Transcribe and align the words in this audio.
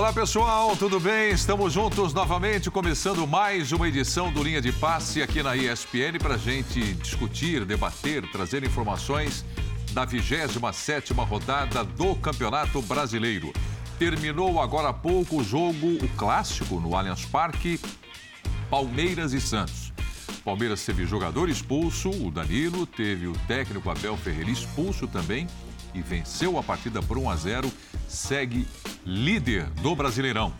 Olá 0.00 0.14
pessoal, 0.14 0.74
tudo 0.78 0.98
bem? 0.98 1.30
Estamos 1.30 1.74
juntos 1.74 2.14
novamente, 2.14 2.70
começando 2.70 3.26
mais 3.26 3.70
uma 3.70 3.86
edição 3.86 4.32
do 4.32 4.42
Linha 4.42 4.58
de 4.58 4.72
Passe 4.72 5.22
aqui 5.22 5.42
na 5.42 5.54
ESPN 5.54 6.18
para 6.18 6.36
a 6.36 6.38
gente 6.38 6.94
discutir, 6.94 7.66
debater, 7.66 8.26
trazer 8.32 8.64
informações 8.64 9.44
da 9.92 10.06
27 10.06 11.12
rodada 11.12 11.84
do 11.84 12.14
Campeonato 12.14 12.80
Brasileiro. 12.80 13.52
Terminou 13.98 14.58
agora 14.58 14.88
há 14.88 14.92
pouco 14.94 15.36
o 15.36 15.44
jogo, 15.44 15.98
o 16.02 16.08
clássico 16.16 16.80
no 16.80 16.96
Allianz 16.96 17.26
Parque, 17.26 17.78
Palmeiras 18.70 19.34
e 19.34 19.40
Santos. 19.40 19.92
Palmeiras 20.42 20.82
teve 20.82 21.04
jogador 21.04 21.50
expulso, 21.50 22.08
o 22.08 22.30
Danilo, 22.30 22.86
teve 22.86 23.26
o 23.26 23.34
técnico 23.46 23.90
Abel 23.90 24.16
Ferreira 24.16 24.50
expulso 24.50 25.06
também 25.06 25.46
e 25.94 26.00
venceu 26.02 26.58
a 26.58 26.62
partida 26.62 27.02
por 27.02 27.18
1 27.18 27.30
a 27.30 27.36
0, 27.36 27.72
segue 28.08 28.66
líder 29.04 29.66
do 29.82 29.94
Brasileirão. 29.94 30.52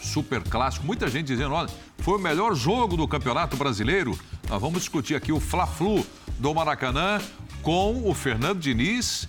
Super 0.00 0.42
clássico, 0.42 0.86
muita 0.86 1.08
gente 1.08 1.26
dizendo, 1.26 1.54
olha, 1.54 1.68
foi 1.98 2.18
o 2.18 2.20
melhor 2.20 2.54
jogo 2.54 2.96
do 2.96 3.08
Campeonato 3.08 3.56
Brasileiro. 3.56 4.18
Nós 4.48 4.60
vamos 4.60 4.80
discutir 4.80 5.14
aqui 5.14 5.32
o 5.32 5.40
Fla-Flu 5.40 6.04
do 6.38 6.54
Maracanã 6.54 7.20
com 7.62 8.08
o 8.08 8.14
Fernando 8.14 8.58
Diniz 8.58 9.28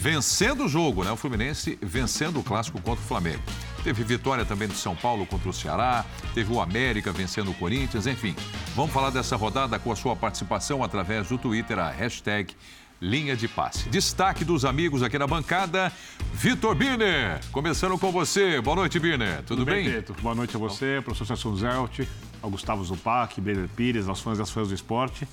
vencendo 0.00 0.64
o 0.64 0.68
jogo, 0.68 1.04
né? 1.04 1.12
O 1.12 1.16
Fluminense 1.16 1.78
vencendo 1.82 2.40
o 2.40 2.42
clássico 2.42 2.80
contra 2.80 3.04
o 3.04 3.06
Flamengo. 3.06 3.42
Teve 3.84 4.02
vitória 4.02 4.46
também 4.46 4.66
do 4.66 4.74
São 4.74 4.96
Paulo 4.96 5.26
contra 5.26 5.48
o 5.48 5.52
Ceará, 5.52 6.06
teve 6.32 6.50
o 6.50 6.60
América 6.60 7.12
vencendo 7.12 7.50
o 7.50 7.54
Corinthians, 7.54 8.06
enfim. 8.06 8.34
Vamos 8.74 8.92
falar 8.92 9.10
dessa 9.10 9.36
rodada 9.36 9.78
com 9.78 9.92
a 9.92 9.96
sua 9.96 10.16
participação 10.16 10.82
através 10.82 11.28
do 11.28 11.36
Twitter, 11.36 11.78
a 11.78 11.90
hashtag 11.90 12.54
linha 13.00 13.34
de 13.34 13.48
passe. 13.48 13.88
Destaque 13.88 14.44
dos 14.44 14.64
amigos 14.64 15.02
aqui 15.02 15.18
na 15.18 15.26
bancada, 15.26 15.90
Vitor 16.34 16.74
Birner. 16.74 17.40
Começando 17.50 17.98
com 17.98 18.12
você. 18.12 18.60
Boa 18.60 18.76
noite, 18.76 18.98
Birner. 18.98 19.38
Tudo, 19.38 19.46
Tudo 19.58 19.64
bem? 19.64 19.88
bem 19.88 20.04
Boa 20.20 20.34
noite 20.34 20.54
a 20.54 20.58
você, 20.58 21.00
professor 21.02 21.24
Celso 21.24 21.56
Zelt, 21.56 22.00
ao 22.42 22.50
Gustavo 22.50 22.84
Zupac, 22.84 23.40
Birner 23.40 23.68
Pires, 23.70 24.06
aos 24.06 24.20
fãs 24.20 24.38
às 24.38 24.50
fãs 24.50 24.68
do 24.68 24.74
esporte. 24.74 25.26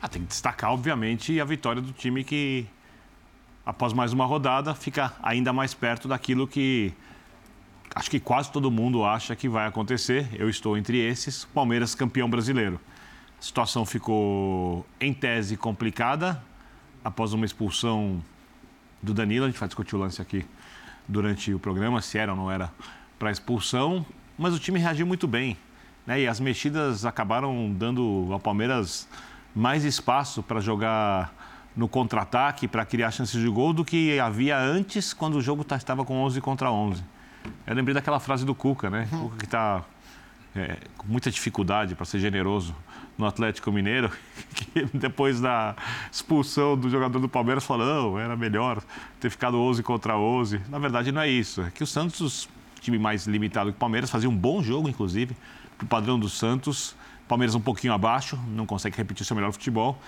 Ah, 0.00 0.08
tem 0.08 0.22
que 0.22 0.28
destacar, 0.28 0.72
obviamente, 0.72 1.38
a 1.38 1.44
vitória 1.44 1.82
do 1.82 1.92
time 1.92 2.24
que, 2.24 2.66
após 3.64 3.92
mais 3.92 4.12
uma 4.12 4.24
rodada, 4.24 4.74
fica 4.74 5.12
ainda 5.22 5.52
mais 5.52 5.74
perto 5.74 6.08
daquilo 6.08 6.48
que 6.48 6.92
acho 7.94 8.10
que 8.10 8.18
quase 8.18 8.50
todo 8.50 8.70
mundo 8.70 9.04
acha 9.04 9.36
que 9.36 9.50
vai 9.50 9.66
acontecer. 9.66 10.28
Eu 10.32 10.48
estou 10.48 10.78
entre 10.78 10.98
esses. 10.98 11.44
Palmeiras 11.44 11.94
campeão 11.94 12.28
brasileiro. 12.28 12.80
A 13.38 13.42
situação 13.42 13.84
ficou, 13.84 14.86
em 14.98 15.12
tese, 15.12 15.56
complicada, 15.56 16.42
após 17.04 17.32
uma 17.32 17.44
expulsão 17.44 18.22
do 19.02 19.12
Danilo, 19.12 19.46
a 19.46 19.48
gente 19.48 19.58
vai 19.58 19.68
discutir 19.68 19.96
o 19.96 19.98
lance 19.98 20.22
aqui 20.22 20.46
durante 21.08 21.52
o 21.52 21.58
programa, 21.58 22.00
se 22.00 22.18
era 22.18 22.32
ou 22.32 22.36
não 22.38 22.50
era 22.50 22.70
para 23.18 23.30
expulsão, 23.30 24.06
mas 24.38 24.54
o 24.54 24.58
time 24.58 24.78
reagiu 24.78 25.06
muito 25.06 25.26
bem. 25.26 25.56
Né? 26.06 26.22
E 26.22 26.28
as 26.28 26.40
mexidas 26.40 27.04
acabaram 27.04 27.72
dando 27.72 28.28
ao 28.30 28.40
Palmeiras 28.40 29.08
mais 29.54 29.84
espaço 29.84 30.42
para 30.42 30.60
jogar 30.60 31.32
no 31.76 31.88
contra-ataque, 31.88 32.68
para 32.68 32.84
criar 32.84 33.10
chances 33.10 33.40
de 33.40 33.48
gol, 33.48 33.72
do 33.72 33.84
que 33.84 34.18
havia 34.20 34.58
antes, 34.58 35.12
quando 35.12 35.36
o 35.36 35.40
jogo 35.40 35.64
tá, 35.64 35.76
estava 35.76 36.04
com 36.04 36.22
11 36.22 36.40
contra 36.40 36.70
11. 36.70 37.02
Eu 37.66 37.74
lembrei 37.74 37.94
daquela 37.94 38.20
frase 38.20 38.44
do 38.44 38.54
Cuca, 38.54 38.90
né? 38.90 39.08
Uhum. 39.12 39.20
Cuca 39.20 39.36
que 39.38 39.44
está 39.44 39.82
é, 40.54 40.78
com 40.96 41.06
muita 41.06 41.30
dificuldade 41.30 41.94
para 41.94 42.04
ser 42.04 42.18
generoso 42.18 42.74
no 43.16 43.26
Atlético 43.26 43.70
Mineiro, 43.70 44.10
que 44.54 44.84
depois 44.94 45.40
da 45.40 45.76
expulsão 46.10 46.76
do 46.76 46.88
jogador 46.88 47.18
do 47.18 47.28
Palmeiras 47.28 47.64
falou, 47.64 47.86
não, 47.86 48.18
era 48.18 48.36
melhor 48.36 48.82
ter 49.20 49.30
ficado 49.30 49.58
11 49.58 49.82
contra 49.82 50.16
11. 50.16 50.60
Na 50.68 50.78
verdade, 50.78 51.12
não 51.12 51.20
é 51.20 51.28
isso. 51.28 51.62
É 51.62 51.70
que 51.70 51.82
o 51.82 51.86
Santos, 51.86 52.48
time 52.80 52.98
mais 52.98 53.26
limitado 53.26 53.70
que 53.70 53.76
o 53.76 53.78
Palmeiras, 53.78 54.10
fazia 54.10 54.28
um 54.28 54.36
bom 54.36 54.62
jogo, 54.62 54.88
inclusive, 54.88 55.36
para 55.78 55.84
o 55.84 55.88
padrão 55.88 56.18
do 56.18 56.28
Santos. 56.28 56.94
Palmeiras 57.28 57.54
um 57.54 57.60
pouquinho 57.60 57.92
abaixo, 57.92 58.38
não 58.48 58.66
consegue 58.66 58.96
repetir 58.96 59.24
seu 59.24 59.34
melhor 59.34 59.52
futebol. 59.52 59.98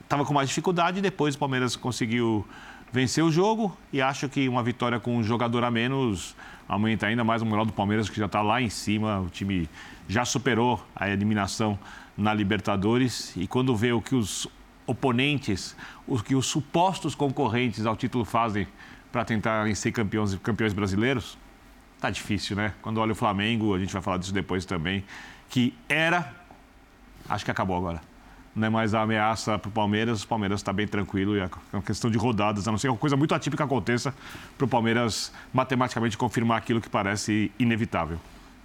Estava 0.00 0.22
é... 0.22 0.24
com 0.24 0.34
mais 0.34 0.48
dificuldade, 0.48 1.00
depois 1.00 1.34
o 1.34 1.38
Palmeiras 1.38 1.76
conseguiu 1.76 2.44
vencer 2.90 3.22
o 3.22 3.30
jogo 3.30 3.76
e 3.92 4.00
acho 4.00 4.28
que 4.28 4.48
uma 4.48 4.62
vitória 4.62 4.98
com 4.98 5.16
um 5.16 5.22
jogador 5.22 5.62
a 5.62 5.70
menos 5.70 6.34
aumenta 6.66 7.06
ainda 7.06 7.24
mais 7.24 7.40
o 7.40 7.46
moral 7.46 7.64
do 7.64 7.72
Palmeiras, 7.72 8.08
que 8.08 8.18
já 8.18 8.26
está 8.26 8.42
lá 8.42 8.60
em 8.60 8.68
cima. 8.68 9.20
O 9.20 9.30
time 9.30 9.68
já 10.08 10.24
superou 10.24 10.82
a 10.96 11.08
eliminação 11.08 11.78
na 12.16 12.32
Libertadores 12.32 13.36
e 13.36 13.46
quando 13.46 13.76
vê 13.76 13.92
o 13.92 14.00
que 14.00 14.14
os 14.14 14.48
oponentes, 14.86 15.76
o 16.06 16.18
que 16.18 16.34
os 16.34 16.46
supostos 16.46 17.14
concorrentes 17.14 17.84
ao 17.84 17.94
título 17.94 18.24
fazem 18.24 18.66
para 19.12 19.24
tentar 19.24 19.72
ser 19.76 19.92
campeões, 19.92 20.34
campeões 20.36 20.72
brasileiros, 20.72 21.38
tá 22.00 22.10
difícil, 22.10 22.56
né? 22.56 22.72
Quando 22.80 22.98
olha 22.98 23.12
o 23.12 23.14
Flamengo, 23.14 23.74
a 23.74 23.78
gente 23.78 23.92
vai 23.92 24.00
falar 24.00 24.16
disso 24.16 24.32
depois 24.32 24.64
também, 24.64 25.04
que 25.48 25.74
era, 25.88 26.34
acho 27.28 27.44
que 27.44 27.50
acabou 27.50 27.76
agora. 27.76 28.00
Não 28.56 28.66
é 28.66 28.70
mais 28.70 28.94
a 28.94 29.02
ameaça 29.02 29.58
para 29.58 29.68
o 29.68 29.72
Palmeiras, 29.72 30.22
o 30.22 30.26
Palmeiras 30.26 30.60
está 30.60 30.72
bem 30.72 30.88
tranquilo 30.88 31.36
e 31.36 31.40
é 31.40 31.50
uma 31.72 31.82
questão 31.82 32.10
de 32.10 32.18
rodadas, 32.18 32.66
a 32.66 32.70
não 32.70 32.78
ser 32.78 32.88
que 32.88 32.92
uma 32.92 32.98
coisa 32.98 33.16
muito 33.16 33.34
atípica 33.34 33.64
aconteça 33.64 34.12
para 34.56 34.64
o 34.64 34.68
Palmeiras 34.68 35.32
matematicamente 35.52 36.16
confirmar 36.16 36.58
aquilo 36.58 36.80
que 36.80 36.88
parece 36.88 37.52
inevitável. 37.58 38.18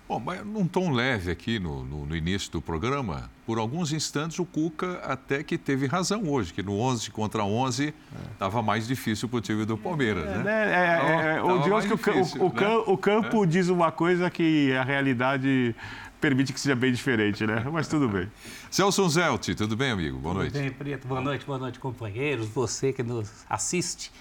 Bom, 0.07 0.19
mas 0.19 0.45
num 0.45 0.67
tom 0.67 0.91
leve 0.91 1.31
aqui 1.31 1.59
no, 1.59 1.83
no, 1.85 2.05
no, 2.05 2.15
início 2.15 2.51
do 2.51 2.61
programa, 2.61 3.31
por 3.45 3.57
alguns 3.57 3.93
instantes 3.93 4.37
o 4.37 4.45
Cuca 4.45 4.99
até 5.03 5.43
que 5.43 5.57
teve 5.57 5.87
razão 5.87 6.27
hoje, 6.29 6.53
que 6.53 6.61
no 6.61 6.77
11 6.77 7.09
contra 7.11 7.43
11 7.43 7.93
estava 8.33 8.59
é. 8.59 8.61
mais 8.61 8.85
difícil 8.85 9.29
para 9.29 9.37
o 9.37 9.41
time 9.41 9.65
do 9.65 9.77
Palmeiras, 9.77 10.25
é, 10.25 10.37
né? 10.39 10.51
É, 10.51 11.35
é, 11.35 11.37
é, 11.37 11.41
o, 11.41 11.59
digamos 11.63 11.85
que 11.85 11.95
difícil, 11.95 12.41
o, 12.41 12.47
o, 12.47 12.53
né? 12.53 12.83
o, 12.85 12.97
campo 12.97 13.43
é. 13.45 13.47
diz 13.47 13.69
uma 13.69 13.91
coisa 13.91 14.29
que 14.29 14.73
a 14.73 14.83
realidade 14.83 15.73
permite 16.19 16.51
que 16.51 16.59
seja 16.59 16.75
bem 16.75 16.91
diferente, 16.91 17.47
né? 17.47 17.65
Mas 17.71 17.87
tudo 17.87 18.09
bem. 18.09 18.29
Celso 18.69 19.07
Zelt, 19.07 19.55
tudo 19.55 19.77
bem, 19.77 19.91
amigo? 19.91 20.17
Boa 20.17 20.33
tudo 20.33 20.41
noite. 20.41 20.53
Tudo 20.53 20.61
bem, 20.61 20.71
Preto. 20.71 21.07
Boa 21.07 21.21
noite, 21.21 21.45
boa 21.45 21.57
noite, 21.57 21.79
companheiros. 21.79 22.47
Você 22.49 22.91
que 22.91 23.03
nos 23.03 23.45
assiste 23.49 24.11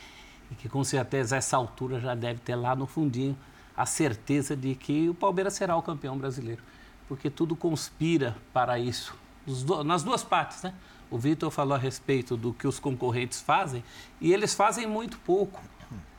e 0.51 0.55
que 0.55 0.69
com 0.69 0.85
certeza 0.85 1.35
a 1.35 1.39
essa 1.39 1.57
altura 1.57 1.99
já 2.01 2.15
deve 2.15 2.39
ter 2.41 2.55
lá 2.55 2.77
no 2.77 2.87
fundinho 2.87 3.37
a 3.83 3.87
certeza 3.87 4.55
de 4.57 4.77
que 4.77 5.09
o 5.09 5.15
Palmeiras 5.15 5.55
será 5.55 5.75
o 5.75 5.83
campeão 5.83 6.17
brasileiro, 6.17 6.63
porque 7.09 7.29
tudo 7.29 7.57
conspira 7.57 8.37
para 8.53 8.79
isso, 8.79 9.13
nas 9.85 10.05
duas 10.05 10.23
partes, 10.23 10.63
né? 10.63 10.73
O 11.11 11.19
Vitor 11.19 11.51
falou 11.51 11.75
a 11.75 11.79
respeito 11.79 12.37
do 12.37 12.53
que 12.53 12.65
os 12.65 12.79
concorrentes 12.79 13.41
fazem 13.41 13.83
e 14.21 14.33
eles 14.33 14.55
fazem 14.55 14.87
muito 14.87 15.19
pouco. 15.19 15.61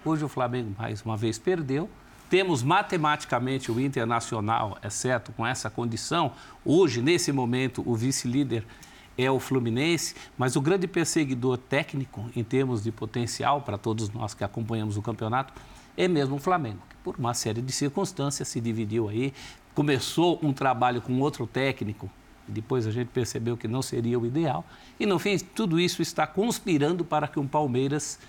Hoje 0.03 0.25
o 0.25 0.28
Flamengo 0.28 0.75
mais 0.78 1.03
uma 1.03 1.16
vez 1.16 1.40
perdeu. 1.40 1.90
Temos 2.29 2.62
matematicamente 2.62 3.72
o 3.72 3.79
Internacional, 3.79 4.78
exceto 4.84 5.31
com 5.31 5.47
essa 5.47 5.69
condição. 5.69 6.34
Hoje, 6.66 7.02
nesse 7.02 7.31
momento, 7.31 7.81
o 7.90 7.96
vice-líder 7.96 8.66
é 9.18 9.31
o 9.31 9.40
Fluminense, 9.40 10.16
mas 10.38 10.57
o 10.57 10.62
grande 10.62 10.85
perseguidor 10.85 11.57
técnico, 11.57 12.29
em 12.35 12.44
termos 12.44 12.84
de 12.84 12.91
potencial, 12.91 13.62
para 13.62 13.78
todos 13.78 14.09
nós 14.09 14.34
que 14.34 14.44
acompanhamos 14.44 14.97
o 14.97 15.02
campeonato, 15.02 15.53
é 15.98 16.08
mesmo 16.08 16.36
o 16.36 16.40
Flamengo 16.40 16.81
por 17.04 17.16
uma 17.18 17.34
série 17.34 17.62
de 17.62 17.72
circunstâncias, 17.72 18.48
se 18.48 18.62
dividiu 18.62 19.09
aí. 19.09 19.34
Começou 19.76 20.40
um 20.42 20.54
trabalho 20.54 21.02
com 21.02 21.20
outro 21.20 21.46
técnico, 21.46 22.09
depois 22.48 22.88
a 22.88 22.92
gente 22.92 23.08
percebeu 23.08 23.58
que 23.58 23.68
não 23.68 23.81
seria 23.81 24.18
o 24.18 24.26
ideal. 24.26 24.66
E, 25.00 25.06
no 25.06 25.20
fim, 25.20 25.38
tudo 25.38 25.80
isso 25.80 26.02
está 26.02 26.26
conspirando 26.26 27.03
para 27.03 27.28
que 27.28 27.40
o 27.40 27.46
Palmeiras, 27.46 28.20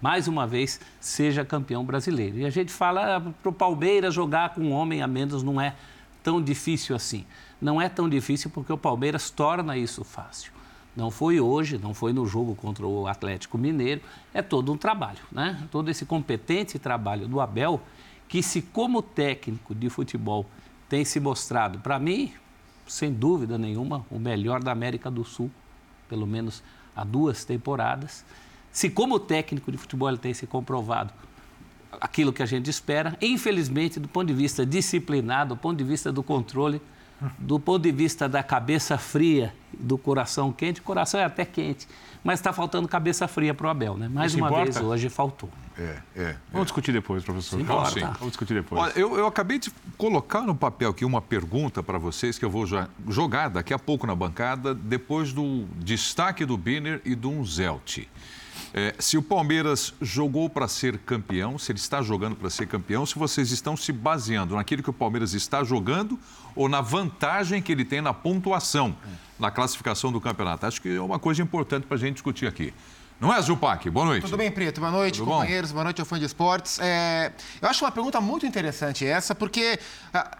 mais 0.00 0.28
uma 0.28 0.46
vez, 0.46 0.80
seja 1.00 1.44
campeão 1.44 1.84
brasileiro. 1.84 2.38
E 2.38 2.44
a 2.44 2.50
gente 2.50 2.72
fala 2.72 3.20
para 3.42 3.50
o 3.50 3.52
Palmeiras 3.52 4.14
jogar 4.14 4.50
com 4.50 4.62
um 4.62 4.72
homem 4.72 5.02
a 5.02 5.06
menos 5.06 5.42
não 5.42 5.60
é 5.60 5.74
tão 6.22 6.42
difícil 6.42 6.94
assim. 6.96 7.26
Não 7.60 7.80
é 7.80 7.88
tão 7.88 8.08
difícil 8.08 8.50
porque 8.50 8.72
o 8.72 8.78
Palmeiras 8.78 9.30
torna 9.30 9.76
isso 9.76 10.04
fácil. 10.04 10.52
Não 10.94 11.10
foi 11.10 11.40
hoje, 11.40 11.78
não 11.78 11.94
foi 11.94 12.12
no 12.12 12.26
jogo 12.26 12.54
contra 12.54 12.86
o 12.86 13.06
Atlético 13.06 13.56
Mineiro, 13.56 14.02
é 14.34 14.42
todo 14.42 14.72
um 14.72 14.76
trabalho, 14.76 15.20
né? 15.30 15.66
Todo 15.70 15.90
esse 15.90 16.04
competente 16.04 16.78
trabalho 16.78 17.26
do 17.26 17.40
Abel 17.40 17.80
que 18.28 18.42
se 18.42 18.62
como 18.62 19.02
técnico 19.02 19.74
de 19.74 19.90
futebol 19.90 20.46
tem 20.88 21.04
se 21.04 21.20
mostrado, 21.20 21.78
para 21.80 21.98
mim, 21.98 22.32
sem 22.86 23.12
dúvida 23.12 23.58
nenhuma, 23.58 24.04
o 24.10 24.18
melhor 24.18 24.62
da 24.62 24.72
América 24.72 25.10
do 25.10 25.24
Sul, 25.24 25.50
pelo 26.08 26.26
menos 26.26 26.62
há 26.94 27.04
duas 27.04 27.44
temporadas. 27.44 28.24
Se 28.70 28.88
como 28.90 29.18
técnico 29.18 29.70
de 29.70 29.78
futebol 29.78 30.08
ele 30.08 30.18
tem 30.18 30.32
se 30.32 30.46
comprovado 30.46 31.12
aquilo 32.00 32.32
que 32.32 32.42
a 32.42 32.46
gente 32.46 32.70
espera, 32.70 33.16
infelizmente, 33.20 34.00
do 34.00 34.08
ponto 34.08 34.26
de 34.28 34.34
vista 34.34 34.64
disciplinado, 34.64 35.54
do 35.54 35.58
ponto 35.58 35.76
de 35.76 35.84
vista 35.84 36.10
do 36.10 36.22
controle, 36.22 36.80
do 37.38 37.58
ponto 37.58 37.82
de 37.82 37.92
vista 37.92 38.28
da 38.28 38.42
cabeça 38.42 38.98
fria, 38.98 39.54
do 39.72 39.96
coração 39.96 40.52
quente, 40.52 40.80
o 40.80 40.84
coração 40.84 41.20
é 41.20 41.24
até 41.24 41.44
quente, 41.44 41.88
mas 42.22 42.38
está 42.38 42.52
faltando 42.52 42.86
cabeça 42.86 43.26
fria 43.26 43.52
para 43.52 43.66
o 43.66 43.70
Abel, 43.70 43.96
né? 43.96 44.08
Mais 44.08 44.32
Isso 44.32 44.38
uma 44.38 44.48
importa? 44.48 44.72
vez 44.72 44.84
hoje 44.84 45.08
faltou. 45.08 45.50
É, 45.78 45.98
é. 46.14 46.36
Vamos 46.50 46.62
é. 46.62 46.64
discutir 46.64 46.92
depois, 46.92 47.24
professor. 47.24 47.58
Sim, 47.58 47.64
Vamos, 47.64 47.92
sim. 47.92 48.00
Vamos 48.00 48.28
discutir 48.28 48.54
depois. 48.54 48.80
Olha, 48.80 48.92
eu, 48.92 49.16
eu 49.16 49.26
acabei 49.26 49.58
de 49.58 49.72
colocar 49.96 50.42
no 50.42 50.54
papel 50.54 50.90
aqui 50.90 51.04
uma 51.04 51.20
pergunta 51.20 51.82
para 51.82 51.98
vocês 51.98 52.38
que 52.38 52.44
eu 52.44 52.50
vou 52.50 52.66
jogar 53.08 53.48
daqui 53.48 53.72
a 53.72 53.78
pouco 53.78 54.06
na 54.06 54.14
bancada, 54.14 54.74
depois 54.74 55.32
do 55.32 55.64
destaque 55.76 56.44
do 56.44 56.56
Biner 56.56 57.00
e 57.04 57.14
do 57.14 57.30
Unzelt. 57.30 58.06
É, 58.74 58.94
se 58.98 59.18
o 59.18 59.22
Palmeiras 59.22 59.92
jogou 60.00 60.48
para 60.48 60.66
ser 60.66 60.96
campeão, 60.98 61.58
se 61.58 61.70
ele 61.70 61.78
está 61.78 62.00
jogando 62.00 62.34
para 62.34 62.48
ser 62.48 62.66
campeão, 62.66 63.04
se 63.04 63.18
vocês 63.18 63.50
estão 63.50 63.76
se 63.76 63.92
baseando 63.92 64.56
naquilo 64.56 64.82
que 64.82 64.88
o 64.88 64.94
Palmeiras 64.94 65.34
está 65.34 65.62
jogando 65.62 66.18
ou 66.56 66.68
na 66.70 66.80
vantagem 66.80 67.60
que 67.60 67.70
ele 67.70 67.84
tem 67.84 68.00
na 68.00 68.14
pontuação, 68.14 68.96
na 69.38 69.50
classificação 69.50 70.10
do 70.10 70.20
campeonato. 70.20 70.64
Acho 70.64 70.80
que 70.80 70.96
é 70.96 71.00
uma 71.00 71.18
coisa 71.18 71.42
importante 71.42 71.86
para 71.86 71.96
a 71.96 72.00
gente 72.00 72.14
discutir 72.14 72.46
aqui. 72.46 72.72
Não 73.22 73.32
é, 73.32 73.40
Zupac? 73.40 73.88
Boa 73.88 74.04
noite. 74.04 74.24
Tudo 74.24 74.36
bem, 74.36 74.50
Preto? 74.50 74.80
Boa 74.80 74.90
noite, 74.90 75.20
Tudo 75.20 75.30
companheiros. 75.30 75.70
Bom? 75.70 75.74
Boa 75.74 75.84
noite 75.84 76.00
ao 76.00 76.04
fã 76.04 76.18
de 76.18 76.24
esportes. 76.24 76.80
É... 76.80 77.30
Eu 77.60 77.68
acho 77.68 77.84
uma 77.84 77.92
pergunta 77.92 78.20
muito 78.20 78.44
interessante 78.44 79.06
essa, 79.06 79.32
porque 79.32 79.78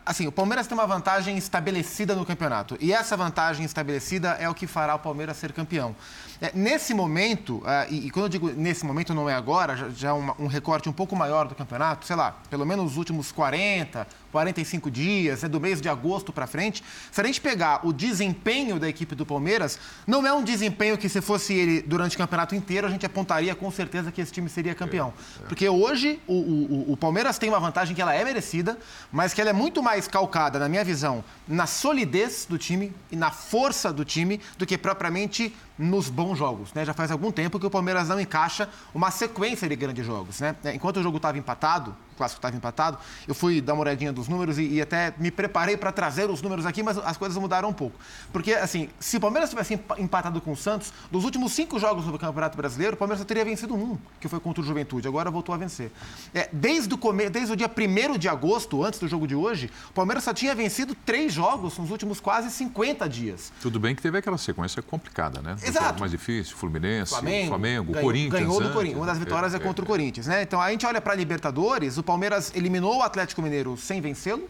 assim, 0.05 0.27
o 0.27 0.33
Palmeiras 0.33 0.67
tem 0.67 0.77
uma 0.77 0.85
vantagem 0.85 1.39
estabelecida 1.39 2.17
no 2.17 2.27
campeonato. 2.27 2.77
E 2.81 2.93
essa 2.93 3.17
vantagem 3.17 3.65
estabelecida 3.65 4.31
é 4.31 4.49
o 4.49 4.55
que 4.55 4.67
fará 4.67 4.97
o 4.97 4.99
Palmeiras 4.99 5.37
ser 5.37 5.53
campeão. 5.53 5.95
É, 6.41 6.51
nesse 6.57 6.93
momento, 6.93 7.59
uh, 7.59 7.87
e, 7.89 8.09
e, 8.09 8.11
quando 8.11 8.25
eu 8.25 8.29
digo 8.29 8.51
nesse 8.51 8.85
momento, 8.85 9.15
não 9.15 9.31
é 9.31 9.35
agora, 9.35 9.77
já, 9.77 9.89
já 9.91 10.09
é 10.09 10.13
um, 10.13 10.33
um 10.41 10.47
recorte 10.49 10.89
um 10.89 10.93
pouco 10.93 11.15
maior 11.15 11.47
do 11.47 11.55
campeonato, 11.55 12.05
sei 12.05 12.17
lá, 12.17 12.35
pelo 12.51 12.67
menos 12.67 12.91
os 12.91 12.97
últimos 12.97 13.31
40, 13.31 14.09
45 14.33 14.91
dias, 14.91 15.45
é 15.45 15.49
do 15.49 15.61
mês 15.61 15.81
de 15.81 15.89
agosto 15.89 16.33
para 16.33 16.47
frente. 16.47 16.83
Se 17.11 17.21
a 17.21 17.25
gente 17.25 17.41
pegar 17.41 17.87
o 17.87 17.93
desempenho 17.93 18.81
da 18.81 18.89
equipe 18.89 19.15
do 19.15 19.27
Palmeiras, 19.27 19.79
não 20.07 20.27
é 20.27 20.33
um 20.33 20.43
desempenho 20.43 20.97
que 20.97 21.09
se 21.09 21.21
fosse 21.21 21.53
ele 21.53 21.83
durante 21.83 22.17
o 22.17 22.19
campeonato 22.19 22.55
inteiro, 22.55 22.87
a 22.87 22.91
gente 22.91 23.05
apontaria 23.05 23.55
com 23.55 23.71
certeza 23.71 24.11
que 24.11 24.21
esse 24.21 24.33
time 24.33 24.49
seria 24.49 24.75
campeão. 24.75 25.13
É, 25.41 25.45
é. 25.45 25.47
Porque 25.47 25.69
hoje 25.69 26.19
o, 26.27 26.33
o, 26.35 26.93
o 26.93 26.97
Palmeiras 26.97 27.39
tem 27.39 27.51
uma 27.51 27.61
vantagem 27.61 27.95
que 27.95 28.01
ela 28.01 28.15
é 28.15 28.25
merecida, 28.25 28.79
mas 29.13 29.35
que 29.35 29.41
ela 29.41 29.51
é 29.51 29.53
muito 29.53 29.83
mais 29.83 30.09
calcada, 30.09 30.59
na 30.59 30.69
minha 30.69 30.83
visão, 30.83 31.23
na 31.47 31.67
solidez 31.67 32.47
do 32.49 32.57
time 32.57 32.93
e 33.11 33.17
na 33.17 33.31
força 33.31 33.93
do 33.93 34.05
time 34.05 34.41
do 34.57 34.65
que 34.65 34.79
propriamente 34.79 35.55
nos 35.79 36.09
bons 36.09 36.39
jogos. 36.39 36.73
Né? 36.73 36.85
Já 36.85 36.95
faz 36.95 37.11
algum 37.11 37.31
tempo 37.31 37.59
que 37.59 37.67
o 37.67 37.71
Palmeiras 37.71 38.09
não 38.09 38.21
encaixa 38.21 38.69
uma 38.95 39.11
sequência 39.11 39.69
de 39.69 39.77
grandes 39.77 40.07
jogos. 40.07 40.41
Né? 40.41 40.55
Enquanto 40.75 40.99
o 40.99 41.03
jogo 41.03 41.17
estava 41.17 41.37
empatado, 41.37 41.95
clássico 42.23 42.39
estava 42.39 42.57
empatado, 42.57 42.99
eu 43.27 43.35
fui 43.35 43.61
dar 43.61 43.75
uma 43.75 43.83
olhadinha 43.83 44.13
dos 44.13 44.29
números 44.29 44.59
e, 44.59 44.75
e 44.75 44.81
até 44.81 45.13
me 45.19 45.31
preparei 45.31 45.77
para 45.77 45.91
trazer 45.91 46.31
os 46.31 46.41
números 46.41 46.65
aqui, 46.65 46.83
mas 46.83 46.97
as 46.99 47.17
coisas 47.17 47.37
mudaram 47.37 47.69
um 47.69 47.73
pouco. 47.73 47.99
Porque, 48.33 48.55
assim, 48.55 48.89
se 49.01 49.17
o 49.17 49.21
Palmeiras 49.21 49.51
tivesse 49.51 49.75
empatado 49.99 50.41
com 50.41 50.53
o 50.53 50.57
Santos, 50.57 50.93
dos 51.11 51.25
últimos 51.25 51.53
cinco 51.53 51.79
jogos 51.79 52.05
do 52.05 52.19
Campeonato 52.19 52.57
Brasileiro, 52.57 52.95
o 52.95 52.97
Palmeiras 52.97 53.21
só 53.21 53.25
teria 53.25 53.45
vencido 53.45 53.75
um, 53.75 53.99
que 54.21 54.29
foi 54.29 54.39
contra 54.39 54.63
o 54.63 54.65
Juventude. 54.65 55.09
Agora 55.09 55.31
voltou 55.31 55.55
a 55.55 55.59
vencer. 55.59 55.91
É, 56.33 56.49
desde, 56.53 56.95
o 56.95 56.99
come... 56.99 57.29
desde 57.29 57.53
o 57.53 57.57
dia 57.57 57.69
1 57.69 58.19
de 58.19 58.29
agosto, 58.29 58.85
antes 58.85 59.01
do 59.01 59.09
jogo 59.09 59.27
de 59.27 59.35
hoje, 59.35 59.71
o 59.91 59.93
Palmeiras 59.93 60.25
só 60.25 60.33
tinha 60.33 60.55
vencido 60.55 60.95
três 60.95 61.33
jogos 61.33 61.77
nos 61.79 61.91
últimos 61.91 62.21
quase 62.21 62.51
50 62.51 63.09
dias. 63.09 63.53
Tudo 63.61 63.81
bem 63.81 63.95
que 63.95 64.03
teve 64.03 64.19
aquela 64.19 64.39
sequência 64.39 64.83
complicada, 64.83 65.41
né? 65.41 65.57
Exato. 65.63 66.01
mais 66.01 66.13
difícil, 66.13 66.57
Fluminense, 66.57 67.11
Flamengo, 67.11 67.49
Flamengo 67.49 67.93
ganhou, 67.93 68.05
Corinthians. 68.05 68.41
Ganhou 68.43 68.61
do 68.61 68.73
Corinthians. 68.73 68.99
Uma 68.99 69.07
das 69.07 69.19
vitórias 69.19 69.55
é, 69.55 69.57
é 69.57 69.61
contra 69.61 69.85
o 69.85 69.89
Corinthians, 69.89 70.27
né? 70.27 70.43
Então 70.43 70.61
a 70.61 70.71
gente 70.71 70.87
olha 70.87 71.01
para 71.01 71.13
a 71.13 71.17
Libertadores, 71.17 71.99
o 71.99 72.03
Palmeiras 72.13 72.53
eliminou 72.55 72.99
o 72.99 73.03
Atlético 73.03 73.41
Mineiro 73.41 73.75
sem 73.75 73.99
vencê-lo 73.99 74.47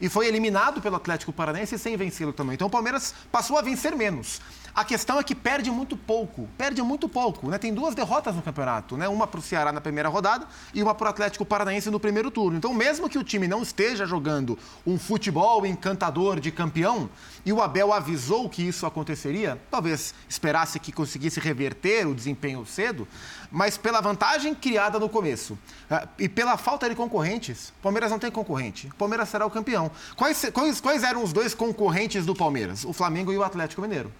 e 0.00 0.08
foi 0.08 0.28
eliminado 0.28 0.80
pelo 0.80 0.94
Atlético 0.94 1.32
Paranaense 1.32 1.76
sem 1.76 1.96
vencê-lo 1.96 2.32
também. 2.32 2.54
Então 2.54 2.68
o 2.68 2.70
Palmeiras 2.70 3.12
passou 3.32 3.58
a 3.58 3.62
vencer 3.62 3.96
menos. 3.96 4.40
A 4.72 4.84
questão 4.84 5.18
é 5.18 5.24
que 5.24 5.34
perde 5.34 5.68
muito 5.72 5.96
pouco, 5.96 6.48
perde 6.56 6.80
muito 6.82 7.08
pouco. 7.08 7.48
Né? 7.48 7.58
Tem 7.58 7.74
duas 7.74 7.96
derrotas 7.96 8.36
no 8.36 8.42
campeonato, 8.42 8.96
né? 8.96 9.08
uma 9.08 9.26
para 9.26 9.40
o 9.40 9.42
Ceará 9.42 9.72
na 9.72 9.80
primeira 9.80 10.08
rodada 10.08 10.46
e 10.72 10.80
uma 10.80 10.94
para 10.94 11.06
o 11.06 11.10
Atlético 11.10 11.44
Paranaense 11.44 11.90
no 11.90 11.98
primeiro 11.98 12.30
turno. 12.30 12.56
Então, 12.56 12.72
mesmo 12.72 13.08
que 13.08 13.18
o 13.18 13.24
time 13.24 13.48
não 13.48 13.62
esteja 13.62 14.06
jogando 14.06 14.56
um 14.86 14.96
futebol 14.96 15.66
encantador 15.66 16.38
de 16.38 16.52
campeão, 16.52 17.10
e 17.44 17.52
o 17.52 17.60
Abel 17.60 17.92
avisou 17.92 18.48
que 18.48 18.62
isso 18.62 18.86
aconteceria, 18.86 19.60
talvez 19.70 20.14
esperasse 20.28 20.78
que 20.78 20.92
conseguisse 20.92 21.40
reverter 21.40 22.06
o 22.06 22.14
desempenho 22.14 22.64
cedo, 22.66 23.06
mas 23.50 23.76
pela 23.76 24.00
vantagem 24.00 24.54
criada 24.54 24.98
no 24.98 25.08
começo 25.08 25.54
uh, 25.90 26.08
e 26.18 26.28
pela 26.28 26.56
falta 26.56 26.88
de 26.88 26.94
concorrentes, 26.94 27.72
Palmeiras 27.82 28.10
não 28.10 28.18
tem 28.18 28.30
concorrente. 28.30 28.90
Palmeiras 28.98 29.28
será 29.28 29.46
o 29.46 29.50
campeão. 29.50 29.90
Quais, 30.16 30.50
quais, 30.52 30.80
quais 30.80 31.02
eram 31.02 31.22
os 31.22 31.32
dois 31.32 31.54
concorrentes 31.54 32.24
do 32.24 32.34
Palmeiras? 32.34 32.84
O 32.84 32.92
Flamengo 32.92 33.32
e 33.32 33.38
o 33.38 33.42
Atlético 33.42 33.82
Mineiro. 33.82 34.12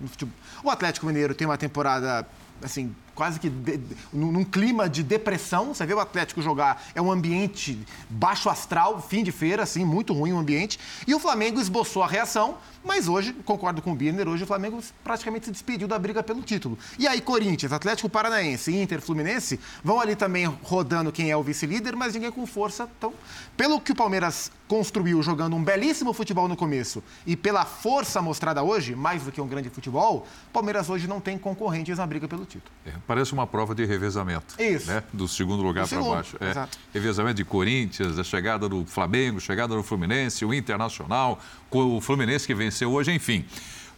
O 0.65 0.71
Atlético 0.71 1.07
Mineiro 1.07 1.35
tem 1.35 1.47
uma 1.47 1.59
temporada 1.59 2.27
assim, 2.63 2.95
quase 3.21 3.39
que 3.39 3.51
de, 3.51 3.79
num 4.11 4.43
clima 4.43 4.89
de 4.89 5.03
depressão. 5.03 5.75
Você 5.75 5.85
vê 5.85 5.93
o 5.93 6.01
Atlético 6.01 6.41
jogar, 6.41 6.83
é 6.95 7.03
um 7.03 7.13
ambiente 7.13 7.79
baixo 8.09 8.49
astral, 8.49 8.99
fim 8.99 9.23
de 9.23 9.31
feira, 9.31 9.63
assim, 9.63 9.85
muito 9.85 10.15
ruim 10.15 10.33
o 10.33 10.39
ambiente. 10.39 10.81
E 11.07 11.15
o 11.15 11.21
Flamengo 11.21 11.61
esboçou 11.61 12.03
a 12.03 12.07
reação, 12.07 12.57
mas 12.83 13.09
hoje, 13.09 13.35
concordo 13.45 13.83
com 13.83 13.93
o 13.93 13.95
Birner, 13.95 14.27
hoje 14.27 14.45
o 14.45 14.47
Flamengo 14.47 14.83
praticamente 15.05 15.45
se 15.45 15.53
despediu 15.53 15.87
da 15.87 15.99
briga 15.99 16.23
pelo 16.23 16.41
título. 16.41 16.79
E 16.99 17.07
aí, 17.07 17.21
Corinthians, 17.21 17.75
Atlético 17.75 18.09
Paranaense, 18.09 18.75
Inter, 18.75 19.03
Fluminense, 19.03 19.61
vão 19.85 20.01
ali 20.01 20.17
também 20.17 20.47
rodando 20.47 21.13
quem 21.13 21.31
é 21.31 21.37
o 21.37 21.43
vice-líder, 21.43 21.95
mas 21.95 22.15
ninguém 22.15 22.31
com 22.31 22.47
força. 22.47 22.89
Então, 22.97 23.13
pelo 23.55 23.79
que 23.83 23.93
o 23.93 23.95
Palmeiras 23.95 24.51
construiu 24.67 25.21
jogando 25.23 25.57
um 25.57 25.63
belíssimo 25.63 26.13
futebol 26.13 26.49
no 26.49 26.57
começo 26.57 27.03
e 27.27 27.37
pela 27.37 27.65
força 27.65 28.23
mostrada 28.23 28.63
hoje, 28.63 28.95
mais 28.95 29.25
do 29.25 29.33
que 29.33 29.41
um 29.41 29.47
grande 29.47 29.69
futebol, 29.69 30.27
Palmeiras 30.53 30.89
hoje 30.89 31.07
não 31.09 31.21
tem 31.21 31.37
concorrentes 31.37 31.99
na 31.99 32.07
briga 32.07 32.29
pelo 32.29 32.47
título. 32.47 32.73
É, 32.87 32.93
parece 33.11 33.33
uma 33.33 33.45
prova 33.45 33.75
de 33.75 33.85
revezamento. 33.85 34.55
Isso. 34.57 34.87
Né? 34.87 35.03
Do 35.13 35.27
segundo 35.27 35.65
lugar 35.65 35.89
para 35.89 36.01
baixo. 36.01 36.37
É. 36.39 36.51
Exato. 36.51 36.79
Revezamento 36.95 37.35
de 37.35 37.45
Corinthians, 37.45 38.17
a 38.17 38.23
chegada 38.23 38.69
do 38.69 38.87
Flamengo, 38.87 39.41
chegada 39.41 39.75
do 39.75 39.83
Fluminense, 39.83 40.45
o 40.45 40.55
Internacional, 40.55 41.41
o 41.73 42.01
Fluminense 42.01 42.47
que 42.47 42.55
venceu 42.55 42.93
hoje, 42.93 43.11
enfim. 43.11 43.45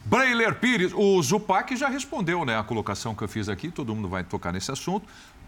Breiler 0.02 0.54
Pires, 0.54 0.92
o 0.94 1.22
Zupac 1.22 1.76
já 1.76 1.90
respondeu 1.90 2.42
né, 2.46 2.58
a 2.58 2.62
colocação 2.62 3.14
que 3.14 3.22
eu 3.22 3.28
fiz 3.28 3.50
aqui, 3.50 3.70
todo 3.70 3.94
mundo 3.94 4.08
vai 4.08 4.24
tocar 4.24 4.50
nesse 4.50 4.72
assunto. 4.72 5.06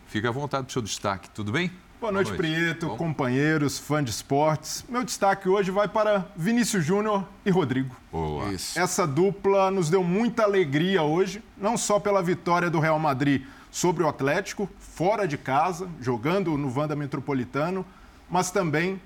Fique 0.08 0.26
à 0.26 0.30
vontade 0.30 0.64
para 0.64 0.70
o 0.70 0.72
seu 0.74 0.82
destaque, 0.82 1.30
tudo 1.30 1.50
bem? 1.50 1.72
Boa 2.04 2.12
noite, 2.12 2.32
Boa 2.32 2.42
noite. 2.42 2.54
Prieto, 2.54 2.86
Bom. 2.88 2.96
companheiros, 2.98 3.78
fã 3.78 4.04
de 4.04 4.10
esportes. 4.10 4.84
Meu 4.90 5.02
destaque 5.02 5.48
hoje 5.48 5.70
vai 5.70 5.88
para 5.88 6.26
Vinícius 6.36 6.84
Júnior 6.84 7.26
e 7.46 7.50
Rodrigo. 7.50 7.96
Boa. 8.12 8.52
Isso. 8.52 8.78
Essa 8.78 9.06
dupla 9.06 9.70
nos 9.70 9.88
deu 9.88 10.04
muita 10.04 10.42
alegria 10.42 11.02
hoje, 11.02 11.42
não 11.56 11.78
só 11.78 11.98
pela 11.98 12.22
vitória 12.22 12.68
do 12.68 12.78
Real 12.78 12.98
Madrid 12.98 13.46
sobre 13.70 14.02
o 14.02 14.08
Atlético, 14.08 14.68
fora 14.78 15.26
de 15.26 15.38
casa, 15.38 15.88
jogando 15.98 16.58
no 16.58 16.68
Vanda 16.68 16.94
Metropolitano, 16.94 17.86
mas 18.28 18.50
também 18.50 19.00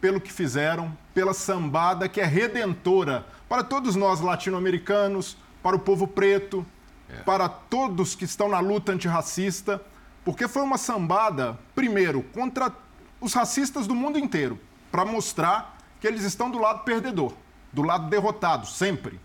pelo 0.00 0.20
que 0.20 0.32
fizeram, 0.32 0.96
pela 1.12 1.34
sambada 1.34 2.08
que 2.08 2.20
é 2.20 2.24
redentora 2.24 3.26
para 3.48 3.64
todos 3.64 3.96
nós 3.96 4.20
latino-americanos, 4.20 5.36
para 5.64 5.74
o 5.74 5.80
povo 5.80 6.06
preto, 6.06 6.64
é. 7.10 7.22
para 7.22 7.48
todos 7.48 8.14
que 8.14 8.24
estão 8.24 8.48
na 8.48 8.60
luta 8.60 8.92
antirracista 8.92 9.82
porque 10.26 10.48
foi 10.48 10.62
uma 10.62 10.76
sambada, 10.76 11.56
primeiro, 11.72 12.20
contra 12.20 12.72
os 13.20 13.32
racistas 13.32 13.86
do 13.86 13.94
mundo 13.94 14.18
inteiro, 14.18 14.58
para 14.90 15.04
mostrar 15.04 15.78
que 16.00 16.06
eles 16.08 16.24
estão 16.24 16.50
do 16.50 16.58
lado 16.58 16.82
perdedor, 16.82 17.32
do 17.72 17.82
lado 17.82 18.10
derrotado, 18.10 18.66
sempre. 18.66 19.20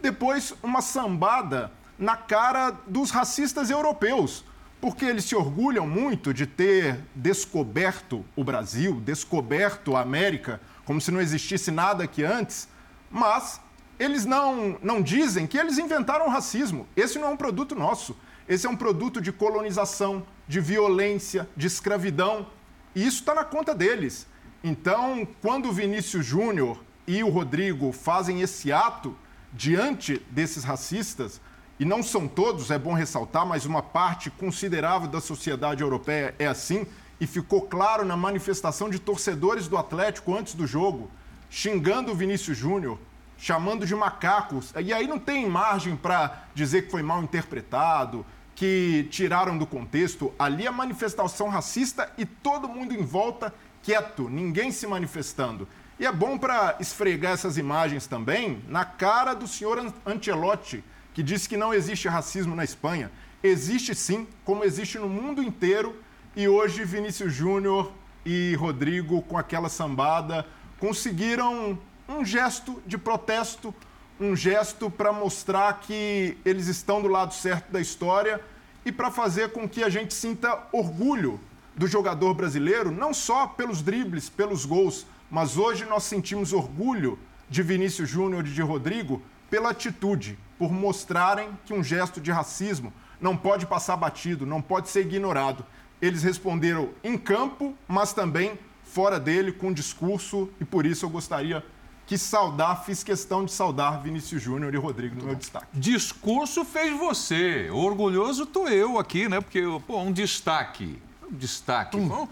Depois, 0.00 0.54
uma 0.62 0.80
sambada 0.80 1.70
na 1.98 2.16
cara 2.16 2.70
dos 2.86 3.10
racistas 3.10 3.68
europeus, 3.68 4.42
porque 4.80 5.04
eles 5.04 5.26
se 5.26 5.36
orgulham 5.36 5.86
muito 5.86 6.32
de 6.32 6.46
ter 6.46 6.98
descoberto 7.14 8.24
o 8.34 8.42
Brasil, 8.42 9.02
descoberto 9.04 9.96
a 9.96 10.00
América, 10.00 10.62
como 10.86 10.98
se 10.98 11.10
não 11.10 11.20
existisse 11.20 11.70
nada 11.70 12.04
aqui 12.04 12.24
antes, 12.24 12.70
mas 13.10 13.60
eles 13.98 14.24
não, 14.24 14.78
não 14.82 15.02
dizem 15.02 15.46
que 15.46 15.58
eles 15.58 15.76
inventaram 15.76 16.26
o 16.26 16.30
racismo. 16.30 16.88
Esse 16.96 17.18
não 17.18 17.28
é 17.28 17.30
um 17.32 17.36
produto 17.36 17.74
nosso. 17.74 18.16
Esse 18.48 18.66
é 18.66 18.70
um 18.70 18.76
produto 18.76 19.20
de 19.20 19.30
colonização, 19.30 20.26
de 20.46 20.58
violência, 20.58 21.46
de 21.56 21.66
escravidão. 21.66 22.46
E 22.94 23.06
isso 23.06 23.18
está 23.20 23.34
na 23.34 23.44
conta 23.44 23.74
deles. 23.74 24.26
Então, 24.64 25.28
quando 25.42 25.68
o 25.68 25.72
Vinícius 25.72 26.24
Júnior 26.24 26.82
e 27.06 27.22
o 27.22 27.28
Rodrigo 27.28 27.92
fazem 27.92 28.40
esse 28.40 28.72
ato 28.72 29.14
diante 29.52 30.18
desses 30.30 30.64
racistas, 30.64 31.40
e 31.78 31.84
não 31.84 32.02
são 32.02 32.26
todos, 32.26 32.70
é 32.70 32.78
bom 32.78 32.92
ressaltar, 32.92 33.46
mas 33.46 33.64
uma 33.64 33.82
parte 33.82 34.30
considerável 34.30 35.08
da 35.08 35.20
sociedade 35.20 35.82
europeia 35.82 36.34
é 36.38 36.46
assim, 36.46 36.86
e 37.20 37.26
ficou 37.26 37.62
claro 37.62 38.04
na 38.04 38.16
manifestação 38.16 38.90
de 38.90 38.98
torcedores 38.98 39.68
do 39.68 39.76
Atlético 39.76 40.34
antes 40.34 40.54
do 40.54 40.66
jogo, 40.66 41.10
xingando 41.48 42.10
o 42.10 42.14
Vinícius 42.14 42.56
Júnior, 42.56 42.98
chamando 43.36 43.86
de 43.86 43.94
macacos. 43.94 44.72
E 44.82 44.92
aí 44.92 45.06
não 45.06 45.18
tem 45.18 45.48
margem 45.48 45.94
para 45.94 46.46
dizer 46.54 46.82
que 46.82 46.90
foi 46.90 47.02
mal 47.02 47.22
interpretado, 47.22 48.26
que 48.58 49.06
tiraram 49.08 49.56
do 49.56 49.64
contexto 49.64 50.34
ali 50.36 50.66
a 50.66 50.72
manifestação 50.72 51.48
racista 51.48 52.12
e 52.18 52.26
todo 52.26 52.68
mundo 52.68 52.92
em 52.92 53.04
volta 53.04 53.54
quieto, 53.84 54.28
ninguém 54.28 54.72
se 54.72 54.84
manifestando. 54.84 55.68
E 55.96 56.04
é 56.04 56.10
bom 56.10 56.36
para 56.36 56.74
esfregar 56.80 57.34
essas 57.34 57.56
imagens 57.56 58.08
também 58.08 58.60
na 58.66 58.84
cara 58.84 59.32
do 59.32 59.46
senhor 59.46 59.78
Ancelotti, 60.04 60.82
que 61.14 61.22
disse 61.22 61.48
que 61.48 61.56
não 61.56 61.72
existe 61.72 62.08
racismo 62.08 62.56
na 62.56 62.64
Espanha. 62.64 63.12
Existe 63.44 63.94
sim, 63.94 64.26
como 64.44 64.64
existe 64.64 64.98
no 64.98 65.08
mundo 65.08 65.40
inteiro. 65.40 65.94
E 66.34 66.48
hoje 66.48 66.84
Vinícius 66.84 67.32
Júnior 67.32 67.92
e 68.26 68.56
Rodrigo, 68.56 69.22
com 69.22 69.38
aquela 69.38 69.68
sambada, 69.68 70.44
conseguiram 70.80 71.78
um 72.08 72.24
gesto 72.24 72.82
de 72.84 72.98
protesto, 72.98 73.72
um 74.20 74.34
gesto 74.34 74.90
para 74.90 75.12
mostrar 75.12 75.80
que 75.80 76.36
eles 76.44 76.66
estão 76.66 77.00
do 77.00 77.08
lado 77.08 77.32
certo 77.32 77.70
da 77.70 77.80
história 77.80 78.40
e 78.84 78.90
para 78.90 79.10
fazer 79.10 79.52
com 79.52 79.68
que 79.68 79.84
a 79.84 79.88
gente 79.88 80.12
sinta 80.14 80.66
orgulho 80.72 81.40
do 81.76 81.86
jogador 81.86 82.34
brasileiro, 82.34 82.90
não 82.90 83.14
só 83.14 83.46
pelos 83.46 83.82
dribles, 83.82 84.28
pelos 84.28 84.64
gols, 84.64 85.06
mas 85.30 85.56
hoje 85.56 85.84
nós 85.84 86.02
sentimos 86.04 86.52
orgulho 86.52 87.18
de 87.48 87.62
Vinícius 87.62 88.08
Júnior 88.08 88.46
e 88.46 88.50
de 88.50 88.62
Rodrigo 88.62 89.22
pela 89.48 89.70
atitude, 89.70 90.38
por 90.58 90.72
mostrarem 90.72 91.50
que 91.64 91.72
um 91.72 91.82
gesto 91.82 92.20
de 92.20 92.32
racismo 92.32 92.92
não 93.20 93.36
pode 93.36 93.66
passar 93.66 93.96
batido, 93.96 94.44
não 94.44 94.60
pode 94.60 94.88
ser 94.88 95.02
ignorado. 95.02 95.64
Eles 96.02 96.22
responderam 96.22 96.90
em 97.02 97.16
campo, 97.16 97.74
mas 97.86 98.12
também 98.12 98.58
fora 98.82 99.20
dele, 99.20 99.52
com 99.52 99.72
discurso, 99.72 100.48
e 100.60 100.64
por 100.64 100.84
isso 100.84 101.04
eu 101.04 101.10
gostaria 101.10 101.64
que 102.08 102.16
saudar, 102.16 102.84
fiz 102.84 103.04
questão 103.04 103.44
de 103.44 103.52
saudar 103.52 104.02
Vinícius 104.02 104.42
Júnior 104.42 104.72
e 104.72 104.78
Rodrigo 104.78 105.14
no 105.14 105.26
meu 105.26 105.34
destaque. 105.34 105.66
Discurso 105.74 106.64
fez 106.64 106.98
você. 106.98 107.68
Orgulhoso 107.70 108.46
tô 108.46 108.66
eu 108.66 108.98
aqui, 108.98 109.28
né? 109.28 109.42
Porque, 109.42 109.62
pô, 109.86 110.00
um 110.00 110.10
destaque. 110.10 110.98
Um 111.30 111.36
destaque. 111.36 111.98
Hum. 111.98 112.08
Foi, 112.08 112.16
um, 112.16 112.28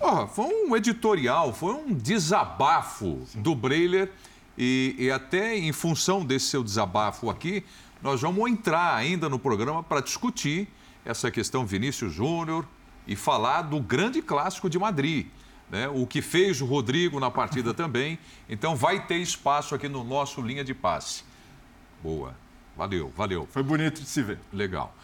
oh, 0.00 0.26
foi 0.26 0.46
um 0.46 0.76
editorial, 0.76 1.52
foi 1.52 1.74
um 1.74 1.94
desabafo 1.94 3.22
Sim. 3.28 3.40
do 3.40 3.54
Breiler. 3.54 4.10
E, 4.58 4.96
e 4.98 5.10
até 5.12 5.56
em 5.56 5.72
função 5.72 6.24
desse 6.24 6.46
seu 6.46 6.64
desabafo 6.64 7.30
aqui, 7.30 7.64
nós 8.02 8.20
vamos 8.20 8.50
entrar 8.50 8.96
ainda 8.96 9.28
no 9.28 9.38
programa 9.38 9.80
para 9.80 10.00
discutir 10.00 10.66
essa 11.04 11.30
questão 11.30 11.64
Vinícius 11.64 12.12
Júnior 12.12 12.66
e 13.06 13.14
falar 13.14 13.62
do 13.62 13.78
grande 13.78 14.20
clássico 14.20 14.68
de 14.68 14.76
Madrid 14.76 15.28
né? 15.70 15.88
o 15.88 16.06
que 16.06 16.20
fez 16.20 16.60
o 16.60 16.66
Rodrigo 16.66 17.20
na 17.20 17.30
partida 17.30 17.72
também. 17.72 18.18
Então 18.48 18.74
vai 18.74 19.06
ter 19.06 19.16
espaço 19.16 19.74
aqui 19.74 19.88
no 19.88 20.02
nosso 20.02 20.40
linha 20.42 20.64
de 20.64 20.74
passe. 20.74 21.24
Boa. 22.02 22.34
Valeu, 22.76 23.12
valeu. 23.16 23.46
Foi 23.50 23.62
bonito 23.62 24.00
de 24.00 24.08
se 24.08 24.22
ver. 24.22 24.38
Legal. 24.52 24.94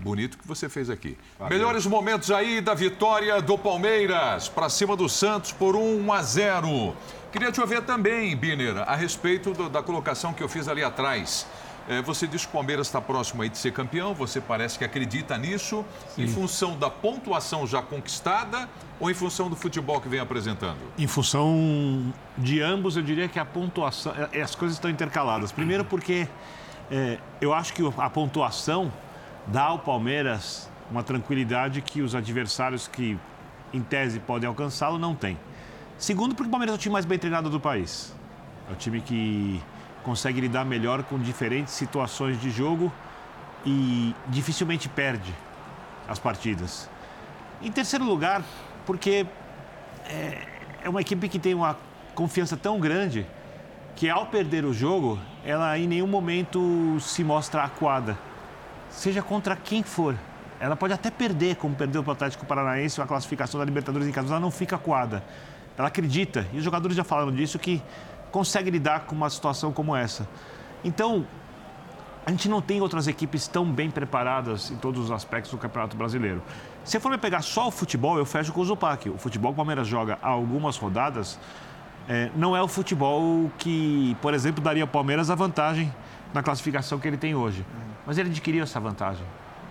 Bonito 0.00 0.38
que 0.38 0.46
você 0.46 0.68
fez 0.68 0.90
aqui. 0.90 1.16
Valeu. 1.38 1.56
Melhores 1.56 1.86
momentos 1.86 2.30
aí 2.30 2.60
da 2.60 2.74
vitória 2.74 3.40
do 3.40 3.56
Palmeiras 3.56 4.48
para 4.48 4.68
cima 4.68 4.96
do 4.96 5.08
Santos 5.08 5.52
por 5.52 5.74
1 5.74 6.12
a 6.12 6.22
0. 6.22 6.96
Queria 7.32 7.52
te 7.52 7.60
ouvir 7.60 7.82
também, 7.82 8.36
Biner, 8.36 8.78
a 8.78 8.94
respeito 8.94 9.52
do, 9.52 9.68
da 9.68 9.82
colocação 9.82 10.32
que 10.32 10.42
eu 10.42 10.48
fiz 10.48 10.68
ali 10.68 10.82
atrás. 10.82 11.46
É, 11.88 12.02
você 12.02 12.26
diz 12.26 12.44
que 12.44 12.50
o 12.50 12.52
Palmeiras 12.52 12.86
está 12.86 13.00
próximo 13.00 13.40
aí 13.42 13.48
de 13.48 13.56
ser 13.56 13.72
campeão, 13.72 14.12
você 14.12 14.42
parece 14.42 14.78
que 14.78 14.84
acredita 14.84 15.38
nisso, 15.38 15.82
Sim. 16.14 16.24
em 16.24 16.28
função 16.28 16.78
da 16.78 16.90
pontuação 16.90 17.66
já 17.66 17.80
conquistada 17.80 18.68
ou 19.00 19.10
em 19.10 19.14
função 19.14 19.48
do 19.48 19.56
futebol 19.56 19.98
que 19.98 20.08
vem 20.08 20.20
apresentando? 20.20 20.76
Em 20.98 21.06
função 21.06 22.12
de 22.36 22.60
ambos, 22.60 22.96
eu 22.96 23.02
diria 23.02 23.26
que 23.26 23.38
a 23.38 23.44
pontuação, 23.44 24.12
é, 24.32 24.42
as 24.42 24.54
coisas 24.54 24.76
estão 24.76 24.90
intercaladas. 24.90 25.50
Primeiro 25.50 25.82
porque 25.82 26.28
é, 26.90 27.18
eu 27.40 27.54
acho 27.54 27.72
que 27.72 27.82
a 27.96 28.10
pontuação 28.10 28.92
dá 29.46 29.62
ao 29.62 29.78
Palmeiras 29.78 30.68
uma 30.90 31.02
tranquilidade 31.02 31.80
que 31.80 32.02
os 32.02 32.14
adversários 32.14 32.86
que, 32.86 33.18
em 33.72 33.80
tese, 33.80 34.20
podem 34.20 34.46
alcançá-lo, 34.46 34.98
não 34.98 35.14
têm. 35.14 35.38
Segundo, 35.96 36.34
porque 36.34 36.48
o 36.48 36.50
Palmeiras 36.50 36.74
é 36.74 36.76
o 36.76 36.78
time 36.78 36.92
mais 36.92 37.06
bem 37.06 37.18
treinado 37.18 37.48
do 37.48 37.58
país. 37.58 38.14
É 38.68 38.72
o 38.72 38.76
time 38.76 39.00
que 39.00 39.60
consegue 40.08 40.40
lidar 40.40 40.64
melhor 40.64 41.02
com 41.02 41.18
diferentes 41.18 41.74
situações 41.74 42.40
de 42.40 42.50
jogo 42.50 42.90
e 43.66 44.14
dificilmente 44.28 44.88
perde 44.88 45.34
as 46.08 46.18
partidas. 46.18 46.88
Em 47.60 47.70
terceiro 47.70 48.06
lugar, 48.06 48.42
porque 48.86 49.26
é, 50.06 50.38
é 50.82 50.88
uma 50.88 51.02
equipe 51.02 51.28
que 51.28 51.38
tem 51.38 51.52
uma 51.52 51.76
confiança 52.14 52.56
tão 52.56 52.80
grande 52.80 53.26
que 53.96 54.08
ao 54.08 54.24
perder 54.24 54.64
o 54.64 54.72
jogo, 54.72 55.18
ela 55.44 55.78
em 55.78 55.86
nenhum 55.86 56.06
momento 56.06 56.96
se 57.00 57.22
mostra 57.22 57.62
acuada, 57.64 58.18
seja 58.88 59.20
contra 59.20 59.54
quem 59.56 59.82
for. 59.82 60.16
Ela 60.58 60.74
pode 60.74 60.94
até 60.94 61.10
perder, 61.10 61.56
como 61.56 61.74
perdeu 61.74 62.02
para 62.02 62.12
o 62.12 62.12
Atlético 62.14 62.46
Paranaense, 62.46 62.98
a 62.98 63.06
classificação 63.06 63.60
da 63.60 63.66
Libertadores 63.66 64.08
em 64.08 64.10
casa, 64.10 64.24
mas 64.24 64.32
ela 64.32 64.40
não 64.40 64.50
fica 64.50 64.76
acuada. 64.76 65.22
Ela 65.76 65.88
acredita, 65.88 66.46
e 66.54 66.56
os 66.56 66.64
jogadores 66.64 66.96
já 66.96 67.04
falaram 67.04 67.30
disso, 67.30 67.58
que 67.58 67.82
consegue 68.30 68.70
lidar 68.70 69.00
com 69.00 69.14
uma 69.14 69.30
situação 69.30 69.72
como 69.72 69.94
essa. 69.94 70.28
Então, 70.84 71.26
a 72.28 72.30
gente 72.30 72.48
não 72.48 72.60
tem 72.60 72.80
outras 72.80 73.08
equipes 73.08 73.48
tão 73.48 73.64
bem 73.64 73.90
preparadas 73.90 74.70
em 74.70 74.76
todos 74.76 75.04
os 75.04 75.10
aspectos 75.10 75.50
do 75.50 75.56
Campeonato 75.56 75.96
Brasileiro. 75.96 76.42
Se 76.84 77.00
for 77.00 77.10
me 77.10 77.18
pegar 77.18 77.42
só 77.42 77.68
o 77.68 77.70
futebol, 77.70 78.18
eu 78.18 78.26
fecho 78.26 78.52
com 78.52 78.60
o 78.60 78.64
Zupac. 78.64 79.08
O 79.08 79.16
futebol 79.16 79.52
que 79.52 79.54
o 79.54 79.56
Palmeiras 79.56 79.86
joga 79.86 80.18
há 80.22 80.28
algumas 80.28 80.76
rodadas 80.76 81.38
é, 82.08 82.30
não 82.36 82.56
é 82.56 82.62
o 82.62 82.68
futebol 82.68 83.50
que, 83.58 84.16
por 84.22 84.34
exemplo, 84.34 84.62
daria 84.62 84.82
ao 84.82 84.88
Palmeiras 84.88 85.30
a 85.30 85.34
vantagem 85.34 85.92
na 86.32 86.42
classificação 86.42 86.98
que 86.98 87.08
ele 87.08 87.16
tem 87.16 87.34
hoje. 87.34 87.64
Mas 88.06 88.18
ele 88.18 88.30
adquiriu 88.30 88.62
essa 88.62 88.80
vantagem, 88.80 89.24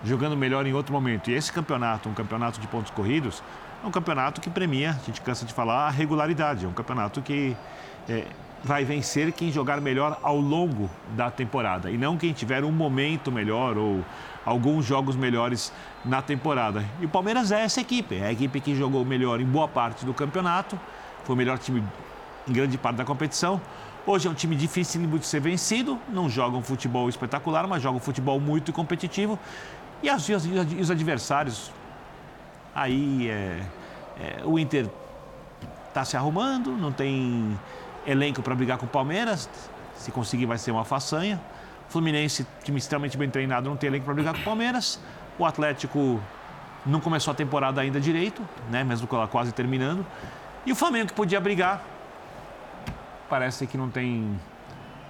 jogando 0.04 0.36
melhor 0.36 0.66
em 0.66 0.72
outro 0.72 0.92
momento. 0.92 1.30
E 1.30 1.34
esse 1.34 1.52
campeonato, 1.52 2.08
um 2.08 2.14
campeonato 2.14 2.60
de 2.60 2.66
pontos 2.66 2.90
corridos, 2.90 3.42
é 3.82 3.86
um 3.86 3.90
campeonato 3.90 4.40
que 4.40 4.50
premia, 4.50 4.90
a 4.90 5.04
gente 5.06 5.20
cansa 5.20 5.44
de 5.44 5.52
falar, 5.52 5.86
a 5.86 5.90
regularidade. 5.90 6.64
É 6.64 6.68
um 6.68 6.72
campeonato 6.72 7.22
que 7.22 7.56
é, 8.08 8.24
vai 8.62 8.84
vencer 8.84 9.32
quem 9.32 9.52
jogar 9.52 9.80
melhor 9.80 10.18
ao 10.22 10.38
longo 10.38 10.90
da 11.16 11.30
temporada 11.30 11.90
e 11.90 11.96
não 11.96 12.16
quem 12.16 12.32
tiver 12.32 12.64
um 12.64 12.72
momento 12.72 13.30
melhor 13.30 13.76
ou 13.76 14.04
alguns 14.44 14.84
jogos 14.84 15.14
melhores 15.14 15.72
na 16.04 16.22
temporada. 16.22 16.84
E 17.00 17.06
o 17.06 17.08
Palmeiras 17.08 17.52
é 17.52 17.62
essa 17.62 17.80
equipe, 17.80 18.16
é 18.16 18.26
a 18.26 18.32
equipe 18.32 18.60
que 18.60 18.74
jogou 18.74 19.04
melhor 19.04 19.40
em 19.40 19.44
boa 19.44 19.68
parte 19.68 20.04
do 20.04 20.14
campeonato, 20.14 20.78
foi 21.24 21.34
o 21.34 21.38
melhor 21.38 21.58
time 21.58 21.82
em 22.48 22.52
grande 22.52 22.78
parte 22.78 22.96
da 22.96 23.04
competição. 23.04 23.60
Hoje 24.06 24.26
é 24.26 24.30
um 24.30 24.34
time 24.34 24.56
difícil 24.56 25.06
de 25.06 25.26
ser 25.26 25.40
vencido, 25.40 25.98
não 26.08 26.30
joga 26.30 26.56
um 26.56 26.62
futebol 26.62 27.08
espetacular, 27.08 27.66
mas 27.66 27.82
joga 27.82 27.98
um 27.98 28.00
futebol 28.00 28.40
muito 28.40 28.72
competitivo. 28.72 29.38
E, 30.02 30.08
as, 30.08 30.26
e 30.28 30.32
os 30.80 30.90
adversários, 30.90 31.70
aí 32.74 33.28
é, 33.28 33.60
é, 34.18 34.42
o 34.44 34.58
Inter 34.58 34.88
está 35.88 36.04
se 36.04 36.16
arrumando, 36.16 36.70
não 36.70 36.90
tem 36.90 37.58
elenco 38.06 38.42
para 38.42 38.54
brigar 38.54 38.78
com 38.78 38.86
o 38.86 38.88
Palmeiras. 38.88 39.48
Se 39.96 40.10
conseguir, 40.10 40.46
vai 40.46 40.58
ser 40.58 40.70
uma 40.70 40.84
façanha. 40.84 41.40
Fluminense, 41.88 42.46
time 42.62 42.78
extremamente 42.78 43.16
bem 43.16 43.30
treinado, 43.30 43.68
não 43.68 43.76
tem 43.76 43.88
elenco 43.88 44.04
para 44.04 44.14
brigar 44.14 44.34
com 44.34 44.40
o 44.40 44.44
Palmeiras. 44.44 45.00
O 45.38 45.44
Atlético 45.44 46.20
não 46.84 47.00
começou 47.00 47.32
a 47.32 47.34
temporada 47.34 47.80
ainda 47.80 48.00
direito, 48.00 48.42
né? 48.70 48.84
mesmo 48.84 49.06
com 49.06 49.16
ela 49.16 49.28
quase 49.28 49.52
terminando. 49.52 50.04
E 50.66 50.72
o 50.72 50.74
Flamengo, 50.74 51.08
que 51.08 51.14
podia 51.14 51.40
brigar, 51.40 51.82
parece 53.28 53.66
que 53.66 53.76
não 53.76 53.88
tem. 53.88 54.38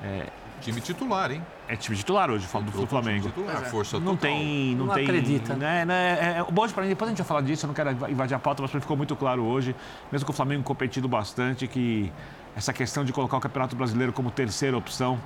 É... 0.03 0.27
Time 0.61 0.81
titular, 0.81 1.31
hein? 1.31 1.41
É 1.69 1.77
time 1.77 1.97
titular 1.97 2.31
hoje, 2.31 2.45
falo 2.47 2.65
do 2.65 2.87
Flamengo. 2.87 3.29
Titular, 3.29 3.63
é. 3.63 3.67
força 3.67 4.01
não 4.01 4.17
total. 4.17 4.31
tem, 4.31 4.75
não, 4.75 4.87
não 4.87 4.95
tem, 4.95 5.05
acredita. 5.05 5.55
Né, 5.55 5.85
né, 5.85 6.19
é, 6.21 6.39
é, 6.39 6.43
o 6.43 6.51
bom 6.51 6.67
para 6.69 6.83
mim, 6.83 6.89
depois 6.89 7.09
a 7.09 7.11
gente 7.13 7.19
vai 7.19 7.27
falar 7.27 7.43
disso, 7.43 7.65
eu 7.65 7.69
não 7.69 7.75
quero 7.75 7.91
invadir 8.11 8.35
a 8.35 8.41
pauta, 8.41 8.61
mas 8.61 8.71
ficou 8.73 8.97
muito 8.97 9.15
claro 9.15 9.45
hoje, 9.45 9.75
mesmo 10.11 10.27
com 10.27 10.33
o 10.33 10.35
Flamengo 10.35 10.65
competindo 10.65 11.07
bastante, 11.07 11.69
que 11.69 12.13
essa 12.57 12.73
questão 12.73 13.05
de 13.05 13.13
colocar 13.13 13.37
o 13.37 13.41
Campeonato 13.41 13.77
Brasileiro 13.77 14.13
como 14.13 14.31
terceira 14.31 14.77
opção 14.77 15.19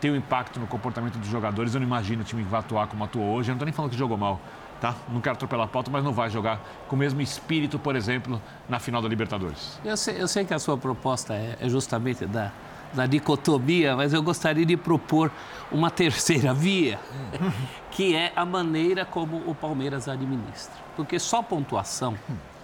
tem 0.00 0.10
um 0.10 0.16
impacto 0.16 0.58
no 0.58 0.66
comportamento 0.66 1.18
dos 1.18 1.28
jogadores. 1.28 1.74
Eu 1.74 1.80
não 1.80 1.86
imagino 1.86 2.22
o 2.22 2.24
time 2.24 2.42
que 2.42 2.48
vai 2.48 2.60
atuar 2.60 2.86
como 2.86 3.04
atuou 3.04 3.26
hoje. 3.34 3.50
Eu 3.50 3.52
não 3.52 3.56
estou 3.56 3.66
nem 3.66 3.72
falando 3.72 3.90
que 3.90 3.98
jogou 3.98 4.16
mal, 4.16 4.40
tá? 4.80 4.94
Não 5.08 5.20
quero 5.20 5.34
atropelar 5.34 5.66
a 5.66 5.68
pauta, 5.68 5.90
mas 5.90 6.02
não 6.02 6.12
vai 6.12 6.30
jogar 6.30 6.60
com 6.88 6.96
o 6.96 6.98
mesmo 6.98 7.20
espírito, 7.20 7.78
por 7.78 7.94
exemplo, 7.94 8.40
na 8.68 8.78
final 8.78 9.02
da 9.02 9.08
Libertadores. 9.08 9.78
Eu 9.84 9.96
sei, 9.96 10.20
eu 10.20 10.26
sei 10.26 10.44
que 10.44 10.54
a 10.54 10.58
sua 10.58 10.78
proposta 10.78 11.34
é, 11.34 11.58
é 11.60 11.68
justamente 11.68 12.24
da, 12.24 12.50
da 12.94 13.06
dicotomia, 13.06 13.94
mas 13.94 14.14
eu 14.14 14.22
gostaria 14.22 14.64
de 14.64 14.76
propor 14.76 15.30
uma 15.70 15.90
terceira 15.90 16.54
via, 16.54 16.98
que 17.92 18.16
é 18.16 18.32
a 18.34 18.46
maneira 18.46 19.04
como 19.04 19.42
o 19.46 19.54
Palmeiras 19.54 20.08
administra. 20.08 20.74
Porque 20.96 21.18
só 21.18 21.42
pontuação 21.42 22.16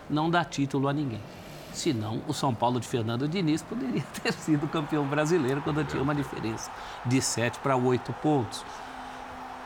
não 0.09 0.31
dá 0.31 0.43
título 0.43 0.89
a 0.89 0.93
ninguém. 0.93 1.21
Senão, 1.77 2.23
o 2.27 2.33
São 2.33 2.55
Paulo 2.55 2.81
de 2.81 2.89
Fernando 2.89 3.29
Diniz 3.29 3.61
poderia 3.61 4.03
ter 4.23 4.33
sido 4.33 4.67
campeão 4.67 5.05
brasileiro 5.05 5.61
quando 5.61 5.85
tinha 5.85 6.03
uma 6.03 6.15
diferença 6.15 6.71
de 7.05 7.21
7 7.21 7.59
para 7.59 7.77
8 7.77 8.15
pontos. 8.15 8.65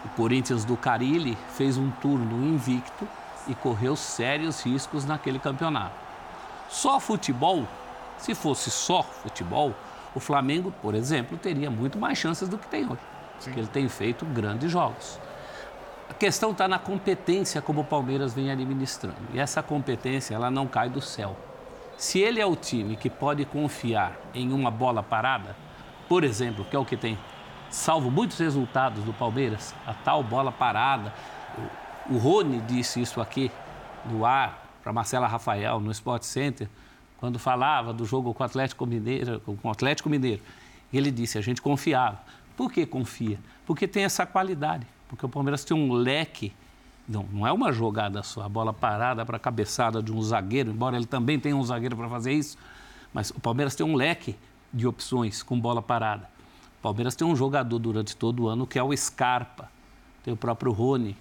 O 0.05 0.09
Corinthians 0.17 0.65
do 0.65 0.77
Carilli 0.77 1.39
fez 1.55 1.79
um 1.79 1.89
turno 1.89 2.45
invicto 2.45 3.07
e 3.47 3.55
correu 3.55 3.95
sérios 3.95 4.61
riscos 4.61 5.05
naquele 5.05 5.39
campeonato. 5.39 5.95
Só 6.69 6.99
futebol, 6.99 7.65
se 8.19 8.35
fosse 8.35 8.73
só 8.73 9.05
futebol, 9.05 9.73
o 10.13 10.19
Flamengo, 10.19 10.75
por 10.83 10.97
exemplo, 10.97 11.39
teria 11.39 11.71
muito 11.71 11.97
mais 11.97 12.19
chances 12.19 12.49
do 12.49 12.59
que 12.59 12.67
tem 12.67 12.87
hoje. 12.87 12.99
Sim. 13.39 13.45
Porque 13.45 13.61
ele 13.61 13.69
tem 13.69 13.89
feito 13.89 14.25
grandes 14.25 14.69
jogos. 14.69 15.21
A 16.09 16.15
questão 16.15 16.51
está 16.51 16.67
na 16.67 16.81
competência 16.81 17.63
como 17.63 17.83
o 17.83 17.85
Palmeiras 17.85 18.35
vem 18.35 18.51
administrando. 18.51 19.17
E 19.33 19.39
essa 19.39 19.63
competência, 19.63 20.35
ela 20.35 20.51
não 20.51 20.67
cai 20.67 20.89
do 20.91 21.01
céu. 21.01 21.37
Se 22.01 22.19
ele 22.19 22.41
é 22.41 22.47
o 22.47 22.57
time 22.57 22.97
que 22.97 23.11
pode 23.11 23.45
confiar 23.45 24.19
em 24.33 24.55
uma 24.55 24.71
bola 24.71 25.03
parada, 25.03 25.55
por 26.09 26.25
exemplo, 26.25 26.65
que 26.65 26.75
é 26.75 26.79
o 26.79 26.85
que 26.85 26.97
tem 26.97 27.19
salvo 27.69 28.11
muitos 28.11 28.39
resultados 28.39 29.05
do 29.05 29.13
Palmeiras, 29.13 29.75
a 29.87 29.93
tal 29.93 30.23
bola 30.23 30.51
parada. 30.51 31.13
O, 32.09 32.17
Rony 32.17 32.59
disse 32.63 33.03
isso 33.03 33.21
aqui 33.21 33.53
no 34.07 34.25
ar 34.25 34.79
para 34.83 34.95
Marcela 34.95 35.27
Rafael 35.27 35.79
no 35.79 35.91
Sport 35.91 36.23
Center, 36.23 36.71
quando 37.19 37.39
falava 37.39 37.93
do 37.93 38.07
jogo 38.07 38.33
com 38.33 38.43
o 38.43 38.47
Atlético 38.47 38.87
Mineiro, 38.87 39.39
com 39.41 39.69
o 39.69 39.71
Atlético 39.71 40.09
Mineiro. 40.09 40.41
Ele 40.91 41.11
disse: 41.11 41.37
a 41.37 41.43
gente 41.43 41.61
confiava. 41.61 42.19
Por 42.57 42.73
que 42.73 42.87
confia? 42.87 43.39
Porque 43.67 43.87
tem 43.87 44.05
essa 44.05 44.25
qualidade. 44.25 44.87
Porque 45.07 45.27
o 45.27 45.29
Palmeiras 45.29 45.65
tem 45.65 45.77
um 45.77 45.93
leque 45.93 46.51
Não, 47.11 47.25
não 47.25 47.45
é 47.45 47.51
uma 47.51 47.73
jogada 47.73 48.23
só, 48.23 48.43
a 48.43 48.49
bola 48.49 48.73
parada 48.73 49.27
para 49.27 49.37
a 49.37 49.41
cabeçada 49.41 50.01
de 50.01 50.13
um 50.13 50.23
zagueiro, 50.23 50.71
embora 50.71 50.97
ele 50.97 51.07
também 51.07 51.41
tenha 51.41 51.57
um 51.57 51.65
zagueiro 51.65 51.97
para 51.97 52.09
fazer 52.09 52.33
isso. 52.33 52.57
Mas 53.13 53.31
o 53.31 53.41
Palmeiras 53.41 53.75
tem 53.75 53.85
um 53.85 53.97
leque 53.97 54.37
de 54.73 54.87
opções 54.87 55.43
com 55.43 55.59
bola 55.59 55.83
parada. 55.83 56.31
O 56.79 56.83
Palmeiras 56.83 57.17
tem 57.17 57.27
um 57.27 57.35
jogador 57.35 57.81
durante 57.81 58.17
todo 58.17 58.45
o 58.45 58.49
ano 58.49 58.65
que 58.65 58.79
é 58.79 58.83
o 58.83 58.97
Scarpa. 58.97 59.69
Tem 60.23 60.33
o 60.33 60.37
próprio 60.37 60.71
Rony 60.71 61.17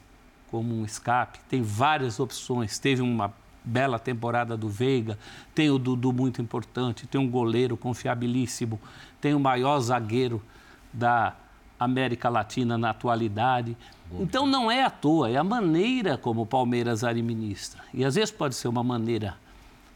como 0.52 0.76
um 0.76 0.86
escape. 0.86 1.40
Tem 1.50 1.64
várias 1.64 2.20
opções. 2.20 2.78
Teve 2.78 3.02
uma 3.02 3.34
bela 3.64 3.98
temporada 3.98 4.56
do 4.56 4.70
Veiga, 4.70 5.18
tem 5.54 5.70
o 5.70 5.78
Dudu 5.78 6.14
muito 6.14 6.42
importante, 6.42 7.06
tem 7.06 7.20
um 7.20 7.30
goleiro 7.30 7.76
confiabilíssimo, 7.76 8.80
tem 9.20 9.34
o 9.34 9.40
maior 9.40 9.80
zagueiro 9.80 10.42
da 10.94 11.36
América 11.80 12.30
Latina 12.30 12.78
na 12.78 12.90
atualidade. 12.90 13.78
Então 14.20 14.46
não 14.46 14.72
é 14.72 14.84
à 14.84 14.90
toa, 14.90 15.30
é 15.30 15.38
a 15.38 15.44
maneira 15.44 16.18
como 16.18 16.42
o 16.42 16.46
Palmeiras 16.46 17.04
administra. 17.04 17.84
E 17.94 18.04
às 18.04 18.16
vezes 18.16 18.32
pode 18.32 18.56
ser 18.56 18.68
uma 18.68 18.84
maneira 18.84 19.38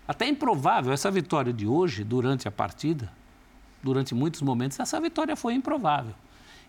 até 0.08 0.27
improvável. 0.27 0.91
Essa 0.91 1.10
vitória 1.10 1.53
de 1.53 1.65
hoje, 1.65 2.03
durante 2.03 2.48
a 2.48 2.51
partida, 2.51 3.12
durante 3.82 4.13
muitos 4.13 4.41
momentos, 4.41 4.79
essa 4.79 5.00
vitória 5.00 5.36
foi 5.36 5.53
improvável. 5.53 6.13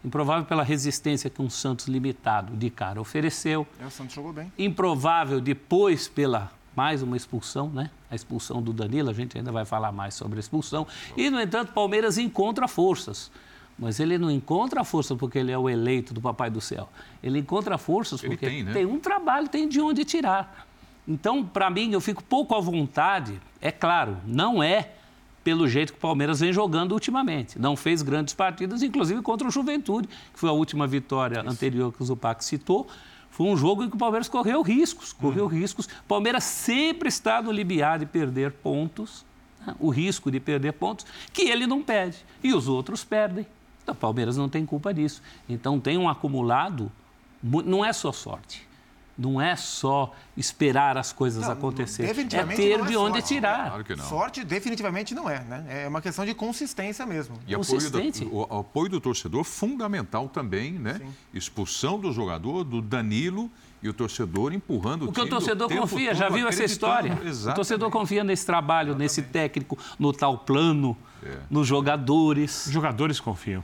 Improvável 0.05 0.45
pela 0.45 0.63
resistência 0.63 1.31
que 1.31 1.41
um 1.41 1.49
Santos 1.49 1.87
limitado 1.87 2.55
de 2.57 2.69
cara 2.71 3.01
ofereceu. 3.01 3.67
É, 3.81 3.87
o 3.87 3.91
Santos 3.91 4.15
jogou 4.15 4.33
bem. 4.33 4.53
Improvável 4.59 5.41
depois 5.41 6.09
pela 6.09 6.53
mais 6.77 7.03
uma 7.03 7.17
expulsão, 7.17 7.69
né? 7.69 7.91
A 8.11 8.15
expulsão 8.15 8.61
do 8.61 8.73
Danilo, 8.73 9.09
a 9.09 9.13
gente 9.13 9.39
ainda 9.39 9.53
vai 9.53 9.65
falar 9.65 9.93
mais 9.93 10.15
sobre 10.15 10.39
a 10.39 10.41
expulsão. 10.41 10.87
E, 11.17 11.31
no 11.31 11.41
entanto, 11.41 11.73
Palmeiras 11.73 12.19
encontra 12.19 12.67
forças. 12.69 13.31
Mas 13.79 13.99
ele 13.99 14.17
não 14.19 14.31
encontra 14.31 14.85
força 14.85 15.17
porque 15.17 15.39
ele 15.39 15.51
é 15.51 15.59
o 15.59 15.69
eleito 15.69 16.15
do 16.15 16.21
Papai 16.21 16.49
do 16.49 16.61
Céu. 16.61 16.89
Ele 17.23 17.41
encontra 17.41 17.77
forças 17.77 18.23
Ele 18.23 18.31
porque 18.31 18.47
tem, 18.47 18.63
né? 18.63 18.73
tem 18.73 18.87
um 18.87 19.01
trabalho, 19.01 19.49
tem 19.49 19.69
de 19.69 19.81
onde 19.81 20.05
tirar. 20.05 20.67
Então, 21.07 21.45
para 21.45 21.69
mim, 21.69 21.93
eu 21.93 22.01
fico 22.01 22.23
pouco 22.23 22.55
à 22.55 22.61
vontade. 22.61 23.41
É 23.61 23.71
claro, 23.71 24.17
não 24.27 24.63
é 24.63 24.93
pelo 25.45 25.69
jeito 25.69 25.93
que 25.93 25.99
o 25.99 26.01
Palmeiras 26.01 26.41
vem 26.41 26.53
jogando 26.53 26.93
ultimamente. 26.93 27.59
Não 27.59 27.77
fez 27.77 28.01
grandes 28.01 28.33
partidas, 28.33 28.83
inclusive 28.83 29.21
contra 29.21 29.47
o 29.47 29.51
Juventude, 29.51 30.09
que 30.09 30.41
foi 30.41 30.49
a 30.49 30.53
última 30.53 30.87
vitória 30.87 31.43
anterior 31.43 31.93
que 31.93 32.03
o 32.03 32.05
Zupac 32.05 32.43
citou. 32.43 32.89
Foi 33.31 33.47
um 33.49 33.57
jogo 33.57 33.85
em 33.85 33.91
que 33.91 33.97
o 33.97 33.99
Palmeiras 33.99 34.29
correu 34.29 34.63
riscos, 34.63 35.13
correu 35.13 35.47
riscos. 35.47 35.87
O 35.87 36.05
Palmeiras 36.09 36.45
sempre 36.45 37.09
está 37.09 37.43
no 37.43 37.53
limiar 37.53 37.99
de 37.99 38.07
perder 38.07 38.53
pontos, 38.53 39.27
né? 39.67 39.75
o 39.79 39.91
risco 39.91 40.31
de 40.31 40.41
perder 40.41 40.73
pontos, 40.73 41.05
que 41.33 41.43
ele 41.43 41.67
não 41.67 41.83
perde. 41.83 42.25
E 42.43 42.55
os 42.55 42.69
outros 42.69 43.05
perdem. 43.05 43.45
Então, 43.85 43.95
o 43.95 43.99
Palmeiras 43.99 44.37
não 44.37 44.49
tem 44.49 44.65
culpa 44.67 44.93
disso. 44.93 45.23
Então, 45.49 45.79
tem 45.79 45.97
um 45.99 46.09
acumulado, 46.09 46.91
mu- 47.43 47.63
não 47.63 47.85
é 47.85 47.93
só 47.93 48.11
sorte. 48.11 48.67
Não 49.17 49.41
é 49.41 49.55
só 49.55 50.13
esperar 50.37 50.99
as 50.99 51.13
coisas 51.13 51.45
Não, 51.45 51.53
acontecerem. 51.53 52.11
É 52.11 52.15
definitivamente 52.15 52.57
ter 52.61 52.77
não 52.79 52.85
é 52.85 52.89
de 52.89 52.97
onde 52.97 53.19
sorte. 53.21 53.29
tirar. 53.29 53.69
Claro 53.69 53.85
que 53.85 53.95
não. 53.95 54.05
Sorte 54.05 54.43
definitivamente 54.45 55.15
não 55.15 55.31
é, 55.31 55.39
né? 55.45 55.65
É 55.85 55.87
uma 55.89 56.03
questão 56.03 56.25
de 56.27 56.35
consistência 56.35 57.07
mesmo. 57.07 57.37
E 57.47 57.55
apoio, 57.55 57.79
da- 57.79 58.01
Consistente. 58.01 58.25
o, 58.25 58.39
o 58.39 58.59
apoio 58.59 58.89
do 58.91 59.01
torcedor 59.01 59.45
fundamental 59.45 60.29
também, 60.29 60.73
né? 60.73 61.01
Expulsão 61.33 62.01
do 62.01 62.11
jogador, 62.11 62.65
do 62.65 62.83
Danilo 62.83 63.49
e 63.85 63.89
o 63.89 63.93
torcedor 63.93 64.55
empurrando 64.55 65.03
o 65.03 65.07
Porque 65.07 65.21
o 65.21 65.29
torcedor 65.29 65.69
tempo 65.69 65.83
confia, 65.83 66.15
já 66.15 66.31
viu 66.31 66.49
essa 66.49 66.65
história. 66.65 67.19
O 67.23 67.29
Exatamente. 67.29 67.57
torcedor 67.57 67.91
confia 67.91 68.25
nesse 68.25 68.47
trabalho, 68.47 68.95
nesse 68.95 69.21
técnico, 69.21 69.77
no 69.99 70.11
tal 70.11 70.39
plano, 70.39 70.97
É. 71.23 71.37
nos 71.51 71.67
jogadores. 71.67 72.65
Os 72.67 72.73
jogadores 72.73 73.21
confiam. 73.21 73.63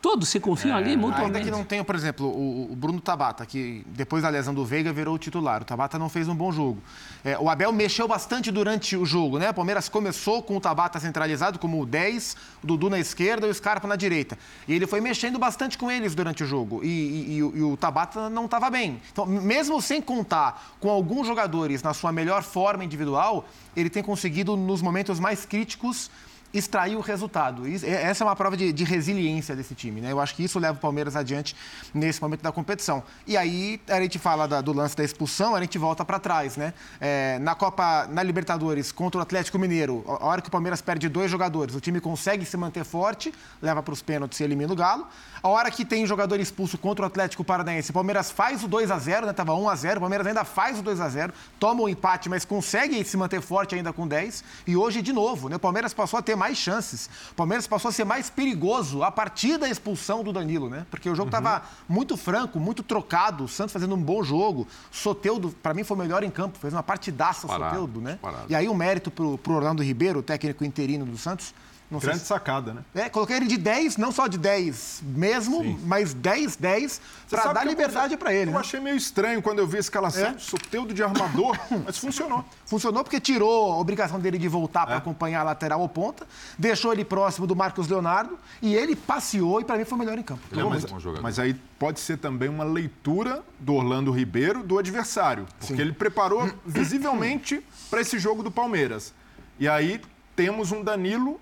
Todos 0.00 0.28
se 0.28 0.38
confiam 0.38 0.76
ali 0.76 0.90
Ainda 0.90 1.00
mutuamente. 1.06 1.44
que 1.44 1.50
não 1.50 1.64
tenha, 1.64 1.82
por 1.82 1.94
exemplo, 1.96 2.26
o, 2.26 2.70
o 2.72 2.76
Bruno 2.76 3.00
Tabata, 3.00 3.44
que 3.44 3.84
depois 3.88 4.22
da 4.22 4.28
lesão 4.28 4.54
do 4.54 4.64
Veiga 4.64 4.92
virou 4.92 5.16
o 5.16 5.18
titular. 5.18 5.62
O 5.62 5.64
Tabata 5.64 5.98
não 5.98 6.08
fez 6.08 6.28
um 6.28 6.34
bom 6.36 6.52
jogo. 6.52 6.80
É, 7.24 7.36
o 7.36 7.50
Abel 7.50 7.72
mexeu 7.72 8.06
bastante 8.06 8.52
durante 8.52 8.96
o 8.96 9.04
jogo, 9.04 9.38
né? 9.40 9.50
O 9.50 9.54
Palmeiras 9.54 9.88
começou 9.88 10.40
com 10.40 10.56
o 10.56 10.60
Tabata 10.60 11.00
centralizado 11.00 11.58
como 11.58 11.82
o 11.82 11.84
10, 11.86 12.36
o 12.62 12.66
Dudu 12.68 12.88
na 12.88 12.98
esquerda 13.00 13.48
e 13.48 13.50
o 13.50 13.54
Scarpa 13.54 13.88
na 13.88 13.96
direita. 13.96 14.38
E 14.68 14.72
ele 14.74 14.86
foi 14.86 15.00
mexendo 15.00 15.36
bastante 15.36 15.76
com 15.76 15.90
eles 15.90 16.14
durante 16.14 16.44
o 16.44 16.46
jogo. 16.46 16.80
E, 16.84 16.86
e- 16.86 17.32
e 17.32 17.36
e 17.38 17.62
o 17.62 17.76
Tabata 17.76 18.30
não 18.30 18.44
estava 18.44 18.70
bem. 18.70 19.00
Então, 19.12 19.26
mesmo 19.26 19.82
sem 19.82 20.00
contar 20.00 20.74
com 20.78 20.90
alguns 20.90 21.26
jogadores 21.26 21.82
na 21.82 21.92
sua 21.92 22.12
melhor 22.12 22.44
forma 22.44 22.84
individual, 22.84 23.44
ele 23.74 23.90
tem 23.90 24.02
conseguido, 24.02 24.56
nos 24.56 24.80
momentos 24.80 25.18
mais 25.18 25.44
críticos, 25.44 26.08
extrair 26.52 26.96
o 26.96 27.00
resultado. 27.00 27.66
É- 27.66 28.02
Essa 28.08 28.24
é 28.24 28.26
uma 28.26 28.34
prova 28.36 28.56
de, 28.56 28.72
de 28.72 28.84
resiliência 28.84 29.54
desse 29.54 29.74
time, 29.74 30.00
né? 30.00 30.12
Eu 30.12 30.20
acho 30.20 30.34
que 30.34 30.42
isso 30.44 30.58
leva 30.58 30.76
o 30.78 30.80
Palmeiras 30.80 31.14
adiante 31.16 31.54
nesse 31.92 32.20
momento 32.22 32.40
da 32.42 32.50
competição. 32.52 33.02
E 33.26 33.36
aí 33.36 33.80
a 33.88 34.00
gente 34.00 34.18
fala 34.18 34.46
da- 34.48 34.60
do 34.60 34.72
lance 34.72 34.96
da 34.96 35.04
expulsão, 35.04 35.54
a 35.54 35.60
gente 35.60 35.76
volta 35.78 36.04
para 36.04 36.18
trás, 36.18 36.56
né? 36.56 36.72
É, 37.00 37.38
na 37.40 37.54
Copa, 37.54 38.06
na 38.10 38.22
Libertadores 38.22 38.90
contra 38.92 39.18
o 39.18 39.22
Atlético 39.22 39.58
Mineiro, 39.58 40.04
a 40.06 40.24
hora 40.26 40.40
que 40.42 40.48
o 40.48 40.50
Palmeiras 40.50 40.80
perde 40.80 41.08
dois 41.08 41.30
jogadores, 41.30 41.74
o 41.74 41.80
time 41.80 42.00
consegue 42.00 42.44
se 42.44 42.56
manter 42.56 42.84
forte, 42.84 43.32
leva 43.60 43.82
para 43.82 43.92
os 43.92 44.02
pênaltis 44.02 44.40
e 44.40 44.44
elimina 44.44 44.72
o 44.72 44.76
Galo. 44.76 45.06
A 45.42 45.48
hora 45.48 45.70
que 45.70 45.84
tem 45.84 46.04
jogador 46.06 46.40
expulso 46.40 46.76
contra 46.78 47.04
o 47.04 47.06
Atlético 47.06 47.44
Paranaense, 47.44 47.90
o 47.90 47.94
Palmeiras 47.94 48.30
faz 48.30 48.64
o 48.64 48.68
2 48.68 48.90
a 48.90 48.98
0, 48.98 49.26
né? 49.26 49.32
Tava 49.32 49.54
1 49.54 49.68
a 49.68 49.74
0, 49.76 49.98
o 49.98 50.00
Palmeiras 50.00 50.26
ainda 50.26 50.44
faz 50.44 50.78
o 50.78 50.82
2 50.82 51.00
a 51.00 51.08
0, 51.08 51.32
toma 51.60 51.82
o 51.82 51.88
empate, 51.88 52.28
mas 52.28 52.44
consegue 52.44 53.04
se 53.04 53.16
manter 53.16 53.40
forte 53.40 53.74
ainda 53.74 53.92
com 53.92 54.06
10. 54.08 54.42
E 54.66 54.76
hoje 54.76 55.00
de 55.02 55.12
novo, 55.12 55.48
né? 55.48 55.56
O 55.56 55.60
Palmeiras 55.60 55.94
passou 55.94 56.18
a 56.18 56.22
ter 56.22 56.34
mais 56.38 56.56
chances. 56.56 57.10
O 57.32 57.34
Palmeiras 57.34 57.66
passou 57.66 57.90
a 57.90 57.92
ser 57.92 58.04
mais 58.04 58.30
perigoso 58.30 59.02
a 59.02 59.10
partir 59.10 59.58
da 59.58 59.68
expulsão 59.68 60.24
do 60.24 60.32
Danilo, 60.32 60.70
né? 60.70 60.86
Porque 60.90 61.10
o 61.10 61.14
jogo 61.14 61.28
estava 61.28 61.62
muito 61.88 62.16
franco, 62.16 62.58
muito 62.58 62.82
trocado, 62.82 63.44
o 63.44 63.48
Santos 63.48 63.72
fazendo 63.72 63.94
um 63.94 64.02
bom 64.02 64.22
jogo. 64.22 64.66
Soteudo, 64.90 65.50
para 65.62 65.74
mim, 65.74 65.84
foi 65.84 65.96
o 65.96 66.00
melhor 66.00 66.22
em 66.22 66.30
campo, 66.30 66.58
fez 66.58 66.72
uma 66.72 66.82
partidaça 66.82 67.46
o 67.46 67.50
Disparado, 67.50 67.74
Soteudo, 67.74 68.00
né? 68.00 68.12
disparado. 68.12 68.46
E 68.48 68.54
aí 68.54 68.68
o 68.68 68.74
mérito 68.74 69.10
pro, 69.10 69.36
pro 69.36 69.54
Orlando 69.54 69.82
Ribeiro, 69.82 70.20
o 70.20 70.22
técnico 70.22 70.64
interino 70.64 71.04
do 71.04 71.18
Santos. 71.18 71.52
Não 71.90 71.98
Grande 71.98 72.18
se- 72.18 72.26
sacada, 72.26 72.74
né? 72.74 72.82
é, 72.94 73.08
coloquei 73.08 73.36
ele 73.36 73.46
de 73.46 73.56
10, 73.56 73.96
não 73.96 74.12
só 74.12 74.26
de 74.26 74.36
10 74.36 75.02
mesmo, 75.02 75.78
mas 75.84 76.12
10, 76.12 76.56
10, 76.56 77.00
Você 77.26 77.34
para 77.36 77.52
dar 77.54 77.64
liberdade 77.64 78.14
para 78.16 78.32
ele. 78.34 78.50
Eu 78.50 78.54
né? 78.54 78.60
achei 78.60 78.78
meio 78.78 78.94
estranho 78.96 79.40
quando 79.40 79.58
eu 79.60 79.66
vi 79.66 79.78
a 79.78 79.80
escalação 79.80 80.26
É? 80.28 80.32
do 80.32 80.40
Soteudo 80.42 80.92
de 80.92 81.02
armador, 81.02 81.56
mas 81.86 81.96
funcionou. 81.96 82.44
Funcionou 82.66 83.02
porque 83.02 83.18
tirou 83.18 83.72
a 83.72 83.76
obrigação 83.78 84.20
dele 84.20 84.36
de 84.36 84.48
voltar 84.48 84.82
É. 84.82 84.86
para 84.86 84.96
acompanhar 84.96 85.40
a 85.40 85.44
lateral 85.44 85.80
ou 85.80 85.88
ponta, 85.88 86.26
deixou 86.58 86.92
ele 86.92 87.04
próximo 87.06 87.46
do 87.46 87.56
Marcos 87.56 87.88
Leonardo 87.88 88.38
e 88.60 88.74
ele 88.74 88.94
passeou 88.94 89.60
e 89.60 89.64
para 89.64 89.78
mim 89.78 89.84
foi 89.86 89.96
o 89.96 89.98
melhor 89.98 90.18
em 90.18 90.22
campo. 90.22 90.42
Ele 90.52 90.60
é 90.60 90.88
jogador. 91.00 91.22
Mas 91.22 91.38
aí 91.38 91.54
pode 91.78 92.00
ser 92.00 92.18
também 92.18 92.48
uma 92.50 92.64
leitura 92.64 93.42
do 93.58 93.72
Orlando 93.74 94.10
Ribeiro 94.10 94.62
do 94.62 94.78
adversário, 94.78 95.46
porque 95.58 95.80
ele 95.80 95.92
preparou 95.92 96.50
visivelmente 96.66 97.64
para 97.88 98.00
esse 98.02 98.18
jogo 98.18 98.42
do 98.42 98.50
Palmeiras. 98.50 99.14
E 99.58 99.66
aí 99.68 100.00
temos 100.36 100.70
um 100.70 100.82
Danilo 100.84 101.40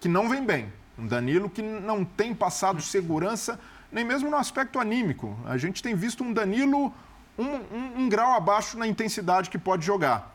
que 0.00 0.08
não 0.08 0.28
vem 0.28 0.44
bem, 0.44 0.72
um 0.98 1.06
Danilo 1.06 1.48
que 1.50 1.62
não 1.62 2.04
tem 2.04 2.34
passado 2.34 2.80
segurança 2.82 3.58
nem 3.90 4.04
mesmo 4.04 4.28
no 4.30 4.36
aspecto 4.36 4.78
anímico. 4.78 5.36
A 5.46 5.56
gente 5.56 5.82
tem 5.82 5.94
visto 5.94 6.22
um 6.22 6.32
Danilo 6.32 6.92
um, 7.38 7.44
um- 7.44 7.92
um 8.02 8.08
grau 8.08 8.34
abaixo 8.34 8.76
na 8.76 8.86
intensidade 8.86 9.48
que 9.48 9.56
pode 9.58 9.86
jogar. 9.86 10.34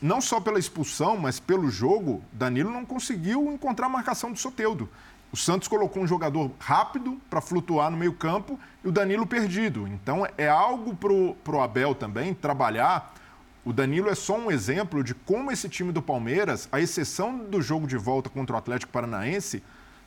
Não 0.00 0.20
só 0.20 0.40
pela 0.40 0.58
expulsão, 0.58 1.16
mas 1.16 1.40
pelo 1.40 1.70
jogo, 1.70 2.22
Danilo 2.32 2.70
não 2.70 2.84
conseguiu 2.84 3.50
encontrar 3.52 3.86
a 3.86 3.88
marcação 3.90 4.30
do 4.32 4.38
Soteudo. 4.38 4.88
O 5.32 5.36
Santos 5.36 5.66
colocou 5.68 6.02
um 6.02 6.06
jogador 6.06 6.50
rápido 6.58 7.20
para 7.28 7.40
flutuar 7.40 7.90
no 7.90 7.96
meio-campo 7.96 8.58
e 8.84 8.88
o 8.88 8.92
Danilo 8.92 9.26
perdido. 9.26 9.88
Então 9.88 10.26
é 10.38 10.48
algo 10.48 10.94
pro, 10.94 11.34
pro 11.42 11.60
Abel 11.60 11.94
também 11.94 12.32
trabalhar. 12.32 13.12
O 13.66 13.72
Danilo 13.72 14.08
é 14.08 14.14
só 14.14 14.38
um 14.38 14.48
exemplo 14.48 15.02
de 15.02 15.12
como 15.12 15.50
esse 15.50 15.68
time 15.68 15.90
do 15.90 16.00
Palmeiras, 16.00 16.68
à 16.70 16.80
exceção 16.80 17.36
do 17.36 17.60
jogo 17.60 17.84
de 17.84 17.96
volta 17.96 18.30
contra 18.30 18.54
o 18.54 18.58
Atlético 18.60 18.92
Paranaense, 18.92 19.60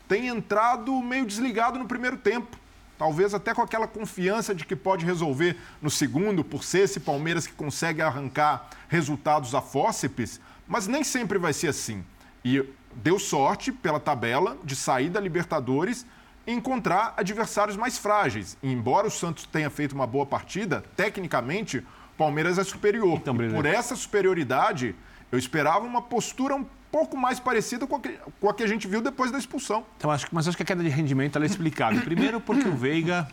tem 0.08 0.30
entrado 0.30 0.98
meio 1.02 1.26
desligado 1.26 1.78
no 1.78 1.86
primeiro 1.86 2.16
tempo. 2.16 2.58
Talvez 2.98 3.34
até 3.34 3.54
com 3.54 3.62
aquela 3.62 3.86
confiança 3.86 4.56
de 4.56 4.66
que 4.66 4.78
pode 4.78 5.06
resolver 5.06 5.58
no 5.82 5.90
segundo, 5.90 6.42
por 6.42 6.64
ser 6.64 6.84
esse 6.84 7.02
Palmeiras 7.02 7.46
que 7.46 7.52
consegue 7.52 8.02
arrancar 8.02 8.70
resultados 8.88 9.54
a 9.54 9.60
fórceps, 9.60 10.40
mas 10.66 10.88
nem 10.88 11.04
sempre 11.04 11.38
vai 11.38 11.52
ser 11.52 11.68
assim. 11.68 12.02
E 12.46 12.64
deu 12.96 13.20
sorte 13.20 13.74
pela 13.74 14.00
tabela 14.00 14.58
de 14.64 14.74
sair 14.74 15.10
da 15.10 15.20
Libertadores 15.20 16.06
e 16.48 16.54
encontrar 16.54 17.14
adversários 17.18 17.76
mais 17.76 17.98
frágeis. 17.98 18.58
E 18.64 18.72
embora 18.72 19.08
o 19.08 19.12
Santos 19.12 19.46
tenha 19.46 19.70
feito 19.70 19.92
uma 19.92 20.08
boa 20.08 20.26
partida, 20.26 20.82
tecnicamente, 20.96 21.86
Palmeiras 22.20 22.58
é 22.58 22.64
superior. 22.66 23.18
Então, 23.18 23.34
e 23.42 23.50
por 23.50 23.66
essa 23.66 23.96
superioridade, 23.96 24.94
eu 25.32 25.40
esperava 25.40 25.86
uma 25.86 26.02
postura 26.02 26.54
um 26.54 26.66
pouco 26.92 27.16
mais 27.16 27.40
parecida 27.40 27.88
com 27.88 27.96
a 27.96 28.00
que, 28.02 28.20
com 28.42 28.50
a 28.50 28.54
que 28.54 28.62
a 28.62 28.68
gente 28.68 28.88
viu 28.90 29.02
depois 29.02 29.32
da 29.32 29.38
expulsão. 29.38 29.86
Então, 29.98 30.12
acho, 30.12 30.28
que- 30.28 30.36
mas 30.36 30.46
acho 30.48 30.58
que 30.58 30.64
a 30.64 30.66
queda 30.66 30.84
de 30.84 30.90
rendimento 30.90 31.38
ela 31.38 31.46
é 31.46 31.48
explicável. 31.48 32.02
Primeiro 32.02 32.42
porque 32.42 32.68
o 32.68 32.76
Veiga 32.76 33.26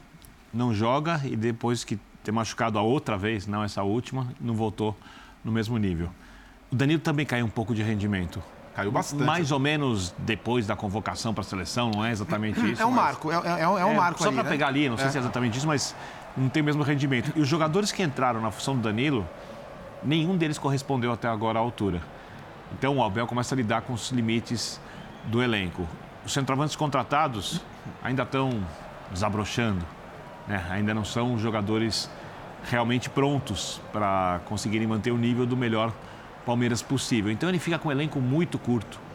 não 0.55 0.73
joga 0.73 1.21
e 1.25 1.35
depois 1.35 1.83
que 1.83 1.99
ter 2.23 2.31
machucado 2.31 2.79
a 2.79 2.83
outra 2.83 3.17
vez, 3.19 3.47
não 3.47 3.65
essa 3.65 3.83
última, 3.83 4.29
não 4.41 4.55
voltou 4.55 4.97
no 5.45 5.51
mesmo 5.51 5.77
nível. 5.79 6.11
O 6.71 6.77
Danilo 6.77 7.01
também 7.01 7.27
caiu 7.27 7.45
um 7.47 7.51
pouco 7.51 7.75
de 7.75 7.83
rendimento. 7.83 8.41
Caiu 8.75 8.93
bastante. 8.93 9.23
Mais 9.25 9.51
ou 9.51 9.59
menos 9.59 10.15
depois 10.19 10.67
da 10.67 10.77
convocação 10.77 11.33
para 11.35 11.41
a 11.41 11.45
seleção, 11.45 11.91
não 11.91 12.05
é 12.05 12.11
exatamente 12.13 12.61
isso. 12.73 12.81
É 12.83 12.87
um 12.87 12.91
mas- 12.91 13.05
marco, 13.05 13.33
é, 13.33 13.35
é- 13.37 13.61
é 13.63 13.69
um, 13.69 13.79
é 13.79 13.91
É, 13.91 13.97
marco 13.97 14.23
Só 14.23 14.31
para 14.31 14.43
né? 14.45 14.51
pegar 14.51 14.69
ali, 14.69 14.89
não 14.89 14.97
sei 14.99 15.09
se 15.09 15.17
é 15.17 15.21
exatamente 15.21 15.57
isso, 15.57 15.67
mas 15.67 15.95
não 16.37 16.49
tem 16.49 16.63
o 16.63 16.65
mesmo 16.65 16.83
rendimento. 16.83 17.33
E 17.35 17.41
os 17.41 17.49
jogadores 17.49 17.91
que 17.91 18.03
entraram 18.03 18.41
na 18.41 18.51
função 18.51 18.77
do 18.77 18.83
Danilo, 18.83 19.27
nenhum 20.03 20.37
deles 20.37 20.59
correspondeu 20.59 21.13
até 21.13 21.29
agora 21.29 21.59
à 21.59 21.63
altura. 21.63 22.01
Então 22.73 22.99
o 22.99 23.05
Abel 23.05 23.27
começa 23.27 23.55
a 23.55 23.57
lidar 23.57 23.83
com 23.83 23.93
os 23.93 24.11
limites 24.11 24.81
do 25.25 25.43
elenco. 25.43 25.87
Os 26.25 26.33
centroavantes 26.33 26.77
contratados 26.77 27.61
ainda 28.03 28.23
estão 28.23 28.51
desabrochando, 29.11 29.85
né? 30.47 30.65
ainda 30.71 30.93
não 30.93 31.05
são 31.05 31.39
jogadores 31.39 32.11
realmente 32.69 33.09
prontos 33.09 33.81
para 33.93 34.41
conseguirem 34.47 34.87
manter 34.87 35.13
o 35.13 35.17
nível 35.17 35.47
do 35.47 35.57
melhor 35.57 35.93
Palmeiras 36.45 36.83
possível. 36.83 37.31
Então 37.31 37.49
ele 37.49 37.59
fica 37.59 37.79
com 37.79 37.89
um 37.89 37.93
elenco 37.93 38.21
muito 38.21 38.59
curto. 38.59 39.06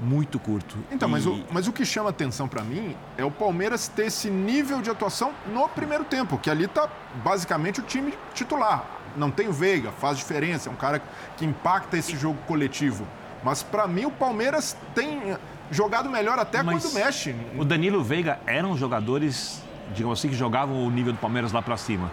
Muito 0.00 0.38
curto. 0.38 0.76
Então, 0.90 1.08
e... 1.08 1.12
mas, 1.12 1.26
o, 1.26 1.44
mas 1.50 1.66
o 1.66 1.72
que 1.72 1.84
chama 1.84 2.10
atenção 2.10 2.46
para 2.46 2.62
mim 2.62 2.94
é 3.16 3.24
o 3.24 3.30
Palmeiras 3.30 3.88
ter 3.88 4.06
esse 4.06 4.30
nível 4.30 4.82
de 4.82 4.90
atuação 4.90 5.32
no 5.52 5.68
primeiro 5.68 6.04
tempo, 6.04 6.38
que 6.38 6.50
ali 6.50 6.64
está 6.64 6.88
basicamente 7.24 7.80
o 7.80 7.82
time 7.82 8.12
titular. 8.34 8.84
Não 9.16 9.30
tem 9.30 9.48
o 9.48 9.52
Veiga, 9.52 9.90
faz 9.92 10.18
diferença, 10.18 10.68
é 10.68 10.72
um 10.72 10.76
cara 10.76 11.00
que 11.36 11.44
impacta 11.44 11.96
esse 11.96 12.16
jogo 12.16 12.38
coletivo. 12.46 13.06
Mas 13.42 13.62
para 13.62 13.86
mim 13.86 14.04
o 14.04 14.10
Palmeiras 14.10 14.76
tem 14.94 15.36
jogado 15.70 16.10
melhor 16.10 16.38
até 16.38 16.62
mas 16.62 16.82
quando 16.82 16.94
mexe. 16.94 17.34
O 17.56 17.64
Danilo 17.64 18.02
Veiga 18.02 18.38
eram 18.46 18.76
jogadores, 18.76 19.62
digamos 19.94 20.18
assim, 20.18 20.28
que 20.28 20.34
jogavam 20.34 20.86
o 20.86 20.90
nível 20.90 21.12
do 21.12 21.18
Palmeiras 21.18 21.52
lá 21.52 21.62
para 21.62 21.76
cima. 21.76 22.10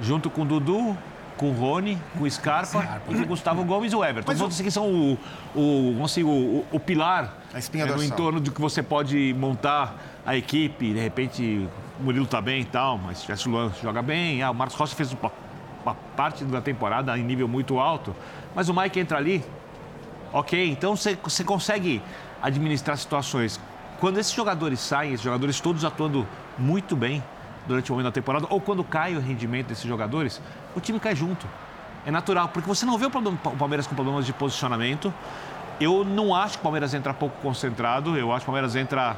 Junto 0.00 0.30
com 0.30 0.42
o 0.42 0.44
Dudu, 0.44 0.96
com 1.36 1.50
o 1.50 1.52
Rony, 1.52 1.98
com 2.16 2.24
o 2.24 2.30
Scarpa, 2.30 2.82
Scarpa. 2.82 3.12
e 3.12 3.14
com 3.14 3.22
o 3.22 3.26
Gustavo 3.26 3.64
Gomes 3.64 3.92
e 3.92 3.96
o 3.96 4.04
Everton. 4.04 4.30
Mas 4.30 4.38
Todos 4.38 4.60
aqui 4.60 4.70
são 4.70 4.88
o, 4.90 5.18
o, 5.54 5.94
dizer, 6.02 6.22
o, 6.22 6.64
o 6.72 6.80
pilar 6.80 7.36
é, 7.54 7.84
no 7.86 8.02
entorno 8.02 8.40
do 8.40 8.50
que 8.50 8.60
você 8.60 8.82
pode 8.82 9.34
montar 9.38 9.94
a 10.24 10.36
equipe. 10.36 10.92
De 10.92 11.00
repente, 11.00 11.68
o 12.00 12.02
Murilo 12.02 12.24
está 12.24 12.40
bem 12.40 12.62
e 12.62 12.64
tal, 12.64 12.98
mas 12.98 13.18
se 13.18 13.48
o 13.48 13.50
Luan 13.50 13.72
joga 13.82 14.02
bem. 14.02 14.42
Ah, 14.42 14.50
o 14.50 14.54
Marcos 14.54 14.76
Rossi 14.76 14.94
fez 14.94 15.12
uma, 15.12 15.32
uma 15.84 15.94
parte 16.16 16.44
da 16.44 16.60
temporada 16.60 17.16
em 17.16 17.22
nível 17.22 17.46
muito 17.46 17.78
alto. 17.78 18.14
Mas 18.54 18.68
o 18.68 18.74
Mike 18.74 18.98
entra 18.98 19.18
ali, 19.18 19.44
ok. 20.32 20.70
Então 20.70 20.96
você, 20.96 21.16
você 21.22 21.44
consegue 21.44 22.02
administrar 22.42 22.96
situações. 22.96 23.60
Quando 24.00 24.18
esses 24.18 24.32
jogadores 24.32 24.80
saem, 24.80 25.12
esses 25.12 25.24
jogadores 25.24 25.60
todos 25.60 25.84
atuando 25.84 26.26
muito 26.58 26.94
bem 26.96 27.22
durante 27.66 27.90
o 27.90 27.94
momento 27.94 28.06
da 28.06 28.12
temporada, 28.12 28.46
ou 28.50 28.60
quando 28.60 28.82
cai 28.84 29.16
o 29.16 29.20
rendimento 29.20 29.68
desses 29.68 29.84
jogadores, 29.84 30.40
o 30.74 30.80
time 30.80 30.98
cai 31.00 31.14
junto. 31.14 31.46
É 32.04 32.10
natural, 32.10 32.48
porque 32.48 32.68
você 32.68 32.86
não 32.86 32.96
vê 32.96 33.06
o, 33.06 33.10
problema, 33.10 33.38
o 33.44 33.56
Palmeiras 33.56 33.86
com 33.86 33.94
problemas 33.94 34.24
de 34.24 34.32
posicionamento. 34.32 35.12
Eu 35.80 36.04
não 36.04 36.34
acho 36.34 36.54
que 36.54 36.60
o 36.60 36.62
Palmeiras 36.62 36.94
entra 36.94 37.12
pouco 37.12 37.36
concentrado, 37.42 38.16
eu 38.16 38.30
acho 38.32 38.40
que 38.40 38.44
o 38.44 38.52
Palmeiras 38.52 38.76
entra 38.76 39.16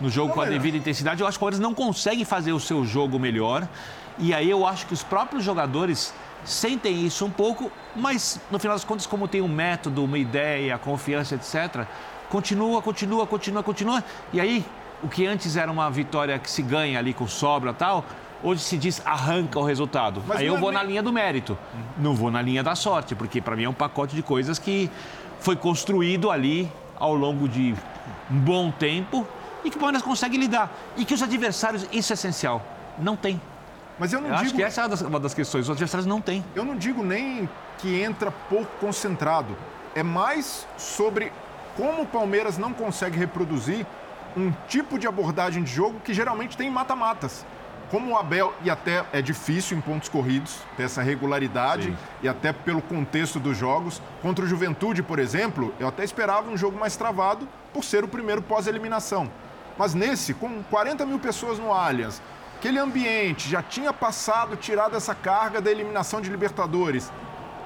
no 0.00 0.10
jogo 0.10 0.34
com 0.34 0.40
a 0.40 0.46
devida 0.46 0.76
intensidade. 0.76 1.20
Eu 1.20 1.26
acho 1.26 1.38
que 1.38 1.44
o 1.44 1.46
Palmeiras 1.46 1.60
não 1.60 1.72
consegue 1.72 2.24
fazer 2.24 2.52
o 2.52 2.60
seu 2.60 2.84
jogo 2.84 3.18
melhor. 3.18 3.66
E 4.18 4.34
aí 4.34 4.50
eu 4.50 4.66
acho 4.66 4.86
que 4.86 4.92
os 4.92 5.02
próprios 5.02 5.44
jogadores 5.44 6.12
sentem 6.44 7.04
isso 7.04 7.24
um 7.24 7.30
pouco, 7.30 7.70
mas 7.96 8.40
no 8.50 8.58
final 8.58 8.76
das 8.76 8.84
contas, 8.84 9.06
como 9.06 9.26
tem 9.26 9.40
um 9.40 9.48
método, 9.48 10.04
uma 10.04 10.18
ideia, 10.18 10.76
confiança, 10.78 11.34
etc., 11.34 11.86
continua, 12.28 12.82
continua, 12.82 13.26
continua, 13.26 13.62
continua. 13.62 14.04
E 14.32 14.40
aí, 14.40 14.64
o 15.04 15.08
que 15.08 15.26
antes 15.26 15.54
era 15.56 15.70
uma 15.70 15.90
vitória 15.90 16.38
que 16.38 16.50
se 16.50 16.62
ganha 16.62 16.98
ali 16.98 17.12
com 17.12 17.28
sobra 17.28 17.72
e 17.72 17.74
tal, 17.74 18.04
hoje 18.42 18.62
se 18.62 18.78
diz 18.78 19.02
arranca 19.04 19.58
o 19.58 19.62
resultado. 19.62 20.22
Mas 20.26 20.38
aí 20.38 20.46
eu 20.46 20.56
é 20.56 20.58
vou 20.58 20.72
na 20.72 20.82
linha 20.82 21.02
do 21.02 21.12
mérito, 21.12 21.58
não 21.98 22.14
vou 22.14 22.30
na 22.30 22.40
linha 22.40 22.62
da 22.62 22.74
sorte, 22.74 23.14
porque 23.14 23.40
para 23.40 23.54
mim 23.54 23.64
é 23.64 23.68
um 23.68 23.74
pacote 23.74 24.16
de 24.16 24.22
coisas 24.22 24.58
que 24.58 24.90
foi 25.40 25.56
construído 25.56 26.30
ali 26.30 26.72
ao 26.96 27.14
longo 27.14 27.46
de 27.46 27.74
um 28.30 28.38
bom 28.38 28.70
tempo 28.70 29.28
e 29.62 29.70
que 29.70 29.76
o 29.76 29.78
Palmeiras 29.78 30.02
consegue 30.02 30.38
lidar. 30.38 30.72
E 30.96 31.04
que 31.04 31.12
os 31.12 31.22
adversários, 31.22 31.86
isso 31.92 32.12
é 32.12 32.14
essencial, 32.14 32.62
não 32.98 33.14
tem. 33.14 33.38
Mas 33.98 34.10
eu 34.12 34.22
não 34.22 34.28
eu 34.28 34.34
digo... 34.36 34.46
Acho 34.46 34.54
que 34.54 34.62
essa 34.62 34.82
é 34.82 35.06
uma 35.06 35.20
das 35.20 35.34
questões, 35.34 35.64
os 35.64 35.70
adversários 35.70 36.06
não 36.06 36.20
têm. 36.20 36.42
Eu 36.54 36.64
não 36.64 36.76
digo 36.76 37.04
nem 37.04 37.46
que 37.78 38.02
entra 38.02 38.30
pouco 38.48 38.70
concentrado. 38.80 39.54
É 39.94 40.02
mais 40.02 40.66
sobre 40.78 41.30
como 41.76 42.02
o 42.02 42.06
Palmeiras 42.06 42.56
não 42.56 42.72
consegue 42.72 43.18
reproduzir 43.18 43.86
um 44.36 44.52
tipo 44.68 44.98
de 44.98 45.06
abordagem 45.06 45.62
de 45.62 45.72
jogo 45.72 46.00
que 46.00 46.12
geralmente 46.12 46.56
tem 46.56 46.70
mata-matas. 46.70 47.44
Como 47.90 48.12
o 48.12 48.16
Abel, 48.16 48.52
e 48.62 48.70
até 48.70 49.04
é 49.12 49.22
difícil 49.22 49.76
em 49.76 49.80
pontos 49.80 50.08
corridos 50.08 50.58
ter 50.76 50.84
essa 50.84 51.02
regularidade, 51.02 51.84
Sim. 51.84 51.96
e 52.22 52.28
até 52.28 52.52
pelo 52.52 52.82
contexto 52.82 53.38
dos 53.38 53.56
jogos. 53.56 54.02
Contra 54.22 54.44
o 54.44 54.48
Juventude, 54.48 55.02
por 55.02 55.18
exemplo, 55.18 55.72
eu 55.78 55.86
até 55.86 56.02
esperava 56.02 56.50
um 56.50 56.56
jogo 56.56 56.78
mais 56.78 56.96
travado 56.96 57.46
por 57.72 57.84
ser 57.84 58.02
o 58.02 58.08
primeiro 58.08 58.42
pós-eliminação. 58.42 59.30
Mas 59.78 59.94
nesse, 59.94 60.34
com 60.34 60.62
40 60.64 61.04
mil 61.06 61.18
pessoas 61.18 61.58
no 61.58 61.72
Allianz, 61.72 62.20
aquele 62.56 62.78
ambiente 62.78 63.48
já 63.48 63.62
tinha 63.62 63.92
passado, 63.92 64.56
tirado 64.56 64.96
essa 64.96 65.14
carga 65.14 65.60
da 65.60 65.70
eliminação 65.70 66.20
de 66.20 66.30
Libertadores 66.30 67.12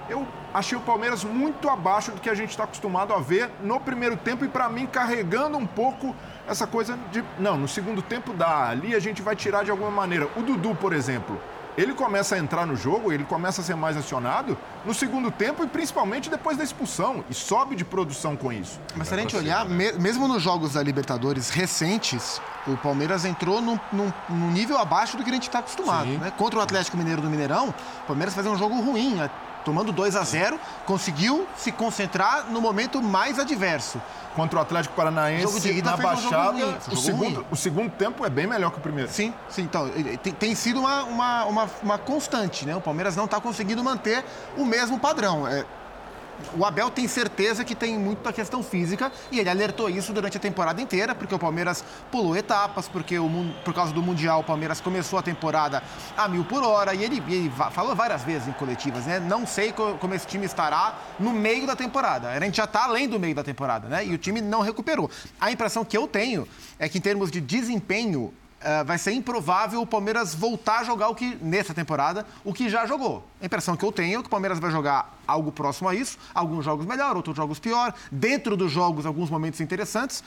eu 0.09 0.27
achei 0.55 0.77
o 0.77 0.81
Palmeiras 0.81 1.23
muito 1.23 1.69
abaixo 1.69 2.13
do 2.13 2.21
que 2.21 2.31
a 2.31 2.35
gente 2.35 2.51
está 2.51 2.65
acostumado 2.65 3.13
a 3.13 3.19
ver 3.19 3.51
no 3.63 3.79
primeiro 3.79 4.17
tempo 4.17 4.45
e, 4.45 4.49
para 4.49 4.69
mim, 4.69 4.87
carregando 4.87 5.59
um 5.59 5.67
pouco 5.67 6.17
essa 6.49 6.67
coisa 6.67 6.99
de. 7.13 7.23
Não, 7.39 7.57
no 7.57 7.69
segundo 7.69 8.03
tempo 8.03 8.33
dá, 8.33 8.69
ali 8.69 8.95
a 8.95 9.01
gente 9.01 9.23
vai 9.23 9.37
tirar 9.37 9.65
de 9.65 9.71
alguma 9.71 9.91
maneira. 9.91 10.29
O 10.37 10.43
Dudu, 10.43 10.75
por 10.75 10.93
exemplo, 10.93 11.41
ele 11.77 11.95
começa 11.95 12.35
a 12.35 12.39
entrar 12.39 12.67
no 12.67 12.75
jogo, 12.75 13.13
ele 13.13 13.23
começa 13.23 13.61
a 13.61 13.65
ser 13.65 13.77
mais 13.77 13.97
acionado 13.97 14.59
no 14.85 14.93
segundo 14.93 15.31
tempo 15.31 15.63
e 15.63 15.67
principalmente 15.69 16.29
depois 16.29 16.57
da 16.57 16.65
expulsão 16.65 17.25
e 17.31 17.35
sobe 17.35 17.77
de 17.77 17.85
produção 17.85 18.35
com 18.37 18.53
isso. 18.53 18.81
Mas 18.97 19.07
se 19.07 19.15
a 19.15 19.17
gente 19.17 19.37
olhar, 19.37 19.65
né? 19.65 19.93
mesmo 19.93 20.27
nos 20.27 20.43
jogos 20.43 20.73
da 20.73 20.83
Libertadores 20.83 21.51
recentes, 21.51 22.41
o 22.67 22.77
Palmeiras 22.77 23.25
entrou 23.25 23.61
num, 23.61 23.79
num, 23.93 24.13
num 24.29 24.51
nível 24.51 24.77
abaixo 24.77 25.17
do 25.17 25.23
que 25.23 25.31
a 25.31 25.33
gente 25.33 25.47
está 25.47 25.61
acostumado. 25.61 26.09
Né? 26.09 26.33
Contra 26.37 26.59
o 26.59 26.63
Atlético 26.63 26.97
Mineiro 26.97 27.23
do 27.23 27.31
Mineirão, 27.31 27.69
o 27.69 28.07
Palmeiras 28.09 28.35
fazia 28.35 28.51
um 28.51 28.59
jogo 28.59 28.81
ruim? 28.81 29.21
Tomando 29.69 29.93
2 29.93 30.17
a 30.17 30.25
0 30.25 30.59
conseguiu 30.87 31.47
se 31.55 31.71
concentrar 31.71 32.47
no 32.51 32.59
momento 32.59 33.03
mais 33.03 33.39
adverso. 33.39 34.01
Contra 34.35 34.59
o 34.59 34.63
Atlético 34.63 34.95
Paranaense 34.95 35.83
na 35.83 35.97
Baixada, 35.97 36.79
um 36.89 36.93
o, 36.93 36.97
segundo, 36.97 37.47
o 37.51 37.57
segundo 37.57 37.91
tempo 37.91 38.25
é 38.25 38.31
bem 38.31 38.47
melhor 38.47 38.71
que 38.71 38.79
o 38.79 38.81
primeiro. 38.81 39.11
Sim, 39.11 39.35
sim. 39.49 39.63
Então, 39.63 39.91
tem, 40.23 40.33
tem 40.33 40.55
sido 40.55 40.79
uma, 40.79 41.03
uma, 41.05 41.45
uma, 41.45 41.71
uma, 41.83 41.99
constante, 41.99 42.65
né? 42.65 42.77
O 42.77 42.81
Palmeiras 42.81 43.17
não 43.17 43.25
está 43.25 43.41
conseguindo 43.41 43.83
manter 43.83 44.25
o 44.57 44.65
mesmo 44.65 44.99
padrão. 44.99 45.47
É, 45.47 45.65
o 46.57 46.65
Abel 46.65 46.91
tem 46.91 47.07
certeza 47.07 47.65
que 47.65 47.75
tem 47.75 47.99
muito 47.99 48.23
da 48.23 48.33
questão 48.33 48.63
física 48.63 49.13
e 49.31 49.39
ele 49.39 49.49
alertou 49.49 49.89
isso 49.89 50.13
durante 50.13 50.37
a 50.37 50.41
temporada 50.41 50.81
inteira, 50.81 51.15
porque 51.15 51.35
o 51.35 51.39
Palmeiras 51.39 51.85
pulou 52.11 52.37
etapas, 52.37 52.89
porque 52.89 53.19
o, 53.19 53.29
por 53.65 53.75
causa 53.75 53.93
do 53.93 54.03
Mundial 54.03 54.41
o 54.41 54.45
Palmeiras 54.45 54.81
começou 54.81 55.19
a 55.19 55.23
temporada 55.23 55.83
a 56.17 56.29
mil 56.29 56.45
por 56.45 56.63
hora 56.63 56.95
e 56.95 57.05
ele, 57.05 57.23
ele 57.29 57.53
falou 57.71 57.95
várias 57.95 58.23
vezes 58.23 58.49
em 58.49 58.53
coletivas, 58.53 59.07
né? 59.07 59.21
Não 59.21 59.47
sei 59.47 59.73
como 59.73 60.15
esse 60.15 60.27
time 60.27 60.47
estará 60.47 60.99
no 61.19 61.33
meio 61.33 61.67
da 61.67 61.77
temporada. 61.77 62.31
A 62.31 62.41
gente 62.41 62.57
já 62.57 62.65
está 62.65 62.85
além 62.85 63.09
do 63.09 63.19
meio 63.19 63.35
da 63.35 63.45
temporada, 63.45 63.89
né? 63.89 64.07
E 64.07 64.15
o 64.15 64.19
time 64.19 64.41
não 64.41 64.61
recuperou. 64.61 65.11
A 65.41 65.51
impressão 65.51 65.85
que 65.85 65.97
eu 65.97 66.07
tenho 66.07 66.49
é 66.79 66.89
que 66.89 66.99
em 66.99 67.01
termos 67.01 67.31
de 67.31 67.41
desempenho 67.41 68.33
Uh, 68.59 68.85
vai 68.85 68.99
ser 68.99 69.13
improvável 69.13 69.81
o 69.81 69.87
Palmeiras 69.87 70.35
voltar 70.35 70.81
a 70.81 70.85
jogar 70.85 71.09
o 71.09 71.15
que, 71.15 71.39
nessa 71.41 71.73
temporada, 71.73 72.27
o 72.45 72.53
que 72.53 72.69
já 72.69 72.87
jogou. 72.87 73.25
A 73.41 73.47
impressão 73.47 73.77
que 73.77 73.85
eu 73.85 73.93
tenho 73.93 74.19
é 74.19 74.21
que 74.21 74.27
o 74.27 74.31
Palmeiras 74.31 74.59
vai 74.59 74.73
jogar 74.73 75.17
algo 75.29 75.53
próximo 75.53 75.89
a 75.89 75.95
isso, 75.95 76.19
alguns 76.35 76.65
jogos 76.65 76.85
melhor, 76.85 77.17
outros 77.17 77.37
jogos 77.37 77.61
pior, 77.61 77.95
dentro 78.11 78.57
dos 78.57 78.73
jogos, 78.73 79.07
alguns 79.07 79.31
momentos 79.31 79.61
interessantes. 79.61 80.25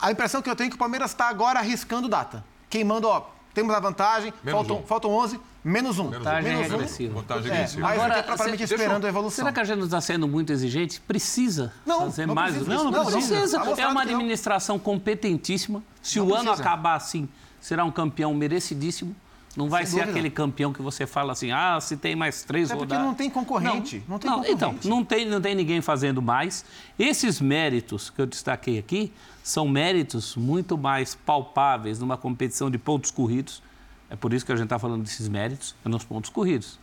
A 0.00 0.10
impressão 0.10 0.42
que 0.42 0.50
eu 0.50 0.56
tenho 0.56 0.66
é 0.66 0.70
que 0.70 0.74
o 0.74 0.78
Palmeiras 0.78 1.12
está 1.12 1.28
agora 1.28 1.60
arriscando 1.60 2.08
data. 2.08 2.44
Queimando, 2.68 3.06
ó, 3.06 3.26
temos 3.54 3.74
a 3.74 3.80
vantagem, 3.80 4.32
faltam, 4.44 4.78
um. 4.78 4.82
faltam 4.82 5.10
11, 5.12 5.40
menos 5.64 5.98
um. 5.98 6.10
Vantagem 6.10 6.52
menos 6.52 6.70
regressiva. 6.70 7.12
Um. 7.12 7.20
Vantagem 7.20 7.50
regressiva. 7.50 7.88
É, 7.88 7.92
agora, 7.92 8.22
propriamente 8.22 8.62
esperando 8.64 9.04
a 9.04 9.08
evolução. 9.08 9.44
Será 9.44 9.52
que 9.52 9.60
a 9.60 9.64
gente 9.64 9.84
está 9.84 10.00
sendo 10.00 10.26
muito 10.28 10.52
exigente? 10.52 11.00
Precisa 11.00 11.72
não, 11.86 12.00
fazer 12.00 12.26
não 12.26 12.34
mais? 12.34 12.54
Precisa, 12.54 12.74
não, 12.74 12.84
não, 12.84 12.90
não 12.90 13.04
precisa. 13.04 13.58
Não, 13.58 13.74
é 13.76 13.86
uma 13.86 14.02
administração 14.02 14.78
competentíssima. 14.78 15.82
Se 16.02 16.20
o 16.20 16.34
ano 16.34 16.50
acabar 16.50 16.94
assim 16.94 17.28
será 17.60 17.84
um 17.84 17.90
campeão 17.90 18.34
merecidíssimo. 18.34 19.14
Não 19.56 19.68
vai 19.68 19.84
Sem 19.84 19.94
ser 19.94 19.96
dúvida. 20.00 20.12
aquele 20.12 20.30
campeão 20.30 20.72
que 20.72 20.80
você 20.80 21.04
fala 21.06 21.32
assim, 21.32 21.50
ah, 21.50 21.80
se 21.80 21.96
tem 21.96 22.14
mais 22.14 22.44
três 22.44 22.70
é 22.70 22.74
rodadas. 22.74 22.96
porque 22.96 23.08
não 23.08 23.14
tem 23.14 23.28
concorrente. 23.28 23.96
Não, 24.06 24.10
não 24.10 24.18
tem 24.18 24.30
não, 24.30 24.36
concorrente. 24.36 24.56
Então, 24.56 24.78
não 24.84 25.04
tem, 25.04 25.26
não 25.26 25.40
tem 25.40 25.54
ninguém 25.54 25.80
fazendo 25.80 26.22
mais. 26.22 26.64
Esses 26.96 27.40
méritos 27.40 28.08
que 28.08 28.20
eu 28.20 28.26
destaquei 28.26 28.78
aqui 28.78 29.12
são 29.42 29.66
méritos 29.66 30.36
muito 30.36 30.78
mais 30.78 31.14
palpáveis 31.14 31.98
numa 31.98 32.16
competição 32.16 32.70
de 32.70 32.78
pontos 32.78 33.10
corridos. 33.10 33.62
É 34.08 34.14
por 34.14 34.32
isso 34.32 34.46
que 34.46 34.52
a 34.52 34.56
gente 34.56 34.66
está 34.66 34.78
falando 34.78 35.02
desses 35.02 35.28
méritos, 35.28 35.74
é 35.84 35.88
nos 35.88 36.04
pontos 36.04 36.30
corridos. 36.30 36.78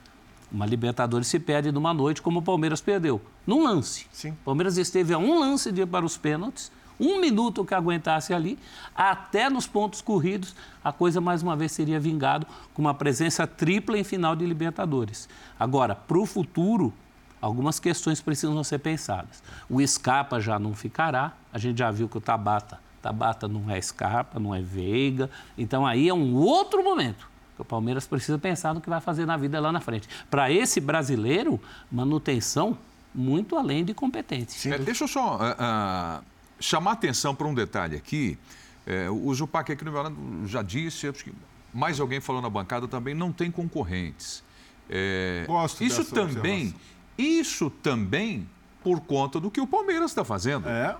Uma 0.52 0.66
Libertadores 0.66 1.28
se 1.28 1.40
perde 1.40 1.72
numa 1.72 1.94
noite 1.94 2.22
como 2.22 2.40
o 2.40 2.42
Palmeiras 2.42 2.82
perdeu. 2.82 3.22
Num 3.48 3.64
lance. 3.64 4.06
Sim. 4.12 4.32
O 4.32 4.46
Palmeiras 4.46 4.78
esteve 4.78 5.14
a 5.14 5.18
um 5.18 5.40
lance 5.40 5.72
de 5.72 5.82
ir 5.82 5.88
para 5.88 6.06
os 6.06 6.18
pênaltis 6.18 6.72
um 7.00 7.20
minuto 7.20 7.66
que 7.66 7.74
aguentasse 7.74 8.34
ali, 8.34 8.58
até 8.96 9.50
nos 9.50 9.68
pontos 9.68 10.02
corridos, 10.02 10.56
a 10.84 10.92
coisa 10.92 11.20
mais 11.20 11.44
uma 11.44 11.56
vez 11.56 11.72
seria 11.72 12.00
vingado 12.00 12.48
com 12.74 12.82
uma 12.82 12.94
presença 12.94 13.46
tripla 13.46 13.98
em 13.98 14.04
final 14.04 14.36
de 14.36 14.46
Libertadores. 14.46 15.28
Agora, 15.60 15.96
para 15.96 16.18
o 16.18 16.26
futuro, 16.26 16.94
algumas 17.42 17.80
questões 17.80 18.22
precisam 18.22 18.64
ser 18.64 18.80
pensadas. 18.80 19.44
O 19.70 19.86
Scarpa 19.86 20.40
já 20.40 20.58
não 20.58 20.74
ficará, 20.74 21.34
a 21.52 21.58
gente 21.58 21.80
já 21.80 21.92
viu 21.92 22.08
que 22.08 22.18
o 22.18 22.22
Tabata, 22.22 22.80
Tabata 23.02 23.48
não 23.48 23.70
é 23.70 23.80
Scarpa, 23.82 24.40
não 24.40 24.54
é 24.54 24.62
Veiga, 24.62 25.30
então 25.58 25.86
aí 25.86 26.10
é 26.10 26.14
um 26.14 26.36
outro 26.36 26.84
momento. 26.84 27.28
O 27.58 27.64
Palmeiras 27.64 28.06
precisa 28.06 28.38
pensar 28.38 28.74
no 28.74 28.82
que 28.82 28.90
vai 28.90 29.00
fazer 29.00 29.26
na 29.26 29.38
vida 29.38 29.60
lá 29.60 29.72
na 29.72 29.80
frente. 29.80 30.10
Para 30.30 30.52
esse 30.52 30.82
brasileiro, 30.82 31.60
manutenção 31.90 32.78
muito 33.14 33.56
além 33.56 33.86
de 33.86 33.94
competência. 33.94 34.76
É, 34.76 34.78
deixa 34.78 35.06
eu 35.06 35.08
só 35.08 35.38
uh, 35.38 36.20
uh, 36.20 36.24
chamar 36.60 36.94
atenção 36.94 37.36
para 37.36 37.48
um 37.48 37.54
detalhe 37.54 37.96
aqui. 37.96 38.38
É, 38.86 39.10
o 39.10 39.34
Zupac 39.34 39.72
aqui 39.72 39.84
no 39.84 39.92
meu 39.92 40.04
lado 40.04 40.16
já 40.46 40.62
disse, 40.62 41.08
acho 41.08 41.24
que 41.24 41.34
mais 41.74 42.00
alguém 42.00 42.22
falou 42.22 42.42
na 42.42 42.50
bancada 42.50 42.88
também, 42.88 43.14
não 43.14 43.32
tem 43.32 43.52
concorrentes. 43.52 44.44
É, 44.90 45.46
Gosto 45.48 45.84
isso 45.84 46.06
também, 46.06 46.74
isso 47.18 47.70
também 47.70 48.48
por 48.84 49.02
conta 49.02 49.40
do 49.40 49.50
que 49.50 49.60
o 49.60 49.66
Palmeiras 49.66 50.12
está 50.12 50.24
fazendo. 50.24 50.70
É. 50.70 50.96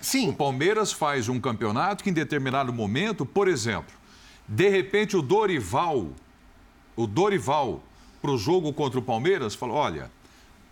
Sim. 0.00 0.30
O 0.30 0.32
Palmeiras 0.32 0.92
faz 0.92 1.28
um 1.28 1.38
campeonato 1.38 2.02
que, 2.02 2.08
em 2.08 2.12
determinado 2.14 2.72
momento, 2.72 3.26
por 3.26 3.46
exemplo, 3.46 3.94
de 4.48 4.68
repente 4.68 5.16
o 5.16 5.22
Dorival, 5.22 6.08
o 6.96 7.06
Dorival, 7.06 7.82
para 8.22 8.30
o 8.30 8.38
jogo 8.38 8.72
contra 8.72 8.98
o 8.98 9.02
Palmeiras, 9.02 9.54
falou: 9.54 9.76
olha, 9.76 10.10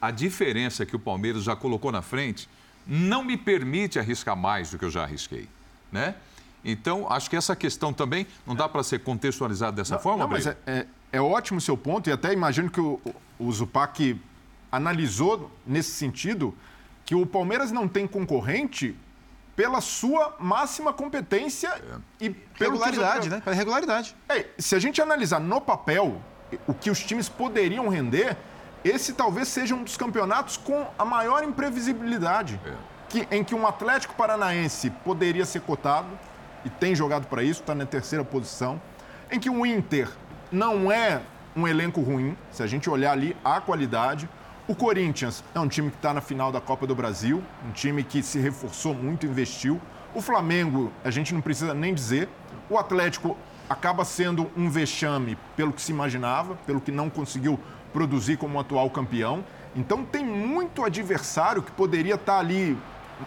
a 0.00 0.10
diferença 0.10 0.86
que 0.86 0.96
o 0.96 0.98
Palmeiras 0.98 1.44
já 1.44 1.54
colocou 1.54 1.92
na 1.92 2.00
frente 2.02 2.48
não 2.88 3.22
me 3.22 3.36
permite 3.36 3.98
arriscar 3.98 4.34
mais 4.34 4.70
do 4.70 4.78
que 4.78 4.84
eu 4.86 4.90
já 4.90 5.02
arrisquei, 5.02 5.46
né? 5.92 6.14
Então, 6.64 7.06
acho 7.10 7.28
que 7.28 7.36
essa 7.36 7.54
questão 7.54 7.92
também 7.92 8.26
não 8.46 8.54
dá 8.54 8.68
para 8.68 8.82
ser 8.82 9.00
contextualizada 9.00 9.76
dessa 9.76 9.94
não, 9.94 10.00
forma, 10.00 10.24
não, 10.24 10.30
mas 10.30 10.46
é, 10.46 10.56
é, 10.66 10.86
é, 11.12 11.20
ótimo 11.20 11.58
o 11.58 11.60
seu 11.60 11.76
ponto 11.76 12.08
e 12.10 12.12
até 12.12 12.32
imagino 12.32 12.70
que 12.70 12.80
o, 12.80 13.00
o 13.38 13.52
Zupac 13.52 14.18
analisou 14.72 15.50
nesse 15.66 15.92
sentido 15.92 16.54
que 17.04 17.14
o 17.14 17.24
Palmeiras 17.24 17.70
não 17.70 17.86
tem 17.86 18.06
concorrente 18.06 18.96
pela 19.54 19.80
sua 19.80 20.36
máxima 20.38 20.92
competência 20.92 21.68
é. 21.68 22.24
e 22.26 22.30
pela 22.30 22.72
regularidade, 22.72 23.28
né? 23.28 23.40
Pela 23.40 23.56
regularidade. 23.56 24.16
É, 24.28 24.46
se 24.58 24.74
a 24.74 24.78
gente 24.78 25.00
analisar 25.00 25.40
no 25.40 25.60
papel 25.60 26.20
o 26.66 26.74
que 26.74 26.90
os 26.90 27.00
times 27.00 27.28
poderiam 27.28 27.88
render, 27.88 28.36
esse 28.84 29.12
talvez 29.12 29.48
seja 29.48 29.74
um 29.74 29.82
dos 29.82 29.96
campeonatos 29.96 30.56
com 30.56 30.86
a 30.98 31.04
maior 31.04 31.42
imprevisibilidade. 31.42 32.60
É. 32.64 32.72
Que, 33.08 33.26
em 33.30 33.42
que 33.42 33.54
um 33.54 33.66
Atlético 33.66 34.14
Paranaense 34.14 34.90
poderia 34.90 35.46
ser 35.46 35.62
cotado, 35.62 36.08
e 36.64 36.68
tem 36.68 36.94
jogado 36.94 37.26
para 37.26 37.42
isso, 37.42 37.60
está 37.60 37.74
na 37.74 37.86
terceira 37.86 38.24
posição. 38.24 38.80
Em 39.30 39.40
que 39.40 39.48
o 39.48 39.64
Inter 39.64 40.10
não 40.52 40.92
é 40.92 41.22
um 41.56 41.66
elenco 41.66 42.00
ruim, 42.00 42.36
se 42.50 42.62
a 42.62 42.66
gente 42.66 42.88
olhar 42.88 43.12
ali 43.12 43.36
a 43.44 43.60
qualidade. 43.60 44.28
O 44.66 44.74
Corinthians 44.74 45.42
é 45.54 45.60
um 45.60 45.68
time 45.68 45.90
que 45.90 45.96
está 45.96 46.12
na 46.12 46.20
final 46.20 46.52
da 46.52 46.60
Copa 46.60 46.86
do 46.86 46.94
Brasil, 46.94 47.42
um 47.66 47.72
time 47.72 48.04
que 48.04 48.22
se 48.22 48.38
reforçou 48.38 48.94
muito, 48.94 49.26
investiu. 49.26 49.80
O 50.14 50.20
Flamengo, 50.20 50.92
a 51.04 51.10
gente 51.10 51.32
não 51.32 51.40
precisa 51.40 51.72
nem 51.72 51.94
dizer. 51.94 52.28
O 52.68 52.76
Atlético 52.76 53.36
acaba 53.68 54.04
sendo 54.04 54.50
um 54.56 54.70
vexame 54.70 55.36
pelo 55.56 55.72
que 55.72 55.80
se 55.80 55.92
imaginava, 55.92 56.54
pelo 56.66 56.80
que 56.80 56.92
não 56.92 57.10
conseguiu 57.10 57.58
produzir 57.98 58.36
como 58.36 58.60
atual 58.60 58.88
campeão. 58.88 59.44
Então 59.74 60.04
tem 60.04 60.24
muito 60.24 60.84
adversário 60.84 61.60
que 61.60 61.72
poderia 61.72 62.14
estar 62.14 62.34
tá 62.34 62.38
ali 62.38 62.78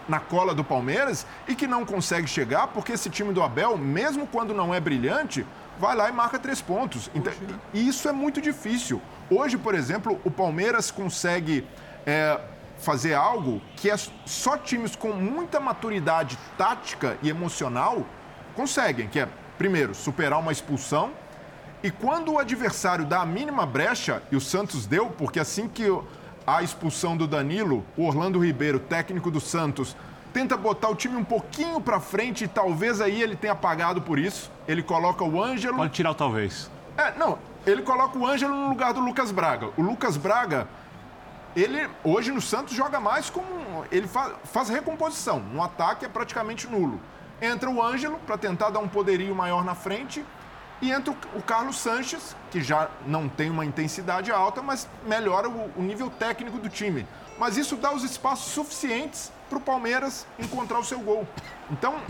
na 0.08 0.18
cola 0.18 0.54
do 0.54 0.64
Palmeiras 0.64 1.26
e 1.46 1.54
que 1.54 1.66
não 1.66 1.84
consegue 1.84 2.26
chegar, 2.26 2.68
porque 2.68 2.92
esse 2.92 3.10
time 3.10 3.34
do 3.34 3.42
Abel, 3.42 3.76
mesmo 3.76 4.26
quando 4.26 4.54
não 4.54 4.74
é 4.74 4.80
brilhante, 4.80 5.44
vai 5.78 5.94
lá 5.94 6.08
e 6.08 6.12
marca 6.12 6.38
três 6.38 6.62
pontos. 6.62 7.10
Então, 7.14 7.30
e 7.74 7.86
isso 7.86 8.08
é 8.08 8.12
muito 8.12 8.40
difícil. 8.40 9.02
Hoje, 9.28 9.58
por 9.58 9.74
exemplo, 9.74 10.18
o 10.24 10.30
Palmeiras 10.30 10.90
consegue 10.90 11.66
é, 12.06 12.40
fazer 12.78 13.12
algo 13.12 13.60
que 13.76 13.90
é 13.90 13.96
só 14.24 14.56
times 14.56 14.96
com 14.96 15.12
muita 15.12 15.60
maturidade 15.60 16.38
tática 16.56 17.18
e 17.22 17.28
emocional 17.28 18.06
conseguem, 18.56 19.06
que 19.06 19.20
é, 19.20 19.28
primeiro, 19.58 19.94
superar 19.94 20.40
uma 20.40 20.50
expulsão. 20.50 21.10
E 21.82 21.90
quando 21.90 22.32
o 22.32 22.38
adversário 22.38 23.04
dá 23.04 23.22
a 23.22 23.26
mínima 23.26 23.66
brecha, 23.66 24.22
e 24.30 24.36
o 24.36 24.40
Santos 24.40 24.86
deu, 24.86 25.06
porque 25.10 25.40
assim 25.40 25.66
que 25.66 25.84
a 26.46 26.62
expulsão 26.62 27.16
do 27.16 27.26
Danilo, 27.26 27.84
o 27.96 28.06
Orlando 28.06 28.38
Ribeiro, 28.38 28.78
técnico 28.78 29.32
do 29.32 29.40
Santos, 29.40 29.96
tenta 30.32 30.56
botar 30.56 30.88
o 30.88 30.94
time 30.94 31.16
um 31.16 31.24
pouquinho 31.24 31.80
para 31.80 31.98
frente 31.98 32.44
e 32.44 32.48
talvez 32.48 33.00
aí 33.00 33.20
ele 33.20 33.34
tenha 33.34 33.54
pagado 33.54 34.00
por 34.00 34.16
isso. 34.16 34.48
Ele 34.68 34.82
coloca 34.82 35.24
o 35.24 35.42
Ângelo. 35.42 35.76
Pode 35.76 35.92
tirar 35.92 36.12
o 36.12 36.14
talvez. 36.14 36.70
É, 36.96 37.12
não, 37.18 37.36
ele 37.66 37.82
coloca 37.82 38.16
o 38.16 38.24
Ângelo 38.24 38.54
no 38.54 38.68
lugar 38.68 38.94
do 38.94 39.00
Lucas 39.00 39.32
Braga. 39.32 39.70
O 39.76 39.82
Lucas 39.82 40.16
Braga, 40.16 40.68
ele 41.56 41.88
hoje 42.04 42.30
no 42.30 42.40
Santos 42.40 42.74
joga 42.74 43.00
mais 43.00 43.28
como. 43.28 43.84
Ele 43.90 44.06
faz, 44.06 44.34
faz 44.44 44.68
recomposição. 44.68 45.40
No 45.40 45.60
ataque 45.60 46.04
é 46.04 46.08
praticamente 46.08 46.68
nulo. 46.68 47.00
Entra 47.40 47.68
o 47.68 47.82
Ângelo 47.82 48.20
para 48.24 48.38
tentar 48.38 48.70
dar 48.70 48.78
um 48.78 48.88
poderio 48.88 49.34
maior 49.34 49.64
na 49.64 49.74
frente 49.74 50.24
e 50.82 50.90
entra 50.90 51.14
o 51.34 51.40
Carlos 51.40 51.78
Sanches, 51.78 52.34
que 52.50 52.60
já 52.60 52.90
não 53.06 53.28
tem 53.28 53.48
uma 53.48 53.64
intensidade 53.64 54.32
alta, 54.32 54.60
mas 54.60 54.88
melhora 55.06 55.48
o, 55.48 55.80
nível 55.80 56.10
técnico 56.10 56.58
do 56.58 56.68
time. 56.68 57.06
Mas 57.38 57.56
isso 57.56 57.76
dá 57.76 57.94
os 57.94 58.02
espaços 58.02 58.52
suficientes 58.52 59.30
para 59.48 59.58
o 59.58 59.60
Palmeiras 59.60 60.26
encontrar 60.40 60.80
o 60.80 60.84
seu 60.84 60.98
gol. 60.98 61.26
Então, 61.70 62.00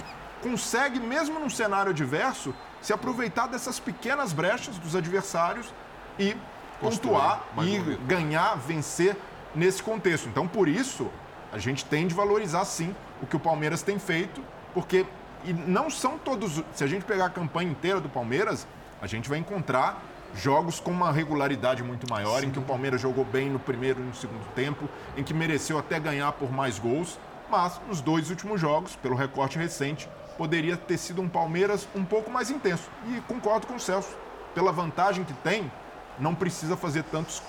consegue, 0.42 0.98
mesmo 0.98 1.38
num 1.38 1.50
cenário 1.50 1.90
adverso, 1.90 2.54
se 2.80 2.94
aproveitar 2.94 3.46
dessas 3.46 3.78
pequenas 3.78 4.32
brechas 4.32 4.78
dos 4.78 4.96
adversários 4.96 5.72
e 6.18 6.34
pontuar 6.80 7.44
e 7.62 7.78
ganhar, 8.06 8.56
vencer 8.56 9.14
nesse 9.54 9.82
contexto. 9.82 10.28
Então, 10.30 10.48
por 10.48 10.66
isso, 10.66 11.10
a 11.52 11.58
gente 11.58 11.84
tem 11.84 12.06
de 12.06 12.14
valorizar 12.14 12.64
sim 12.64 12.96
o 13.20 13.26
que 13.26 13.36
o 13.36 13.40
Palmeiras 13.40 13.82
tem 13.82 13.98
feito, 13.98 14.42
porque 14.72 15.04
e 15.44 15.52
não 15.52 15.90
são 15.90 16.18
todos. 16.18 16.62
Se 16.74 16.84
a 16.84 16.86
gente 16.86 17.04
pegar 17.04 17.26
a 17.26 17.30
campanha 17.30 17.70
inteira 17.70 18.00
do 18.00 18.08
Palmeiras, 18.08 18.66
a 19.00 19.06
gente 19.06 19.28
vai 19.28 19.38
encontrar 19.38 20.02
jogos 20.34 20.80
com 20.80 20.90
uma 20.90 21.12
regularidade 21.12 21.82
muito 21.82 22.08
maior, 22.10 22.40
Sim. 22.40 22.46
em 22.46 22.50
que 22.50 22.58
o 22.58 22.62
Palmeiras 22.62 23.00
jogou 23.00 23.24
bem 23.24 23.50
no 23.50 23.58
primeiro 23.58 24.00
e 24.00 24.02
no 24.02 24.14
segundo 24.14 24.44
tempo, 24.54 24.88
em 25.16 25.22
que 25.22 25.34
mereceu 25.34 25.78
até 25.78 26.00
ganhar 26.00 26.32
por 26.32 26.50
mais 26.50 26.78
gols, 26.78 27.18
mas 27.50 27.80
nos 27.86 28.00
dois 28.00 28.30
últimos 28.30 28.60
jogos, 28.60 28.96
pelo 28.96 29.14
recorte 29.14 29.58
recente, 29.58 30.08
poderia 30.38 30.76
ter 30.76 30.96
sido 30.96 31.20
um 31.20 31.28
Palmeiras 31.28 31.86
um 31.94 32.04
pouco 32.04 32.30
mais 32.30 32.50
intenso. 32.50 32.88
E 33.08 33.20
concordo 33.22 33.66
com 33.66 33.74
o 33.74 33.80
Celso, 33.80 34.16
pela 34.54 34.72
vantagem 34.72 35.24
que 35.24 35.34
tem, 35.34 35.70
não 36.18 36.34
precisa 36.34 36.76
fazer 36.76 37.02
tantos, 37.04 37.42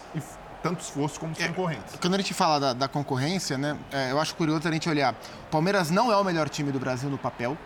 tanto 0.61 0.81
esforço 0.81 1.19
como 1.19 1.31
os 1.31 1.39
é, 1.39 1.47
concorrentes. 1.47 1.95
Quando 2.01 2.15
a 2.15 2.17
gente 2.17 2.33
fala 2.33 2.59
da, 2.59 2.73
da 2.73 2.87
concorrência, 2.87 3.57
né, 3.57 3.77
é, 3.91 4.11
eu 4.11 4.19
acho 4.19 4.35
curioso 4.35 4.67
a 4.67 4.71
gente 4.71 4.89
olhar. 4.89 5.13
O 5.13 5.51
Palmeiras 5.51 5.89
não 5.89 6.11
é 6.11 6.17
o 6.17 6.23
melhor 6.23 6.49
time 6.49 6.71
do 6.71 6.79
Brasil 6.79 7.09
no 7.09 7.17
papel, 7.17 7.57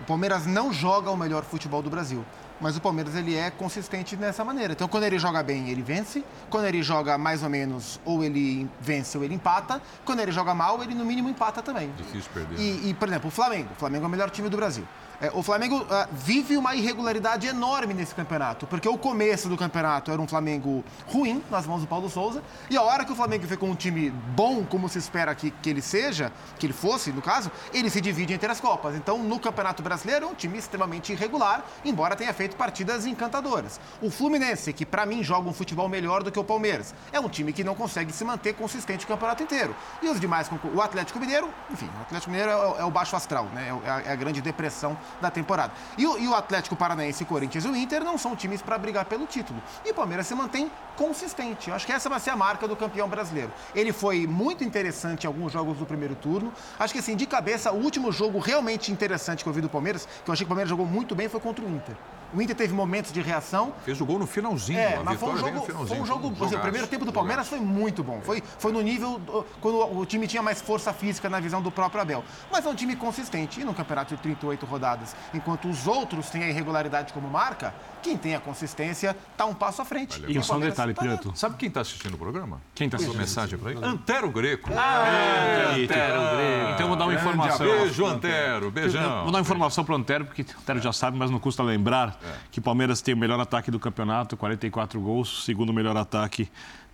o 0.00 0.04
Palmeiras 0.04 0.46
não 0.46 0.72
joga 0.72 1.10
o 1.10 1.16
melhor 1.16 1.44
futebol 1.44 1.82
do 1.82 1.90
Brasil, 1.90 2.24
mas 2.60 2.76
o 2.76 2.80
Palmeiras 2.80 3.14
ele 3.14 3.36
é 3.36 3.50
consistente 3.50 4.16
nessa 4.16 4.44
maneira. 4.44 4.72
Então, 4.72 4.88
quando 4.88 5.04
ele 5.04 5.18
joga 5.18 5.42
bem, 5.42 5.70
ele 5.70 5.82
vence. 5.82 6.24
Quando 6.48 6.66
ele 6.66 6.82
joga 6.82 7.16
mais 7.16 7.42
ou 7.42 7.48
menos, 7.48 8.00
ou 8.04 8.22
ele 8.22 8.68
vence 8.80 9.16
ou 9.16 9.24
ele 9.24 9.34
empata. 9.34 9.80
Quando 10.04 10.20
ele 10.20 10.32
joga 10.32 10.54
mal, 10.54 10.82
ele 10.82 10.94
no 10.94 11.04
mínimo 11.04 11.28
empata 11.28 11.62
também. 11.62 11.90
Difícil 11.96 12.30
perder. 12.32 12.58
E, 12.58 12.72
né? 12.72 12.80
e 12.84 12.94
por 12.94 13.08
exemplo, 13.08 13.28
o 13.28 13.30
Flamengo. 13.30 13.68
O 13.72 13.78
Flamengo 13.78 14.04
é 14.04 14.08
o 14.08 14.10
melhor 14.10 14.30
time 14.30 14.48
do 14.48 14.56
Brasil. 14.56 14.86
É, 15.20 15.30
o 15.34 15.42
Flamengo 15.42 15.82
uh, 15.82 16.08
vive 16.12 16.56
uma 16.56 16.74
irregularidade 16.74 17.46
enorme 17.46 17.92
nesse 17.92 18.14
campeonato, 18.14 18.66
porque 18.66 18.88
o 18.88 18.96
começo 18.96 19.50
do 19.50 19.56
campeonato 19.56 20.10
era 20.10 20.20
um 20.20 20.26
Flamengo 20.26 20.82
ruim 21.06 21.44
nas 21.50 21.66
mãos 21.66 21.82
do 21.82 21.86
Paulo 21.86 22.08
Souza, 22.08 22.42
e 22.70 22.76
a 22.76 22.82
hora 22.82 23.04
que 23.04 23.12
o 23.12 23.14
Flamengo 23.14 23.46
foi 23.46 23.58
com 23.58 23.68
um 23.68 23.74
time 23.74 24.08
bom, 24.08 24.64
como 24.64 24.88
se 24.88 24.98
espera 24.98 25.34
que, 25.34 25.50
que 25.50 25.68
ele 25.68 25.82
seja, 25.82 26.32
que 26.58 26.64
ele 26.64 26.72
fosse, 26.72 27.12
no 27.12 27.20
caso, 27.20 27.50
ele 27.74 27.90
se 27.90 28.00
divide 28.00 28.32
entre 28.32 28.50
as 28.50 28.60
Copas. 28.60 28.94
Então, 28.94 29.22
no 29.22 29.38
Campeonato 29.38 29.82
Brasileiro, 29.82 30.24
é 30.24 30.28
um 30.28 30.34
time 30.34 30.56
extremamente 30.56 31.12
irregular, 31.12 31.64
embora 31.84 32.16
tenha 32.16 32.32
feito 32.32 32.56
partidas 32.56 33.04
encantadoras. 33.04 33.78
O 34.00 34.10
Fluminense, 34.10 34.72
que 34.72 34.86
para 34.86 35.04
mim 35.04 35.22
joga 35.22 35.50
um 35.50 35.52
futebol 35.52 35.88
melhor 35.88 36.22
do 36.22 36.32
que 36.32 36.38
o 36.38 36.44
Palmeiras, 36.44 36.94
é 37.12 37.20
um 37.20 37.28
time 37.28 37.52
que 37.52 37.62
não 37.62 37.74
consegue 37.74 38.10
se 38.10 38.24
manter 38.24 38.54
consistente 38.54 39.04
o 39.04 39.08
campeonato 39.08 39.42
inteiro. 39.42 39.76
E 40.00 40.08
os 40.08 40.18
demais, 40.18 40.50
o 40.74 40.80
Atlético 40.80 41.18
Mineiro, 41.18 41.50
enfim, 41.70 41.90
o 41.98 42.02
Atlético 42.02 42.30
Mineiro 42.30 42.50
é, 42.50 42.80
é 42.80 42.84
o 42.84 42.90
baixo 42.90 43.14
astral, 43.14 43.44
né? 43.54 43.68
É 43.84 43.90
a, 43.90 44.00
é 44.00 44.12
a 44.12 44.16
grande 44.16 44.40
depressão 44.40 44.96
da 45.20 45.30
temporada. 45.30 45.72
E 45.96 46.06
o, 46.06 46.18
e 46.18 46.28
o 46.28 46.34
Atlético 46.34 46.76
Paranaense, 46.76 47.24
Corinthians 47.24 47.64
e 47.64 47.68
o 47.68 47.76
Inter 47.76 48.04
não 48.04 48.18
são 48.18 48.36
times 48.36 48.62
para 48.62 48.76
brigar 48.78 49.04
pelo 49.04 49.26
título. 49.26 49.60
E 49.84 49.90
o 49.90 49.94
Palmeiras 49.94 50.26
se 50.26 50.34
mantém 50.34 50.70
consistente. 50.96 51.70
Eu 51.70 51.76
acho 51.76 51.86
que 51.86 51.92
essa 51.92 52.08
vai 52.08 52.20
ser 52.20 52.30
a 52.30 52.36
marca 52.36 52.68
do 52.68 52.76
campeão 52.76 53.08
brasileiro. 53.08 53.52
Ele 53.74 53.92
foi 53.92 54.26
muito 54.26 54.64
interessante 54.64 55.24
em 55.24 55.26
alguns 55.26 55.52
jogos 55.52 55.78
do 55.78 55.86
primeiro 55.86 56.14
turno. 56.14 56.52
Acho 56.78 56.92
que 56.92 57.00
assim, 57.00 57.16
de 57.16 57.26
cabeça, 57.26 57.72
o 57.72 57.82
último 57.82 58.12
jogo 58.12 58.38
realmente 58.38 58.92
interessante 58.92 59.42
que 59.42 59.48
eu 59.48 59.52
vi 59.52 59.60
do 59.60 59.68
Palmeiras, 59.68 60.06
que 60.24 60.30
eu 60.30 60.32
achei 60.32 60.44
que 60.44 60.48
o 60.48 60.54
Palmeiras 60.54 60.68
jogou 60.68 60.86
muito 60.86 61.14
bem, 61.14 61.28
foi 61.28 61.40
contra 61.40 61.64
o 61.64 61.68
Inter. 61.68 61.96
O 62.32 62.40
Inter 62.40 62.56
teve 62.56 62.72
momentos 62.72 63.12
de 63.12 63.20
reação. 63.20 63.72
Fez 63.84 64.00
o 64.00 64.06
gol 64.06 64.18
no 64.18 64.26
finalzinho. 64.26 64.78
É, 64.78 65.00
mas 65.02 65.18
foi 65.18 65.30
um 65.30 65.36
jogo. 65.36 65.86
Foi 65.86 66.00
um 66.00 66.06
jogo 66.06 66.44
assim, 66.44 66.56
o 66.56 66.60
primeiro 66.60 66.86
tempo 66.86 67.04
do 67.04 67.12
Palmeiras 67.12 67.48
foi 67.48 67.60
muito 67.60 68.02
bom. 68.02 68.20
Foi, 68.22 68.42
foi 68.58 68.72
no 68.72 68.80
nível 68.80 69.20
quando 69.60 69.98
o 69.98 70.06
time 70.06 70.26
tinha 70.26 70.42
mais 70.42 70.60
força 70.60 70.92
física 70.92 71.28
na 71.28 71.40
visão 71.40 71.60
do 71.60 71.70
próprio 71.70 72.00
Abel. 72.00 72.24
Mas 72.50 72.64
é 72.64 72.68
um 72.68 72.74
time 72.74 72.96
consistente. 72.96 73.60
E 73.60 73.64
no 73.64 73.74
campeonato 73.74 74.14
de 74.14 74.22
38 74.22 74.66
rodadas, 74.66 75.14
enquanto 75.34 75.68
os 75.68 75.86
outros 75.86 76.30
têm 76.30 76.44
a 76.44 76.48
irregularidade 76.48 77.12
como 77.12 77.28
marca, 77.28 77.74
quem 78.02 78.16
tem 78.16 78.34
a 78.34 78.40
consistência 78.40 79.16
está 79.32 79.44
um 79.46 79.54
passo 79.54 79.82
à 79.82 79.84
frente. 79.84 80.20
Valeu. 80.20 80.40
E 80.40 80.42
só 80.42 80.56
um 80.56 80.60
detalhe, 80.60 80.94
Pietro. 80.94 81.32
Sabe 81.36 81.56
quem 81.56 81.68
está 81.68 81.80
assistindo 81.80 82.14
o 82.14 82.18
programa? 82.18 82.60
Quem 82.74 82.86
está 82.86 82.96
assistindo? 82.96 83.18
mensagem 83.18 83.58
para 83.58 83.72
ele? 83.72 83.84
Antero 83.84 84.30
Greco. 84.30 84.70
Ah, 84.74 85.06
é, 85.06 85.84
Antero 85.84 86.20
Greco. 86.36 86.70
Então 86.72 86.80
eu 86.80 86.88
vou 86.88 86.96
dar 86.96 87.04
uma 87.04 87.14
informação. 87.14 87.66
Beijo, 87.66 88.06
Antero. 88.06 88.70
Beijão. 88.70 89.22
Vou 89.22 89.32
dar 89.32 89.38
uma 89.38 89.42
informação 89.42 89.84
para 89.84 89.92
o 89.92 89.96
Antero, 89.96 90.24
porque 90.24 90.42
o 90.42 90.60
Antero 90.60 90.80
já 90.80 90.92
sabe, 90.92 91.18
mas 91.18 91.30
não 91.30 91.38
custa 91.38 91.62
lembrar 91.62 92.19
que 92.50 92.58
o 92.58 92.62
Palmeiras 92.62 93.00
tem 93.00 93.14
o 93.14 93.16
melhor 93.16 93.40
ataque 93.40 93.70
do 93.70 93.78
campeonato, 93.78 94.36
44 94.36 95.00
gols, 95.00 95.44
segundo 95.44 95.72
melhor 95.72 95.96
ataque 95.96 96.48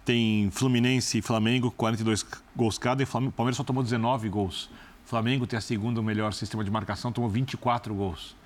tem 0.07 0.49
Fluminense 0.53 1.19
e 1.19 1.23
Flamengo, 1.23 1.71
42 1.73 2.25
gols 2.55 2.79
cada, 2.79 3.03
e 3.03 3.05
o 3.05 3.33
Palmeiras 3.33 3.57
só 3.57 3.65
tomou 3.65 3.83
19 3.83 4.29
gols. 4.29 4.71
O 5.05 5.09
Flamengo 5.09 5.47
tem 5.47 5.59
a 5.59 5.61
segunda 5.61 6.01
melhor 6.01 6.33
sistema 6.33 6.63
de 6.63 6.71
marcação, 6.71 7.11
tomou 7.11 7.29
24 7.29 7.93
gols. 7.93 8.37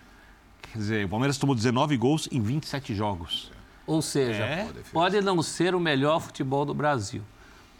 Quer 0.62 0.78
dizer, 0.78 1.06
o 1.06 1.08
Palmeiras 1.10 1.36
tomou 1.36 1.54
19 1.54 1.96
gols 1.98 2.28
em 2.32 2.40
27 2.40 2.94
jogos. 2.94 3.52
Ou 3.86 4.00
seja, 4.00 4.42
é? 4.44 4.68
pode 4.92 5.20
não 5.20 5.42
ser 5.42 5.74
o 5.74 5.80
melhor 5.80 6.20
futebol 6.20 6.64
do 6.64 6.72
Brasil. 6.72 7.22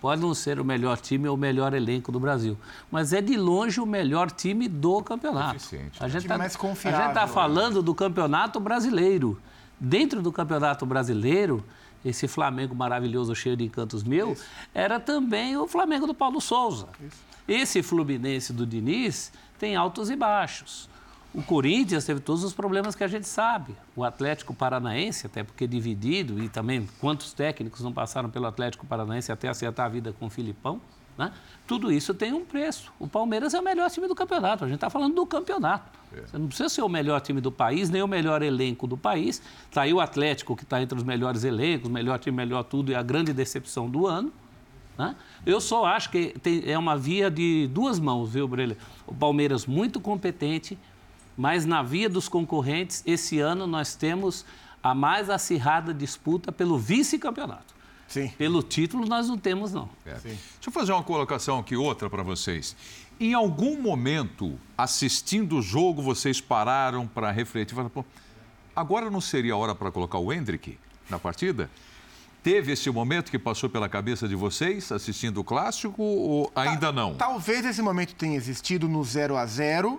Pode 0.00 0.22
não 0.22 0.32
ser 0.32 0.58
o 0.58 0.64
melhor 0.64 0.98
time 0.98 1.28
ou 1.28 1.34
o 1.34 1.38
melhor 1.38 1.74
elenco 1.74 2.10
do 2.10 2.18
Brasil, 2.18 2.56
mas 2.90 3.12
é 3.12 3.20
de 3.20 3.36
longe 3.36 3.80
o 3.80 3.86
melhor 3.86 4.30
time 4.30 4.66
do 4.66 5.02
campeonato. 5.02 5.56
A 6.00 6.08
gente 6.08 6.24
está 6.24 7.12
tá 7.12 7.26
falando 7.26 7.82
do 7.82 7.94
campeonato 7.94 8.58
brasileiro. 8.58 9.38
Dentro 9.78 10.22
do 10.22 10.32
campeonato 10.32 10.86
brasileiro, 10.86 11.64
esse 12.04 12.26
Flamengo 12.26 12.74
maravilhoso, 12.74 13.34
cheio 13.34 13.56
de 13.56 13.64
encantos 13.64 14.02
meus, 14.02 14.38
Isso. 14.38 14.46
era 14.74 14.98
também 14.98 15.56
o 15.56 15.66
Flamengo 15.66 16.06
do 16.06 16.14
Paulo 16.14 16.40
Souza. 16.40 16.88
Isso. 17.00 17.30
Esse 17.46 17.82
Fluminense 17.82 18.52
do 18.52 18.66
Diniz 18.66 19.32
tem 19.58 19.76
altos 19.76 20.08
e 20.08 20.16
baixos. 20.16 20.88
O 21.32 21.42
Corinthians 21.42 22.04
teve 22.04 22.20
todos 22.20 22.42
os 22.42 22.52
problemas 22.52 22.96
que 22.96 23.04
a 23.04 23.08
gente 23.08 23.26
sabe. 23.28 23.76
O 23.94 24.02
Atlético 24.02 24.52
Paranaense, 24.52 25.26
até 25.26 25.44
porque 25.44 25.66
dividido, 25.66 26.42
e 26.42 26.48
também 26.48 26.88
quantos 27.00 27.32
técnicos 27.32 27.80
não 27.82 27.92
passaram 27.92 28.28
pelo 28.28 28.46
Atlético 28.46 28.84
Paranaense 28.84 29.30
até 29.30 29.48
acertar 29.48 29.86
a 29.86 29.88
vida 29.88 30.12
com 30.18 30.26
o 30.26 30.30
Filipão, 30.30 30.80
né? 31.16 31.32
tudo 31.66 31.92
isso 31.92 32.12
tem 32.14 32.32
um 32.32 32.44
preço. 32.44 32.92
O 32.98 33.06
Palmeiras 33.06 33.54
é 33.54 33.60
o 33.60 33.62
melhor 33.62 33.88
time 33.90 34.08
do 34.08 34.14
campeonato. 34.14 34.64
A 34.64 34.66
gente 34.66 34.76
está 34.76 34.90
falando 34.90 35.14
do 35.14 35.24
campeonato. 35.24 36.00
É. 36.12 36.22
Você 36.22 36.38
não 36.38 36.48
precisa 36.48 36.68
ser 36.68 36.82
o 36.82 36.88
melhor 36.88 37.20
time 37.20 37.40
do 37.40 37.52
país, 37.52 37.90
nem 37.90 38.02
o 38.02 38.08
melhor 38.08 38.42
elenco 38.42 38.86
do 38.86 38.96
país. 38.96 39.40
Está 39.68 39.82
aí 39.82 39.94
o 39.94 40.00
Atlético, 40.00 40.56
que 40.56 40.64
está 40.64 40.82
entre 40.82 40.98
os 40.98 41.04
melhores 41.04 41.44
elencos, 41.44 41.88
melhor 41.88 42.18
time, 42.18 42.36
melhor 42.36 42.64
tudo, 42.64 42.90
e 42.90 42.94
a 42.94 43.02
grande 43.02 43.32
decepção 43.32 43.88
do 43.88 44.06
ano. 44.06 44.32
Né? 44.98 45.14
Eu 45.46 45.60
só 45.60 45.86
acho 45.86 46.10
que 46.10 46.34
tem, 46.42 46.62
é 46.66 46.76
uma 46.76 46.96
via 46.96 47.30
de 47.30 47.68
duas 47.68 47.98
mãos, 47.98 48.32
viu, 48.32 48.46
Brelha? 48.48 48.76
O 49.06 49.14
Palmeiras 49.14 49.64
muito 49.64 50.00
competente, 50.00 50.76
mas 51.40 51.64
na 51.64 51.82
via 51.82 52.06
dos 52.06 52.28
concorrentes, 52.28 53.02
esse 53.06 53.40
ano 53.40 53.66
nós 53.66 53.94
temos 53.94 54.44
a 54.82 54.94
mais 54.94 55.30
acirrada 55.30 55.94
disputa 55.94 56.52
pelo 56.52 56.78
vice-campeonato. 56.78 57.74
Sim. 58.06 58.28
Pelo 58.36 58.62
título 58.62 59.06
nós 59.06 59.26
não 59.26 59.38
temos, 59.38 59.72
não. 59.72 59.88
É. 60.04 60.18
Deixa 60.22 60.38
eu 60.66 60.70
fazer 60.70 60.92
uma 60.92 61.02
colocação 61.02 61.58
aqui, 61.58 61.74
outra 61.74 62.10
para 62.10 62.22
vocês. 62.22 62.76
Em 63.18 63.32
algum 63.32 63.80
momento, 63.80 64.58
assistindo 64.76 65.56
o 65.56 65.62
jogo, 65.62 66.02
vocês 66.02 66.42
pararam 66.42 67.06
para 67.06 67.30
refletir, 67.30 67.74
falaram, 67.74 67.88
pô, 67.88 68.04
agora 68.76 69.10
não 69.10 69.20
seria 69.22 69.54
a 69.54 69.56
hora 69.56 69.74
para 69.74 69.90
colocar 69.90 70.18
o 70.18 70.30
Hendrick 70.30 70.76
na 71.08 71.18
partida? 71.18 71.70
Teve 72.42 72.72
esse 72.72 72.90
momento 72.90 73.30
que 73.30 73.38
passou 73.38 73.70
pela 73.70 73.88
cabeça 73.88 74.28
de 74.28 74.34
vocês 74.34 74.92
assistindo 74.92 75.40
o 75.40 75.44
clássico 75.44 76.02
ou 76.02 76.52
ainda 76.54 76.92
não? 76.92 77.14
Talvez 77.14 77.64
esse 77.64 77.80
momento 77.80 78.14
tenha 78.14 78.36
existido 78.36 78.86
no 78.86 79.02
0 79.02 79.38
a 79.38 79.46
0 79.46 79.98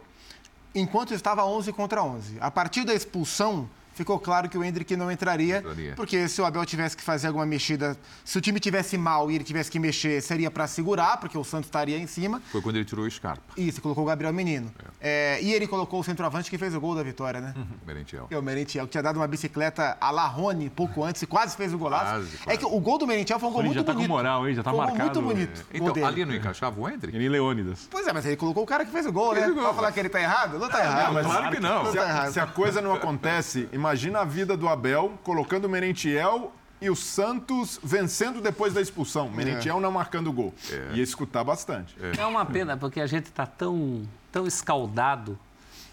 enquanto 0.74 1.14
estava 1.14 1.46
11 1.46 1.72
contra 1.74 2.04
11. 2.04 2.38
A 2.40 2.50
partir 2.50 2.84
da 2.84 2.94
expulsão, 2.94 3.70
ficou 3.94 4.20
claro 4.20 4.50
que 4.50 4.58
o 4.58 4.64
Hendrick 4.64 4.96
não 4.96 5.12
entraria, 5.12 5.60
entraria, 5.60 5.94
porque 5.96 6.28
se 6.28 6.42
o 6.42 6.46
Abel 6.46 6.66
tivesse 6.66 6.96
que 6.96 7.04
fazer 7.04 7.28
alguma 7.28 7.46
mexida, 7.46 7.98
se 8.24 8.38
o 8.38 8.42
time 8.42 8.60
tivesse 8.60 8.98
mal 8.98 9.30
e 9.32 9.36
ele 9.36 9.44
tivesse 9.44 9.70
que 9.70 9.80
mexer, 9.80 10.22
seria 10.22 10.50
para 10.50 10.68
segurar, 10.68 11.18
porque 11.18 11.38
o 11.38 11.44
Santos 11.44 11.68
estaria 11.68 11.98
em 11.98 12.08
cima. 12.08 12.42
Foi 12.52 12.62
quando 12.62 12.76
ele 12.78 12.86
tirou 12.86 13.06
o 13.06 13.12
Scarpa. 13.12 13.42
Isso, 13.58 13.82
colocou 13.82 14.04
o 14.04 14.08
Gabriel 14.08 14.34
Menino. 14.34 14.72
É. 15.00 15.38
É, 15.38 15.42
e 15.42 15.54
ele 15.54 15.68
colocou 15.68 16.00
o 16.00 16.04
centroavante 16.04 16.50
que 16.50 16.58
fez 16.58 16.74
o 16.76 16.80
gol 16.80 16.96
da 16.96 17.04
vitória, 17.04 17.42
né? 17.42 17.54
Uhum. 17.56 17.66
Merentiel. 17.86 18.28
É 18.30 18.38
o 18.38 18.42
Merentiel, 18.42 18.86
que 18.86 18.92
tinha 18.92 19.04
dado 19.04 19.18
uma 19.18 19.28
bicicleta 19.28 19.98
a 20.00 20.12
la 20.12 20.26
Rony 20.26 20.70
pouco 20.70 21.04
antes 21.04 21.22
e 21.22 21.28
quase 21.28 21.56
fez 21.56 21.74
o 21.74 21.78
golaço. 21.78 22.12
Quase, 22.12 22.38
quase. 22.38 22.50
É 22.50 22.58
que 22.58 22.66
o 22.66 22.80
gol 22.80 22.98
do 22.98 23.08
Merentiel 23.08 23.40
foi 23.40 23.50
um 23.50 23.52
gol 23.54 23.64
muito 23.64 23.76
já 23.76 23.84
tá 23.84 23.94
bonito. 23.94 24.08
com 24.08 24.14
moral, 24.14 24.48
hein? 24.48 24.56
Já 24.56 24.64
tá 24.64 24.72
foi 24.72 24.80
marcado. 24.80 25.22
muito 25.22 25.22
bonito. 25.22 25.66
É. 25.74 25.78
Então, 25.78 26.06
ali 26.06 26.26
não 26.26 26.36
encaixava 26.36 26.80
o 26.80 26.90
Hendrick? 26.90 27.16
Ele 27.16 27.30
Leônidas. 27.30 27.88
Pois 27.90 28.06
é, 28.08 28.14
mas 28.14 28.26
ele 28.26 28.36
colocou 28.36 28.64
o 28.64 28.66
cara 28.66 28.86
que 28.86 28.92
fez 28.92 29.06
o 29.06 29.12
gol, 29.12 29.34
fez 29.34 29.48
né? 29.48 29.62
Vai 29.62 29.74
falar 29.74 29.92
que 29.92 30.00
ele 30.00 30.10
tá 30.10 30.22
errado? 30.22 30.60
Não 30.60 30.70
tá 30.70 30.80
errado. 30.80 31.06
Não, 31.08 31.14
mas 31.14 31.26
claro 31.26 31.52
que 31.52 31.60
não. 31.60 31.92
Se 31.92 31.98
a, 31.98 32.32
se 32.32 32.40
a 32.40 32.48
coisa 32.48 32.82
não 32.82 32.94
acontece, 32.94 33.68
imagina 33.82 34.20
a 34.20 34.26
vida 34.26 34.56
do 34.56 34.70
Abel 34.70 35.18
colocando 35.24 35.66
o 35.66 35.70
Merentiel 35.70 36.54
e 36.80 36.90
o 36.90 36.96
Santos 36.96 37.80
vencendo 37.84 38.40
depois 38.40 38.74
da 38.74 38.82
expulsão. 38.82 39.28
É. 39.28 39.30
Merentiel 39.32 39.80
não 39.80 39.92
marcando 39.92 40.32
gol. 40.32 40.54
É. 40.70 40.96
Ia 40.96 41.04
escutar 41.04 41.44
bastante. 41.44 41.96
É. 42.00 42.22
é 42.22 42.26
uma 42.26 42.46
pena, 42.46 42.78
porque 42.78 43.02
a 43.02 43.08
gente 43.08 43.26
está 43.26 43.46
tão, 43.46 44.08
tão 44.32 44.46
escaldado 44.46 45.38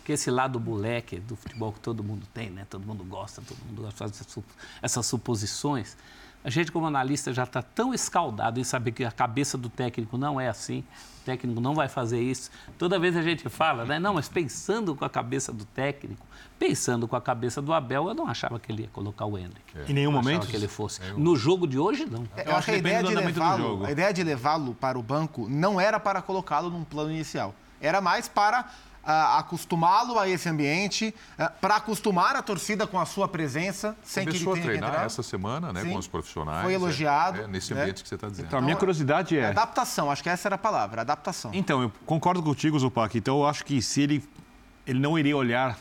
que 0.04 0.12
esse 0.12 0.30
lado 0.30 0.60
moleque 0.60 1.18
do 1.18 1.34
futebol 1.34 1.72
que 1.72 1.80
todo 1.80 2.04
mundo 2.04 2.26
tem, 2.32 2.50
né? 2.50 2.66
Todo 2.68 2.86
mundo 2.86 3.04
gosta, 3.04 3.42
todo 3.42 3.58
mundo 3.66 3.82
gosta 3.82 4.06
de 4.06 4.18
fazer 4.18 4.44
essas 4.82 5.06
suposições. 5.06 5.96
A 6.48 6.50
gente, 6.50 6.72
como 6.72 6.86
analista, 6.86 7.30
já 7.30 7.42
está 7.42 7.60
tão 7.60 7.92
escaldado 7.92 8.58
em 8.58 8.64
saber 8.64 8.92
que 8.92 9.04
a 9.04 9.12
cabeça 9.12 9.58
do 9.58 9.68
técnico 9.68 10.16
não 10.16 10.40
é 10.40 10.48
assim, 10.48 10.82
o 11.20 11.24
técnico 11.26 11.60
não 11.60 11.74
vai 11.74 11.90
fazer 11.90 12.22
isso. 12.22 12.50
Toda 12.78 12.98
vez 12.98 13.14
a 13.18 13.20
gente 13.20 13.46
fala, 13.50 13.84
né? 13.84 13.98
Não, 13.98 14.14
mas 14.14 14.30
pensando 14.30 14.96
com 14.96 15.04
a 15.04 15.10
cabeça 15.10 15.52
do 15.52 15.66
técnico, 15.66 16.26
pensando 16.58 17.06
com 17.06 17.14
a 17.14 17.20
cabeça 17.20 17.60
do 17.60 17.70
Abel, 17.70 18.08
eu 18.08 18.14
não 18.14 18.26
achava 18.26 18.58
que 18.58 18.72
ele 18.72 18.84
ia 18.84 18.88
colocar 18.88 19.26
o 19.26 19.36
Hendrick. 19.36 19.76
É. 19.76 19.90
Em 19.90 19.92
nenhum 19.92 20.10
momento? 20.10 20.46
que 20.46 20.56
ele 20.56 20.68
fosse. 20.68 21.02
No 21.18 21.36
jogo 21.36 21.66
de 21.66 21.78
hoje, 21.78 22.06
não. 22.06 22.26
Eu, 22.34 22.44
eu 22.44 22.56
acho 22.56 22.64
que 22.64 22.70
a 22.70 22.78
ideia, 22.78 23.02
de 23.02 23.14
levá-lo, 23.14 23.84
a 23.84 23.92
ideia 23.92 24.10
de 24.10 24.24
levá-lo 24.24 24.74
para 24.74 24.98
o 24.98 25.02
banco 25.02 25.46
não 25.50 25.78
era 25.78 26.00
para 26.00 26.22
colocá-lo 26.22 26.70
num 26.70 26.82
plano 26.82 27.10
inicial. 27.10 27.54
Era 27.78 28.00
mais 28.00 28.26
para 28.26 28.70
acostumá-lo 29.10 30.18
a 30.18 30.28
esse 30.28 30.48
ambiente, 30.48 31.14
uh, 31.38 31.50
para 31.60 31.76
acostumar 31.76 32.36
a 32.36 32.42
torcida 32.42 32.86
com 32.86 33.00
a 33.00 33.06
sua 33.06 33.26
presença, 33.26 33.96
sem 34.02 34.24
Começou 34.24 34.52
que 34.52 34.58
ele 34.60 34.68
tenha 34.68 34.78
a 34.78 34.88
treinar 34.88 35.06
essa 35.06 35.22
semana, 35.22 35.72
né, 35.72 35.82
Sim. 35.82 35.92
com 35.92 35.98
os 35.98 36.06
profissionais. 36.06 36.62
Foi 36.62 36.74
elogiado. 36.74 37.40
É, 37.40 37.44
é 37.44 37.46
nesse 37.46 37.72
né? 37.72 37.82
ambiente 37.82 38.02
que 38.02 38.08
você 38.08 38.16
está 38.16 38.28
dizendo. 38.28 38.46
Então, 38.46 38.58
a 38.58 38.62
minha 38.62 38.76
curiosidade 38.76 39.38
é... 39.38 39.46
Adaptação, 39.46 40.10
acho 40.10 40.22
que 40.22 40.28
essa 40.28 40.48
era 40.48 40.56
a 40.56 40.58
palavra, 40.58 41.00
adaptação. 41.00 41.50
Então, 41.54 41.82
eu 41.82 41.92
concordo 42.04 42.42
contigo, 42.42 42.78
Zupac. 42.78 43.16
Então, 43.16 43.38
eu 43.38 43.46
acho 43.46 43.64
que 43.64 43.80
se 43.80 44.02
ele, 44.02 44.28
ele 44.86 44.98
não 44.98 45.18
iria 45.18 45.36
olhar 45.36 45.78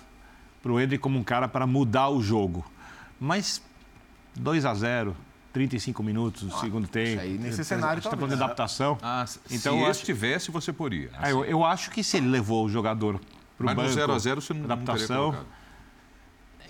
para 0.61 0.71
o 0.71 0.79
Hendrick 0.79 1.01
como 1.01 1.19
um 1.19 1.23
cara 1.23 1.47
para 1.47 1.67
mudar 1.67 2.09
o 2.09 2.21
jogo. 2.21 2.65
Mas 3.19 3.61
2 4.35 4.65
a 4.65 4.73
0 4.73 5.15
35 5.53 6.03
minutos 6.03 6.49
ah, 6.53 6.59
segundo 6.59 6.87
tempo. 6.87 7.21
Aí, 7.21 7.37
nesse 7.37 7.63
cenário, 7.63 7.99
está 7.99 8.11
falando 8.11 8.29
de 8.29 8.43
adaptação. 8.43 8.97
Ah, 9.01 9.25
então, 9.49 9.79
se 9.79 9.85
acho... 9.85 9.99
estivesse, 9.99 10.51
você 10.51 10.71
poria. 10.71 11.09
Ah, 11.13 11.29
eu, 11.29 11.43
eu, 11.45 11.65
acho 11.65 11.89
que 11.89 12.03
se 12.03 12.17
ele 12.17 12.27
levou 12.27 12.65
o 12.65 12.69
jogador 12.69 13.19
para 13.57 13.63
o 13.63 13.67
banco... 13.67 13.81
Mas 13.81 13.89
no 13.89 14.01
0 14.01 14.13
a 14.13 14.19
0 14.19 14.41
você 14.41 14.53
não, 14.53 14.65
adaptação, 14.65 15.31
não 15.31 15.57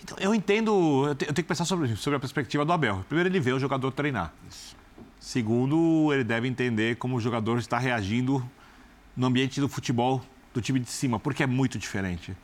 então, 0.07 0.17
eu 0.21 0.33
entendo, 0.33 1.05
eu 1.07 1.15
tenho 1.15 1.33
que 1.33 1.43
pensar 1.43 1.65
sobre, 1.65 1.93
sobre 1.97 2.15
a 2.15 2.19
perspectiva 2.19 2.63
do 2.63 2.71
Abel. 2.71 3.03
Primeiro, 3.09 3.27
ele 3.27 3.41
vê 3.41 3.51
o 3.51 3.59
jogador 3.59 3.91
treinar. 3.91 4.33
Segundo, 5.19 6.13
ele 6.13 6.23
deve 6.23 6.47
entender 6.47 6.95
como 6.95 7.17
o 7.17 7.19
jogador 7.19 7.57
está 7.57 7.77
reagindo 7.77 8.41
no 9.17 9.27
ambiente 9.27 9.59
do 9.59 9.67
futebol 9.67 10.23
do 10.53 10.61
time 10.61 10.79
de 10.79 10.89
cima, 10.89 11.19
porque 11.19 11.43
é 11.43 11.47
muito 11.47 11.77
diferente. 11.77 12.37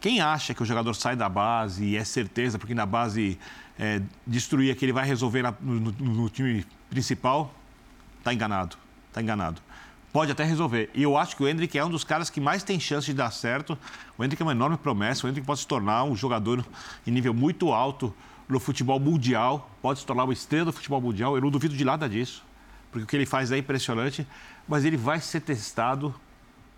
Quem 0.00 0.20
acha 0.20 0.54
que 0.54 0.62
o 0.62 0.66
jogador 0.66 0.94
sai 0.94 1.14
da 1.14 1.28
base 1.28 1.84
e 1.84 1.96
é 1.96 2.04
certeza, 2.04 2.58
porque 2.58 2.74
na 2.74 2.86
base 2.86 3.38
é, 3.78 4.00
destruir 4.26 4.74
que 4.74 4.84
ele 4.84 4.94
vai 4.94 5.06
resolver 5.06 5.42
na, 5.42 5.54
no, 5.60 5.92
no, 5.92 6.28
time 6.30 6.64
principal, 6.88 7.54
está 8.18 8.32
enganado. 8.32 8.78
Está 9.08 9.20
enganado. 9.20 9.60
Pode 10.10 10.32
até 10.32 10.42
resolver. 10.42 10.88
E 10.94 11.02
eu 11.02 11.18
acho 11.18 11.36
que 11.36 11.42
o 11.42 11.48
Hendrick 11.48 11.78
é 11.78 11.84
um 11.84 11.90
dos 11.90 12.02
caras 12.02 12.30
que 12.30 12.40
mais 12.40 12.62
tem 12.62 12.80
chance 12.80 13.06
de 13.06 13.12
dar 13.12 13.30
certo. 13.30 13.78
O 14.16 14.24
Hendrick 14.24 14.40
é 14.42 14.44
uma 14.44 14.52
enorme 14.52 14.78
promessa. 14.78 15.26
O 15.26 15.30
Hendrick 15.30 15.46
pode 15.46 15.60
se 15.60 15.66
tornar 15.66 16.04
um 16.04 16.16
jogador 16.16 16.64
em 17.06 17.10
nível 17.10 17.34
muito 17.34 17.70
alto 17.70 18.12
no 18.48 18.58
futebol 18.58 18.98
mundial. 18.98 19.70
Pode 19.82 20.00
se 20.00 20.06
tornar 20.06 20.24
uma 20.24 20.32
estrela 20.32 20.64
do 20.64 20.72
futebol 20.72 21.00
mundial. 21.00 21.36
Eu 21.36 21.42
não 21.42 21.50
duvido 21.50 21.76
de 21.76 21.84
nada 21.84 22.08
disso. 22.08 22.42
Porque 22.90 23.04
o 23.04 23.06
que 23.06 23.16
ele 23.16 23.26
faz 23.26 23.52
é 23.52 23.58
impressionante. 23.58 24.26
Mas 24.66 24.84
ele 24.84 24.96
vai 24.96 25.20
ser 25.20 25.40
testado 25.40 26.14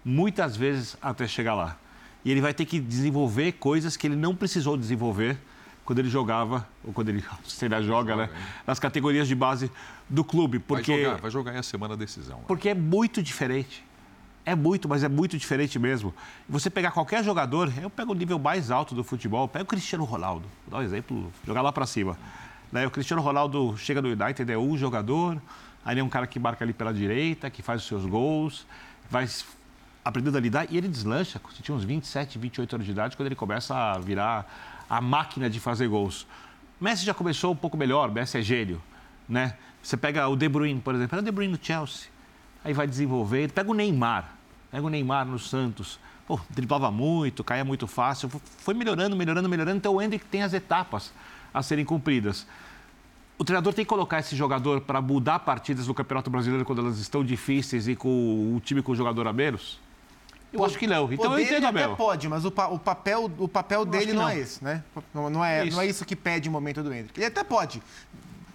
muitas 0.04 0.56
vezes 0.56 0.96
até 1.00 1.26
chegar 1.28 1.54
lá 1.54 1.78
e 2.24 2.30
ele 2.30 2.40
vai 2.40 2.54
ter 2.54 2.64
que 2.64 2.78
desenvolver 2.78 3.52
coisas 3.52 3.96
que 3.96 4.06
ele 4.06 4.16
não 4.16 4.34
precisou 4.34 4.76
desenvolver 4.76 5.38
quando 5.84 5.98
ele 5.98 6.08
jogava, 6.08 6.66
ou 6.84 6.92
quando 6.92 7.08
ele 7.08 7.24
se 7.44 7.64
ainda 7.64 7.82
joga, 7.82 8.14
né? 8.14 8.30
Nas 8.66 8.78
categorias 8.78 9.26
de 9.26 9.34
base 9.34 9.70
do 10.08 10.22
clube. 10.22 10.58
Porque, 10.58 10.92
vai 10.92 11.02
jogar, 11.02 11.20
vai 11.20 11.30
jogar 11.30 11.58
a 11.58 11.62
semana 11.62 11.96
decisão. 11.96 12.38
Né? 12.38 12.44
Porque 12.46 12.68
é 12.68 12.74
muito 12.74 13.22
diferente. 13.22 13.84
É 14.44 14.56
muito, 14.56 14.88
mas 14.88 15.04
é 15.04 15.08
muito 15.08 15.38
diferente 15.38 15.78
mesmo. 15.78 16.12
Você 16.48 16.68
pegar 16.68 16.90
qualquer 16.90 17.22
jogador, 17.22 17.72
eu 17.80 17.88
pego 17.88 18.12
o 18.12 18.14
nível 18.14 18.38
mais 18.40 18.72
alto 18.72 18.92
do 18.94 19.04
futebol, 19.04 19.46
pego 19.46 19.64
o 19.64 19.68
Cristiano 19.68 20.04
Ronaldo, 20.04 20.46
vou 20.66 20.78
dar 20.78 20.78
um 20.78 20.86
exemplo, 20.86 21.32
jogar 21.46 21.62
lá 21.62 21.70
para 21.70 21.86
cima. 21.86 22.18
Né? 22.72 22.84
O 22.84 22.90
Cristiano 22.90 23.22
Ronaldo 23.22 23.76
chega 23.76 24.02
no 24.02 24.08
United, 24.08 24.50
é 24.50 24.58
um 24.58 24.76
jogador, 24.76 25.40
aí 25.84 25.96
é 25.96 26.02
um 26.02 26.08
cara 26.08 26.26
que 26.26 26.40
marca 26.40 26.64
ali 26.64 26.72
pela 26.72 26.92
direita, 26.92 27.48
que 27.50 27.62
faz 27.62 27.82
os 27.82 27.86
seus 27.86 28.04
gols, 28.04 28.66
vai 29.08 29.28
aprendendo 30.04 30.36
a 30.36 30.40
lidar 30.40 30.66
e 30.70 30.76
ele 30.76 30.88
deslancha. 30.88 31.40
Você 31.50 31.62
tinha 31.62 31.74
uns 31.74 31.84
27, 31.84 32.38
28 32.38 32.74
anos 32.74 32.86
de 32.86 32.92
idade 32.92 33.16
quando 33.16 33.26
ele 33.26 33.34
começa 33.34 33.74
a 33.74 33.98
virar 33.98 34.84
a 34.88 35.00
máquina 35.00 35.48
de 35.48 35.60
fazer 35.60 35.88
gols. 35.88 36.26
Messi 36.80 37.04
já 37.04 37.14
começou 37.14 37.52
um 37.52 37.56
pouco 37.56 37.76
melhor, 37.76 38.10
Messi 38.10 38.38
é 38.38 38.42
gênio, 38.42 38.82
né? 39.28 39.56
Você 39.82 39.96
pega 39.96 40.28
o 40.28 40.36
De 40.36 40.48
Bruyne, 40.48 40.80
por 40.80 40.94
exemplo, 40.94 41.10
pega 41.10 41.22
o 41.22 41.24
De 41.24 41.30
Bruyne 41.30 41.52
no 41.52 41.58
Chelsea, 41.60 42.08
aí 42.64 42.72
vai 42.72 42.86
desenvolver, 42.86 43.50
pega 43.52 43.70
o 43.70 43.74
Neymar, 43.74 44.34
pega 44.70 44.84
o 44.84 44.90
Neymar 44.90 45.26
no 45.26 45.38
Santos. 45.38 45.98
pô, 46.26 46.40
driblava 46.50 46.90
muito, 46.90 47.44
caía 47.44 47.64
muito 47.64 47.86
fácil. 47.86 48.28
Foi 48.58 48.74
melhorando, 48.74 49.16
melhorando, 49.16 49.48
melhorando. 49.48 49.76
Então 49.76 49.94
o 49.94 50.02
Hendrick 50.02 50.24
tem 50.26 50.42
as 50.42 50.52
etapas 50.52 51.12
a 51.54 51.62
serem 51.62 51.84
cumpridas. 51.84 52.46
O 53.38 53.44
treinador 53.44 53.72
tem 53.74 53.84
que 53.84 53.88
colocar 53.88 54.20
esse 54.20 54.36
jogador 54.36 54.80
para 54.82 55.00
mudar 55.00 55.40
partidas 55.40 55.86
do 55.86 55.94
Campeonato 55.94 56.30
Brasileiro 56.30 56.64
quando 56.64 56.80
elas 56.80 56.98
estão 56.98 57.24
difíceis 57.24 57.88
e 57.88 57.96
com 57.96 58.54
o 58.54 58.60
time 58.60 58.82
com 58.82 58.92
o 58.92 58.94
jogador 58.94 59.26
a 59.26 59.32
menos? 59.32 59.80
Eu 60.52 60.64
acho 60.64 60.78
que 60.78 60.86
não. 60.86 61.12
Então 61.12 61.32
eu 61.32 61.40
entendo, 61.40 61.66
Abel. 61.66 61.86
até 61.86 61.96
pode, 61.96 62.28
mas 62.28 62.44
o, 62.44 62.50
pa 62.50 62.68
o 62.68 62.78
papel, 62.78 63.30
o 63.38 63.48
papel 63.48 63.84
dele 63.84 64.12
não. 64.12 64.22
não. 64.22 64.28
é 64.28 64.38
esse, 64.38 64.62
né? 64.62 64.84
Não, 65.14 65.30
não, 65.30 65.44
é, 65.44 65.66
isso. 65.66 65.76
não 65.76 65.82
é 65.82 65.86
isso 65.86 66.04
que 66.04 66.14
pede 66.14 66.48
o 66.48 66.52
momento 66.52 66.82
do 66.82 66.92
Hendrick. 66.92 67.18
Ele 67.18 67.26
até 67.26 67.42
pode. 67.42 67.82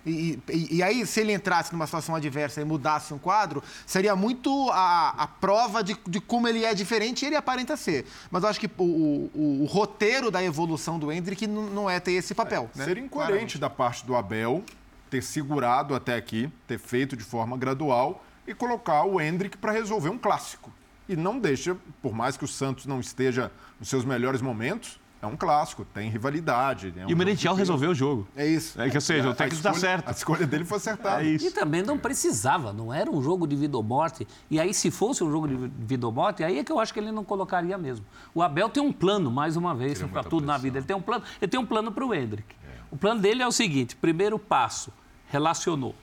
E, 0.05 0.39
e, 0.49 0.77
e, 0.77 0.83
aí, 0.83 1.05
se 1.05 1.19
ele 1.19 1.33
entrasse 1.33 1.73
numa 1.73 1.85
situação 1.85 2.15
adversa 2.15 2.61
e 2.61 2.63
mudasse 2.63 3.13
um 3.13 3.17
quadro, 3.17 3.61
seria 3.85 4.15
muito 4.15 4.69
a, 4.71 5.09
a 5.17 5.27
prova 5.27 5.83
de, 5.83 5.97
de, 6.07 6.21
como 6.21 6.47
ele 6.47 6.63
é 6.63 6.73
diferente 6.73 7.23
e 7.23 7.25
ele 7.25 7.35
aparenta 7.35 7.75
ser. 7.75 8.05
Mas 8.31 8.43
eu 8.43 8.49
acho 8.49 8.59
que 8.59 8.69
o, 8.77 9.29
o, 9.35 9.61
o 9.63 9.65
roteiro 9.65 10.31
da 10.31 10.41
evolução 10.41 10.97
do 10.97 11.11
Hendrick 11.11 11.45
não 11.45 11.89
é 11.89 11.99
ter 11.99 12.13
esse 12.13 12.33
papel. 12.33 12.69
É, 12.75 12.79
né? 12.79 12.85
Seria 12.85 13.03
incoerente 13.03 13.27
Claramente. 13.27 13.57
da 13.57 13.69
parte 13.69 14.05
do 14.05 14.15
Abel 14.15 14.63
ter 15.09 15.21
segurado 15.21 15.93
até 15.93 16.15
aqui, 16.15 16.49
ter 16.65 16.79
feito 16.79 17.17
de 17.17 17.23
forma 17.23 17.57
gradual 17.57 18.23
e 18.45 18.53
colocar 18.53 19.03
o 19.03 19.19
Hendrick 19.19 19.57
para 19.57 19.73
resolver 19.73 20.09
um 20.09 20.17
clássico. 20.17 20.71
E 21.07 21.15
não 21.15 21.39
deixa, 21.39 21.77
por 22.01 22.13
mais 22.13 22.35
que 22.35 22.43
o 22.43 22.47
Santos 22.47 22.85
não 22.85 22.99
esteja 22.99 23.51
nos 23.79 23.89
seus 23.89 24.03
melhores 24.03 24.41
momentos, 24.41 24.99
é 25.19 25.25
um 25.25 25.35
clássico, 25.35 25.83
tem 25.83 26.09
rivalidade. 26.09 26.93
É 26.95 27.05
um 27.05 27.09
e 27.09 27.13
o 27.13 27.17
Merentiel 27.17 27.55
resolveu 27.55 27.89
o 27.89 27.95
jogo. 27.95 28.27
É 28.35 28.45
isso. 28.45 28.79
É 28.79 28.87
que, 28.87 28.97
ou 28.97 29.01
seja, 29.01 29.29
o 29.29 29.33
técnico 29.33 29.55
está 29.55 29.73
certo. 29.73 30.07
A 30.07 30.11
escolha 30.11 30.45
dele 30.45 30.63
foi 30.63 30.77
acertada. 30.77 31.23
É 31.23 31.27
isso. 31.27 31.47
E 31.47 31.51
também 31.51 31.81
não 31.81 31.97
precisava, 31.97 32.71
não 32.71 32.93
era 32.93 33.09
um 33.09 33.21
jogo 33.21 33.47
de 33.47 33.55
vida 33.55 33.75
ou 33.75 33.81
morte. 33.81 34.27
E 34.49 34.59
aí, 34.59 34.73
se 34.73 34.91
fosse 34.91 35.23
um 35.23 35.31
jogo 35.31 35.47
de 35.47 35.55
vida 35.79 36.05
ou 36.05 36.11
morte, 36.11 36.43
aí 36.43 36.59
é 36.59 36.63
que 36.63 36.71
eu 36.71 36.79
acho 36.79 36.93
que 36.93 36.99
ele 36.99 37.11
não 37.11 37.23
colocaria 37.23 37.77
mesmo. 37.79 38.05
O 38.33 38.43
Abel 38.43 38.69
tem 38.69 38.83
um 38.83 38.93
plano, 38.93 39.31
mais 39.31 39.57
uma 39.57 39.73
vez, 39.73 40.01
para 40.03 40.23
tudo 40.23 40.43
pressão. 40.43 40.45
na 40.45 40.57
vida. 40.57 40.77
Ele 40.77 40.85
tem 40.85 40.95
um 40.95 41.01
plano, 41.01 41.23
ele 41.41 41.49
tem 41.49 41.59
um 41.59 41.65
plano 41.65 41.91
para 41.91 42.05
o 42.05 42.13
Hendrick. 42.13 42.55
É. 42.63 42.77
O 42.91 42.97
plano 42.97 43.19
dele 43.19 43.41
é 43.41 43.47
o 43.47 43.51
seguinte: 43.51 43.95
primeiro 43.95 44.37
passo, 44.37 44.93
relacionou. 45.29 45.95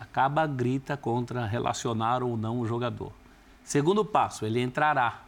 Acaba, 0.00 0.48
grita 0.48 0.96
contra 0.96 1.46
relacionar 1.46 2.24
ou 2.24 2.36
não 2.36 2.58
o 2.58 2.66
jogador. 2.66 3.12
Segundo 3.64 4.04
passo, 4.04 4.44
ele 4.44 4.60
entrará 4.60 5.22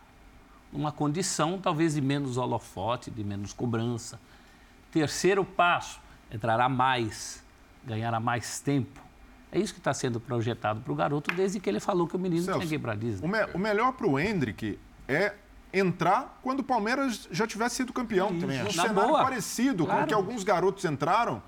uma 0.73 0.91
condição 0.91 1.59
talvez 1.59 1.95
de 1.95 2.01
menos 2.01 2.37
holofote, 2.37 3.11
de 3.11 3.23
menos 3.23 3.53
cobrança. 3.53 4.21
Terceiro 4.91 5.45
passo, 5.45 6.01
entrará 6.31 6.69
mais, 6.69 7.43
ganhará 7.85 8.19
mais 8.19 8.61
tempo. 8.61 9.01
É 9.53 9.59
isso 9.59 9.73
que 9.73 9.79
está 9.79 9.95
sendo 9.95 10.19
projetado 10.19 10.81
para 10.81 10.93
o 10.93 10.97
garoto 10.97 11.33
desde 11.35 11.61
que 11.61 11.69
ele 11.69 11.79
falou 11.79 12.09
que 12.09 12.17
o 12.17 12.19
menino 12.19 12.43
Celso, 12.43 12.59
tinha 12.59 12.69
que 12.69 12.75
ir 12.75 12.79
para 12.81 12.93
a 12.93 12.97
Disney. 12.97 13.27
O, 13.27 13.31
me, 13.31 13.45
o 13.55 13.59
melhor 13.59 13.93
para 13.93 14.07
o 14.09 14.19
Hendrick 14.19 14.79
é 15.07 15.35
entrar 15.73 16.39
quando 16.43 16.61
o 16.61 16.65
Palmeiras 16.65 17.29
já 17.31 17.47
tivesse 17.47 17.77
sido 17.77 17.93
campeão. 17.93 18.35
Isso, 18.35 18.47
um 18.47 18.71
cenário 18.71 18.95
boa. 18.95 19.23
parecido 19.23 19.85
claro. 19.85 20.01
com 20.01 20.05
o 20.05 20.09
que 20.09 20.15
alguns 20.15 20.43
garotos 20.43 20.85
entraram 20.85 21.41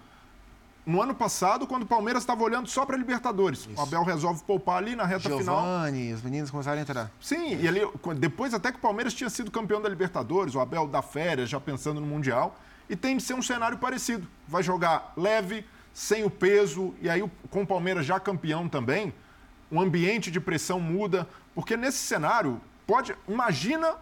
no 0.87 1.03
ano 1.03 1.15
passado, 1.15 1.67
quando 1.67 1.83
o 1.83 1.87
Palmeiras 1.87 2.23
estava 2.23 2.45
olhando 2.45 2.69
só 2.69 2.87
para 2.87 2.97
Libertadores. 2.97 3.61
Isso. 3.61 3.71
O 3.77 3.81
Abel 3.81 4.05
resolve 4.05 4.45
poupar 4.45 4.77
ali 4.77 4.95
na 4.95 5.05
reta 5.05 5.23
Giovani, 5.23 5.43
final. 5.43 5.63
Giovanni, 5.63 6.13
os 6.13 6.23
meninos 6.23 6.51
começaram 6.51 6.79
a 6.79 6.83
entrar. 6.83 7.11
Sim, 7.21 7.61
e 7.61 7.67
ali, 7.67 7.81
depois 8.17 8.55
até 8.55 8.71
que 8.71 8.79
o 8.79 8.81
Palmeiras 8.81 9.13
tinha 9.13 9.29
sido 9.29 9.51
campeão 9.51 9.83
da 9.83 9.89
Libertadores, 9.89 10.55
o 10.55 10.61
Abel 10.61 10.87
da 10.87 11.03
férias, 11.03 11.51
já 11.51 11.59
pensando 11.59 12.01
no 12.01 12.07
Mundial. 12.07 12.57
E 12.89 12.95
tem 12.95 13.17
de 13.17 13.23
ser 13.25 13.35
um 13.35 13.43
cenário 13.43 13.79
parecido. 13.79 14.29
Vai 14.47 14.63
jogar 14.63 15.13
leve, 15.17 15.67
sem 15.93 16.23
o 16.23 16.31
peso, 16.31 16.95
e 17.03 17.11
aí 17.11 17.29
com 17.51 17.63
o 17.63 17.67
Palmeiras 17.67 18.07
já 18.07 18.21
campeão 18.21 18.69
também, 18.69 19.13
o 19.69 19.81
ambiente 19.81 20.31
de 20.31 20.39
pressão 20.39 20.79
muda, 20.79 21.27
porque 21.53 21.77
nesse 21.77 21.99
cenário 21.99 22.61
pode. 22.87 23.13
Imagina. 23.27 23.97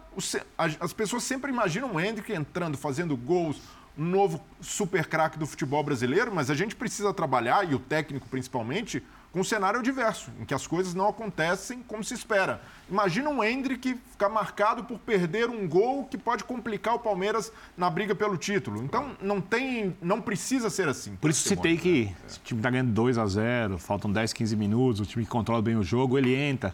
As 0.79 0.93
pessoas 0.93 1.23
sempre 1.23 1.51
imaginam 1.51 1.95
o 1.95 1.99
Hendrick 1.99 2.31
entrando, 2.31 2.77
fazendo 2.77 3.17
gols, 3.17 3.59
novo 3.97 4.41
super 4.61 5.05
craque 5.05 5.37
do 5.37 5.45
futebol 5.45 5.83
brasileiro, 5.83 6.33
mas 6.33 6.49
a 6.49 6.55
gente 6.55 6.75
precisa 6.75 7.13
trabalhar, 7.13 7.69
e 7.69 7.75
o 7.75 7.79
técnico 7.79 8.27
principalmente, 8.27 9.01
com 9.31 9.41
um 9.41 9.43
cenário 9.43 9.83
diverso, 9.83 10.31
em 10.39 10.45
que 10.45 10.53
as 10.53 10.65
coisas 10.65 10.93
não 10.93 11.09
acontecem 11.09 11.83
como 11.87 12.01
se 12.01 12.13
espera. 12.13 12.61
Imagina 12.89 13.29
um 13.29 13.43
Hendrick 13.43 13.99
ficar 14.11 14.29
marcado 14.29 14.85
por 14.85 14.97
perder 14.97 15.49
um 15.49 15.67
gol 15.67 16.05
que 16.05 16.17
pode 16.17 16.45
complicar 16.45 16.95
o 16.95 16.99
Palmeiras 16.99 17.51
na 17.75 17.89
briga 17.89 18.15
pelo 18.15 18.37
título. 18.37 18.81
Então 18.81 19.11
não 19.21 19.41
tem, 19.41 19.93
não 20.01 20.21
precisa 20.21 20.69
ser 20.69 20.87
assim. 20.87 21.17
Por 21.17 21.29
isso 21.29 21.49
citei 21.49 21.75
que 21.75 22.05
né? 22.05 22.15
o 22.29 22.39
time 22.45 22.59
está 22.59 22.69
ganhando 22.69 22.93
2 22.93 23.17
a 23.17 23.25
0 23.25 23.77
faltam 23.77 24.09
10, 24.09 24.31
15 24.31 24.55
minutos, 24.55 25.01
o 25.01 25.05
time 25.05 25.25
que 25.25 25.31
controla 25.31 25.61
bem 25.61 25.75
o 25.75 25.83
jogo, 25.83 26.17
ele 26.17 26.33
entra, 26.33 26.73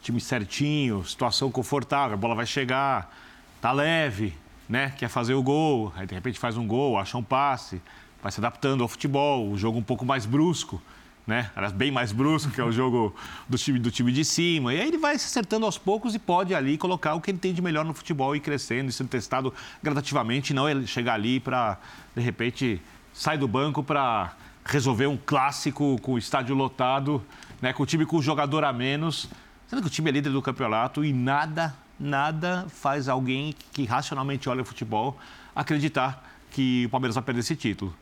time 0.00 0.20
certinho, 0.20 1.04
situação 1.04 1.52
confortável, 1.52 2.14
a 2.14 2.16
bola 2.16 2.34
vai 2.34 2.46
chegar, 2.46 3.14
tá 3.60 3.70
leve, 3.70 4.34
né, 4.72 4.90
quer 4.96 5.08
fazer 5.08 5.34
o 5.34 5.42
gol, 5.42 5.92
aí 5.94 6.06
de 6.06 6.14
repente 6.14 6.38
faz 6.38 6.56
um 6.56 6.66
gol, 6.66 6.98
acha 6.98 7.18
um 7.18 7.22
passe, 7.22 7.82
vai 8.22 8.32
se 8.32 8.40
adaptando 8.40 8.82
ao 8.82 8.88
futebol, 8.88 9.50
o 9.50 9.58
jogo 9.58 9.78
um 9.78 9.82
pouco 9.82 10.02
mais 10.02 10.24
brusco, 10.24 10.80
né? 11.26 11.50
Bem 11.74 11.90
mais 11.90 12.10
brusco, 12.10 12.50
que 12.50 12.58
é 12.58 12.64
o 12.64 12.72
jogo 12.72 13.14
do 13.46 13.58
time, 13.58 13.78
do 13.78 13.90
time 13.90 14.10
de 14.10 14.24
cima. 14.24 14.72
E 14.72 14.80
aí 14.80 14.88
ele 14.88 14.96
vai 14.96 15.18
se 15.18 15.26
acertando 15.26 15.66
aos 15.66 15.76
poucos 15.76 16.14
e 16.14 16.18
pode 16.18 16.54
ali 16.54 16.78
colocar 16.78 17.12
o 17.12 17.20
que 17.20 17.30
ele 17.30 17.38
tem 17.38 17.52
de 17.52 17.60
melhor 17.60 17.84
no 17.84 17.92
futebol 17.92 18.34
e 18.34 18.40
crescendo 18.40 18.88
e 18.88 18.92
sendo 18.92 19.08
testado 19.08 19.52
gradativamente, 19.82 20.54
não 20.54 20.66
ele 20.66 20.86
chegar 20.86 21.14
ali 21.14 21.38
para, 21.38 21.76
de 22.16 22.22
repente, 22.22 22.80
sair 23.12 23.36
do 23.36 23.46
banco 23.46 23.82
para 23.82 24.34
resolver 24.64 25.06
um 25.06 25.18
clássico 25.18 26.00
com 26.00 26.14
o 26.14 26.18
estádio 26.18 26.54
lotado, 26.54 27.22
né? 27.60 27.74
com 27.74 27.82
o 27.82 27.86
time 27.86 28.06
com 28.06 28.16
o 28.16 28.22
jogador 28.22 28.64
a 28.64 28.72
menos, 28.72 29.28
sendo 29.66 29.82
que 29.82 29.88
o 29.88 29.90
time 29.90 30.08
é 30.08 30.12
líder 30.14 30.30
do 30.30 30.40
campeonato 30.40 31.04
e 31.04 31.12
nada 31.12 31.74
nada 32.02 32.66
faz 32.68 33.08
alguém 33.08 33.54
que 33.72 33.84
racionalmente 33.84 34.48
olha 34.48 34.62
o 34.62 34.64
futebol 34.64 35.16
acreditar 35.54 36.28
que 36.50 36.86
o 36.86 36.90
Palmeiras 36.90 37.14
vai 37.14 37.22
perder 37.22 37.40
esse 37.40 37.54
título. 37.54 37.94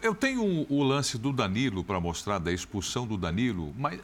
Eu 0.00 0.14
tenho 0.14 0.66
o 0.68 0.82
lance 0.82 1.18
do 1.18 1.32
Danilo 1.32 1.84
para 1.84 2.00
mostrar, 2.00 2.38
da 2.38 2.52
expulsão 2.52 3.06
do 3.06 3.16
Danilo, 3.16 3.74
mas 3.76 4.00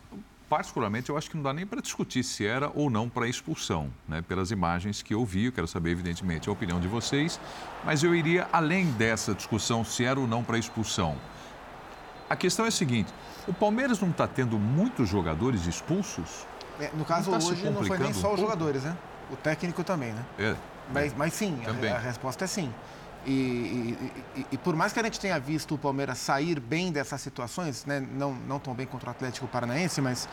particularmente 0.48 1.10
eu 1.10 1.16
acho 1.16 1.30
que 1.30 1.36
não 1.36 1.42
dá 1.42 1.52
nem 1.52 1.66
para 1.66 1.80
discutir 1.80 2.22
se 2.24 2.44
era 2.44 2.70
ou 2.74 2.90
não 2.90 3.08
para 3.08 3.28
expulsão, 3.28 3.90
né? 4.08 4.22
pelas 4.22 4.50
imagens 4.50 5.02
que 5.02 5.14
eu 5.14 5.24
vi, 5.24 5.46
eu 5.46 5.52
quero 5.52 5.68
saber 5.68 5.90
evidentemente 5.90 6.48
a 6.48 6.52
opinião 6.52 6.80
de 6.80 6.88
vocês, 6.88 7.38
mas 7.84 8.02
eu 8.02 8.14
iria 8.14 8.48
além 8.52 8.86
dessa 8.92 9.34
discussão 9.34 9.84
se 9.84 10.04
era 10.04 10.18
ou 10.18 10.26
não 10.26 10.42
para 10.42 10.58
expulsão. 10.58 11.16
A 12.28 12.36
questão 12.36 12.64
é 12.64 12.68
a 12.68 12.72
seguinte, 12.72 13.12
o 13.46 13.52
Palmeiras 13.52 14.00
não 14.00 14.10
está 14.10 14.26
tendo 14.26 14.58
muitos 14.58 15.08
jogadores 15.08 15.66
expulsos? 15.66 16.46
É, 16.80 16.90
no 16.94 17.04
caso, 17.04 17.30
tá 17.30 17.36
hoje 17.38 17.70
não 17.70 17.84
foi 17.84 17.98
nem 17.98 18.12
só 18.12 18.34
os 18.34 18.40
jogadores, 18.40 18.82
né? 18.82 18.96
O 19.30 19.36
técnico 19.36 19.82
também, 19.84 20.12
né? 20.12 20.24
É. 20.38 20.54
Mas, 20.92 21.14
mas 21.14 21.32
sim, 21.34 21.60
a, 21.66 21.96
a, 21.96 21.98
resposta 21.98 22.44
é 22.44 22.48
sim. 22.48 22.72
E, 23.30 23.94
e, 24.52 24.56
por 24.56 24.74
mais 24.74 24.90
que 24.90 24.98
a 24.98 25.02
gente 25.02 25.20
tenha 25.20 25.38
visto 25.38 25.74
o 25.74 25.78
Palmeiras 25.78 26.16
sair 26.16 26.58
bem 26.58 26.90
dessas 26.90 27.20
situações, 27.20 27.84
né? 27.84 28.00
não, 28.00 28.32
não 28.32 28.58
tão 28.58 28.72
bem 28.72 28.86
contra 28.86 29.08
o 29.08 29.10
Atlético 29.10 29.46
Paranaense, 29.46 30.00
mas 30.00 30.26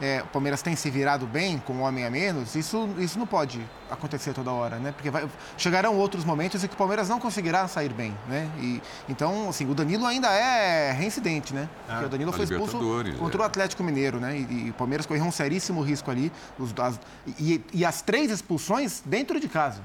é, 0.00 0.22
o 0.22 0.26
Palmeiras 0.28 0.62
tem 0.62 0.76
se 0.76 0.88
virado 0.88 1.26
bem 1.26 1.58
com 1.58 1.72
um 1.72 1.82
homem 1.82 2.06
a 2.06 2.10
menos, 2.10 2.54
isso, 2.54 2.88
isso 2.98 3.18
não 3.18 3.26
pode 3.26 3.66
acontecer 3.90 4.32
toda 4.32 4.52
hora, 4.52 4.76
né? 4.76 4.92
Porque 4.92 5.10
vai, 5.10 5.28
chegarão 5.56 5.96
outros 5.96 6.24
momentos 6.24 6.62
em 6.62 6.68
que 6.68 6.74
o 6.74 6.76
Palmeiras 6.76 7.08
não 7.08 7.18
conseguirá 7.18 7.66
sair 7.66 7.92
bem, 7.92 8.16
né? 8.28 8.48
E, 8.60 8.80
então, 9.08 9.48
assim, 9.48 9.68
o 9.68 9.74
Danilo 9.74 10.06
ainda 10.06 10.28
é 10.28 10.92
reincidente, 10.92 11.52
né? 11.52 11.68
Porque 11.86 12.04
ah, 12.04 12.06
o 12.06 12.08
Danilo 12.08 12.32
foi 12.32 12.44
expulso 12.44 12.78
contra 13.18 13.40
é. 13.40 13.42
o 13.42 13.44
Atlético 13.44 13.82
Mineiro, 13.82 14.20
né? 14.20 14.38
E, 14.38 14.66
e, 14.66 14.70
o 14.70 14.74
Palmeiras 14.74 15.04
correu 15.04 15.24
um 15.24 15.32
seríssimo 15.32 15.80
risco 15.80 16.12
ali. 16.12 16.30
Os, 16.58 16.72
as, 16.78 17.00
e, 17.40 17.60
e 17.72 17.84
as 17.84 18.02
três 18.02 18.30
expulsões 18.30 19.02
dentro 19.04 19.40
de 19.40 19.48
casa. 19.48 19.80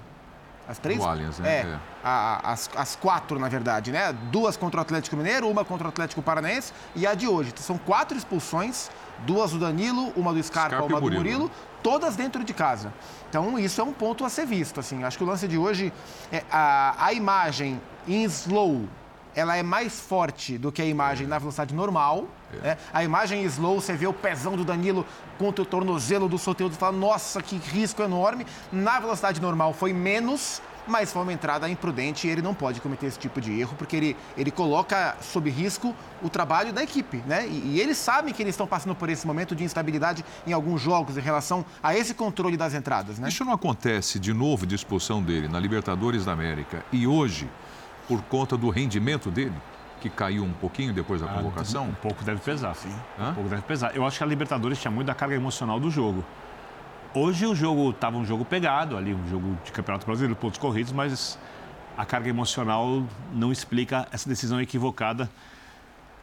As 0.72 0.80
três? 0.80 1.02
Allianz, 1.02 1.38
né? 1.40 1.50
É, 1.50 1.60
é. 1.64 1.80
A, 2.02 2.54
as, 2.54 2.70
as 2.78 2.96
quatro, 2.96 3.38
na 3.38 3.50
verdade, 3.50 3.92
né? 3.92 4.14
Duas 4.32 4.56
contra 4.56 4.80
o 4.80 4.82
Atlético 4.82 5.18
Mineiro, 5.18 5.50
uma 5.50 5.66
contra 5.66 5.86
o 5.86 5.90
Atlético 5.90 6.22
Paranaense 6.22 6.72
e 6.96 7.06
a 7.06 7.14
de 7.14 7.28
hoje. 7.28 7.52
São 7.58 7.78
quatro 7.78 8.18
expulsões 8.18 8.90
duas 9.26 9.52
do 9.52 9.60
Danilo, 9.60 10.14
uma 10.16 10.34
do 10.34 10.42
Scarpa, 10.42 10.78
Scarpa 10.78 10.86
uma 10.86 11.02
do 11.02 11.12
Murilo, 11.12 11.46
né? 11.46 11.52
todas 11.84 12.16
dentro 12.16 12.42
de 12.42 12.54
casa. 12.54 12.94
Então, 13.30 13.60
isso 13.60 13.82
é 13.82 13.84
um 13.84 13.92
ponto 13.92 14.24
a 14.24 14.30
ser 14.30 14.46
visto. 14.46 14.80
Assim. 14.80 15.04
Acho 15.04 15.18
que 15.18 15.24
o 15.26 15.28
lance 15.28 15.46
de 15.46 15.58
hoje, 15.58 15.92
é 16.32 16.42
a, 16.50 16.96
a 16.98 17.14
imagem 17.14 17.82
em 18.08 18.24
slow, 18.24 18.88
ela 19.36 19.56
é 19.56 19.64
mais 19.64 20.00
forte 20.00 20.58
do 20.58 20.72
que 20.72 20.82
a 20.82 20.86
imagem 20.86 21.26
é. 21.26 21.30
na 21.30 21.40
velocidade 21.40 21.74
normal. 21.74 22.28
É. 22.54 22.68
Né? 22.68 22.78
A 22.94 23.04
imagem 23.04 23.44
em 23.44 23.46
slow, 23.46 23.80
você 23.80 23.94
vê 23.94 24.08
o 24.08 24.14
pezão 24.14 24.56
do 24.56 24.64
Danilo 24.64 25.06
contra 25.38 25.62
o 25.62 25.66
tornozelo 25.66 26.28
do 26.28 26.38
Soteldo 26.38 26.76
e 26.76 26.78
fala, 26.78 26.98
nossa, 26.98 27.42
que 27.42 27.58
risco 27.58 28.02
enorme. 28.02 28.46
Na 28.72 29.00
velocidade 29.00 29.42
normal 29.42 29.74
foi 29.74 29.94
menos, 29.94 30.62
mas 30.88 31.12
foi 31.12 31.22
uma 31.22 31.34
entrada 31.34 31.70
imprudente 31.70 32.28
e 32.28 32.30
ele 32.30 32.42
não 32.42 32.54
pode 32.54 32.82
cometer 32.82 33.08
esse 33.08 33.20
tipo 33.20 33.40
de 33.40 33.60
erro, 33.60 33.76
porque 33.78 33.96
ele, 33.96 34.18
ele 34.38 34.52
coloca 34.52 35.16
sob 35.22 35.50
risco 35.50 35.96
o 36.22 36.30
trabalho 36.30 36.74
da 36.74 36.84
equipe, 36.84 37.18
né? 37.26 37.48
E, 37.48 37.76
e 37.76 37.80
eles 37.80 37.98
sabem 37.98 38.34
que 38.34 38.42
eles 38.42 38.54
estão 38.54 38.68
passando 38.68 38.96
por 38.96 39.10
esse 39.10 39.26
momento 39.26 39.56
de 39.56 39.64
instabilidade 39.64 40.24
em 40.46 40.54
alguns 40.54 40.82
jogos 40.82 41.18
em 41.18 41.22
relação 41.22 41.66
a 41.82 41.96
esse 41.96 42.14
controle 42.14 42.58
das 42.58 42.74
entradas, 42.74 43.20
né? 43.20 43.30
Isso 43.30 43.46
não 43.46 43.54
acontece 43.54 44.20
de 44.20 44.34
novo 44.34 44.66
de 44.66 44.76
expulsão 44.76 45.22
dele 45.22 45.48
na 45.48 45.60
Libertadores 45.60 46.26
da 46.26 46.32
América 46.32 46.84
e 46.92 47.08
hoje, 47.08 47.50
por 48.08 48.22
conta 48.24 48.58
do 48.58 48.70
rendimento 48.70 49.30
dele? 49.30 49.56
que 50.02 50.10
caiu 50.10 50.44
um 50.44 50.52
pouquinho 50.52 50.92
depois 50.92 51.22
da 51.22 51.28
ah, 51.28 51.34
convocação? 51.36 51.86
Um 51.86 51.94
pouco 51.94 52.24
deve 52.24 52.42
pesar, 52.42 52.74
sim. 52.74 52.94
Hã? 53.20 53.30
Um 53.30 53.34
pouco 53.36 53.50
deve 53.50 53.62
pesar. 53.62 53.96
Eu 53.96 54.06
acho 54.06 54.18
que 54.18 54.24
a 54.24 54.28
Libertadores 54.28 54.82
tinha 54.82 54.92
muito 54.92 55.08
da 55.08 55.14
carga 55.14 55.36
emocional 55.36 55.80
do 55.80 55.90
jogo. 55.92 56.26
hoje 57.14 57.46
o 57.46 57.54
jogo 57.54 57.92
estava 57.92 58.18
um 58.18 58.26
jogo 58.26 58.44
pegado 58.44 58.98
ali, 58.98 59.14
um 59.14 59.30
jogo 59.30 59.56
de 59.64 59.72
Campeonato 59.72 60.06
Brasileiro, 60.06 60.36
pontos 60.36 60.58
corridos, 60.58 60.92
mas 60.92 61.38
a 61.96 62.04
carga 62.04 62.30
emocional 62.30 63.04
não 63.32 63.52
explica 63.52 64.08
essa 64.12 64.28
decisão 64.28 64.60
equivocada. 64.60 65.30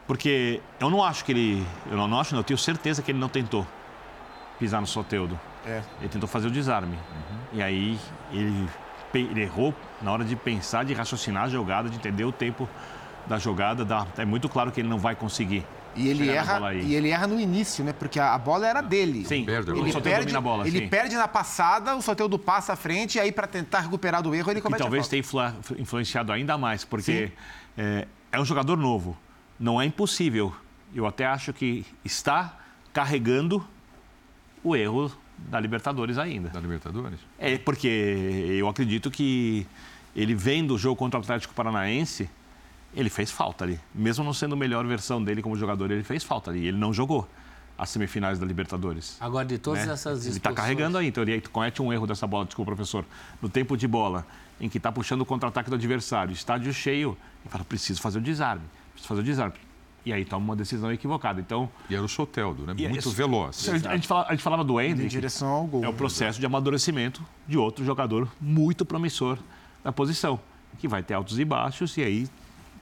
Porque 0.05 0.61
eu 0.79 0.89
não 0.89 1.03
acho 1.03 1.23
que 1.23 1.31
ele. 1.31 1.65
Eu 1.89 1.95
não 1.95 2.19
acho, 2.19 2.33
não, 2.33 2.39
eu 2.41 2.43
tenho 2.43 2.57
certeza 2.57 3.01
que 3.01 3.11
ele 3.11 3.19
não 3.19 3.29
tentou 3.29 3.65
pisar 4.57 4.81
no 4.81 4.87
Soteudo. 4.87 5.39
É. 5.65 5.81
Ele 5.99 6.09
tentou 6.09 6.27
fazer 6.27 6.47
o 6.47 6.51
desarme. 6.51 6.97
E 7.53 7.61
aí 7.61 7.97
ele, 8.31 8.69
ele 9.13 9.41
errou 9.41 9.73
na 10.01 10.11
hora 10.11 10.23
de 10.23 10.35
pensar, 10.35 10.85
de 10.85 10.93
raciocinar 10.93 11.43
a 11.43 11.49
jogada, 11.49 11.89
de 11.89 11.95
entender 11.95 12.23
o 12.23 12.31
tempo 12.31 12.67
da 13.27 13.37
jogada. 13.37 13.83
Da, 13.83 14.05
é 14.17 14.25
muito 14.25 14.47
claro 14.49 14.71
que 14.71 14.79
ele 14.81 14.87
não 14.87 14.99
vai 14.99 15.15
conseguir. 15.15 15.65
E 15.95 16.07
ele, 16.07 16.29
erra, 16.29 16.53
bola 16.53 16.69
aí. 16.69 16.85
e 16.85 16.95
ele 16.95 17.09
erra 17.09 17.27
no 17.27 17.39
início, 17.39 17.83
né? 17.83 17.93
Porque 17.93 18.19
a, 18.19 18.33
a 18.33 18.37
bola 18.37 18.67
era 18.67 18.81
dele. 18.81 19.25
Sim, 19.25 19.43
perde. 19.43 19.71
Ele 19.71 19.91
perde, 20.01 20.35
a 20.35 20.41
bola. 20.41 20.67
ele 20.67 20.79
sim. 20.79 20.87
perde 20.87 21.15
na 21.15 21.27
passada, 21.27 21.95
o 21.95 22.01
Soteldo 22.01 22.37
passa 22.37 22.73
à 22.73 22.75
frente, 22.75 23.15
e 23.15 23.19
aí 23.19 23.31
para 23.31 23.47
tentar 23.47 23.81
recuperar 23.81 24.21
do 24.21 24.33
erro, 24.33 24.51
ele 24.51 24.59
E 24.59 24.61
comete 24.61 24.81
talvez 24.81 25.07
tenha 25.07 25.19
influ- 25.19 25.41
influenciado 25.77 26.31
ainda 26.31 26.57
mais, 26.57 26.85
porque 26.85 27.31
é, 27.77 28.07
é 28.31 28.39
um 28.39 28.45
jogador 28.45 28.77
novo. 28.77 29.17
Não 29.59 29.81
é 29.81 29.85
impossível. 29.85 30.55
Eu 30.93 31.05
até 31.05 31.25
acho 31.25 31.51
que 31.51 31.85
está 32.05 32.57
carregando 32.93 33.65
o 34.63 34.75
erro 34.75 35.11
da 35.47 35.59
Libertadores 35.59 36.17
ainda. 36.17 36.49
Da 36.49 36.59
Libertadores? 36.59 37.19
É 37.37 37.57
porque 37.57 37.87
eu 38.49 38.67
acredito 38.67 39.09
que 39.09 39.65
ele 40.15 40.35
vendo 40.35 40.75
o 40.75 40.77
jogo 40.77 40.95
contra 40.95 41.19
o 41.19 41.23
Atlético 41.23 41.53
Paranaense, 41.53 42.29
ele 42.95 43.09
fez 43.09 43.31
falta 43.31 43.63
ali. 43.63 43.79
Mesmo 43.93 44.23
não 44.23 44.33
sendo 44.33 44.53
a 44.53 44.57
melhor 44.57 44.85
versão 44.85 45.23
dele 45.23 45.41
como 45.41 45.55
jogador, 45.55 45.91
ele 45.91 46.03
fez 46.03 46.23
falta 46.23 46.51
ali. 46.51 46.67
Ele 46.67 46.77
não 46.77 46.93
jogou 46.93 47.27
as 47.77 47.89
semifinais 47.89 48.37
da 48.37 48.45
Libertadores. 48.45 49.15
Agora, 49.21 49.45
de 49.45 49.57
todas 49.57 49.85
né? 49.85 49.93
essas 49.93 50.25
Ele 50.25 50.35
está 50.35 50.51
carregando 50.51 50.97
aí, 50.97 51.07
então 51.07 51.23
ele 51.23 51.39
comete 51.41 51.81
um 51.81 51.93
erro 51.93 52.05
dessa 52.05 52.27
bola, 52.27 52.45
desculpa, 52.45 52.71
professor, 52.71 53.05
no 53.41 53.47
tempo 53.47 53.77
de 53.77 53.87
bola, 53.87 54.27
em 54.59 54.67
que 54.67 54.77
está 54.77 54.91
puxando 54.91 55.21
o 55.21 55.25
contra-ataque 55.25 55.69
do 55.69 55.75
adversário, 55.77 56.33
estádio 56.33 56.73
cheio, 56.73 57.17
e 57.45 57.49
fala, 57.49 57.63
preciso 57.63 58.01
fazer 58.01 58.19
o 58.19 58.21
desarme, 58.21 58.63
preciso 58.91 59.07
fazer 59.07 59.21
o 59.21 59.23
desarme. 59.23 59.55
E 60.09 60.13
aí 60.13 60.25
toma 60.25 60.43
uma 60.43 60.55
decisão 60.55 60.91
equivocada. 60.91 61.39
Então, 61.39 61.69
E 61.87 61.93
era 61.93 62.03
o 62.03 62.09
Soteldo, 62.09 62.65
né? 62.65 62.73
e 62.77 62.81
Muito 62.87 62.97
isso- 62.99 63.11
veloz. 63.11 63.69
a 63.69 63.73
gente, 63.77 63.87
a 63.87 63.95
gente 63.95 64.07
fala- 64.07 64.25
a 64.27 64.31
gente 64.31 64.41
falava 64.41 64.63
do 64.63 64.81
Em 64.81 64.89
Hendrick, 64.89 65.09
direção 65.09 65.47
ao 65.49 65.67
gol. 65.67 65.83
é 65.83 65.87
o 65.87 65.93
processo 65.93 66.39
de 66.39 66.45
amadurecimento 66.47 67.23
de 67.47 67.57
outro 67.59 67.85
jogador 67.85 68.27
muito 68.41 68.83
promissor 68.83 69.37
na 69.83 69.91
posição, 69.91 70.39
que 70.79 70.87
vai 70.87 71.03
ter 71.03 71.13
altos 71.13 71.37
e 71.37 71.45
baixos 71.45 71.95
e 71.95 72.01
aí 72.03 72.27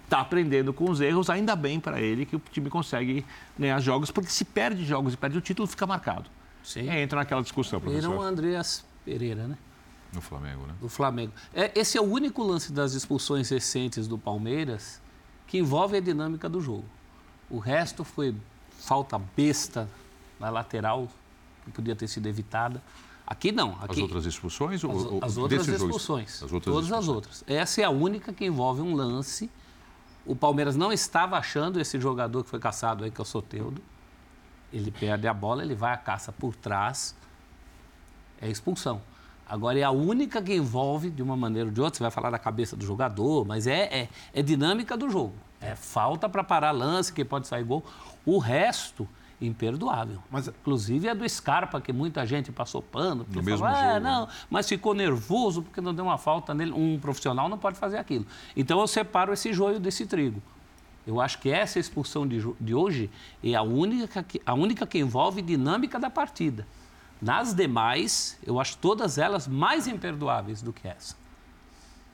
está 0.05 0.21
aprendendo 0.21 0.71
com 0.71 0.89
os 0.89 1.01
erros, 1.01 1.29
ainda 1.29 1.53
bem 1.53 1.81
para 1.81 1.99
ele 1.99 2.25
que 2.25 2.37
o 2.37 2.41
time 2.49 2.69
consegue 2.69 3.25
ganhar 3.59 3.77
jogos, 3.81 4.09
porque 4.09 4.29
se 4.29 4.45
perde 4.45 4.85
jogos 4.85 5.13
e 5.13 5.17
perde 5.17 5.37
o 5.37 5.41
título, 5.41 5.67
fica 5.67 5.85
marcado. 5.85 6.29
Sim. 6.63 6.83
E 6.83 6.89
aí 6.89 7.01
entra 7.01 7.19
naquela 7.19 7.41
discussão, 7.41 7.79
Era 7.79 7.89
o 7.89 7.91
professor. 7.91 8.21
Andreas 8.23 8.85
Pereira, 9.03 9.47
né? 9.47 9.57
No 10.13 10.21
Flamengo, 10.21 10.65
né? 10.65 10.73
do 10.79 10.87
Flamengo. 10.87 11.33
É, 11.53 11.77
esse 11.77 11.97
é 11.97 12.01
o 12.01 12.05
único 12.05 12.41
lance 12.41 12.71
das 12.71 12.93
expulsões 12.93 13.49
recentes 13.49 14.07
do 14.07 14.17
Palmeiras 14.17 15.01
que 15.45 15.57
envolve 15.57 15.97
a 15.97 15.99
dinâmica 15.99 16.47
do 16.47 16.61
jogo. 16.61 16.85
O 17.49 17.59
resto 17.59 18.03
foi 18.03 18.35
falta 18.79 19.17
besta 19.35 19.89
na 20.39 20.49
lateral, 20.49 21.07
que 21.65 21.71
podia 21.71 21.95
ter 21.95 22.07
sido 22.07 22.27
evitada. 22.27 22.81
Aqui 23.25 23.51
não. 23.51 23.75
As 23.77 23.83
Aqui, 23.85 24.01
outras 24.01 24.25
expulsões? 24.25 24.75
as, 24.75 24.83
ou- 24.83 25.19
as 25.21 25.37
outras 25.37 25.67
expulsões. 25.67 26.43
As 26.43 26.51
outras 26.51 26.63
todas 26.73 26.91
as 26.91 26.99
expulsões. 26.99 27.07
outras. 27.15 27.43
Essa 27.47 27.81
é 27.81 27.83
a 27.83 27.89
única 27.89 28.31
que 28.31 28.45
envolve 28.45 28.81
um 28.81 28.95
lance. 28.95 29.49
O 30.25 30.35
Palmeiras 30.35 30.75
não 30.75 30.91
estava 30.91 31.37
achando 31.37 31.79
esse 31.79 31.99
jogador 31.99 32.43
que 32.43 32.49
foi 32.49 32.59
caçado 32.59 33.03
aí, 33.03 33.11
que 33.11 33.19
é 33.19 33.23
o 33.23 33.25
Soteudo. 33.25 33.81
Ele 34.71 34.91
perde 34.91 35.27
a 35.27 35.33
bola, 35.33 35.63
ele 35.63 35.75
vai 35.75 35.93
à 35.93 35.97
caça 35.97 36.31
por 36.31 36.55
trás. 36.55 37.15
É 38.41 38.49
expulsão. 38.49 39.01
Agora 39.49 39.79
é 39.79 39.83
a 39.83 39.91
única 39.91 40.41
que 40.41 40.53
envolve, 40.53 41.09
de 41.09 41.23
uma 41.23 41.37
maneira 41.37 41.69
ou 41.69 41.73
de 41.73 41.79
outra, 41.79 41.97
você 41.97 42.03
vai 42.03 42.11
falar 42.11 42.29
da 42.29 42.37
cabeça 42.39 42.75
do 42.75 42.85
jogador, 42.85 43.45
mas 43.45 43.65
é, 43.65 43.83
é, 44.01 44.09
é 44.33 44.41
dinâmica 44.41 44.97
do 44.97 45.09
jogo. 45.09 45.33
É 45.59 45.75
falta 45.75 46.29
para 46.29 46.43
parar 46.43 46.71
lance, 46.71 47.11
que 47.11 47.25
pode 47.25 47.47
sair 47.47 47.63
gol. 47.63 47.83
O 48.25 48.37
resto, 48.37 49.07
imperdoável. 49.41 50.21
Mas- 50.29 50.47
Inclusive 50.47 51.07
é 51.07 51.15
do 51.15 51.27
Scarpa, 51.27 51.79
que 51.81 51.91
muita 51.93 52.25
gente 52.25 52.51
passou 52.51 52.81
pano. 52.81 53.23
porque 53.23 53.39
No 53.39 53.43
mesmo 53.45 53.59
falou, 53.65 53.75
"Ah, 53.79 53.93
jogo, 53.93 53.99
não, 54.03 54.25
né?" 54.27 54.31
mas 54.49 54.67
ficou 54.67 54.93
nervoso 54.93 55.61
porque 55.61 55.79
não 55.81 55.93
deu 55.93 56.05
uma 56.05 56.17
falta 56.17 56.53
nele. 56.53 56.71
Um 56.71 56.99
profissional 56.99 57.47
não 57.49 57.57
pode 57.57 57.77
fazer 57.77 57.97
aquilo. 57.97 58.25
Então 58.55 58.79
eu 58.79 58.87
separo 58.87 59.33
esse 59.33 59.53
joio 59.53 59.79
desse 59.79 60.05
trigo. 60.05 60.41
Eu 61.05 61.21
acho 61.21 61.39
que 61.39 61.49
essa 61.49 61.79
expulsão 61.79 62.27
de, 62.27 62.43
de 62.59 62.75
hoje 62.75 63.09
é 63.43 63.53
a 63.55 63.61
única, 63.61 64.21
que, 64.23 64.41
a 64.45 64.53
única 64.53 64.85
que 64.85 64.99
envolve 64.99 65.41
dinâmica 65.41 65.97
da 65.99 66.09
partida. 66.09 66.67
Nas 67.21 67.53
demais, 67.53 68.37
eu 68.45 68.59
acho 68.59 68.77
todas 68.77 69.17
elas 69.17 69.47
mais 69.47 69.87
imperdoáveis 69.87 70.61
do 70.61 70.73
que 70.73 70.87
essa. 70.87 71.15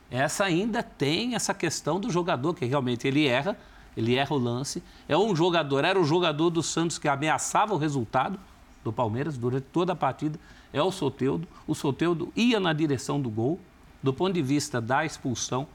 Essa 0.09 0.45
ainda 0.45 0.83
tem 0.83 1.35
essa 1.35 1.53
questão 1.53 1.99
do 1.99 2.11
jogador, 2.11 2.53
que 2.53 2.65
realmente 2.65 3.07
ele 3.07 3.27
erra, 3.27 3.57
ele 3.95 4.15
erra 4.15 4.35
o 4.35 4.39
lance. 4.39 4.83
É 5.07 5.17
um 5.17 5.35
jogador, 5.35 5.83
era 5.83 5.99
o 5.99 6.03
jogador 6.03 6.49
do 6.49 6.61
Santos 6.61 6.97
que 6.97 7.07
ameaçava 7.07 7.73
o 7.73 7.77
resultado 7.77 8.39
do 8.83 8.91
Palmeiras 8.91 9.37
durante 9.37 9.65
toda 9.71 9.93
a 9.93 9.95
partida. 9.95 10.39
É 10.71 10.81
o 10.81 10.91
Soteudo. 10.91 11.47
O 11.65 11.73
Soteudo 11.73 12.31
ia 12.35 12.59
na 12.59 12.73
direção 12.73 13.19
do 13.19 13.29
gol. 13.29 13.59
Do 14.01 14.13
ponto 14.13 14.33
de 14.33 14.41
vista 14.41 14.81
da 14.81 15.05
expulsão, 15.05 15.65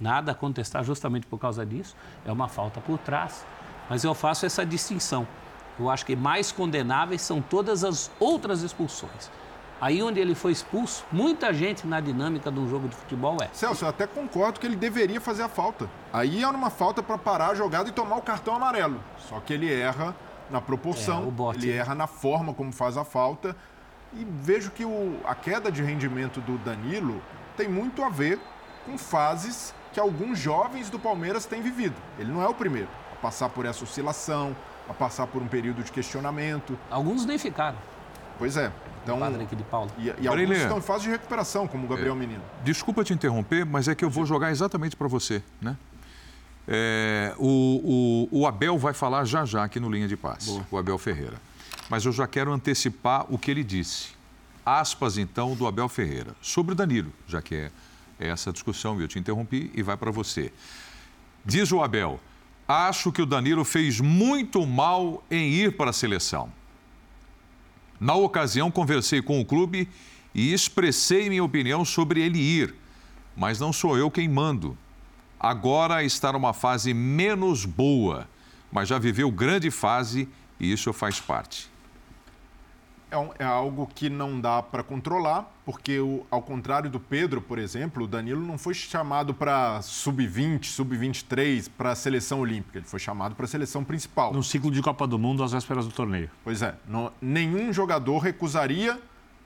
nada 0.00 0.32
a 0.32 0.34
contestar 0.34 0.82
justamente 0.82 1.26
por 1.26 1.38
causa 1.38 1.66
disso. 1.66 1.94
É 2.24 2.32
uma 2.32 2.48
falta 2.48 2.80
por 2.80 2.98
trás. 2.98 3.44
Mas 3.90 4.04
eu 4.04 4.14
faço 4.14 4.46
essa 4.46 4.64
distinção. 4.64 5.28
Eu 5.78 5.90
acho 5.90 6.06
que 6.06 6.16
mais 6.16 6.50
condenáveis 6.50 7.20
são 7.22 7.42
todas 7.42 7.84
as 7.84 8.10
outras 8.18 8.62
expulsões. 8.62 9.30
Aí 9.82 10.00
onde 10.00 10.20
ele 10.20 10.36
foi 10.36 10.52
expulso, 10.52 11.04
muita 11.10 11.52
gente 11.52 11.88
na 11.88 11.98
dinâmica 12.00 12.52
de 12.52 12.60
um 12.60 12.68
jogo 12.70 12.86
de 12.86 12.94
futebol 12.94 13.36
é. 13.42 13.48
Celso, 13.52 13.84
eu 13.84 13.88
até 13.88 14.06
concordo 14.06 14.60
que 14.60 14.64
ele 14.66 14.76
deveria 14.76 15.20
fazer 15.20 15.42
a 15.42 15.48
falta. 15.48 15.90
Aí 16.12 16.40
é 16.40 16.46
uma 16.46 16.70
falta 16.70 17.02
para 17.02 17.18
parar 17.18 17.48
a 17.48 17.54
jogada 17.56 17.88
e 17.88 17.92
tomar 17.92 18.14
o 18.14 18.22
cartão 18.22 18.54
amarelo. 18.54 19.00
Só 19.28 19.40
que 19.40 19.52
ele 19.52 19.68
erra 19.72 20.14
na 20.48 20.60
proporção, 20.60 21.24
É, 21.24 21.26
o 21.26 21.30
bote. 21.32 21.58
ele 21.58 21.72
erra 21.76 21.96
na 21.96 22.06
forma 22.06 22.54
como 22.54 22.70
faz 22.70 22.96
a 22.96 23.02
falta. 23.04 23.56
E 24.14 24.24
vejo 24.24 24.70
que 24.70 24.84
o- 24.84 25.18
a 25.24 25.34
queda 25.34 25.72
de 25.72 25.82
rendimento 25.82 26.40
do 26.42 26.56
Danilo 26.58 27.20
tem 27.56 27.68
muito 27.68 28.04
a 28.04 28.08
ver 28.08 28.38
com 28.86 28.96
fases 28.96 29.74
que 29.92 29.98
alguns 29.98 30.38
jovens 30.38 30.90
do 30.90 30.98
Palmeiras 30.98 31.44
têm 31.44 31.60
vivido. 31.60 31.96
Ele 32.20 32.30
não 32.30 32.40
é 32.40 32.46
o 32.46 32.54
primeiro 32.54 32.88
a 33.12 33.16
passar 33.16 33.48
por 33.48 33.66
essa 33.66 33.82
oscilação, 33.82 34.54
a 34.88 34.94
passar 34.94 35.26
por 35.26 35.42
um 35.42 35.48
período 35.48 35.82
de 35.82 35.90
questionamento. 35.90 36.78
Alguns 36.88 37.26
nem 37.26 37.36
ficaram. 37.36 37.78
Pois 38.38 38.56
é. 38.56 38.70
Então, 39.02 39.18
Padre 39.18 39.42
aqui 39.42 39.56
de 39.56 39.64
Paula. 39.64 39.90
e, 39.98 40.04
e 40.20 40.28
alguns 40.28 40.56
estão 40.56 40.78
em 40.78 40.82
fase 40.82 41.04
de 41.04 41.10
recuperação, 41.10 41.66
como 41.66 41.84
o 41.86 41.88
Gabriel 41.88 42.14
Menino. 42.14 42.42
Desculpa 42.64 43.02
te 43.02 43.12
interromper, 43.12 43.64
mas 43.66 43.88
é 43.88 43.94
que 43.94 44.04
eu 44.04 44.10
vou 44.10 44.24
jogar 44.24 44.50
exatamente 44.50 44.94
para 44.96 45.08
você, 45.08 45.42
né? 45.60 45.76
É, 46.68 47.34
o, 47.38 48.28
o- 48.32 48.40
o 48.42 48.46
Abel 48.46 48.78
vai 48.78 48.94
falar 48.94 49.24
já 49.24 49.44
já 49.44 49.64
aqui 49.64 49.80
no 49.80 49.90
Linha 49.90 50.06
de 50.06 50.16
Passe, 50.16 50.62
o 50.70 50.78
Abel 50.78 50.96
Ferreira. 50.96 51.34
Mas 51.90 52.04
eu 52.04 52.12
já 52.12 52.26
quero 52.26 52.52
antecipar 52.52 53.26
o 53.28 53.36
que 53.36 53.50
ele 53.50 53.64
disse. 53.64 54.10
Aspas, 54.64 55.18
então, 55.18 55.56
do 55.56 55.66
Abel 55.66 55.88
Ferreira. 55.88 56.36
Sobre 56.40 56.72
o 56.72 56.74
Danilo, 56.76 57.12
já 57.26 57.42
que 57.42 57.54
é, 57.56 57.70
é 58.20 58.28
essa 58.28 58.52
discussão, 58.52 59.00
eu 59.00 59.08
te 59.08 59.18
interrompi 59.18 59.72
e 59.74 59.82
vai 59.82 59.96
para 59.96 60.12
você. 60.12 60.52
Diz 61.44 61.72
o 61.72 61.82
Abel, 61.82 62.20
acho 62.68 63.10
que 63.10 63.20
o 63.20 63.26
Danilo 63.26 63.64
fez 63.64 63.98
muito 63.98 64.64
mal 64.64 65.24
em 65.28 65.50
ir 65.50 65.76
para 65.76 65.90
a 65.90 65.92
seleção. 65.92 66.52
Na 68.02 68.16
ocasião, 68.16 68.68
conversei 68.68 69.22
com 69.22 69.40
o 69.40 69.44
clube 69.44 69.88
e 70.34 70.52
expressei 70.52 71.28
minha 71.28 71.44
opinião 71.44 71.84
sobre 71.84 72.20
ele 72.20 72.36
ir, 72.36 72.74
mas 73.36 73.60
não 73.60 73.72
sou 73.72 73.96
eu 73.96 74.10
quem 74.10 74.28
mando. 74.28 74.76
Agora 75.38 76.02
está 76.02 76.32
numa 76.32 76.52
fase 76.52 76.92
menos 76.92 77.64
boa, 77.64 78.28
mas 78.72 78.88
já 78.88 78.98
viveu 78.98 79.30
grande 79.30 79.70
fase 79.70 80.28
e 80.58 80.72
isso 80.72 80.92
faz 80.92 81.20
parte. 81.20 81.70
É, 83.12 83.18
um- 83.18 83.28
é 83.38 83.44
algo 83.44 83.86
que 83.94 84.08
não 84.08 84.40
dá 84.40 84.62
para 84.62 84.82
controlar, 84.82 85.46
porque 85.66 86.00
o- 86.00 86.24
ao 86.30 86.40
contrário 86.40 86.88
do 86.88 86.98
Pedro, 86.98 87.42
por 87.42 87.58
exemplo, 87.58 88.04
o 88.04 88.06
Danilo 88.06 88.40
não 88.40 88.56
foi 88.56 88.72
chamado 88.72 89.34
para 89.34 89.82
sub-20, 89.82 90.64
sub-23, 90.70 91.68
para 91.68 91.90
a 91.90 91.94
seleção 91.94 92.40
olímpica. 92.40 92.78
Ele 92.78 92.86
foi 92.86 92.98
chamado 92.98 93.34
para 93.34 93.44
a 93.44 93.48
seleção 93.48 93.84
principal. 93.84 94.32
No 94.32 94.42
ciclo 94.42 94.70
de 94.70 94.80
Copa 94.80 95.06
do 95.06 95.18
Mundo, 95.18 95.44
às 95.44 95.52
vésperas 95.52 95.84
do 95.86 95.92
torneio. 95.92 96.30
Pois 96.42 96.62
é, 96.62 96.74
não- 96.88 97.12
nenhum 97.20 97.70
jogador 97.70 98.16
recusaria, 98.16 98.98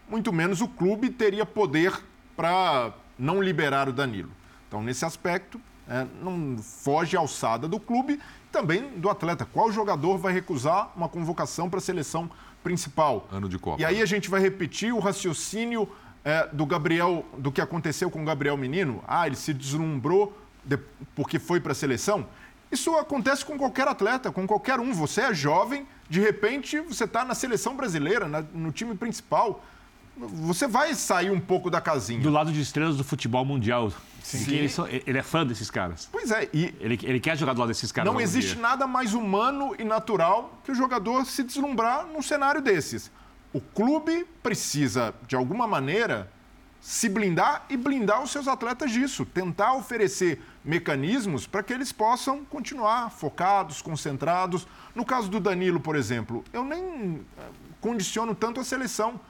muito 0.09 0.33
menos 0.33 0.61
o 0.61 0.69
clube 0.69 1.11
teria 1.11 1.45
poder 1.45 1.93
para 2.37 2.93
não 3.19 3.43
liberar 3.43 3.89
o 3.89 3.93
Danilo. 3.93 4.31
Então, 4.69 4.81
nesse 4.81 5.05
aspecto, 5.05 5.61
é, 5.89 6.07
não 6.23 6.57
foge 6.63 7.17
a 7.17 7.21
alçada 7.21 7.67
do 7.67 7.81
clube, 7.81 8.21
também 8.53 8.91
do 8.97 9.11
atleta. 9.11 9.45
Qual 9.45 9.73
jogador 9.73 10.19
vai 10.19 10.33
recusar 10.33 10.93
uma 10.97 11.09
convocação 11.09 11.69
para 11.69 11.79
a 11.79 11.83
seleção 11.83 12.29
principal? 12.29 12.46
Ano 13.33 13.49
de 13.49 13.59
Copa. 13.59 13.81
E 13.81 13.85
aí 13.85 14.01
a 14.03 14.07
gente 14.07 14.29
vai 14.31 14.41
repetir 14.41 14.93
o 14.93 14.99
raciocínio 14.99 15.89
é, 16.25 16.49
do 16.53 16.67
Gabriel, 16.67 17.25
do 17.39 17.53
que 17.53 17.61
aconteceu 17.61 18.11
com 18.11 18.23
o 18.23 18.25
Gabriel 18.25 18.57
Menino. 18.57 19.03
Ah, 19.07 19.27
ele 19.27 19.37
se 19.37 19.55
deslumbrou 19.55 20.37
de- 20.65 20.79
porque 21.15 21.39
foi 21.39 21.61
para 21.61 21.73
a 21.73 21.75
seleção. 21.75 22.27
Isso 22.73 22.97
acontece 22.97 23.45
com 23.45 23.57
qualquer 23.57 23.87
atleta, 23.87 24.33
com 24.33 24.45
qualquer 24.47 24.81
um. 24.81 24.93
Você 24.93 25.21
é 25.21 25.33
jovem, 25.33 25.87
de 26.11 26.21
repente 26.21 26.81
você 26.81 27.05
está 27.05 27.25
na 27.25 27.35
seleção 27.35 27.77
brasileira, 27.77 28.27
na- 28.29 28.43
no 28.53 28.73
time 28.73 28.95
principal. 28.97 29.63
você 30.19 30.67
vai 30.67 30.95
sair 30.95 31.31
um 31.31 31.39
pouco 31.39 31.69
da 31.71 31.79
casinha. 31.79 32.21
Do 32.23 32.31
lado 32.31 32.51
de 32.51 32.59
estrelas 32.61 32.97
do 32.97 33.05
futebol 33.05 33.45
mundial. 33.45 33.93
Sim. 34.27 34.55
Ele, 34.55 35.03
ele, 35.07 35.19
é 35.19 35.23
fã 35.23 35.47
desses 35.47 35.71
caras. 35.71 36.09
Pois 36.11 36.33
é, 36.33 36.49
e. 36.53 36.75
Ele, 36.81 36.99
ele 37.05 37.21
quer 37.21 37.37
jogar 37.39 37.53
do 37.53 37.61
lado 37.61 37.69
desses 37.69 37.93
caras. 37.93 38.13
Não 38.13 38.21
existe 38.21 38.55
dia. 38.55 38.63
nada 38.63 38.85
mais 38.85 39.15
humano 39.15 39.77
e 39.79 39.85
natural 39.85 40.61
que 40.65 40.73
o 40.73 40.75
jogador 40.75 41.25
se 41.25 41.45
deslumbrar 41.45 42.07
num 42.07 42.21
cenário 42.21 42.61
desses. 42.61 43.09
O 43.53 43.61
clube 43.61 44.27
precisa, 44.43 45.15
de 45.29 45.37
alguma 45.37 45.65
maneira, 45.69 46.29
se 46.81 47.09
blindar 47.09 47.67
e 47.71 47.77
blindar 47.77 48.21
os 48.21 48.33
seus 48.33 48.49
atletas 48.49 48.91
disso. 48.91 49.25
Tentar 49.25 49.75
oferecer 49.75 50.43
mecanismos 50.65 51.47
para 51.47 51.63
que 51.63 51.73
eles 51.73 51.93
possam 51.93 52.45
continuar 52.45 53.11
focados, 53.11 53.81
concentrados. 53.81 54.67
No 54.93 55.05
caso 55.05 55.29
do 55.29 55.39
Danilo, 55.39 55.79
por 55.79 55.95
exemplo, 55.95 56.45
eu 56.53 56.65
nem 56.65 57.25
eh, 57.39 57.43
condiciono 57.81 58.35
tanto 58.35 58.59
a 58.59 58.65
seleção. 58.65 59.21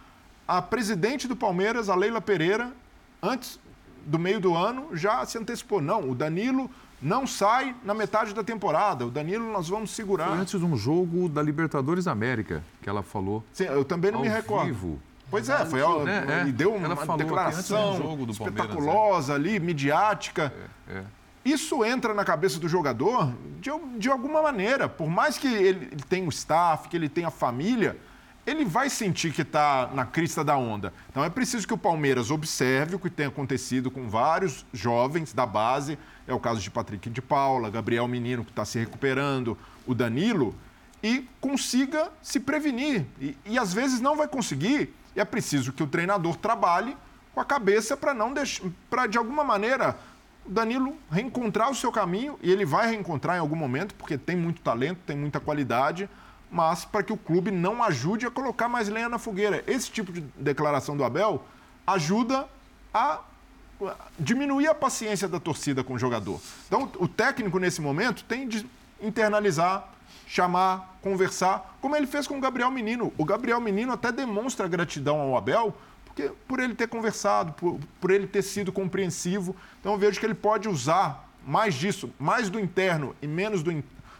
A 0.48 0.62
presidente 0.62 1.28
do 1.28 1.36
Palmeiras, 1.36 1.90
a 1.90 1.94
Leila 1.94 2.22
Pereira, 2.22 2.72
antes 3.22 3.60
do 4.06 4.18
meio 4.18 4.40
do 4.40 4.54
ano, 4.54 4.88
já 4.96 5.24
se 5.26 5.36
antecipou. 5.36 5.80
Não, 5.80 6.10
o 6.10 6.14
Danilo 6.14 6.70
não 7.02 7.26
sai 7.26 7.74
na 7.84 7.92
metade 7.92 8.32
da 8.34 8.42
temporada. 8.42 9.04
O 9.04 9.10
Danilo 9.10 9.52
nós 9.52 9.68
vamos 9.68 9.90
segurar. 9.90 10.28
Foi 10.28 10.38
antes 10.38 10.58
de 10.58 10.64
um 10.64 10.76
jogo 10.76 11.28
da 11.28 11.42
Libertadores 11.42 12.06
América 12.06 12.62
que 12.80 12.88
ela 12.88 13.02
falou. 13.02 13.44
Sim, 13.52 13.64
eu 13.64 13.84
também 13.84 14.10
não 14.10 14.20
me 14.20 14.28
recordo. 14.28 14.66
Vivo. 14.66 14.98
Pois 15.28 15.48
é, 15.48 15.66
foi 15.66 15.80
ela, 15.80 16.08
é, 16.08 16.42
é. 16.42 16.46
e 16.46 16.52
deu 16.52 16.72
uma 16.72 17.16
declaração 17.16 18.16
espetaculosa 18.30 19.34
ali, 19.34 19.58
midiática. 19.58 20.52
É, 20.88 20.98
é. 20.98 21.04
Isso 21.44 21.84
entra 21.84 22.14
na 22.14 22.24
cabeça 22.24 22.58
do 22.58 22.68
jogador 22.68 23.32
de, 23.60 23.70
de 23.98 24.08
alguma 24.08 24.42
maneira. 24.42 24.88
Por 24.88 25.08
mais 25.08 25.36
que 25.36 25.48
ele 25.48 25.96
tenha 26.08 26.26
o 26.26 26.28
staff, 26.28 26.88
que 26.88 26.96
ele 26.96 27.08
tenha 27.08 27.28
a 27.28 27.30
família, 27.30 27.96
ele 28.46 28.64
vai 28.64 28.88
sentir 28.88 29.32
que 29.32 29.42
está 29.42 29.90
na 29.92 30.06
crista 30.06 30.44
da 30.44 30.56
onda. 30.56 30.92
Então 31.10 31.24
é 31.24 31.28
preciso 31.28 31.66
que 31.66 31.74
o 31.74 31.78
Palmeiras 31.78 32.30
observe 32.30 32.94
o 32.94 32.98
que 32.98 33.10
tem 33.10 33.26
acontecido 33.26 33.90
com 33.90 34.08
vários 34.08 34.64
jovens 34.72 35.32
da 35.32 35.44
base. 35.44 35.98
É 36.28 36.32
o 36.32 36.38
caso 36.38 36.60
de 36.60 36.70
Patrick 36.70 37.10
de 37.10 37.20
Paula, 37.20 37.68
Gabriel 37.68 38.06
Menino, 38.06 38.44
que 38.44 38.50
está 38.50 38.64
se 38.64 38.78
recuperando, 38.78 39.58
o 39.84 39.94
Danilo, 39.94 40.54
e 41.02 41.28
consiga 41.40 42.10
se 42.22 42.38
prevenir. 42.38 43.04
E, 43.20 43.36
e 43.44 43.58
às 43.58 43.74
vezes 43.74 44.00
não 44.00 44.16
vai 44.16 44.28
conseguir, 44.28 44.94
e 45.14 45.20
é 45.20 45.24
preciso 45.24 45.72
que 45.72 45.82
o 45.82 45.86
treinador 45.86 46.36
trabalhe 46.36 46.96
com 47.34 47.40
a 47.40 47.44
cabeça 47.44 47.96
para 47.96 48.14
não 48.14 48.32
deixar, 48.32 48.64
para 48.88 49.06
de 49.06 49.18
alguma 49.18 49.44
maneira 49.44 49.96
o 50.44 50.50
Danilo 50.50 50.96
reencontrar 51.10 51.70
o 51.70 51.74
seu 51.74 51.90
caminho, 51.90 52.38
e 52.40 52.50
ele 52.50 52.64
vai 52.64 52.90
reencontrar 52.90 53.36
em 53.36 53.40
algum 53.40 53.56
momento, 53.56 53.94
porque 53.96 54.16
tem 54.16 54.36
muito 54.36 54.60
talento, 54.62 55.00
tem 55.04 55.16
muita 55.16 55.40
qualidade 55.40 56.08
mas 56.50 56.84
para 56.84 57.02
que 57.02 57.12
o 57.12 57.16
clube 57.16 57.50
não 57.50 57.82
ajude 57.82 58.26
a 58.26 58.30
colocar 58.30 58.68
mais 58.68 58.88
lenha 58.88 59.08
na 59.08 59.18
fogueira. 59.18 59.62
Esse 59.66 59.90
tipo 59.90 60.12
de 60.12 60.20
declaração 60.36 60.96
do 60.96 61.04
Abel 61.04 61.44
ajuda 61.86 62.48
a 62.92 63.20
diminuir 64.18 64.68
a 64.68 64.74
paciência 64.74 65.28
da 65.28 65.38
torcida 65.38 65.84
com 65.84 65.94
o 65.94 65.98
jogador. 65.98 66.40
Então, 66.66 66.90
o 66.98 67.06
técnico, 67.06 67.58
nesse 67.58 67.80
momento, 67.80 68.24
tem 68.24 68.48
de 68.48 68.66
internalizar, 69.00 69.88
chamar, 70.26 70.96
conversar, 71.02 71.76
como 71.80 71.94
ele 71.94 72.06
fez 72.06 72.26
com 72.26 72.38
o 72.38 72.40
Gabriel 72.40 72.70
Menino. 72.70 73.12
O 73.18 73.24
Gabriel 73.24 73.60
Menino 73.60 73.92
até 73.92 74.10
demonstra 74.10 74.66
gratidão 74.66 75.20
ao 75.20 75.36
Abel 75.36 75.76
porque, 76.06 76.32
por 76.48 76.58
ele 76.60 76.74
ter 76.74 76.88
conversado, 76.88 77.52
por, 77.52 77.78
por 78.00 78.10
ele 78.10 78.26
ter 78.26 78.40
sido 78.40 78.72
compreensivo. 78.72 79.54
Então, 79.80 79.92
eu 79.92 79.98
vejo 79.98 80.18
que 80.18 80.24
ele 80.24 80.34
pode 80.34 80.68
usar 80.68 81.28
mais 81.46 81.74
disso, 81.74 82.10
mais 82.18 82.48
do 82.48 82.58
interno 82.58 83.14
e 83.20 83.26
menos 83.26 83.62
do, 83.62 83.70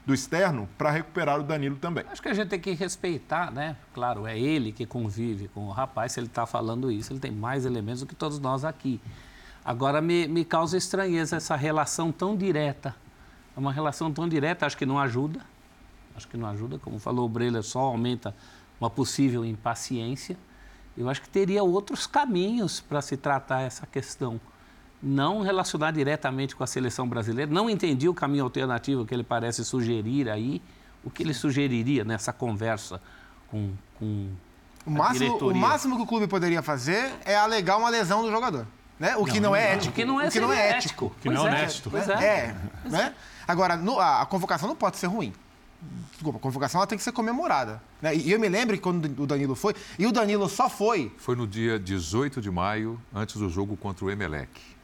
do 0.06 0.14
externo 0.14 0.68
para 0.78 0.90
recuperar 0.90 1.40
o 1.40 1.42
Danilo 1.42 1.76
também. 1.76 2.04
Acho 2.08 2.22
que 2.22 2.28
a 2.28 2.34
gente 2.34 2.48
tem 2.48 2.60
que 2.60 2.70
respeitar, 2.72 3.50
né? 3.50 3.76
Claro, 3.92 4.24
é 4.24 4.38
ele 4.38 4.70
que 4.70 4.86
convive 4.86 5.48
com 5.48 5.66
o 5.66 5.70
rapaz. 5.72 6.12
Se 6.12 6.20
ele 6.20 6.28
está 6.28 6.46
falando 6.46 6.92
isso, 6.92 7.12
ele 7.12 7.18
tem 7.18 7.32
mais 7.32 7.66
elementos 7.66 8.00
do 8.00 8.06
que 8.06 8.14
todos 8.14 8.38
nós 8.38 8.64
aqui. 8.64 9.00
Agora, 9.64 10.00
me, 10.00 10.28
me 10.28 10.44
causa 10.44 10.76
estranheza 10.76 11.36
essa 11.36 11.56
relação 11.56 12.12
tão 12.12 12.36
direta. 12.36 12.94
É 13.56 13.58
uma 13.58 13.72
relação 13.72 14.12
tão 14.12 14.28
direta, 14.28 14.64
acho 14.64 14.76
que 14.76 14.86
não 14.86 14.96
ajuda. 14.96 15.40
Acho 16.16 16.28
que 16.28 16.36
não 16.36 16.48
ajuda. 16.48 16.78
Como 16.78 17.00
falou 17.00 17.26
o 17.26 17.28
Breler, 17.28 17.64
só 17.64 17.80
aumenta 17.80 18.32
uma 18.80 18.88
possível 18.88 19.44
impaciência. 19.44 20.36
Eu 20.96 21.08
acho 21.08 21.20
que 21.20 21.28
teria 21.28 21.64
outros 21.64 22.06
caminhos 22.06 22.80
para 22.80 23.02
se 23.02 23.16
tratar 23.16 23.62
essa 23.62 23.86
questão 23.86 24.40
não 25.02 25.42
relacionar 25.42 25.90
diretamente 25.90 26.56
com 26.56 26.64
a 26.64 26.66
seleção 26.66 27.08
brasileira. 27.08 27.50
Não 27.52 27.68
entendi 27.68 28.08
o 28.08 28.14
caminho 28.14 28.44
alternativo 28.44 29.04
que 29.04 29.14
ele 29.14 29.22
parece 29.22 29.64
sugerir 29.64 30.28
aí. 30.28 30.62
O 31.04 31.10
que 31.10 31.22
ele 31.22 31.34
sugeriria 31.34 32.04
nessa 32.04 32.32
conversa 32.32 33.00
com, 33.48 33.72
com 33.98 34.28
o 34.84 34.90
máximo, 34.90 35.36
o 35.38 35.54
máximo 35.54 35.96
que 35.96 36.02
o 36.02 36.06
clube 36.06 36.26
poderia 36.26 36.62
fazer 36.62 37.12
é 37.24 37.36
alegar 37.36 37.76
uma 37.76 37.88
lesão 37.88 38.22
do 38.22 38.30
jogador. 38.30 38.66
Né? 38.98 39.16
O 39.16 39.24
que 39.24 39.38
não, 39.38 39.50
não 39.50 39.56
é 39.56 39.74
ético. 39.74 39.90
O 39.90 39.94
que 39.94 40.04
não 40.04 40.20
é, 40.20 40.26
o 40.26 40.30
que 40.30 40.40
não 40.40 40.52
é 40.52 40.70
ético. 40.70 41.06
O 41.06 41.10
que 41.20 41.28
não 41.28 41.46
é 41.46 41.50
honesto. 41.50 41.90
Pois 41.90 42.08
é. 42.08 42.12
é 42.14 42.56
né? 42.88 43.14
Agora, 43.46 43.76
no, 43.76 44.00
a, 44.00 44.22
a, 44.22 44.26
convocação 44.26 44.68
não 44.68 44.74
pode 44.74 44.96
ser 44.96 45.06
ruim. 45.06 45.32
Desculpa, 46.12 46.38
a 46.38 46.40
convocação 46.40 46.80
ela 46.80 46.86
tem 46.86 46.96
que 46.96 47.04
ser 47.04 47.12
comemorada. 47.12 47.80
Né? 48.00 48.16
E 48.16 48.32
eu 48.32 48.40
me 48.40 48.48
lembro 48.48 48.74
que 48.74 48.82
quando 48.82 49.22
o 49.22 49.26
Danilo 49.26 49.54
foi, 49.54 49.74
e 49.98 50.06
o 50.06 50.12
Danilo 50.12 50.48
só 50.48 50.68
foi. 50.68 51.12
Foi 51.18 51.36
no 51.36 51.46
dia 51.46 51.78
18 51.78 52.40
de 52.40 52.50
maio, 52.50 53.00
antes 53.14 53.36
do 53.36 53.48
jogo 53.50 53.76
contra 53.76 54.04
o 54.04 54.10
Emelec 54.10 54.75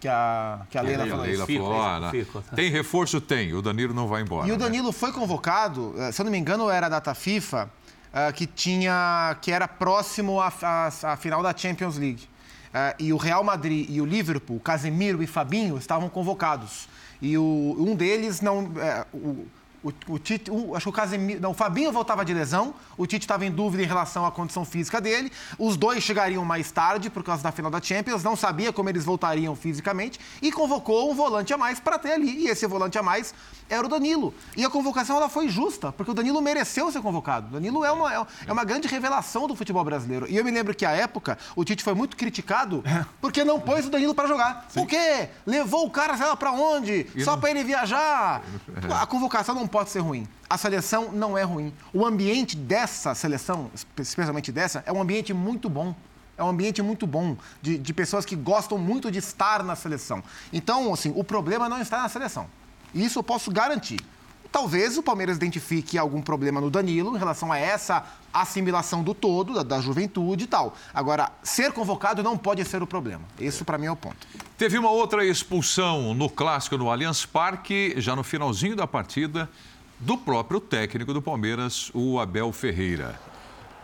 que 0.00 0.06
a, 0.06 0.60
que 0.70 0.78
a 0.78 0.82
Leila, 0.82 1.06
falou. 1.06 1.24
Leila 1.24 1.46
falou, 1.46 1.80
ah, 1.80 2.12
tem 2.54 2.70
reforço? 2.70 3.20
Tem, 3.20 3.52
o 3.52 3.60
Danilo 3.60 3.92
não 3.92 4.06
vai 4.06 4.22
embora. 4.22 4.46
E 4.46 4.52
o 4.52 4.54
né? 4.54 4.58
Danilo 4.58 4.86
né? 4.86 4.92
foi 4.92 5.12
convocado, 5.12 5.94
eh, 5.98 6.12
se 6.12 6.20
eu 6.20 6.24
não 6.24 6.30
me 6.30 6.38
engano, 6.38 6.70
era 6.70 6.86
a 6.86 6.88
data 6.88 7.14
FIFA, 7.14 7.68
uh, 8.08 8.32
que 8.32 8.46
tinha 8.46 9.36
que 9.42 9.50
era 9.50 9.66
próximo 9.66 10.40
à, 10.40 10.52
à, 10.62 11.12
à 11.12 11.16
final 11.16 11.42
da 11.42 11.56
Champions 11.56 11.96
League. 11.96 12.28
Uh, 12.68 12.94
e 12.98 13.12
o 13.12 13.16
Real 13.16 13.42
Madrid 13.42 13.86
e 13.88 14.00
o 14.00 14.04
Liverpool, 14.04 14.60
Casemiro 14.60 15.22
e 15.22 15.26
Fabinho, 15.26 15.76
estavam 15.78 16.08
convocados. 16.08 16.88
E 17.20 17.36
o, 17.36 17.76
um 17.78 17.96
deles 17.96 18.40
não. 18.40 18.64
Uh, 18.64 18.72
o, 19.12 19.46
o, 19.82 19.92
o 20.08 20.18
Tite, 20.18 20.50
o, 20.50 20.74
acho 20.74 20.84
que 20.84 20.88
o 20.90 20.92
Casemiro, 20.92 21.40
não, 21.40 21.50
o 21.50 21.54
Fabinho 21.54 21.92
voltava 21.92 22.24
de 22.24 22.34
lesão, 22.34 22.74
o 22.96 23.06
Tite 23.06 23.24
estava 23.24 23.46
em 23.46 23.50
dúvida 23.50 23.82
em 23.82 23.86
relação 23.86 24.26
à 24.26 24.32
condição 24.32 24.64
física 24.64 25.00
dele. 25.00 25.30
Os 25.58 25.76
dois 25.76 26.02
chegariam 26.02 26.44
mais 26.44 26.70
tarde 26.70 27.08
por 27.08 27.22
causa 27.22 27.42
da 27.42 27.52
final 27.52 27.70
da 27.70 27.80
Champions, 27.80 28.22
não 28.22 28.34
sabia 28.34 28.72
como 28.72 28.88
eles 28.88 29.04
voltariam 29.04 29.54
fisicamente 29.54 30.18
e 30.42 30.50
convocou 30.50 31.10
um 31.10 31.14
volante 31.14 31.52
a 31.52 31.58
mais 31.58 31.78
para 31.78 31.98
ter 31.98 32.12
ali. 32.12 32.44
E 32.44 32.48
esse 32.48 32.66
volante 32.66 32.98
a 32.98 33.02
mais 33.02 33.32
era 33.68 33.86
o 33.86 33.88
Danilo. 33.88 34.34
E 34.56 34.64
a 34.64 34.70
convocação 34.70 35.16
ela 35.16 35.28
foi 35.28 35.48
justa, 35.48 35.92
porque 35.92 36.10
o 36.10 36.14
Danilo 36.14 36.40
mereceu 36.40 36.90
ser 36.90 37.00
convocado. 37.00 37.48
O 37.48 37.50
Danilo 37.52 37.84
é 37.84 37.92
uma, 37.92 38.28
é 38.46 38.52
uma 38.52 38.64
grande 38.64 38.88
revelação 38.88 39.46
do 39.46 39.54
futebol 39.54 39.84
brasileiro. 39.84 40.26
E 40.28 40.36
eu 40.36 40.44
me 40.44 40.50
lembro 40.50 40.74
que 40.74 40.84
à 40.84 40.92
época 40.92 41.38
o 41.54 41.64
Tite 41.64 41.84
foi 41.84 41.94
muito 41.94 42.16
criticado 42.16 42.82
é. 42.84 43.04
porque 43.20 43.44
não 43.44 43.60
pôs 43.60 43.86
o 43.86 43.90
Danilo 43.90 44.14
para 44.14 44.26
jogar. 44.26 44.66
Sim. 44.68 44.80
Por 44.80 44.88
quê? 44.88 45.28
Levou 45.46 45.86
o 45.86 45.90
cara, 45.90 46.16
sei 46.16 46.26
lá 46.26 46.36
para 46.36 46.50
onde? 46.50 47.06
Só 47.22 47.36
para 47.36 47.50
ele 47.50 47.62
viajar. 47.62 48.42
É. 48.88 48.92
A 48.92 49.06
convocação 49.06 49.54
não 49.54 49.66
pode 49.68 49.90
ser 49.90 50.00
ruim. 50.00 50.26
A 50.48 50.56
seleção 50.56 51.12
não 51.12 51.36
é 51.36 51.42
ruim. 51.42 51.72
O 51.92 52.06
ambiente 52.06 52.56
dessa 52.56 53.14
seleção, 53.14 53.70
especialmente 53.98 54.50
dessa, 54.50 54.82
é 54.86 54.92
um 54.92 55.00
ambiente 55.00 55.32
muito 55.32 55.68
bom. 55.68 55.94
É 56.36 56.42
um 56.42 56.48
ambiente 56.48 56.80
muito 56.80 57.04
bom, 57.04 57.36
de, 57.60 57.76
de 57.76 57.92
pessoas 57.92 58.24
que 58.24 58.36
gostam 58.36 58.78
muito 58.78 59.10
de 59.10 59.18
estar 59.18 59.64
na 59.64 59.74
seleção. 59.74 60.22
Então, 60.52 60.94
assim, 60.94 61.12
o 61.16 61.24
problema 61.24 61.68
não 61.68 61.80
está 61.80 62.00
na 62.00 62.08
seleção. 62.08 62.46
Isso 62.94 63.18
eu 63.18 63.24
posso 63.24 63.50
garantir. 63.50 63.98
Talvez 64.50 64.96
o 64.96 65.02
Palmeiras 65.02 65.36
identifique 65.36 65.98
algum 65.98 66.22
problema 66.22 66.60
no 66.60 66.70
Danilo 66.70 67.14
em 67.14 67.18
relação 67.18 67.52
a 67.52 67.58
essa 67.58 68.04
assimilação 68.32 69.02
do 69.02 69.14
todo, 69.14 69.54
da, 69.54 69.62
da 69.62 69.80
juventude 69.80 70.44
e 70.44 70.46
tal. 70.46 70.74
Agora, 70.92 71.30
ser 71.42 71.72
convocado 71.72 72.22
não 72.22 72.36
pode 72.36 72.64
ser 72.64 72.82
o 72.82 72.86
problema. 72.86 73.22
Isso, 73.38 73.64
para 73.64 73.76
mim, 73.76 73.86
é 73.86 73.90
o 73.90 73.96
ponto. 73.96 74.26
Teve 74.56 74.78
uma 74.78 74.90
outra 74.90 75.24
expulsão 75.24 76.14
no 76.14 76.28
clássico 76.30 76.76
no 76.76 76.90
Allianz 76.90 77.26
Parque, 77.26 77.94
já 77.98 78.16
no 78.16 78.24
finalzinho 78.24 78.74
da 78.74 78.86
partida, 78.86 79.48
do 80.00 80.16
próprio 80.16 80.60
técnico 80.60 81.12
do 81.12 81.20
Palmeiras, 81.20 81.90
o 81.92 82.18
Abel 82.18 82.52
Ferreira. 82.52 83.27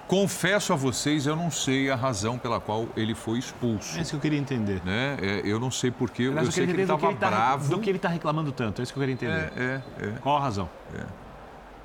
Confesso 0.07 0.73
a 0.73 0.77
vocês, 0.77 1.27
eu 1.27 1.35
não 1.35 1.51
sei 1.51 1.91
a 1.91 1.97
razão 1.97 2.39
pela 2.39 2.61
qual 2.61 2.87
ele 2.95 3.15
foi 3.15 3.39
expulso. 3.39 3.99
É 3.99 4.03
isso 4.03 4.11
que 4.11 4.17
eu 4.17 4.21
queria 4.21 4.39
entender. 4.39 4.83
Né? 4.85 5.17
É, 5.21 5.43
eu 5.45 5.59
não 5.59 5.71
sei 5.71 5.91
porquê, 5.91 6.25
eu, 6.25 6.37
eu 6.37 6.53
sei 6.53 6.67
que 6.67 6.73
ele 6.73 6.83
estava 6.83 7.15
tá 7.15 7.31
bravo. 7.31 7.71
Do 7.71 7.81
que 7.81 7.89
ele 7.89 7.97
está 7.97 8.09
reclamando 8.09 8.53
tanto, 8.53 8.81
é 8.81 8.83
isso 8.83 8.93
que 8.93 8.99
eu 8.99 9.01
queria 9.01 9.15
entender. 9.15 9.53
É, 9.57 9.83
é, 9.99 10.07
é. 10.07 10.11
Qual 10.21 10.37
a 10.37 10.41
razão? 10.41 10.69
É. 10.95 11.05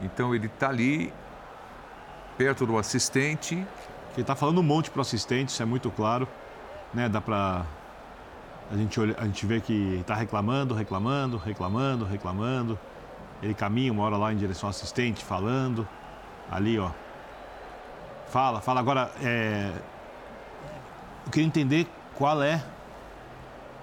Então 0.02 0.36
ele 0.36 0.48
está 0.48 0.70
ali, 0.70 1.14
perto 2.38 2.66
do 2.66 2.78
assistente. 2.78 3.56
Ele 3.56 4.22
está 4.22 4.36
falando 4.36 4.60
um 4.60 4.64
monte 4.64 4.90
para 4.90 5.00
o 5.00 5.02
assistente, 5.02 5.50
isso 5.50 5.62
é 5.62 5.66
muito 5.66 5.90
claro. 5.90 6.28
Né? 6.94 7.08
Dá 7.08 7.22
para 7.22 7.66
a 8.72 8.78
gente, 8.78 9.00
a 9.18 9.26
gente 9.26 9.46
vê 9.46 9.60
que 9.60 9.98
está 10.02 10.14
reclamando, 10.14 10.74
reclamando, 10.74 11.38
reclamando, 11.38 12.06
reclamando. 12.06 12.80
Ele 13.42 13.54
caminha 13.54 13.92
uma 13.92 14.04
hora 14.04 14.18
lá 14.18 14.32
em 14.32 14.38
direção 14.38 14.68
ao 14.68 14.72
assistente, 14.72 15.24
falando. 15.24 15.88
Ali, 16.52 16.78
ó, 16.78 16.92
Fala, 18.30 18.62
fala. 18.62 18.80
Agora, 18.80 19.12
é... 19.22 19.72
eu 21.26 21.32
queria 21.32 21.48
entender 21.48 21.88
qual 22.16 22.42
é 22.42 22.64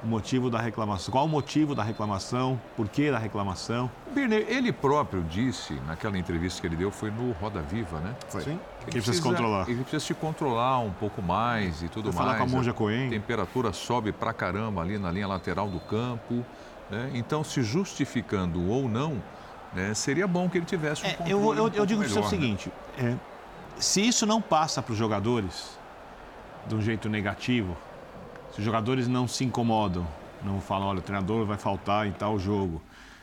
o 0.03 0.07
motivo 0.07 0.49
da 0.49 0.61
reclamação. 0.61 1.11
Qual 1.11 1.25
o 1.25 1.29
motivo 1.29 1.75
da 1.75 1.83
reclamação? 1.83 2.61
Por 2.77 2.89
que 2.89 3.11
da 3.11 3.19
reclamação? 3.19 3.91
Birner, 4.15 4.47
ele 4.49 4.73
próprio 4.73 5.23
disse, 5.25 5.75
naquela 5.87 6.17
entrevista 6.17 6.61
que 6.61 6.67
ele 6.67 6.77
deu, 6.77 6.91
foi 6.91 7.11
no 7.11 7.33
Roda 7.33 7.61
Viva, 7.61 7.99
né? 7.99 8.15
Foi. 8.29 8.43
Sim. 8.43 8.61
Ele 8.83 8.93
precisa 8.93 9.13
se 9.15 9.23
controlar. 9.23 9.69
Ele 9.69 9.81
precisa 9.81 10.01
se 10.01 10.15
controlar 10.15 10.79
um 10.79 10.93
pouco 10.93 11.21
mais 11.21 11.83
e 11.83 11.89
tudo 11.89 12.07
mais. 12.07 12.17
falar 12.17 12.37
com 12.37 12.45
a 12.45 12.47
Monja 12.47 12.73
Coen. 12.73 13.09
A 13.09 13.11
temperatura 13.11 13.73
sobe 13.73 14.13
pra 14.13 14.33
caramba 14.33 14.81
ali 14.81 14.97
na 14.97 15.11
linha 15.11 15.27
lateral 15.27 15.69
do 15.69 15.81
campo. 15.81 16.45
Né? 16.89 17.11
Então, 17.15 17.43
se 17.43 17.63
justificando 17.63 18.71
ou 18.71 18.89
não, 18.89 19.21
né, 19.75 19.93
seria 19.93 20.29
bom 20.29 20.49
que 20.49 20.59
ele 20.59 20.67
tivesse 20.67 21.05
um 21.05 21.09
É, 21.09 21.17
eu, 21.27 21.55
eu, 21.55 21.65
um 21.65 21.69
eu 21.69 21.85
digo 21.85 22.01
melhor, 22.01 22.19
o 22.19 22.23
né? 22.23 22.29
seguinte: 22.29 22.71
é, 22.97 23.17
se 23.79 24.01
isso 24.01 24.27
não 24.27 24.41
passa 24.41 24.83
para 24.83 24.93
os 24.93 24.99
jogadores 24.99 25.79
de 26.67 26.75
um 26.75 26.83
jeito 26.83 27.09
negativo, 27.09 27.77
se 28.53 28.59
os 28.59 28.65
jogadores 28.65 29.07
não 29.07 29.29
se 29.29 29.45
incomodam, 29.45 30.07
não 30.43 30.61
falam, 30.61 30.89
olha, 30.89 30.99
o 30.99 31.03
treinador 31.03 31.45
vai 31.45 31.59
faltar 31.59 32.07
em 32.07 32.13
tal 32.13 32.39
jogo, 32.39 32.83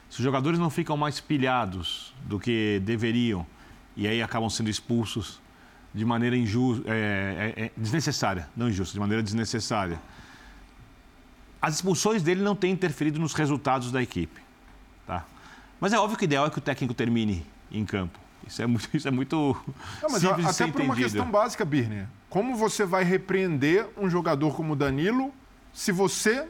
se 0.10 0.20
os 0.20 0.24
jogadores 0.24 0.60
não 0.60 0.70
ficam 0.70 0.96
mais 0.96 1.20
pilhados 1.20 2.14
do 2.24 2.40
que 2.40 2.80
deveriam 2.86 3.46
e 3.96 4.08
aí 4.08 4.22
acabam 4.22 4.50
sendo 4.50 4.70
expulsos 4.70 5.42
de 5.94 6.06
maneira 6.06 6.36
injusta, 6.36 6.84
é, 6.88 7.54
é, 7.56 7.66
é, 7.66 7.72
desnecessária, 7.78 8.48
não 8.56 8.70
injusta, 8.70 8.94
de 8.94 9.00
maneira 9.00 9.22
desnecessária. 9.22 10.00
As 11.62 11.76
expulsões 11.76 12.24
dele 12.24 12.42
não 12.42 12.56
têm 12.56 12.72
interferido 12.72 13.20
nos 13.20 13.34
resultados 13.34 13.92
da 13.92 14.02
equipe. 14.02 14.42
Tá? 15.06 15.24
Mas 15.80 15.94
é 15.94 16.00
óbvio 16.00 16.18
que 16.18 16.24
o 16.24 16.26
ideal 16.26 16.46
é 16.46 16.50
que 16.50 16.58
o 16.58 16.62
técnico 16.62 16.94
termine 16.94 17.46
em 17.72 17.86
campo. 17.86 18.20
Isso 18.48 18.62
é 18.62 18.68
muito, 18.68 18.90
isso 18.96 19.08
é 19.08 19.12
muito 19.12 19.58
Não, 20.02 20.10
mas 20.10 20.22
simples 20.22 20.46
até 20.48 20.68
por 20.72 20.82
uma 20.82 20.94
entendido. 20.94 21.10
questão 21.10 21.30
básica, 21.32 21.66
Birner. 21.66 22.08
Como 22.30 22.56
você 22.56 22.86
vai 22.86 23.04
repreender 23.04 23.88
um 23.98 24.10
jogador 24.10 24.56
como 24.56 24.74
o 24.74 24.76
Danilo 24.76 25.34
se 25.72 25.92
você 25.92 26.48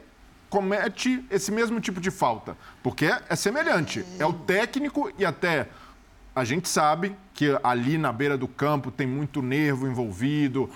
comete 0.48 1.24
esse 1.30 1.50
mesmo 1.50 1.80
tipo 1.80 2.00
de 2.00 2.10
falta? 2.10 2.56
Porque 2.82 3.06
é 3.28 3.36
semelhante. 3.36 4.04
É 4.18 4.24
o 4.26 4.32
técnico 4.32 5.12
e 5.18 5.24
até 5.24 5.68
a 6.34 6.44
gente 6.44 6.68
sabe 6.68 7.14
que 7.32 7.56
ali 7.64 7.98
na 7.98 8.12
beira 8.12 8.38
do 8.38 8.46
campo 8.46 8.90
tem 8.92 9.06
muito 9.06 9.42
nervo 9.42 9.86
envolvido, 9.88 10.70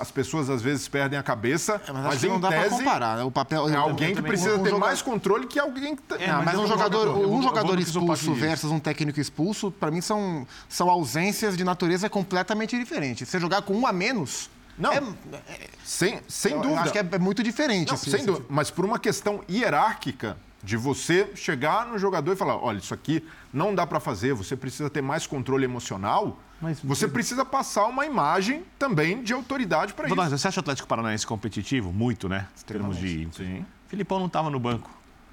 as 0.00 0.10
pessoas 0.12 0.48
às 0.48 0.62
vezes 0.62 0.86
perdem 0.86 1.18
a 1.18 1.22
cabeça, 1.22 1.80
É, 1.86 1.92
mas 1.92 2.04
mas, 2.04 2.24
em 2.24 2.28
não 2.28 2.38
dá 2.40 2.48
pra 2.48 2.62
tese 2.62 2.76
comparar. 2.76 3.16
né? 3.16 3.24
O 3.24 3.30
papel, 3.30 3.68
é 3.68 3.72
eu- 3.74 3.80
alguém 3.80 4.10
eu 4.10 4.16
que 4.16 4.22
precisa 4.22 4.50
um 4.50 4.58
ter 4.58 4.70
jogador- 4.70 4.78
mais 4.78 5.02
controle 5.02 5.46
que 5.46 5.58
alguém 5.58 5.96
que 5.96 6.02
tá- 6.02 6.16
É, 6.20 6.30
mas 6.32 6.44
mas 6.46 6.58
um 6.58 6.62
eu 6.62 6.68
jogador, 6.68 7.06
eu 7.06 7.12
vou- 7.14 7.22
eu 7.24 7.32
um 7.32 7.42
jogador 7.42 7.74
eu 7.74 7.80
expulso 7.80 8.32
versus 8.34 8.70
um 8.70 8.78
técnico 8.78 9.18
expulso, 9.20 9.70
para 9.72 9.90
mim 9.90 10.00
são, 10.00 10.46
são 10.68 10.88
ausências 10.88 11.56
de 11.56 11.64
natureza 11.64 12.08
completamente 12.08 12.78
diferentes. 12.78 13.28
Você 13.28 13.40
jogar 13.40 13.62
com 13.62 13.74
um 13.74 13.86
a 13.86 13.92
menos. 13.92 14.48
Não, 14.78 14.92
é- 14.92 15.02
sem, 15.84 16.20
sem 16.28 16.52
eu 16.52 16.60
dúvida. 16.60 16.80
acho 16.80 16.92
que 16.92 16.98
é, 16.98 17.06
é 17.12 17.18
muito 17.18 17.42
diferente. 17.44 17.88
Não, 17.88 17.94
assim, 17.94 18.10
sem 18.10 18.18
esse 18.20 18.26
dúvida. 18.26 18.46
Mas 18.48 18.70
por 18.70 18.84
uma 18.84 18.98
questão 18.98 19.40
hierárquica 19.48 20.36
de 20.64 20.76
você 20.76 21.30
chegar 21.34 21.86
no 21.86 21.98
jogador 21.98 22.32
e 22.32 22.36
falar, 22.36 22.56
olha, 22.56 22.78
isso 22.78 22.94
aqui 22.94 23.22
não 23.52 23.74
dá 23.74 23.86
para 23.86 24.00
fazer, 24.00 24.32
você 24.32 24.56
precisa 24.56 24.88
ter 24.88 25.02
mais 25.02 25.26
controle 25.26 25.64
emocional. 25.64 26.40
Mas- 26.60 26.80
você 26.82 27.06
precisa 27.06 27.44
passar 27.44 27.86
uma 27.86 28.06
imagem 28.06 28.64
também 28.78 29.22
de 29.22 29.32
autoridade 29.32 29.92
para 29.92 30.06
isso. 30.06 30.14
Você 30.16 30.48
acha 30.48 30.60
o 30.60 30.62
Atlético 30.62 30.88
Paranaense 30.88 31.26
competitivo? 31.26 31.92
Muito, 31.92 32.28
né? 32.28 32.46
Em 32.60 32.64
termos 32.64 32.96
de. 32.96 33.28
Sim. 33.32 33.64
Filipão 33.88 34.18
não 34.18 34.26
estava 34.26 34.48
no 34.48 34.58
banco. 34.58 34.90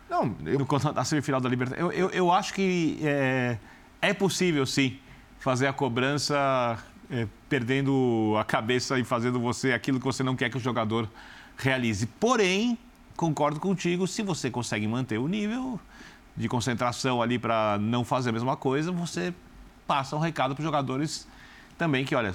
Não, 0.10 0.36
eu, 0.46 0.60
No, 0.60 0.66
contra- 0.66 0.92
na 0.92 1.06
semifinal 1.06 1.40
da 1.40 1.48
Libertadores. 1.48 1.98
Eu, 1.98 2.08
eu, 2.08 2.10
eu 2.10 2.32
acho 2.32 2.54
que 2.54 3.00
é, 3.02 3.58
é 4.02 4.14
possível, 4.14 4.66
sim, 4.66 5.00
fazer 5.40 5.68
a 5.68 5.74
cobrança 5.74 6.78
é, 7.10 7.26
perdendo 7.48 8.36
a 8.38 8.44
cabeça 8.44 9.00
e 9.00 9.06
fazendo 9.06 9.40
você 9.40 9.72
aquilo 9.72 9.98
que 10.00 10.06
você 10.06 10.22
não 10.24 10.36
quer 10.36 10.50
que 10.50 10.58
o 10.58 10.60
jogador 10.60 11.10
realize. 11.58 12.06
Porém, 12.06 12.78
concordo 13.22 13.60
contigo, 13.60 14.08
se 14.08 14.24
você 14.24 14.50
consegue 14.50 14.88
manter 14.88 15.20
o 15.20 15.28
nível 15.28 15.80
de 16.36 16.50
concentração 16.50 17.22
ali 17.22 17.38
para 17.38 17.78
não 17.80 18.04
fazer 18.04 18.32
a 18.32 18.34
mesma 18.34 18.58
coisa, 18.58 18.92
você 18.92 19.32
passa 19.86 20.16
um 20.16 20.20
recado 20.20 20.56
para 20.56 20.62
os 20.62 20.66
jogadores 20.66 21.28
também 21.78 22.04
que, 22.04 22.16
olha, 22.16 22.34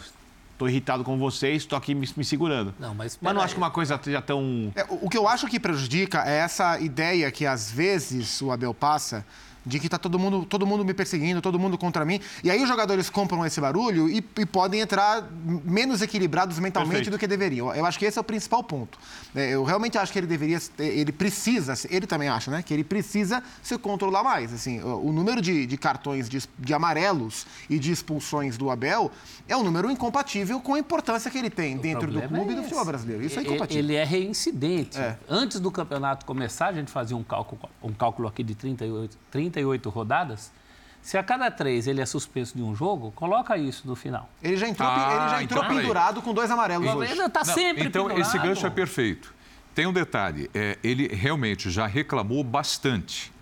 estou 0.53 0.68
irritado 0.68 1.03
com 1.03 1.18
vocês, 1.18 1.62
estou 1.62 1.76
aqui 1.76 1.93
me, 1.93 2.09
me 2.16 2.24
segurando. 2.24 2.72
Não, 2.78 2.95
mas 2.95 3.18
Mas 3.20 3.32
não 3.34 3.41
peraí. 3.41 3.45
acho 3.47 3.55
que 3.55 3.61
uma 3.61 3.70
coisa 3.70 3.97
esteja 3.97 4.22
tão... 4.22 4.72
É, 4.76 4.84
o 4.84 5.07
o 5.07 5.11
que 5.11 5.18
eu 5.18 5.26
acho 5.26 5.49
que 5.49 5.59
prejudica 5.59 6.22
é 6.24 6.37
essa 6.37 6.78
ideia 6.78 7.32
que 7.32 7.45
às 7.45 7.68
vezes 7.68 8.41
o 8.41 8.53
Abel 8.53 8.72
passa 8.72 9.26
de 9.67 9.81
que 9.81 9.89
tá 9.89 9.99
todo 9.99 10.19
mundo, 10.19 10.45
todo 10.45 10.67
mundo 10.67 10.85
me 10.85 10.93
perseguindo, 10.93 11.41
todo 11.41 11.59
mundo 11.59 11.79
contra 11.79 12.05
mim. 12.05 12.21
E 12.45 12.51
aí 12.51 12.62
os 12.62 12.69
jogadores 12.69 13.09
compram 13.09 13.45
esse 13.45 13.61
barulho 13.61 14.09
e, 14.09 14.25
e 14.39 14.47
podem 14.47 14.81
entrar 14.81 15.27
menos 15.64 16.03
equilibrados 16.03 16.59
mentalmente 16.59 16.97
Perfeito. 16.97 17.11
do 17.17 17.19
que 17.19 17.27
deveriam. 17.27 17.75
Eu 17.75 17.87
acho 17.87 17.99
que 17.99 18.05
esse 18.05 18.19
é 18.19 18.21
o 18.21 18.25
principal 18.25 18.62
ponto. 18.62 18.99
É, 19.35 19.55
Eu 19.55 19.64
realmente 19.64 19.97
acho 19.97 20.12
que 20.12 20.19
ele 20.19 20.27
deveria, 20.27 20.61
ele 20.79 21.12
precisa, 21.12 21.75
ele 21.89 22.07
também 22.07 22.29
acha, 22.29 22.51
né, 22.51 22.62
que 22.62 22.73
ele 22.73 22.85
precisa 22.85 23.43
se 23.62 23.77
controlar 23.79 24.23
mais. 24.23 24.53
Assim, 24.53 24.81
o 24.83 25.07
o 25.07 25.12
número 25.12 25.41
de, 25.41 25.67
de 25.67 25.77
cartões 25.77 26.29
de, 26.29 26.43
de 26.59 26.75
amarelos 26.75 27.47
e 27.71 27.79
de 27.79 27.93
expulsões 27.93 28.59
do 28.59 28.71
Abel 28.71 29.11
é 29.49 29.57
um 29.57 29.62
número 29.62 29.89
incompatível 29.89 30.61
com 30.61 30.75
a 30.75 30.79
importância 30.79 31.31
que 31.31 31.39
ele 31.39 31.49
tem 31.49 31.77
dentro 31.77 32.11
do 32.11 32.21
clube 32.23 32.51
é 32.51 32.53
e 32.53 32.57
do 32.57 32.62
futebol 32.62 32.85
brasileiro. 32.85 33.23
Isso 33.23 33.39
é 33.39 33.43
incompatível. 33.43 33.85
Ele 33.85 33.95
é 33.95 34.05
reincidente. 34.05 34.99
É. 34.99 35.17
Antes 35.29 35.61
do 35.61 35.71
campeonato 35.71 36.27
começar, 36.27 36.69
a 36.69 36.73
gente 36.73 36.91
fazia 36.91 37.17
um 37.17 37.23
cálculo, 37.23 37.61
um 37.83 37.93
cálculo 37.93 38.27
aqui 38.27 38.43
de 38.43 38.55
38, 38.55 39.17
38 39.57 39.88
rodadas. 39.88 40.52
Se 41.00 41.16
a 41.16 41.22
cada 41.22 41.50
três 41.50 41.86
ele 41.86 42.00
é 42.00 42.07
suspenso 42.07 42.57
de 42.57 42.62
um 42.62 42.74
jogo, 42.74 43.12
coloca 43.12 43.57
isso 43.57 43.86
no 43.86 43.94
final. 43.94 44.28
Ele 44.42 44.57
já 44.57 44.68
entrou, 44.68 44.88
Ah, 44.88 44.94
ele 44.94 45.28
já 45.30 45.42
entrou 45.42 45.59
então, 45.61 45.68
peraí. 45.68 45.76
pendurado 45.82 46.20
com 46.22 46.34
dois 46.34 46.50
amarelos 46.50 46.86
hoje. 46.94 47.12
Ele 47.12 47.22
está 47.22 47.40
Não, 47.44 47.54
sempre 47.54 47.84
então, 47.86 48.07
pendurado. 48.09 48.20
esse 48.28 48.38
gancho 48.38 48.66
é 48.66 48.70
perfeito. 48.70 49.34
Tem 49.74 49.86
um 49.86 49.92
detalhe, 49.92 50.50
é, 50.54 50.78
ele 50.82 51.07
realmente 51.09 51.70
já 51.70 51.86
reclamou 51.86 52.42
bastante. 52.42 53.32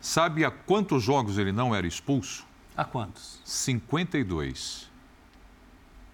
Sabe 0.00 0.44
há 0.44 0.50
quantos 0.50 1.02
jogos 1.02 1.38
ele 1.38 1.52
não 1.52 1.74
era 1.74 1.86
expulso? 1.86 2.44
A 2.76 2.84
quantos? 2.84 3.40
52. 3.44 4.85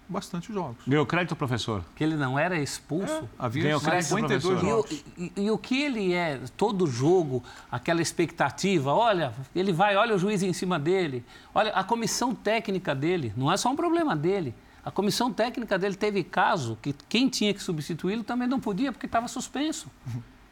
Bastante 0.07 0.51
jogos. 0.53 0.77
Ganhou 0.87 1.05
crédito, 1.05 1.35
professor? 1.35 1.83
Que 1.95 2.03
ele 2.03 2.15
não 2.15 2.37
era 2.37 2.59
expulso. 2.59 3.27
Havia 3.39 3.63
Ganhou 3.63 3.81
crédito, 3.81 4.09
52 4.09 4.43
professor? 4.43 4.67
E 4.67 4.71
o, 4.71 4.75
jogos. 4.75 5.05
e- 5.17 5.31
e 5.37 5.51
o 5.51 5.57
que 5.57 5.81
ele 5.81 6.13
é, 6.13 6.39
todo 6.57 6.85
jogo, 6.85 7.41
aquela 7.71 8.01
expectativa, 8.01 8.93
olha, 8.93 9.33
ele 9.55 9.71
vai, 9.71 9.95
olha 9.95 10.15
o 10.15 10.19
juiz 10.19 10.43
em 10.43 10.51
cima 10.53 10.77
dele, 10.77 11.23
olha 11.55 11.71
a 11.71 11.83
comissão 11.83 12.35
técnica 12.35 12.93
dele, 12.93 13.33
não 13.37 13.51
é 13.51 13.57
só 13.57 13.69
um 13.69 13.75
problema 13.75 14.15
dele. 14.15 14.53
A 14.85 14.91
comissão 14.91 15.31
técnica 15.31 15.79
dele 15.79 15.95
teve 15.95 16.23
caso 16.23 16.77
que 16.81 16.93
quem 17.07 17.29
tinha 17.29 17.53
que 17.53 17.63
substituí-lo 17.63 18.23
também 18.23 18.47
não 18.47 18.59
podia 18.59 18.91
porque 18.91 19.05
estava 19.05 19.29
suspenso. 19.29 19.87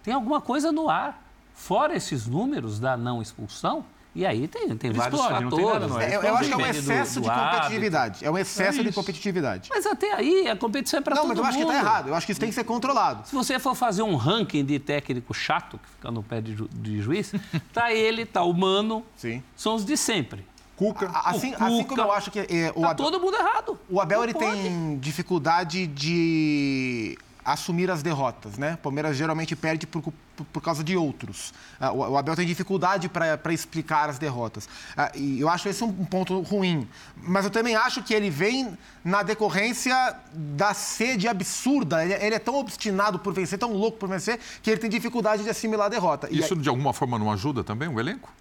Tem 0.02 0.14
alguma 0.14 0.39
coisa 0.39 0.72
no 0.72 0.89
ar. 0.89 1.22
Fora 1.54 1.93
esses 1.95 2.26
números 2.26 2.80
da 2.80 2.95
não 2.95 3.22
expulsão, 3.22 3.86
e 4.14 4.26
aí 4.26 4.47
tem, 4.47 4.68
tem 4.76 4.91
vários 4.91 5.20
explode, 5.22 5.43
não 5.45 5.49
tem 5.51 5.59
fatores. 5.66 5.82
nada, 5.82 5.88
não 5.88 5.99
é? 6.01 6.12
É, 6.12 6.16
eu, 6.18 6.22
eu 6.22 6.36
acho 6.36 6.47
que 6.47 6.53
é 6.53 6.55
um 6.55 6.59
Depende 6.59 6.82
do- 6.82 6.91
excesso 6.91 7.20
do 7.20 7.24
de 7.24 7.30
hábito. 7.30 7.49
competitividade. 7.55 8.26
É 8.26 8.32
um 8.32 8.38
excesso 8.38 8.82
de 8.84 8.89
isso. 8.89 8.99
competitividade. 8.99 9.70
Mas 9.74 9.86
até 9.86 10.14
aí 10.14 10.47
a 10.49 10.55
competição 10.55 10.99
é 10.99 11.01
para 11.01 11.16
Não, 11.16 11.22
todo 11.24 11.30
mas 11.30 11.38
eu 11.39 11.45
acho 11.45 11.57
que 11.57 11.64
mundo. 11.64 11.74
está 11.76 11.88
errado. 11.89 12.07
Eu 12.09 12.16
acho 12.16 12.26
que 12.26 12.32
isso 12.34 12.41
tem 12.41 12.49
que 12.49 12.55
ser 12.55 12.64
controlado. 12.66 13.28
Se 13.28 13.34
você 13.34 13.57
for 13.59 13.74
fazer 13.76 14.01
um 14.03 14.16
ranking 14.16 14.66
de 14.66 14.80
técnico 14.80 15.34
chato, 15.34 15.78
que 15.80 15.89
fica 15.89 16.12
no 16.12 16.22
pé 16.22 16.41
de, 16.41 16.55
ju- 16.55 16.70
de 16.74 17.01
juiz, 17.01 17.32
tá 17.74 17.93
ele, 17.93 18.26
tá 18.26 18.43
o 18.43 18.53
Mano, 18.53 19.03
Sim. 19.16 19.41
são 19.55 19.76
os 19.76 19.86
de 19.86 19.95
sempre. 19.95 20.45
Cuca. 20.76 21.09
A- 21.14 21.30
Assim, 21.30 21.51
Cuca. 21.51 21.66
assim 21.66 21.84
como 21.84 22.01
eu 22.01 22.12
acho 22.12 22.32
que 22.32 22.39
é, 22.39 22.72
o, 22.76 22.82
Tá 22.82 22.89
Abel, 22.91 23.05
todo 23.05 23.20
mundo 23.20 23.38
errado. 23.38 23.80
o 23.89 24.01
Abel 24.01 24.18
Não 24.18 24.24
ele 24.26 24.34
pode. 24.34 24.45
tem 24.62 24.97
dificuldade 24.99 25.86
de 25.88 27.18
assumir 27.43 27.89
as 27.89 28.03
derrotas, 28.03 28.57
né? 28.57 28.73
O 28.75 28.77
Palmeiras 28.77 29.17
geralmente 29.17 29.55
perde 29.55 29.87
por, 29.87 30.01
por- 30.01 30.13
por 30.53 30.61
causa 30.61 30.83
de 30.83 30.95
outros. 30.97 31.53
Ah, 31.79 31.91
O 31.91 31.97
o 32.11 32.17
Abel 32.17 32.35
tem 32.35 32.45
dificuldade 32.47 33.07
para 33.09 33.53
explicar 33.53 34.09
as 34.09 34.17
derrotas. 34.19 34.67
Ah, 34.97 35.11
E 35.15 35.39
eu 35.39 35.47
acho 35.49 35.67
esse 35.69 35.83
um 35.83 35.87
um 35.87 36.05
ponto 36.05 36.39
ruim. 36.41 36.87
Mas 37.15 37.45
eu 37.45 37.51
também 37.51 37.75
acho 37.75 38.01
que 38.03 38.13
ele 38.13 38.29
vem 38.29 38.77
na 39.03 39.23
decorrência 39.23 40.15
da 40.33 40.73
sede 40.73 41.27
absurda. 41.27 42.03
Ele, 42.03 42.13
ele 42.13 42.35
é 42.35 42.39
tão 42.39 42.55
obstinado 42.55 43.19
por 43.19 43.33
vencer, 43.33 43.57
tão 43.59 43.73
louco 43.73 43.97
por 43.97 44.09
vencer, 44.09 44.39
que 44.63 44.69
ele 44.71 44.79
tem 44.79 44.89
dificuldade 44.89 45.43
de 45.43 45.49
assimilar 45.49 45.87
a 45.87 45.89
derrota. 45.89 46.27
Isso 46.31 46.55
de 46.55 46.69
alguma 46.69 46.93
forma 46.93 47.17
não 47.19 47.31
ajuda 47.31 47.63
também 47.63 47.87
o 47.87 47.99
elenco? 47.99 48.31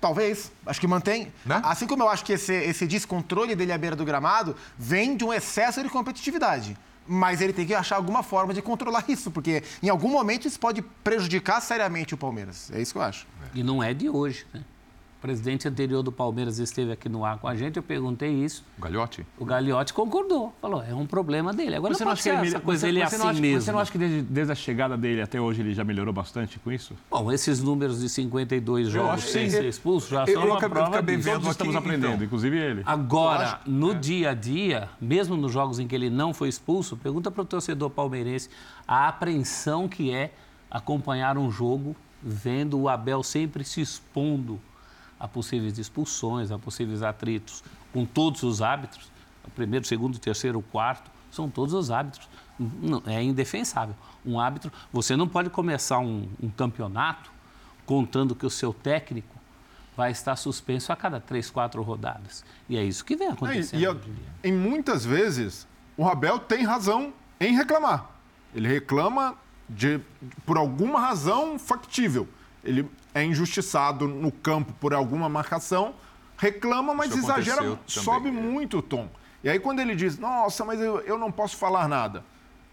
Talvez, 0.00 0.52
acho 0.64 0.78
que 0.80 0.86
mantém. 0.86 1.32
Né? 1.44 1.60
Assim 1.64 1.86
como 1.86 2.04
eu 2.04 2.08
acho 2.08 2.24
que 2.24 2.32
esse, 2.34 2.52
esse 2.54 2.86
descontrole 2.86 3.56
dele 3.56 3.72
à 3.72 3.78
beira 3.78 3.96
do 3.96 4.04
gramado 4.04 4.54
vem 4.78 5.16
de 5.16 5.24
um 5.24 5.32
excesso 5.32 5.82
de 5.82 5.88
competitividade. 5.88 6.76
Mas 7.08 7.40
ele 7.40 7.54
tem 7.54 7.66
que 7.66 7.74
achar 7.74 7.96
alguma 7.96 8.22
forma 8.22 8.52
de 8.52 8.60
controlar 8.60 9.04
isso, 9.08 9.30
porque 9.30 9.62
em 9.82 9.88
algum 9.88 10.10
momento 10.10 10.46
isso 10.46 10.60
pode 10.60 10.82
prejudicar 10.82 11.60
seriamente 11.60 12.12
o 12.14 12.18
Palmeiras. 12.18 12.70
É 12.72 12.80
isso 12.80 12.92
que 12.92 12.98
eu 12.98 13.02
acho. 13.02 13.26
E 13.54 13.62
não 13.62 13.82
é 13.82 13.94
de 13.94 14.10
hoje, 14.10 14.46
né? 14.52 14.62
O 15.18 15.20
presidente 15.20 15.66
anterior 15.66 16.00
do 16.00 16.12
Palmeiras 16.12 16.60
esteve 16.60 16.92
aqui 16.92 17.08
no 17.08 17.24
ar 17.24 17.38
com 17.38 17.48
a 17.48 17.56
gente, 17.56 17.76
eu 17.76 17.82
perguntei 17.82 18.30
isso. 18.30 18.64
O 18.78 18.82
Galhote? 18.82 19.26
O 19.36 19.44
Gagliotti 19.44 19.92
concordou. 19.92 20.54
Falou, 20.62 20.80
é 20.80 20.94
um 20.94 21.06
problema 21.08 21.52
dele. 21.52 21.74
Agora 21.74 21.92
Você 21.92 22.04
não 22.04 22.12
acha 22.12 22.22
que 22.22 22.28
ele, 22.28 22.46
essa 22.46 22.60
coisa, 22.60 22.80
você- 22.82 22.86
ele 22.86 23.00
é 23.00 23.02
assim 23.02 23.18
não 23.18 23.28
acha, 23.28 23.40
mesmo. 23.40 23.60
Você 23.60 23.72
não 23.72 23.78
acha 23.80 23.90
que 23.90 23.98
desde, 23.98 24.22
desde 24.22 24.52
a 24.52 24.54
chegada 24.54 24.96
dele 24.96 25.20
até 25.20 25.40
hoje 25.40 25.60
ele 25.60 25.74
já 25.74 25.82
melhorou 25.82 26.14
bastante 26.14 26.60
com 26.60 26.70
isso? 26.70 26.94
Bom, 27.10 27.32
esses 27.32 27.60
números 27.60 27.98
de 27.98 28.08
52 28.08 28.86
jogos 28.90 29.10
acho 29.14 29.26
sem 29.26 29.50
ser 29.50 29.64
expulso 29.64 30.08
já 30.08 30.20
Eu- 30.20 30.26
são 30.34 30.34
eu 30.42 30.46
uma 30.50 30.56
acabei- 30.58 30.74
prova 30.82 30.88
acabei 30.94 31.16
disso. 31.16 31.30
Todos 31.32 31.48
estamos 31.48 31.74
aqui, 31.74 31.84
aprendendo, 31.84 32.12
então. 32.14 32.24
inclusive 32.24 32.56
ele. 32.56 32.82
Agora, 32.86 33.60
no 33.66 33.90
É. 33.90 33.94
dia 33.94 34.30
a 34.30 34.34
dia, 34.34 34.88
mesmo 35.00 35.36
nos 35.36 35.50
jogos 35.50 35.80
em 35.80 35.88
que 35.88 35.96
ele 35.96 36.10
não 36.10 36.32
foi 36.32 36.48
expulso, 36.48 36.96
pergunta 36.96 37.28
para 37.28 37.42
o 37.42 37.44
torcedor 37.44 37.90
palmeirense 37.90 38.48
a 38.86 39.08
apreensão 39.08 39.88
que 39.88 40.12
é 40.14 40.32
acompanharam 40.70 41.44
um 41.44 41.50
jogo 41.50 41.96
vendo 42.22 42.78
o 42.78 42.88
Abel 42.88 43.24
sempre 43.24 43.64
se 43.64 43.80
expondo 43.80 44.60
a 45.18 45.26
possíveis 45.26 45.78
expulsões, 45.78 46.50
a 46.50 46.58
possíveis 46.58 47.02
atritos 47.02 47.62
com 47.92 48.04
todos 48.04 48.42
os 48.42 48.62
árbitros, 48.62 49.10
o 49.44 49.50
primeiro, 49.50 49.84
o 49.84 49.88
segundo, 49.88 50.16
o 50.16 50.18
terceiro, 50.18 50.58
o 50.58 50.62
quarto, 50.62 51.10
são 51.30 51.48
todos 51.48 51.74
os 51.74 51.90
árbitros. 51.90 52.28
Não, 52.58 53.02
é 53.06 53.22
indefensável. 53.22 53.94
Um 54.24 54.38
árbitro, 54.38 54.72
você 54.92 55.16
não 55.16 55.28
pode 55.28 55.50
começar 55.50 55.98
um, 55.98 56.28
um 56.42 56.50
campeonato 56.50 57.30
contando 57.86 58.34
que 58.34 58.44
o 58.44 58.50
seu 58.50 58.72
técnico 58.72 59.38
vai 59.96 60.12
estar 60.12 60.36
suspenso 60.36 60.92
a 60.92 60.96
cada 60.96 61.20
três, 61.20 61.50
quatro 61.50 61.82
rodadas. 61.82 62.44
E 62.68 62.76
é 62.76 62.84
isso 62.84 63.04
que 63.04 63.16
vem 63.16 63.28
acontecendo. 63.28 63.84
É, 63.84 64.46
e, 64.46 64.48
em 64.48 64.52
muitas 64.52 65.04
vezes, 65.04 65.66
o 65.96 66.06
Abel 66.06 66.38
tem 66.38 66.64
razão 66.64 67.12
em 67.40 67.56
reclamar. 67.56 68.10
Ele 68.54 68.68
reclama 68.68 69.36
de, 69.68 70.00
por 70.46 70.56
alguma 70.56 71.00
razão 71.00 71.58
factível. 71.58 72.28
Ele 72.62 72.88
é 73.14 73.24
injustiçado 73.24 74.06
no 74.06 74.30
campo 74.30 74.72
por 74.74 74.94
alguma 74.94 75.28
marcação, 75.28 75.94
reclama, 76.36 76.94
mas 76.94 77.10
Isso 77.10 77.18
exagera, 77.18 77.78
sobe 77.86 78.30
muito 78.30 78.78
o 78.78 78.82
tom. 78.82 79.08
E 79.42 79.48
aí, 79.48 79.58
quando 79.58 79.80
ele 79.80 79.94
diz, 79.94 80.18
nossa, 80.18 80.64
mas 80.64 80.80
eu, 80.80 81.00
eu 81.00 81.18
não 81.18 81.30
posso 81.30 81.56
falar 81.56 81.88
nada, 81.88 82.24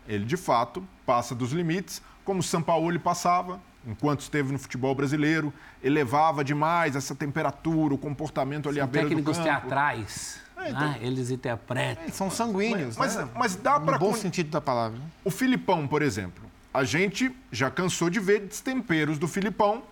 ele 0.08 0.26
de 0.26 0.38
fato 0.38 0.86
passa 1.06 1.36
dos 1.36 1.52
limites, 1.52 2.02
como 2.24 2.40
o 2.40 2.44
Sampaoli 2.44 2.98
passava, 2.98 3.60
enquanto 3.86 4.22
esteve 4.22 4.52
no 4.52 4.58
futebol 4.58 4.96
brasileiro, 4.96 5.54
elevava 5.84 6.44
demais 6.44 6.96
essa 6.96 7.14
temperatura, 7.14 7.94
o 7.94 7.98
comportamento 7.98 8.68
ali 8.68 8.80
São 8.80 8.84
à 8.84 8.88
beira 8.88 9.10
do 9.10 9.16
campo. 9.16 9.26
técnicos 9.26 9.44
teatrais. 9.44 10.42
É, 10.58 10.70
então... 10.70 10.82
ah, 10.82 10.98
eles 11.00 11.30
interpretam. 11.30 12.04
É, 12.06 12.10
são 12.10 12.32
sanguíneos, 12.32 12.98
mas, 12.98 13.16
né? 13.16 13.24
mas, 13.34 13.54
mas 13.54 13.56
dá 13.56 13.80
para... 13.80 13.94
No 13.94 14.00
bom 14.00 14.14
sentido 14.14 14.50
da 14.50 14.62
palavra. 14.62 15.00
O 15.24 15.30
Filipão, 15.30 15.88
por 15.88 16.02
exemplo. 16.02 16.44
A 16.74 16.84
gente 16.84 17.34
já 17.52 17.70
cansou 17.70 18.10
de 18.10 18.20
ver 18.20 18.42
destemperos 18.42 19.18
do 19.18 19.28
Filipão 19.28 19.84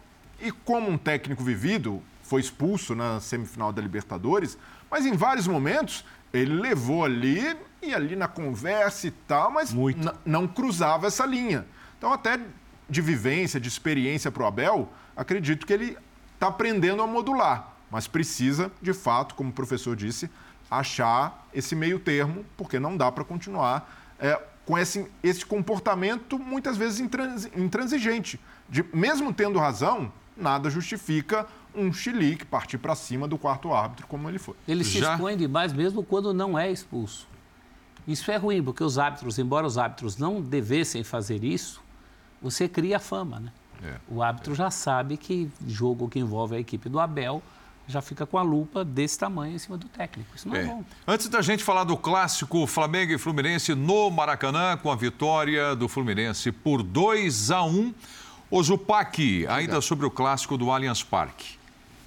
e 0.43 0.51
como 0.51 0.89
um 0.89 0.97
técnico 0.97 1.43
vivido, 1.43 2.01
foi 2.21 2.41
expulso 2.41 2.93
na 2.93 3.19
semifinal 3.19 3.71
da 3.71 3.81
Libertadores, 3.81 4.57
mas 4.91 5.05
em 5.05 5.13
vários 5.13 5.47
momentos 5.47 6.05
ele 6.33 6.53
levou 6.53 7.05
ali 7.05 7.55
e 7.81 7.93
ali 7.93 8.15
na 8.15 8.27
conversa 8.27 9.07
e 9.07 9.11
tal, 9.11 9.51
mas 9.51 9.73
não 10.25 10.47
cruzava 10.47 11.07
essa 11.07 11.25
linha. 11.25 11.65
Então, 11.97 12.11
até 12.11 12.39
de 12.89 13.01
vivência, 13.01 13.59
de 13.59 13.67
experiência 13.69 14.31
para 14.31 14.43
o 14.43 14.45
Abel, 14.45 14.89
acredito 15.15 15.65
que 15.65 15.71
ele 15.71 15.97
está 16.33 16.47
aprendendo 16.47 17.01
a 17.01 17.07
modular, 17.07 17.73
mas 17.89 18.07
precisa, 18.07 18.71
de 18.81 18.93
fato, 18.93 19.35
como 19.35 19.49
o 19.49 19.53
professor 19.53 19.95
disse, 19.95 20.29
achar 20.69 21.47
esse 21.53 21.75
meio 21.75 21.99
termo, 21.99 22.45
porque 22.57 22.79
não 22.79 22.97
dá 22.97 23.11
para 23.11 23.23
continuar 23.23 24.13
é, 24.19 24.41
com 24.65 24.77
esse, 24.77 25.07
esse 25.21 25.45
comportamento 25.45 26.39
muitas 26.39 26.75
vezes 26.77 26.99
intransigente. 27.55 28.39
De, 28.67 28.83
mesmo 28.93 29.33
tendo 29.33 29.59
razão, 29.59 30.11
nada 30.35 30.69
justifica 30.69 31.47
um 31.75 31.91
chilique 31.91 32.45
partir 32.45 32.77
para 32.77 32.95
cima 32.95 33.27
do 33.27 33.37
quarto 33.37 33.73
árbitro, 33.73 34.07
como 34.07 34.29
ele 34.29 34.39
foi. 34.39 34.55
Ele 34.67 34.83
se 34.83 34.99
Já... 34.99 35.13
expõe 35.13 35.35
demais 35.35 35.73
mesmo 35.73 36.03
quando 36.03 36.33
não 36.33 36.57
é 36.57 36.71
expulso. 36.71 37.27
Isso 38.07 38.29
é 38.31 38.35
ruim, 38.35 38.61
porque 38.61 38.83
os 38.83 38.97
árbitros, 38.97 39.39
embora 39.39 39.65
os 39.65 39.77
árbitros 39.77 40.17
não 40.17 40.41
devessem 40.41 41.03
fazer 41.03 41.43
isso, 41.43 41.81
você 42.41 42.67
cria 42.67 42.99
fama, 42.99 43.39
né? 43.39 43.51
É, 43.81 43.95
o 44.07 44.21
árbitro 44.21 44.53
é. 44.53 44.55
já 44.55 44.69
sabe 44.69 45.17
que 45.17 45.49
jogo 45.65 46.07
que 46.07 46.19
envolve 46.19 46.55
a 46.55 46.59
equipe 46.59 46.89
do 46.89 46.99
Abel 46.99 47.41
já 47.87 48.01
fica 48.01 48.25
com 48.25 48.37
a 48.37 48.41
lupa 48.41 48.83
desse 48.85 49.19
tamanho 49.19 49.55
em 49.55 49.59
cima 49.59 49.77
do 49.77 49.87
técnico. 49.87 50.29
Isso 50.35 50.47
não 50.47 50.55
é, 50.55 50.61
é 50.61 50.65
bom. 50.65 50.83
Antes 51.07 51.27
da 51.27 51.41
gente 51.41 51.63
falar 51.63 51.83
do 51.83 51.97
clássico 51.97 52.65
Flamengo 52.65 53.11
e 53.11 53.17
Fluminense 53.17 53.75
no 53.75 54.09
Maracanã, 54.09 54.77
com 54.77 54.89
a 54.89 54.95
vitória 54.95 55.75
do 55.75 55.87
Fluminense 55.89 56.51
por 56.51 56.81
2 56.81 57.51
a 57.51 57.63
1. 57.63 57.93
O 58.55 58.61
Zupac, 58.61 59.47
ainda 59.47 59.81
sobre 59.81 60.05
o 60.05 60.11
clássico 60.11 60.59
do 60.59 60.69
Allianz 60.69 61.01
Parque. 61.01 61.57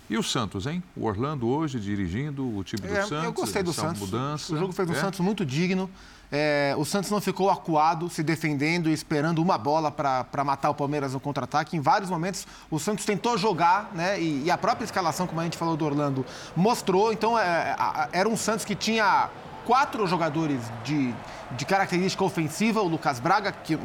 E 0.08 0.16
o 0.16 0.22
Santos, 0.22 0.64
hein? 0.64 0.80
O 0.96 1.04
Orlando 1.04 1.48
hoje 1.48 1.80
dirigindo 1.80 2.56
o 2.56 2.62
time 2.62 2.86
do 2.86 2.96
é, 2.96 3.02
Santos. 3.02 3.24
Eu 3.24 3.32
gostei 3.32 3.64
do 3.64 3.72
Santos. 3.72 3.98
Mudança. 3.98 4.54
O 4.54 4.56
jogo 4.56 4.72
fez 4.72 4.86
do 4.86 4.94
é? 4.94 5.00
Santos 5.00 5.18
muito 5.18 5.44
digno. 5.44 5.90
É, 6.30 6.72
o 6.78 6.84
Santos 6.84 7.10
não 7.10 7.20
ficou 7.20 7.50
acuado, 7.50 8.08
se 8.08 8.22
defendendo 8.22 8.88
e 8.88 8.92
esperando 8.92 9.42
uma 9.42 9.58
bola 9.58 9.90
para 9.90 10.44
matar 10.44 10.70
o 10.70 10.74
Palmeiras 10.74 11.14
no 11.14 11.18
contra-ataque. 11.18 11.76
Em 11.76 11.80
vários 11.80 12.08
momentos, 12.08 12.46
o 12.70 12.78
Santos 12.78 13.04
tentou 13.04 13.36
jogar, 13.36 13.90
né? 13.92 14.20
E, 14.20 14.44
e, 14.44 14.50
a 14.50 14.56
própria 14.56 14.84
escalação, 14.84 15.26
como 15.26 15.40
a 15.40 15.44
gente 15.44 15.58
falou 15.58 15.76
do 15.76 15.84
Orlando, 15.84 16.24
mostrou. 16.54 17.12
Então, 17.12 17.36
é, 17.36 17.74
era 18.12 18.28
um 18.28 18.36
Santos 18.36 18.64
que 18.64 18.76
tinha 18.76 19.30
quatro 19.64 20.06
jogadores 20.06 20.60
de, 20.84 21.12
de 21.52 21.64
característica 21.64 22.24
ofensiva: 22.24 22.80
o 22.80 22.88
Lucas 22.88 23.20
Braga, 23.20 23.52
que, 23.52 23.78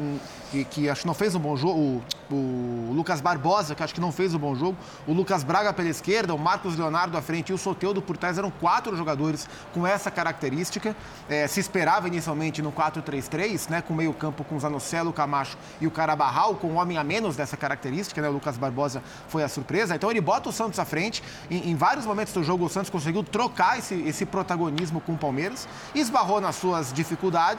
que, 0.50 0.64
que 0.64 0.88
acho 0.88 1.02
que 1.02 1.06
não 1.06 1.14
fez 1.14 1.34
um 1.34 1.40
bom 1.40 1.56
jogo 1.56 2.02
o 2.32 2.92
Lucas 2.92 3.20
Barbosa, 3.20 3.74
que 3.74 3.82
acho 3.82 3.94
que 3.94 4.00
não 4.00 4.10
fez 4.10 4.34
um 4.34 4.38
bom 4.38 4.54
jogo, 4.54 4.76
o 5.06 5.12
Lucas 5.12 5.44
Braga 5.44 5.72
pela 5.72 5.88
esquerda, 5.88 6.34
o 6.34 6.38
Marcos 6.38 6.76
Leonardo 6.76 7.16
à 7.16 7.22
frente 7.22 7.50
e 7.50 7.52
o 7.52 7.58
Soteudo 7.58 8.00
por 8.00 8.16
trás. 8.16 8.38
Eram 8.38 8.50
quatro 8.50 8.96
jogadores 8.96 9.48
com 9.72 9.86
essa 9.86 10.10
característica. 10.10 10.96
É, 11.28 11.46
se 11.46 11.60
esperava 11.60 12.08
inicialmente 12.08 12.62
no 12.62 12.72
4-3-3, 12.72 13.68
né, 13.68 13.82
com 13.82 13.94
meio 13.94 14.12
campo 14.14 14.44
com 14.44 14.56
o 14.56 14.60
Zanocelo, 14.60 15.10
o 15.10 15.12
Camacho 15.12 15.56
e 15.80 15.86
o 15.86 15.90
Carabarral, 15.90 16.54
com 16.56 16.68
um 16.68 16.76
homem 16.76 16.96
a 16.96 17.04
menos 17.04 17.36
dessa 17.36 17.56
característica. 17.56 18.20
Né, 18.20 18.28
o 18.28 18.32
Lucas 18.32 18.56
Barbosa 18.56 19.02
foi 19.28 19.42
a 19.42 19.48
surpresa. 19.48 19.94
Então 19.94 20.10
ele 20.10 20.20
bota 20.20 20.48
o 20.48 20.52
Santos 20.52 20.78
à 20.78 20.84
frente. 20.84 21.22
Em, 21.50 21.70
em 21.70 21.76
vários 21.76 22.06
momentos 22.06 22.32
do 22.32 22.42
jogo, 22.42 22.64
o 22.64 22.68
Santos 22.68 22.90
conseguiu 22.90 23.22
trocar 23.22 23.78
esse, 23.78 23.94
esse 24.02 24.24
protagonismo 24.24 25.00
com 25.00 25.12
o 25.12 25.18
Palmeiras, 25.18 25.68
esbarrou 25.94 26.40
nas 26.40 26.56
suas 26.56 26.92
dificuldades 26.92 27.51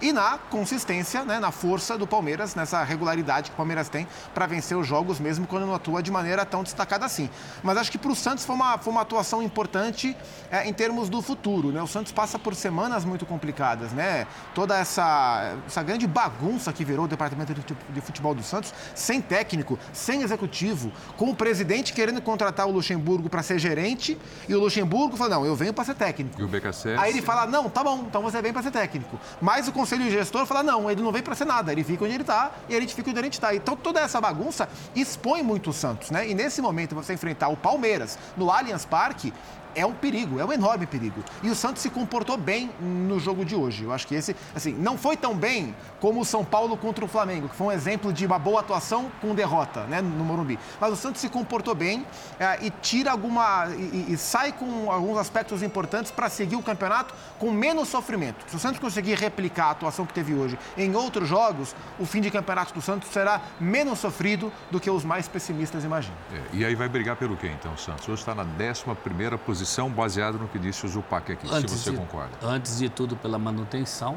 e 0.00 0.12
na 0.12 0.38
consistência, 0.50 1.24
né, 1.24 1.40
na 1.40 1.50
força 1.50 1.96
do 1.96 2.06
Palmeiras, 2.06 2.54
nessa 2.54 2.82
regularidade 2.82 3.50
que 3.50 3.54
o 3.54 3.56
Palmeiras 3.56 3.88
tem 3.88 4.06
para 4.34 4.46
vencer 4.46 4.76
os 4.76 4.86
jogos, 4.86 5.18
mesmo 5.18 5.46
quando 5.46 5.66
não 5.66 5.74
atua 5.74 6.02
de 6.02 6.10
maneira 6.10 6.44
tão 6.44 6.62
destacada 6.62 7.06
assim. 7.06 7.28
Mas 7.62 7.76
acho 7.76 7.90
que 7.90 7.98
para 7.98 8.10
o 8.10 8.16
Santos 8.16 8.44
foi 8.44 8.54
uma, 8.54 8.78
foi 8.78 8.92
uma 8.92 9.02
atuação 9.02 9.42
importante 9.42 10.16
é, 10.50 10.68
em 10.68 10.72
termos 10.72 11.08
do 11.08 11.20
futuro. 11.22 11.72
Né? 11.72 11.82
O 11.82 11.86
Santos 11.86 12.12
passa 12.12 12.38
por 12.38 12.54
semanas 12.54 13.04
muito 13.04 13.26
complicadas, 13.26 13.92
né? 13.92 14.26
Toda 14.54 14.76
essa, 14.78 15.56
essa 15.66 15.82
grande 15.82 16.06
bagunça 16.06 16.72
que 16.72 16.84
virou 16.84 17.04
o 17.04 17.08
departamento 17.08 17.54
de 17.54 18.00
futebol 18.00 18.34
do 18.34 18.42
Santos, 18.42 18.72
sem 18.94 19.20
técnico, 19.20 19.78
sem 19.92 20.22
executivo, 20.22 20.92
com 21.16 21.30
o 21.30 21.34
presidente 21.34 21.92
querendo 21.92 22.20
contratar 22.20 22.66
o 22.66 22.70
Luxemburgo 22.70 23.28
para 23.28 23.42
ser 23.42 23.58
gerente 23.58 24.18
e 24.48 24.54
o 24.54 24.60
Luxemburgo 24.60 25.16
fala: 25.16 25.36
não, 25.36 25.46
eu 25.46 25.54
venho 25.54 25.72
para 25.72 25.84
ser 25.84 25.94
técnico. 25.94 26.40
E 26.40 26.44
o 26.44 26.48
BKC? 26.48 26.96
Aí 26.98 27.10
ele 27.10 27.22
fala: 27.22 27.46
não, 27.46 27.68
tá 27.68 27.82
bom, 27.82 28.04
então 28.06 28.22
você 28.22 28.40
vem 28.40 28.52
para 28.52 28.62
ser 28.62 28.70
técnico. 28.70 29.18
Mas 29.40 29.68
o 29.68 29.72
conselho 29.72 30.10
gestor 30.10 30.46
fala: 30.46 30.62
não, 30.62 30.90
ele 30.90 31.02
não 31.02 31.12
vem 31.12 31.22
para 31.22 31.34
ser 31.34 31.44
nada, 31.44 31.72
ele 31.72 31.84
fica 31.84 32.04
onde 32.04 32.14
ele 32.14 32.22
está 32.22 32.52
e 32.68 32.74
gente 32.80 32.94
fica 32.94 33.10
onde 33.10 33.18
gente 33.22 33.34
está. 33.34 33.54
Então 33.54 33.76
toda 33.76 34.00
essa 34.00 34.20
bagunça 34.20 34.68
expõe 34.94 35.42
muito 35.42 35.70
o 35.70 35.72
Santos, 35.72 36.10
né? 36.10 36.28
E 36.28 36.34
nesse 36.34 36.60
momento 36.60 36.94
você 36.94 37.12
enfrentar 37.12 37.48
o 37.48 37.56
Palmeiras 37.56 38.18
no 38.36 38.50
Allianz 38.50 38.84
Parque, 38.84 39.32
é 39.74 39.84
um 39.84 39.92
perigo, 39.92 40.40
é 40.40 40.44
um 40.44 40.52
enorme 40.52 40.86
perigo. 40.86 41.22
E 41.42 41.50
o 41.50 41.54
Santos 41.54 41.82
se 41.82 41.90
comportou 41.90 42.36
bem 42.36 42.70
no 42.80 43.18
jogo 43.18 43.44
de 43.44 43.54
hoje. 43.54 43.84
Eu 43.84 43.92
acho 43.92 44.06
que 44.06 44.14
esse, 44.14 44.34
assim, 44.54 44.72
não 44.72 44.96
foi 44.96 45.16
tão 45.16 45.34
bem 45.34 45.74
como 46.00 46.20
o 46.20 46.24
São 46.24 46.44
Paulo 46.44 46.76
contra 46.76 47.04
o 47.04 47.08
Flamengo, 47.08 47.48
que 47.48 47.56
foi 47.56 47.68
um 47.68 47.72
exemplo 47.72 48.12
de 48.12 48.26
uma 48.26 48.38
boa 48.38 48.60
atuação 48.60 49.10
com 49.20 49.34
derrota, 49.34 49.84
né, 49.84 50.00
no 50.00 50.24
Morumbi. 50.24 50.58
Mas 50.80 50.92
o 50.92 50.96
Santos 50.96 51.20
se 51.20 51.28
comportou 51.28 51.74
bem 51.74 52.06
é, 52.38 52.66
e 52.66 52.70
tira 52.70 53.10
alguma 53.10 53.68
e, 53.76 54.12
e, 54.12 54.16
sai 54.16 54.52
com 54.52 54.90
alguns 54.90 55.18
aspectos 55.18 55.62
importantes 55.62 56.10
para 56.10 56.28
seguir 56.28 56.56
o 56.56 56.62
campeonato 56.62 57.14
com 57.38 57.50
menos 57.50 57.88
sofrimento. 57.88 58.44
Se 58.48 58.56
o 58.56 58.58
Santos 58.58 58.80
conseguir 58.80 59.14
replicar 59.18 59.66
a 59.66 59.70
atuação 59.70 60.06
que 60.06 60.14
teve 60.14 60.34
hoje 60.34 60.58
em 60.76 60.94
outros 60.94 61.28
jogos, 61.28 61.74
o 61.98 62.06
fim 62.06 62.20
de 62.20 62.30
campeonato 62.30 62.74
do 62.74 62.80
Santos 62.80 63.08
será 63.10 63.40
menos 63.60 63.98
sofrido 63.98 64.52
do 64.70 64.80
que 64.80 64.90
os 64.90 65.04
mais 65.04 65.28
pessimistas 65.28 65.84
imaginam. 65.84 66.16
É, 66.32 66.56
e 66.56 66.64
aí 66.64 66.74
vai 66.74 66.88
brigar 66.88 67.16
pelo 67.16 67.36
quê, 67.36 67.48
então, 67.48 67.76
Santos? 67.76 68.08
Hoje 68.08 68.20
está 68.20 68.34
na 68.34 68.44
11 68.44 68.84
primeira 69.02 69.36
posição 69.36 69.57
posição 69.58 69.90
baseado 69.90 70.38
no 70.38 70.46
que 70.46 70.58
disse 70.58 70.86
o 70.86 70.88
Zupac 70.88 71.32
aqui, 71.32 71.48
antes 71.50 71.72
se 71.72 71.78
você 71.78 71.90
de, 71.90 71.96
concorda. 71.96 72.30
Antes 72.42 72.78
de 72.78 72.88
tudo, 72.88 73.16
pela 73.16 73.38
manutenção 73.38 74.16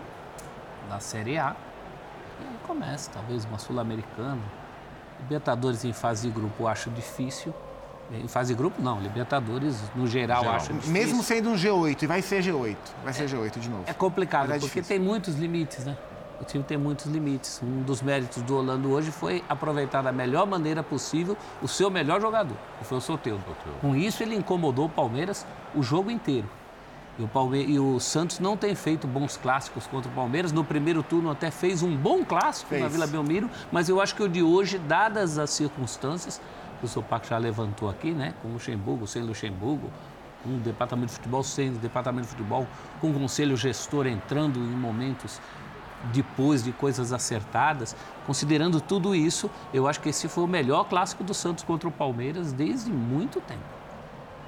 da 0.87 0.99
Série 0.99 1.37
A. 1.37 1.55
E 2.39 2.67
começa, 2.67 3.09
talvez, 3.11 3.43
uma 3.45 3.57
Sul-Americana. 3.57 4.41
Libertadores 5.19 5.83
em 5.83 5.93
fase 5.93 6.27
de 6.27 6.33
grupo 6.33 6.63
eu 6.63 6.67
acho 6.67 6.89
difícil. 6.91 7.53
Em 8.11 8.27
fase 8.27 8.53
de 8.53 8.57
grupo, 8.57 8.81
não. 8.81 8.99
Libertadores, 8.99 9.81
no 9.95 10.05
geral, 10.05 10.41
geral. 10.41 10.55
acho 10.55 10.73
difícil. 10.73 10.93
Mesmo 10.93 11.23
sendo 11.23 11.49
um 11.49 11.55
G8, 11.55 12.03
e 12.03 12.07
vai 12.07 12.21
ser 12.21 12.43
G8. 12.43 12.77
Vai 13.03 13.13
ser 13.13 13.23
é, 13.23 13.27
G8 13.27 13.59
de 13.59 13.69
novo. 13.69 13.83
É 13.87 13.93
complicado, 13.93 14.51
é 14.51 14.59
porque 14.59 14.81
difícil. 14.81 14.95
tem 14.95 14.99
muitos 14.99 15.35
limites, 15.35 15.85
né? 15.85 15.97
O 16.41 16.43
time 16.43 16.63
tem 16.63 16.77
muitos 16.77 17.05
limites. 17.05 17.61
Um 17.63 17.83
dos 17.83 18.01
méritos 18.01 18.41
do 18.41 18.57
Holanda 18.57 18.87
hoje 18.87 19.11
foi 19.11 19.43
aproveitar 19.47 20.01
da 20.01 20.11
melhor 20.11 20.47
maneira 20.47 20.81
possível 20.81 21.37
o 21.61 21.67
seu 21.67 21.89
melhor 21.89 22.19
jogador, 22.19 22.57
que 22.79 22.85
foi 22.85 22.97
o 22.97 23.01
Soteldo. 23.01 23.43
Com 23.79 23.95
isso, 23.95 24.23
ele 24.23 24.35
incomodou 24.35 24.85
o 24.85 24.89
Palmeiras 24.89 25.45
o 25.75 25.83
jogo 25.83 26.09
inteiro. 26.09 26.49
E 27.19 27.23
o, 27.23 27.27
Palme... 27.27 27.63
e 27.63 27.79
o 27.79 27.99
Santos 27.99 28.39
não 28.39 28.57
tem 28.57 28.73
feito 28.73 29.05
bons 29.05 29.37
clássicos 29.37 29.85
contra 29.85 30.09
o 30.09 30.15
Palmeiras. 30.15 30.51
No 30.51 30.63
primeiro 30.63 31.03
turno 31.03 31.29
até 31.29 31.51
fez 31.51 31.83
um 31.83 31.95
bom 31.95 32.25
clássico 32.25 32.69
fez. 32.69 32.81
na 32.81 32.87
Vila 32.87 33.05
Belmiro, 33.05 33.49
mas 33.71 33.87
eu 33.87 34.01
acho 34.01 34.15
que 34.15 34.23
o 34.23 34.29
de 34.29 34.41
hoje, 34.41 34.79
dadas 34.79 35.37
as 35.37 35.51
circunstâncias, 35.51 36.41
que 36.79 36.85
o 36.85 36.87
Sopac 36.87 37.27
já 37.27 37.37
levantou 37.37 37.87
aqui, 37.87 38.11
né? 38.11 38.33
Com 38.41 38.47
Luxemburgo, 38.49 39.05
sem 39.05 39.21
Luxemburgo, 39.21 39.91
um 40.45 40.57
departamento 40.57 41.09
de 41.09 41.13
futebol 41.15 41.43
sem 41.43 41.71
departamento 41.73 42.23
de 42.23 42.31
futebol, 42.31 42.65
com 42.99 43.11
o 43.11 43.13
conselho 43.13 43.55
gestor 43.55 44.07
entrando 44.07 44.59
em 44.59 44.75
momentos 44.75 45.39
depois 46.13 46.63
de 46.63 46.71
coisas 46.71 47.13
acertadas. 47.13 47.95
Considerando 48.25 48.81
tudo 48.81 49.15
isso, 49.15 49.49
eu 49.73 49.87
acho 49.87 49.99
que 49.99 50.09
esse 50.09 50.27
foi 50.27 50.43
o 50.43 50.47
melhor 50.47 50.85
clássico 50.85 51.23
do 51.23 51.33
Santos 51.33 51.63
contra 51.63 51.87
o 51.87 51.91
Palmeiras 51.91 52.51
desde 52.51 52.91
muito 52.91 53.39
tempo. 53.41 53.61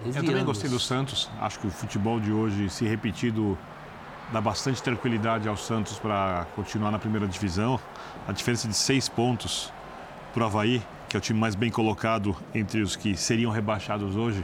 Desde 0.03 0.19
eu 0.19 0.23
também 0.25 0.41
anos. 0.41 0.45
gostei 0.47 0.69
do 0.69 0.79
Santos. 0.79 1.29
Acho 1.39 1.59
que 1.59 1.67
o 1.67 1.71
futebol 1.71 2.19
de 2.19 2.31
hoje, 2.31 2.69
se 2.69 2.85
repetido, 2.85 3.57
dá 4.31 4.41
bastante 4.41 4.81
tranquilidade 4.81 5.47
ao 5.47 5.55
Santos 5.55 5.99
para 5.99 6.45
continuar 6.55 6.91
na 6.91 6.99
primeira 6.99 7.27
divisão. 7.27 7.79
A 8.27 8.31
diferença 8.31 8.67
de 8.67 8.75
seis 8.75 9.07
pontos 9.07 9.71
para 10.33 10.43
o 10.43 10.45
Havaí, 10.45 10.81
que 11.07 11.15
é 11.15 11.19
o 11.19 11.21
time 11.21 11.39
mais 11.39 11.55
bem 11.55 11.69
colocado 11.69 12.35
entre 12.53 12.81
os 12.81 12.95
que 12.95 13.15
seriam 13.15 13.51
rebaixados 13.51 14.15
hoje. 14.15 14.43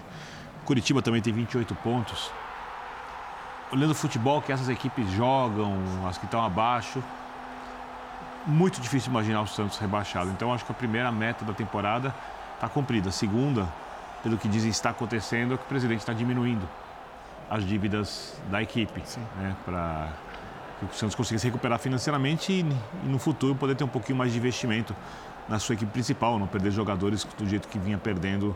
Curitiba 0.65 1.01
também 1.01 1.21
tem 1.21 1.33
28 1.33 1.73
pontos. 1.75 2.31
Olhando 3.71 3.91
o 3.91 3.95
futebol 3.95 4.41
que 4.41 4.51
essas 4.51 4.67
equipes 4.69 5.09
jogam, 5.11 5.77
as 6.07 6.17
que 6.17 6.25
estão 6.25 6.43
abaixo, 6.43 7.03
muito 8.45 8.81
difícil 8.81 9.11
imaginar 9.11 9.41
o 9.41 9.47
Santos 9.47 9.77
rebaixado. 9.77 10.29
Então 10.31 10.53
acho 10.53 10.65
que 10.65 10.71
a 10.71 10.75
primeira 10.75 11.11
meta 11.11 11.45
da 11.45 11.53
temporada 11.53 12.13
está 12.55 12.67
cumprida. 12.67 13.09
A 13.09 13.11
segunda, 13.11 13.67
pelo 14.23 14.37
que 14.37 14.47
dizem 14.47 14.69
está 14.69 14.89
acontecendo, 14.89 15.53
é 15.53 15.57
que 15.57 15.63
o 15.63 15.67
presidente 15.67 15.99
está 15.99 16.13
diminuindo 16.13 16.67
as 17.49 17.65
dívidas 17.65 18.39
da 18.49 18.61
equipe, 18.61 19.01
né, 19.37 19.55
para 19.65 20.09
que 20.79 20.85
o 20.85 20.93
Santos 20.93 21.15
consiga 21.15 21.39
se 21.39 21.47
recuperar 21.47 21.79
financeiramente 21.79 22.53
e, 22.53 22.59
e, 23.03 23.07
no 23.07 23.17
futuro 23.17 23.55
poder 23.55 23.75
ter 23.75 23.83
um 23.83 23.89
pouquinho 23.89 24.17
mais 24.17 24.31
de 24.31 24.37
investimento 24.37 24.95
na 25.47 25.57
sua 25.57 25.73
equipe 25.73 25.91
principal, 25.91 26.37
não 26.37 26.45
perder 26.45 26.71
jogadores 26.71 27.23
do 27.37 27.47
jeito 27.47 27.67
que 27.67 27.79
vinha 27.79 27.97
perdendo 27.97 28.55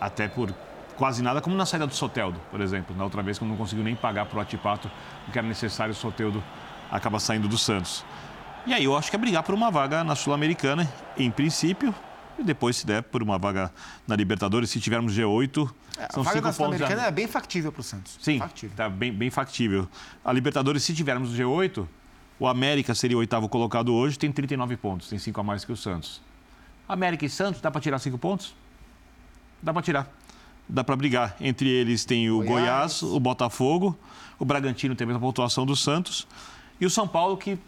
até 0.00 0.26
por 0.28 0.52
quase 0.96 1.22
nada, 1.22 1.40
como 1.40 1.54
na 1.54 1.66
saída 1.66 1.86
do 1.86 1.94
Soteldo, 1.94 2.40
por 2.50 2.60
exemplo. 2.60 2.96
Na 2.96 3.04
outra 3.04 3.22
vez, 3.22 3.38
quando 3.38 3.50
não 3.50 3.56
conseguiu 3.56 3.84
nem 3.84 3.94
pagar 3.94 4.26
para 4.26 4.38
o 4.38 4.40
Atipato 4.40 4.90
o 5.28 5.30
que 5.30 5.38
era 5.38 5.46
necessário, 5.46 5.92
o 5.92 5.96
Soteldo 5.96 6.42
acaba 6.90 7.20
saindo 7.20 7.46
do 7.46 7.58
Santos. 7.58 8.04
E 8.66 8.74
aí 8.74 8.84
eu 8.84 8.96
acho 8.96 9.10
que 9.10 9.16
é 9.16 9.18
brigar 9.18 9.42
por 9.42 9.54
uma 9.54 9.70
vaga 9.70 10.02
na 10.02 10.16
Sul-Americana, 10.16 10.90
em 11.16 11.30
princípio, 11.30 11.94
e 12.38 12.42
depois, 12.42 12.76
se 12.76 12.86
der, 12.86 13.02
por 13.02 13.22
uma 13.22 13.38
vaga 13.38 13.72
na 14.06 14.14
Libertadores, 14.16 14.70
se 14.70 14.80
tivermos 14.80 15.16
G8, 15.16 15.70
é, 15.98 16.08
são 16.12 16.22
a 16.22 16.24
vaga 16.24 16.52
cinco 16.52 16.70
pontos. 16.70 16.82
A 16.82 17.06
é 17.06 17.10
bem 17.10 17.26
factível 17.26 17.72
para 17.72 17.80
o 17.80 17.84
Santos. 17.84 18.18
Sim, 18.20 18.42
está 18.62 18.88
bem, 18.88 19.12
bem 19.12 19.30
factível. 19.30 19.88
A 20.24 20.32
Libertadores, 20.32 20.82
se 20.82 20.92
tivermos 20.94 21.30
G8, 21.30 21.86
o 22.38 22.46
América 22.46 22.94
seria 22.94 23.16
o 23.16 23.20
oitavo 23.20 23.48
colocado 23.48 23.94
hoje, 23.94 24.18
tem 24.18 24.30
39 24.30 24.76
pontos, 24.76 25.08
tem 25.08 25.18
cinco 25.18 25.40
a 25.40 25.44
mais 25.44 25.64
que 25.64 25.72
o 25.72 25.76
Santos. 25.76 26.20
América 26.88 27.24
e 27.24 27.30
Santos, 27.30 27.60
dá 27.60 27.70
para 27.70 27.80
tirar 27.80 27.98
cinco 27.98 28.18
pontos? 28.18 28.54
Dá 29.62 29.72
para 29.72 29.82
tirar. 29.82 30.08
Dá 30.68 30.82
para 30.82 30.96
brigar. 30.96 31.36
Entre 31.40 31.68
eles 31.68 32.04
tem 32.04 32.30
o 32.30 32.38
Goiás. 32.38 33.00
Goiás, 33.00 33.02
o 33.02 33.20
Botafogo, 33.20 33.96
o 34.38 34.44
Bragantino 34.44 34.94
tem 34.94 35.04
a 35.04 35.08
mesma 35.08 35.20
pontuação 35.20 35.64
do 35.64 35.76
Santos 35.76 36.26
e 36.80 36.86
o 36.86 36.90
São 36.90 37.06
Paulo 37.06 37.36
que 37.36 37.58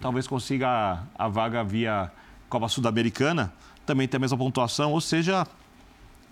talvez 0.00 0.26
consiga 0.26 0.68
a, 0.68 1.26
a 1.26 1.28
vaga 1.28 1.62
via 1.62 2.10
Copa 2.48 2.68
Sul-Americana 2.68 3.52
também 3.86 4.06
tem 4.06 4.16
a 4.16 4.20
mesma 4.20 4.38
pontuação, 4.38 4.92
ou 4.92 5.00
seja, 5.00 5.46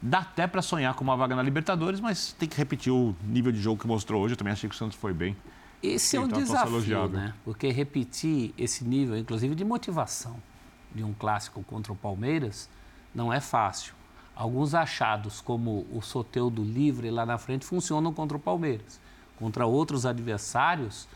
dá 0.00 0.18
até 0.18 0.46
para 0.46 0.62
sonhar 0.62 0.94
com 0.94 1.04
uma 1.04 1.16
vaga 1.16 1.34
na 1.34 1.42
Libertadores, 1.42 2.00
mas 2.00 2.32
tem 2.32 2.48
que 2.48 2.56
repetir 2.56 2.92
o 2.92 3.14
nível 3.24 3.52
de 3.52 3.60
jogo 3.60 3.80
que 3.80 3.86
mostrou 3.86 4.22
hoje. 4.22 4.34
Eu 4.34 4.38
também 4.38 4.52
achei 4.52 4.68
que 4.68 4.74
o 4.74 4.78
Santos 4.78 4.96
foi 4.96 5.12
bem. 5.12 5.36
Esse 5.82 6.16
é 6.16 6.20
um 6.20 6.26
então, 6.26 6.38
desafio, 6.38 7.08
né? 7.08 7.34
Porque 7.44 7.70
repetir 7.70 8.52
esse 8.56 8.84
nível, 8.84 9.16
inclusive 9.16 9.54
de 9.54 9.64
motivação, 9.64 10.36
de 10.94 11.02
um 11.02 11.12
clássico 11.12 11.62
contra 11.62 11.92
o 11.92 11.96
Palmeiras, 11.96 12.68
não 13.14 13.32
é 13.32 13.40
fácil. 13.40 13.94
Alguns 14.40 14.74
achados, 14.74 15.42
como 15.42 15.86
o 15.92 16.00
Soteudo 16.00 16.64
livre 16.64 17.10
lá 17.10 17.26
na 17.26 17.36
frente, 17.36 17.66
funcionam 17.66 18.10
contra 18.10 18.38
o 18.38 18.40
Palmeiras. 18.40 18.98
Contra 19.38 19.66
outros 19.66 20.06
adversários, 20.06 21.06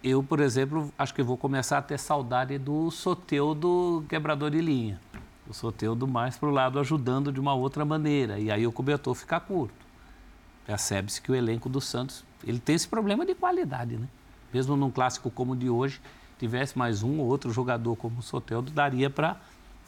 eu, 0.00 0.22
por 0.22 0.38
exemplo, 0.38 0.92
acho 0.96 1.12
que 1.12 1.24
vou 1.24 1.36
começar 1.36 1.78
a 1.78 1.82
ter 1.82 1.98
saudade 1.98 2.58
do 2.58 2.88
Soteudo 2.92 4.04
quebrador 4.08 4.52
de 4.52 4.60
linha 4.60 5.00
o 5.48 5.52
Soteudo 5.52 6.06
mais 6.06 6.36
para 6.36 6.48
o 6.48 6.52
lado 6.52 6.78
ajudando 6.78 7.32
de 7.32 7.40
uma 7.40 7.52
outra 7.52 7.84
maneira. 7.84 8.38
E 8.38 8.48
aí 8.48 8.64
o 8.64 8.72
cobertor 8.72 9.12
fica 9.14 9.40
curto. 9.40 9.74
Percebe-se 10.64 11.20
que 11.20 11.32
o 11.32 11.34
elenco 11.34 11.68
do 11.68 11.80
Santos 11.80 12.24
ele 12.44 12.60
tem 12.60 12.76
esse 12.76 12.86
problema 12.86 13.26
de 13.26 13.34
qualidade, 13.34 13.96
né? 13.96 14.08
Mesmo 14.54 14.76
num 14.76 14.90
clássico 14.90 15.30
como 15.30 15.52
o 15.52 15.56
de 15.56 15.68
hoje, 15.68 16.00
tivesse 16.38 16.78
mais 16.78 17.02
um 17.02 17.18
ou 17.18 17.26
outro 17.26 17.52
jogador 17.52 17.96
como 17.96 18.20
o 18.20 18.22
Soteudo, 18.22 18.70
daria 18.70 19.10
para 19.10 19.40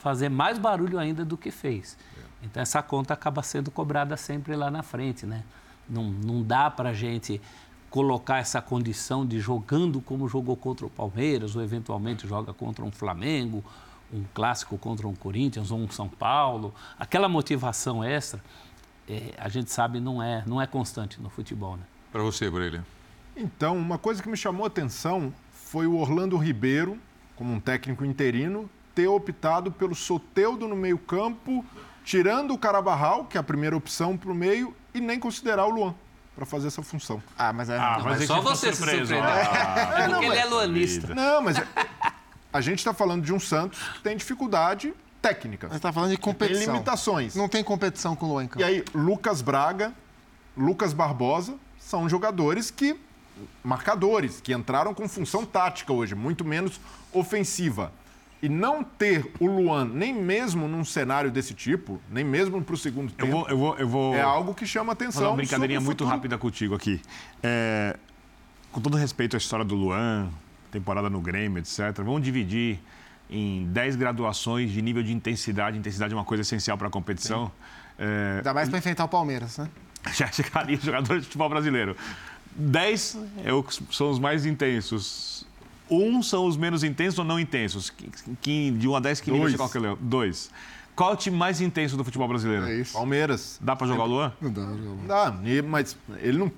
fazer 0.05 0.29
mais 0.29 0.59
barulho 0.59 0.99
ainda 0.99 1.25
do 1.25 1.37
que 1.37 1.51
fez. 1.51 1.97
Então 2.43 2.63
essa 2.63 2.83
conta 2.83 3.15
acaba 3.15 3.43
sendo 3.43 3.71
cobrada 3.71 4.17
sempre 4.19 4.55
lá 4.55 4.71
na 4.71 4.83
frente, 4.83 5.25
né? 5.25 5.43
Não, 5.89 6.05
não 6.05 6.43
dá 6.43 6.71
para 6.71 6.91
a 6.91 6.93
gente 6.93 7.41
colocar 7.89 8.39
essa 8.39 8.61
condição 8.61 9.25
de 9.25 9.41
jogando 9.41 10.03
como 10.03 10.29
jogou 10.29 10.57
contra 10.57 10.85
o 10.85 10.91
Palmeiras 10.91 11.57
ou 11.57 11.63
eventualmente 11.63 12.29
joga 12.29 12.53
contra 12.53 12.85
um 12.85 12.91
Flamengo 12.91 13.65
um 14.13 14.25
clássico 14.35 14.77
contra 14.77 15.09
um 15.09 15.15
Corinthians 15.15 15.71
ou 15.71 15.79
um 15.79 15.91
São 15.91 16.09
Paulo, 16.09 16.73
aquela 16.99 17.29
motivação 17.29 18.05
extra, 18.05 18.41
é, 19.09 19.35
a 19.39 19.49
gente 19.49 19.73
sabe 19.73 19.99
não 19.99 20.23
é 20.23 20.45
não 20.47 20.61
é 20.61 20.67
constante 20.67 21.21
no 21.21 21.31
futebol, 21.31 21.77
né? 21.77 21.83
Para 22.13 22.23
você, 22.23 22.49
Brelha. 22.49 22.85
Então, 23.35 23.77
uma 23.77 23.99
coisa 23.99 24.23
que 24.23 24.29
me 24.29 24.37
chamou 24.37 24.65
a 24.65 24.69
atenção 24.69 25.33
foi 25.51 25.87
o 25.87 25.97
Orlando 25.97 26.37
Ribeiro, 26.37 26.97
como 27.35 27.53
um 27.53 27.59
técnico 27.59 28.05
interino, 28.05 28.71
ter 28.95 29.09
optado 29.09 29.73
pelo 29.73 29.95
Soteudo 29.95 30.69
no 30.69 30.77
meio-campo, 30.77 31.65
tirando 32.05 32.55
o 32.55 32.59
Carabarral, 32.59 33.25
que 33.25 33.37
é 33.37 33.41
a 33.41 33.43
primeira 33.43 33.77
opção 33.77 34.17
para 34.17 34.31
o 34.31 34.35
meio, 34.35 34.75
e 34.95 35.01
nem 35.01 35.19
considerar 35.19 35.67
o 35.67 35.71
Luan 35.71 35.95
para 36.35 36.45
fazer 36.45 36.69
essa 36.69 36.83
função. 36.83 37.23
Ah, 37.39 37.53
mas, 37.53 37.69
é... 37.71 37.77
ah, 37.77 38.01
mas, 38.03 38.19
mas 38.19 38.27
só 38.27 38.41
você 38.41 38.73
surpreso. 38.73 39.07
se 39.07 39.15
surpreendeu. 39.15 39.23
Ah, 39.23 39.79
é, 39.79 39.87
porque 39.87 40.09
não, 40.09 40.23
ele 40.23 40.37
é 40.37 40.45
luanista. 40.45 41.15
Não, 41.15 41.43
mas 41.43 41.59
é, 41.59 41.67
a 42.53 42.61
gente 42.61 42.79
está 42.79 42.93
falando 42.93 43.23
de 43.23 43.33
um 43.33 43.39
Santos 43.39 43.81
que 43.95 44.03
tem 44.03 44.17
dificuldade 44.17 44.93
técnica. 45.23 45.69
Você 45.69 45.77
está 45.77 45.93
falando 45.93 46.11
de 46.11 46.19
competição. 46.19 46.65
Tem 46.65 46.73
limitações. 46.73 47.35
Não 47.35 47.49
tem 47.49 47.63
competição 47.65 48.15
com 48.15 48.27
o 48.27 48.29
Luan 48.31 48.49
E 48.57 48.65
aí, 48.65 48.85
Lucas 48.95 49.41
Braga, 49.41 49.93
Lucas 50.57 50.93
Barbosa 50.93 51.55
são 51.79 52.09
jogadores 52.09 52.71
que 52.71 52.99
marcadores, 53.63 54.41
que 54.41 54.53
entraram 54.53 54.95
com 54.95 55.09
função 55.09 55.45
tática 55.45 55.93
hoje, 55.93 56.15
muito 56.15 56.45
menos 56.45 56.81
ofensiva. 57.13 57.93
E 58.45 58.49
não 58.51 58.85
ter 58.85 59.33
o 59.41 59.47
Luan, 59.47 59.87
nem 59.87 60.13
mesmo 60.13 60.69
num 60.69 60.85
cenário 60.85 61.31
desse 61.31 61.55
tipo, 61.55 61.99
nem 62.11 62.23
mesmo 62.23 62.61
para 62.63 62.75
o 62.75 62.77
segundo 62.77 63.11
tempo, 63.11 63.25
eu 63.25 63.33
vou, 63.33 63.49
eu 63.49 63.57
vou, 63.57 63.79
eu 63.79 63.89
vou... 63.89 64.15
é 64.15 64.21
algo 64.21 64.53
que 64.53 64.67
chama 64.67 64.93
atenção. 64.93 65.23
Vou 65.23 65.31
uma 65.31 65.37
brincadeirinha 65.39 65.81
muito 65.81 66.05
rápida 66.05 66.37
contigo 66.37 66.75
aqui. 66.75 67.01
É... 67.43 67.97
Com 68.71 68.83
todo 68.83 68.99
respeito 68.99 69.35
à 69.35 69.39
história 69.39 69.65
do 69.65 69.75
Luan, 69.75 70.29
temporada 70.71 71.09
no 71.09 71.23
Grêmio, 71.23 71.59
etc. 71.59 71.95
Vamos 71.97 72.21
dividir 72.21 72.79
em 73.31 73.65
10 73.73 73.97
graduações 73.97 74.71
de 74.71 74.83
nível 74.83 75.03
de 75.03 75.15
intensidade. 75.15 75.79
Intensidade 75.79 76.13
é 76.13 76.17
uma 76.17 76.23
coisa 76.23 76.43
essencial 76.43 76.77
para 76.77 76.89
a 76.89 76.91
competição. 76.91 77.51
É... 77.99 78.35
Ainda 78.37 78.53
mais 78.53 78.69
para 78.69 78.79
enfrentar 78.79 79.05
o 79.05 79.09
Palmeiras, 79.09 79.57
né? 79.57 79.71
Já 80.13 80.31
chegaria 80.31 80.77
jogadores 80.77 81.23
de 81.23 81.29
futebol 81.29 81.49
brasileiro. 81.49 81.97
10 82.57 83.19
é 83.39 83.51
são 83.91 84.11
os 84.11 84.19
mais 84.19 84.45
intensos. 84.45 85.47
Um 85.91 86.23
são 86.23 86.47
os 86.47 86.57
menos 86.57 86.83
intensos 86.83 87.19
ou 87.19 87.25
não 87.25 87.39
intensos. 87.39 87.91
Que, 88.41 88.71
de 88.71 88.89
1 88.89 88.97
a 88.97 89.01
10, 89.01 89.21
que 89.21 89.31
nível 89.31 89.51
você 89.51 89.57
calcula? 89.57 89.97
Dois. 90.01 90.51
Qual 90.95 91.11
é 91.11 91.15
o 91.15 91.17
time 91.17 91.37
mais 91.37 91.61
intenso 91.61 91.97
do 91.97 92.05
futebol 92.05 92.29
brasileiro? 92.29 92.67
É 92.67 92.77
isso. 92.77 92.93
Palmeiras. 92.93 93.59
Dá 93.61 93.75
para 93.75 93.87
jogar 93.87 94.05
o 94.05 94.07
Luan? 94.07 94.33
Não 94.41 94.53
dá. 94.53 94.63
Não 94.63 95.07
dá, 95.07 95.39
mas 95.65 95.97
ele 96.19 96.39
não. 96.39 96.53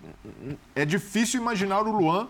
É 0.74 0.84
difícil 0.84 1.40
imaginar 1.40 1.80
o 1.80 1.90
Luan 1.90 2.28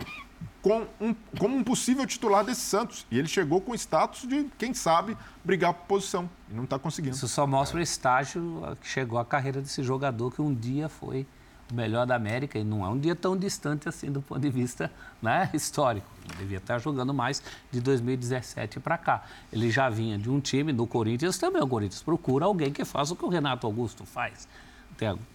com 0.62 0.86
um, 1.00 1.14
como 1.38 1.56
um 1.56 1.64
possível 1.64 2.06
titular 2.06 2.44
desse 2.44 2.60
Santos. 2.60 3.04
E 3.10 3.18
ele 3.18 3.26
chegou 3.26 3.60
com 3.60 3.74
status 3.74 4.26
de, 4.28 4.46
quem 4.56 4.72
sabe, 4.72 5.16
brigar 5.44 5.74
por 5.74 5.86
posição. 5.86 6.30
E 6.48 6.54
não 6.54 6.64
está 6.64 6.78
conseguindo. 6.78 7.16
Isso 7.16 7.26
só 7.26 7.44
mostra 7.44 7.78
o 7.78 7.82
estágio 7.82 8.62
que 8.80 8.88
chegou 8.88 9.18
a 9.18 9.24
carreira 9.24 9.60
desse 9.60 9.82
jogador 9.82 10.30
que 10.32 10.40
um 10.40 10.54
dia 10.54 10.88
foi 10.88 11.26
melhor 11.72 12.06
da 12.06 12.14
América 12.14 12.58
e 12.58 12.64
não 12.64 12.84
é 12.84 12.88
um 12.88 12.98
dia 12.98 13.14
tão 13.14 13.36
distante 13.36 13.88
assim 13.88 14.10
do 14.10 14.22
ponto 14.22 14.40
de 14.40 14.50
vista 14.50 14.90
né, 15.20 15.50
histórico. 15.52 16.06
Ele 16.24 16.38
devia 16.38 16.58
estar 16.58 16.78
jogando 16.78 17.12
mais 17.12 17.42
de 17.70 17.80
2017 17.80 18.80
para 18.80 18.96
cá. 18.96 19.24
Ele 19.52 19.70
já 19.70 19.88
vinha 19.88 20.18
de 20.18 20.30
um 20.30 20.40
time 20.40 20.72
do 20.72 20.86
Corinthians 20.86 21.38
também. 21.38 21.62
O 21.62 21.66
Corinthians 21.66 22.02
procura 22.02 22.44
alguém 22.44 22.72
que 22.72 22.84
faça 22.84 23.12
o 23.12 23.16
que 23.16 23.24
o 23.24 23.28
Renato 23.28 23.66
Augusto 23.66 24.04
faz. 24.04 24.48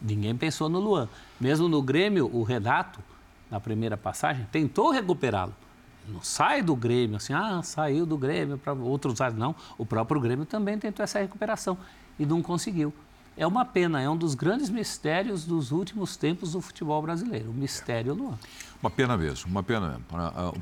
Ninguém 0.01 0.36
pensou 0.36 0.69
no 0.69 0.79
Luan. 0.79 1.07
Mesmo 1.39 1.67
no 1.67 1.82
Grêmio, 1.82 2.29
o 2.34 2.43
Renato 2.43 2.99
na 3.51 3.59
primeira 3.59 3.97
passagem, 3.97 4.47
tentou 4.49 4.91
recuperá-lo. 4.91 5.53
Não 6.07 6.23
sai 6.23 6.61
do 6.61 6.75
Grêmio, 6.75 7.17
assim, 7.17 7.34
ah, 7.34 7.61
saiu 7.61 8.05
do 8.05 8.17
Grêmio 8.17 8.57
para 8.57 8.73
outros. 8.73 9.19
Não, 9.36 9.53
o 9.77 9.86
próprio 9.86 10.19
Grêmio 10.21 10.45
também 10.45 10.77
tentou 10.79 11.03
essa 11.03 11.19
recuperação 11.19 11.77
e 12.17 12.25
não 12.25 12.41
conseguiu. 12.41 12.93
É 13.41 13.47
uma 13.47 13.65
pena, 13.65 13.99
é 13.99 14.07
um 14.07 14.15
dos 14.15 14.35
grandes 14.35 14.69
mistérios 14.69 15.45
dos 15.45 15.71
últimos 15.71 16.15
tempos 16.15 16.51
do 16.51 16.61
futebol 16.61 17.01
brasileiro, 17.01 17.49
o 17.49 17.53
mistério 17.55 18.13
Luan. 18.13 18.37
Uma 18.79 18.91
pena 18.91 19.17
mesmo, 19.17 19.49
uma 19.49 19.63
pena. 19.63 19.99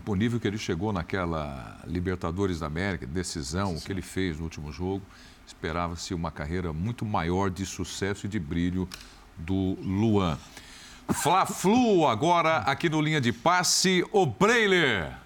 O 0.07 0.15
nível 0.15 0.39
que 0.39 0.47
ele 0.47 0.57
chegou 0.57 0.93
naquela 0.93 1.77
Libertadores 1.85 2.61
da 2.61 2.67
América, 2.67 3.05
decisão, 3.05 3.71
Sim. 3.71 3.75
o 3.75 3.81
que 3.81 3.91
ele 3.91 4.01
fez 4.01 4.37
no 4.37 4.45
último 4.45 4.71
jogo, 4.71 5.01
esperava-se 5.45 6.13
uma 6.13 6.31
carreira 6.31 6.71
muito 6.71 7.03
maior 7.03 7.49
de 7.49 7.65
sucesso 7.65 8.27
e 8.27 8.29
de 8.29 8.39
brilho 8.39 8.87
do 9.37 9.77
Luan. 9.81 10.37
Fla-Flu 11.09 12.07
agora 12.07 12.59
aqui 12.59 12.87
no 12.87 13.01
Linha 13.01 13.19
de 13.19 13.33
Passe, 13.33 14.05
o 14.09 14.25
Breiler. 14.25 15.17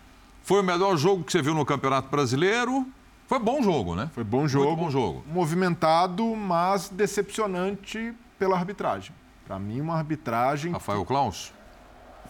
Foi 0.42 0.60
o 0.60 0.64
melhor 0.64 0.98
jogo 0.98 1.24
que 1.24 1.32
você 1.32 1.44
viu 1.44 1.54
no 1.54 1.64
Campeonato 1.64 2.10
Brasileiro. 2.10 2.84
Foi 3.28 3.40
bom 3.40 3.62
jogo, 3.62 3.96
né? 3.96 4.10
Foi 4.14 4.24
bom 4.24 4.48
jogo. 4.48 4.68
Muito 4.68 4.80
bom 4.80 4.90
jogo. 4.92 5.24
Movimentado, 5.28 6.36
mas 6.36 6.90
decepcionante 6.90 8.14
pela 8.38 8.56
arbitragem. 8.56 9.16
Para 9.46 9.58
mim, 9.58 9.82
uma 9.82 9.96
arbitragem. 9.96 10.72
Rafael 10.72 11.06
Klaus? 11.06 11.54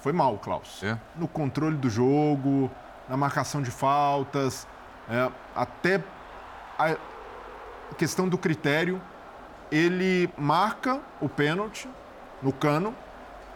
Foi 0.02 0.14
mal, 0.14 0.38
Klaus. 0.38 0.84
É? 0.84 0.98
No 1.16 1.28
controle 1.28 1.78
do 1.78 1.90
jogo, 1.90 2.70
na 3.08 3.18
marcação 3.18 3.62
de 3.62 3.72
faltas, 3.72 4.68
é, 5.10 5.32
até 5.56 6.04
a 6.78 6.96
questão 7.98 8.28
do 8.28 8.38
critério. 8.38 9.02
Ele 9.72 10.30
marca 10.38 11.02
o 11.20 11.28
pênalti 11.28 11.90
no 12.42 12.54
cano 12.54 12.94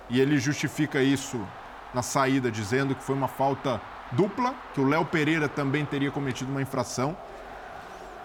e 0.10 0.20
ele 0.20 0.40
justifica 0.40 1.02
isso 1.02 1.40
na 1.94 2.02
saída, 2.02 2.50
dizendo 2.50 2.96
que 2.96 3.04
foi 3.04 3.16
uma 3.16 3.28
falta 3.28 3.80
dupla, 4.12 4.54
que 4.74 4.82
o 4.82 4.88
Léo 4.88 5.06
Pereira 5.06 5.48
também 5.50 5.86
teria 5.86 6.12
cometido 6.12 6.50
uma 6.52 6.62
infração. 6.62 7.16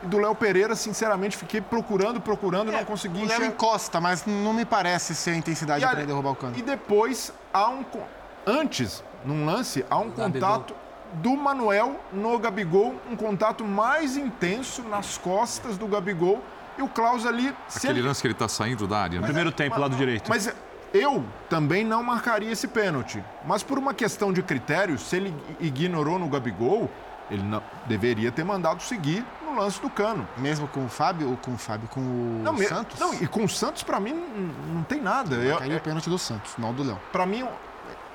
E 0.03 0.07
do 0.07 0.19
Léo 0.19 0.35
Pereira, 0.35 0.75
sinceramente, 0.75 1.37
fiquei 1.37 1.61
procurando, 1.61 2.21
procurando, 2.21 2.73
não 2.73 2.85
consegui 2.85 3.17
O 3.17 3.19
Léo 3.21 3.27
enxergar. 3.27 3.47
encosta, 3.47 4.01
mas 4.01 4.27
não 4.27 4.53
me 4.53 4.65
parece 4.65 5.15
ser 5.15 5.31
a 5.31 5.37
intensidade 5.37 5.85
para 5.87 6.05
derrubar 6.05 6.31
o 6.31 6.35
cano. 6.37 6.57
e 6.57 6.63
depois 6.63 7.33
há 7.53 7.69
um. 7.71 7.85
Antes, 8.45 9.05
num 9.25 9.45
lance, 9.47 9.85
há 9.89 9.99
um 9.99 10.11
contato 10.11 10.75
do 11.15 11.37
Manuel 11.37 12.01
no 12.13 12.37
Gabigol, 12.39 12.97
um 13.09 13.15
contato 13.15 13.65
mais 13.65 14.17
intenso 14.17 14.83
nas 14.83 15.17
costas 15.19 15.77
do 15.79 15.87
Gabigol. 15.87 16.43
E 16.77 16.83
o 16.83 16.89
Klaus 16.89 17.27
ali. 17.27 17.55
Aquele 17.77 17.99
ele- 18.01 18.09
lance 18.09 18.21
que 18.23 18.27
ele 18.27 18.33
está 18.33 18.49
saindo 18.49 18.87
da 18.89 18.99
área, 18.99 19.21
né? 19.21 19.27
Primeiro 19.27 19.53
tempo, 19.53 19.79
lado 19.79 19.95
direito. 19.95 20.29
Mas 20.31 20.53
eu 20.93 21.25
também 21.49 21.85
não 21.85 22.03
marcaria 22.03 22.51
esse 22.51 22.69
pênalti. 22.69 23.23
Mas 23.45 23.63
por 23.63 23.79
uma 23.79 23.95
questão 23.95 24.33
de 24.33 24.43
critério, 24.43 24.99
se 24.99 25.17
ele 25.17 25.35
ignorou 25.61 26.19
no 26.19 26.29
Gabigol, 26.29 26.91
ele 27.31 27.43
não, 27.43 27.63
deveria 27.87 28.31
ter 28.31 28.45
mandado 28.45 28.83
seguir 28.83 29.25
no 29.45 29.55
lance 29.59 29.81
do 29.81 29.89
cano. 29.89 30.27
Mesmo 30.37 30.69
com 30.69 30.85
o 30.85 30.89
Fábio 30.89 31.31
ou 31.31 31.37
com 31.37 31.55
o 31.55 31.59
Fábio, 31.59 31.89
com 31.89 32.01
o 32.01 32.41
Não, 32.43 32.57
Santos? 32.59 32.99
não, 33.01 33.15
e 33.15 33.27
com 33.27 33.45
o 33.45 33.49
Santos, 33.49 33.83
pra 33.83 33.99
mim, 33.99 34.13
não, 34.13 34.75
não 34.77 34.83
tem 34.83 35.01
nada. 35.01 35.37
Eu- 35.37 35.59
Caiu 35.59 35.77
o 35.77 35.81
pênalti 35.81 36.11
do 36.11 36.19
Santos, 36.19 36.53
não 36.59 36.73
do 36.75 36.83
Léo. 36.83 37.01
Para 37.11 37.25
mim 37.25 37.47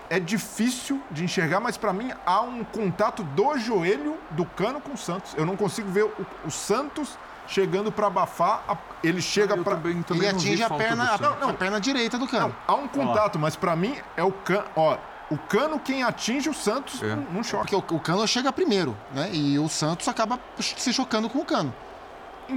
é 0.09 0.19
difícil 0.19 1.01
de 1.11 1.23
enxergar, 1.23 1.59
mas 1.59 1.75
para 1.77 1.91
mim 1.91 2.11
há 2.25 2.41
um 2.41 2.63
contato 2.63 3.23
do 3.23 3.57
joelho 3.57 4.15
do 4.31 4.45
Cano 4.45 4.79
com 4.79 4.93
o 4.93 4.97
Santos. 4.97 5.33
Eu 5.35 5.45
não 5.45 5.57
consigo 5.57 5.89
ver 5.89 6.03
o, 6.05 6.11
o 6.45 6.51
Santos 6.51 7.17
chegando 7.47 7.91
para 7.91 8.07
abafar, 8.07 8.63
a- 8.67 8.77
ele 9.03 9.21
chega 9.21 9.55
para 9.57 9.75
também, 9.75 10.01
também 10.03 10.23
Ele 10.23 10.33
não 10.33 10.39
vi 10.39 10.47
atinge 10.49 10.63
a 10.63 10.69
perna, 10.69 11.11
a. 11.13 11.17
Não, 11.39 11.49
a 11.49 11.53
perna 11.53 11.79
direita 11.79 12.17
do 12.17 12.27
cano. 12.27 12.49
Não, 12.49 12.55
há 12.67 12.75
um 12.77 12.87
contato, 12.87 13.39
mas 13.39 13.55
para 13.55 13.75
mim 13.75 13.95
é 14.15 14.23
o 14.23 14.31
Cano, 14.31 14.63
ó, 14.75 14.97
o 15.29 15.37
Cano 15.37 15.79
quem 15.79 16.03
atinge 16.03 16.49
o 16.49 16.53
Santos 16.53 17.01
É. 17.03 17.15
num, 17.15 17.43
choque. 17.43 17.71
Porque 17.75 17.93
o, 17.93 17.97
o 17.97 17.99
cano 17.99 18.25
chega 18.27 18.51
primeiro, 18.51 18.95
né? 19.13 19.29
E 19.33 19.57
o 19.59 19.67
Santos 19.69 20.07
acaba 20.07 20.39
se 20.59 20.91
chocando 20.93 21.29
com 21.29 21.39
o 21.39 21.45
cano. 21.45 21.73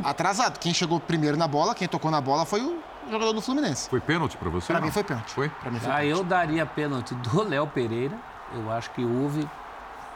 Atrasado. 0.04 0.58
Quem 0.58 0.72
chegou 0.72 1.00
primeiro 1.00 1.36
na 1.36 1.48
bola, 1.48 1.74
quem 1.74 1.88
tocou 1.88 2.10
na 2.10 2.20
bola 2.20 2.44
foi 2.46 2.60
o 2.60 2.78
jogador 3.10 3.32
do 3.32 3.40
Fluminense. 3.40 3.88
Foi 3.90 3.98
pênalti 4.00 4.36
para 4.36 4.48
você? 4.48 4.68
Pra 4.68 4.78
não? 4.78 4.86
mim 4.86 4.92
foi 4.92 5.02
pênalti. 5.02 5.30
Foi? 5.32 5.48
Pra 5.48 5.70
mim 5.70 5.80
foi 5.80 5.90
Ah, 5.90 5.96
pênalti. 5.96 6.18
eu 6.18 6.24
daria 6.24 6.64
pênalti 6.66 7.14
do 7.14 7.42
Léo 7.48 7.66
Pereira. 7.66 8.16
Eu 8.54 8.70
acho 8.70 8.90
que 8.90 9.04
houve 9.04 9.48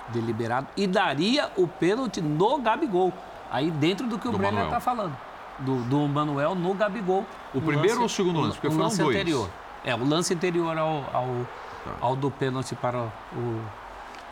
deliberado. 0.09 0.69
E 0.77 0.87
daria 0.87 1.51
o 1.57 1.67
pênalti 1.67 2.21
no 2.21 2.59
Gabigol. 2.59 3.13
Aí 3.55 3.71
dentro 3.71 4.09
do 4.09 4.19
que 4.19 4.27
o 4.27 4.33
Do 4.33 4.39
Brenner 4.39 4.65
está 4.65 4.81
falando. 4.81 5.17
Do, 5.61 5.77
do 5.85 6.09
Manuel 6.09 6.57
no 6.57 6.75
Gabigol. 6.75 7.25
O 7.55 7.61
primeiro 7.61 8.01
ou 8.01 8.07
o 8.07 8.09
segundo 8.09 8.41
lance? 8.41 8.55
Porque 8.55 8.67
o 8.67 8.71
foram 8.73 8.85
lance 8.87 8.99
dois. 9.01 9.15
anterior. 9.15 9.49
É, 9.85 9.95
o 9.95 10.05
lance 10.05 10.35
anterior 10.35 10.77
ao, 10.77 11.05
ao, 11.13 11.29
Tá. 11.85 11.91
ao 12.01 12.17
do 12.17 12.33
pênalti 12.33 12.75
para 12.75 12.99
o, 12.99 13.61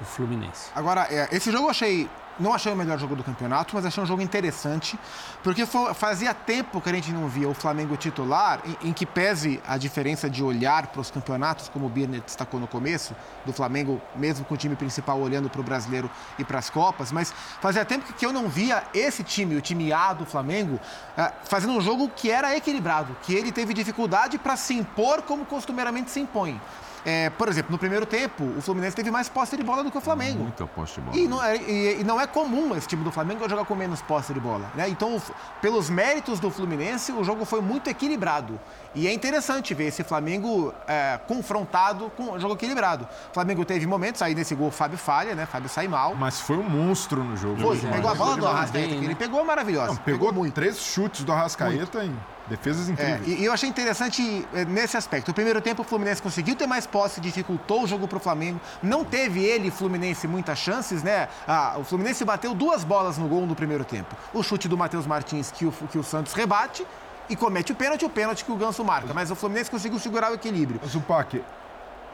o 0.00 0.04
Fluminense. 0.04 0.70
Agora, 0.74 1.06
é, 1.08 1.28
esse 1.30 1.52
jogo 1.52 1.66
eu 1.66 1.70
achei. 1.70 2.10
Não 2.40 2.54
achei 2.54 2.72
o 2.72 2.76
melhor 2.76 2.98
jogo 2.98 3.14
do 3.14 3.22
campeonato, 3.22 3.74
mas 3.74 3.84
achei 3.84 4.02
um 4.02 4.06
jogo 4.06 4.22
interessante, 4.22 4.98
porque 5.42 5.66
foi- 5.66 5.92
fazia 5.92 6.32
tempo 6.32 6.80
que 6.80 6.88
a 6.88 6.92
gente 6.92 7.12
não 7.12 7.28
via 7.28 7.48
o 7.48 7.52
Flamengo 7.54 7.96
titular, 7.96 8.60
em, 8.64 8.88
em 8.88 8.92
que 8.92 9.04
pese 9.04 9.60
a 9.68 9.76
diferença 9.76 10.30
de 10.30 10.42
olhar 10.42 10.86
para 10.86 11.00
os 11.00 11.10
campeonatos, 11.10 11.68
como 11.68 11.86
o 11.86 11.88
Birner 11.88 12.22
destacou 12.22 12.58
no 12.58 12.66
começo, 12.66 13.14
do 13.44 13.52
Flamengo, 13.52 14.00
mesmo 14.16 14.44
com 14.46 14.54
o 14.54 14.56
time 14.56 14.74
principal 14.74 15.20
olhando 15.20 15.50
para 15.50 15.60
o 15.60 15.64
brasileiro 15.64 16.10
e 16.38 16.44
para 16.44 16.58
as 16.58 16.70
Copas, 16.70 17.12
mas 17.12 17.32
fazia 17.60 17.84
tempo 17.84 18.10
que 18.14 18.24
eu 18.24 18.32
não 18.32 18.48
via 18.48 18.82
esse 18.94 19.22
time, 19.22 19.54
o 19.54 19.60
time 19.60 19.92
A 19.92 20.12
do 20.14 20.24
Flamengo, 20.24 20.80
ah, 21.16 21.32
fazendo 21.44 21.74
um 21.74 21.80
jogo 21.80 22.08
que 22.08 22.30
era 22.30 22.56
equilibrado, 22.56 23.14
que 23.22 23.34
ele 23.34 23.52
teve 23.52 23.74
dificuldade 23.74 24.38
para 24.38 24.56
se 24.56 24.74
impor 24.74 25.22
como 25.22 25.44
costumeiramente 25.44 26.10
se 26.10 26.20
impõe. 26.20 26.60
É, 27.04 27.30
por 27.30 27.48
exemplo, 27.48 27.72
no 27.72 27.78
primeiro 27.78 28.06
tempo, 28.06 28.44
o 28.56 28.62
Fluminense 28.62 28.94
teve 28.94 29.10
mais 29.10 29.28
posse 29.28 29.56
de 29.56 29.62
bola 29.62 29.82
do 29.82 29.90
que 29.90 29.98
o 29.98 30.00
Flamengo. 30.00 30.44
Muita 30.44 30.66
posse 30.66 30.94
de 30.94 31.00
bola. 31.00 31.16
E 31.16 31.26
não, 31.26 31.42
é, 31.42 31.56
e- 31.56 32.00
e 32.00 32.04
não 32.04 32.20
é 32.20 32.26
comum 32.26 32.76
esse 32.76 32.86
time 32.86 33.02
do 33.02 33.10
Flamengo 33.10 33.48
jogar 33.48 33.64
com 33.64 33.74
menos 33.74 34.00
posse 34.00 34.32
de 34.32 34.38
bola. 34.38 34.70
Né? 34.74 34.88
Então, 34.88 35.16
o- 35.16 35.22
pelos 35.60 35.90
méritos 35.90 36.38
do 36.38 36.50
Fluminense, 36.50 37.10
o 37.12 37.24
jogo 37.24 37.44
foi 37.44 37.60
muito 37.60 37.90
equilibrado. 37.90 38.58
E 38.94 39.08
é 39.08 39.12
interessante 39.12 39.74
ver 39.74 39.86
esse 39.86 40.04
Flamengo 40.04 40.72
é, 40.86 41.18
confrontado 41.26 42.10
com 42.16 42.32
o 42.32 42.38
jogo 42.38 42.54
equilibrado. 42.54 43.04
O 43.30 43.34
Flamengo 43.34 43.64
teve 43.64 43.86
momentos, 43.86 44.22
aí 44.22 44.34
nesse 44.34 44.54
gol 44.54 44.68
o 44.68 44.70
Fábio 44.70 44.98
falha, 44.98 45.34
né? 45.34 45.44
Fábio 45.46 45.68
sai 45.68 45.88
mal. 45.88 46.14
Mas 46.14 46.40
foi 46.40 46.56
um 46.56 46.62
monstro 46.68 47.24
no 47.24 47.36
jogo. 47.36 47.60
Foi, 47.60 47.78
é, 47.78 47.90
pegou 47.92 48.10
a 48.10 48.14
bola 48.14 48.36
do 48.36 48.46
Arrascaeta, 48.46 48.94
ele 48.94 49.08
né? 49.08 49.14
pegou 49.16 49.44
maravilhosa. 49.44 49.88
Não, 49.88 49.96
pegou 49.96 50.32
três 50.50 50.78
chutes 50.78 51.24
do 51.24 51.32
Arrascaeta 51.32 52.04
em 52.04 52.14
defesas 52.48 52.88
É, 52.88 52.92
incríveis. 52.92 53.26
e, 53.28 53.42
e 53.42 53.44
eu 53.44 53.52
achei 53.52 53.68
interessante 53.68 54.46
é, 54.54 54.64
nesse 54.64 54.96
aspecto. 54.96 55.30
O 55.30 55.34
primeiro 55.34 55.60
tempo 55.60 55.82
o 55.82 55.84
Fluminense 55.84 56.20
conseguiu 56.20 56.54
ter 56.56 56.66
mais 56.66 56.86
posse, 56.86 57.20
dificultou 57.20 57.84
o 57.84 57.86
jogo 57.86 58.06
para 58.08 58.16
o 58.18 58.20
Flamengo. 58.20 58.60
Não 58.82 59.04
teve 59.04 59.44
ele, 59.44 59.70
Fluminense, 59.70 60.26
muitas 60.26 60.58
chances, 60.58 61.02
né? 61.02 61.28
Ah, 61.46 61.76
o 61.78 61.84
Fluminense 61.84 62.24
bateu 62.24 62.54
duas 62.54 62.84
bolas 62.84 63.16
no 63.18 63.28
gol 63.28 63.46
no 63.46 63.54
primeiro 63.54 63.84
tempo. 63.84 64.14
O 64.34 64.42
chute 64.42 64.68
do 64.68 64.76
Matheus 64.76 65.06
Martins 65.06 65.50
que 65.50 65.66
o, 65.66 65.72
que 65.72 65.98
o 65.98 66.02
Santos 66.02 66.32
rebate 66.32 66.86
e 67.28 67.36
comete 67.36 67.72
o 67.72 67.74
pênalti, 67.74 68.04
o 68.04 68.10
pênalti 68.10 68.44
que 68.44 68.52
o 68.52 68.56
Ganso 68.56 68.84
marca. 68.84 69.14
Mas 69.14 69.30
o 69.30 69.34
Fluminense 69.36 69.70
conseguiu 69.70 69.98
segurar 69.98 70.30
o 70.30 70.34
equilíbrio. 70.34 70.80
Zupac, 70.86 71.42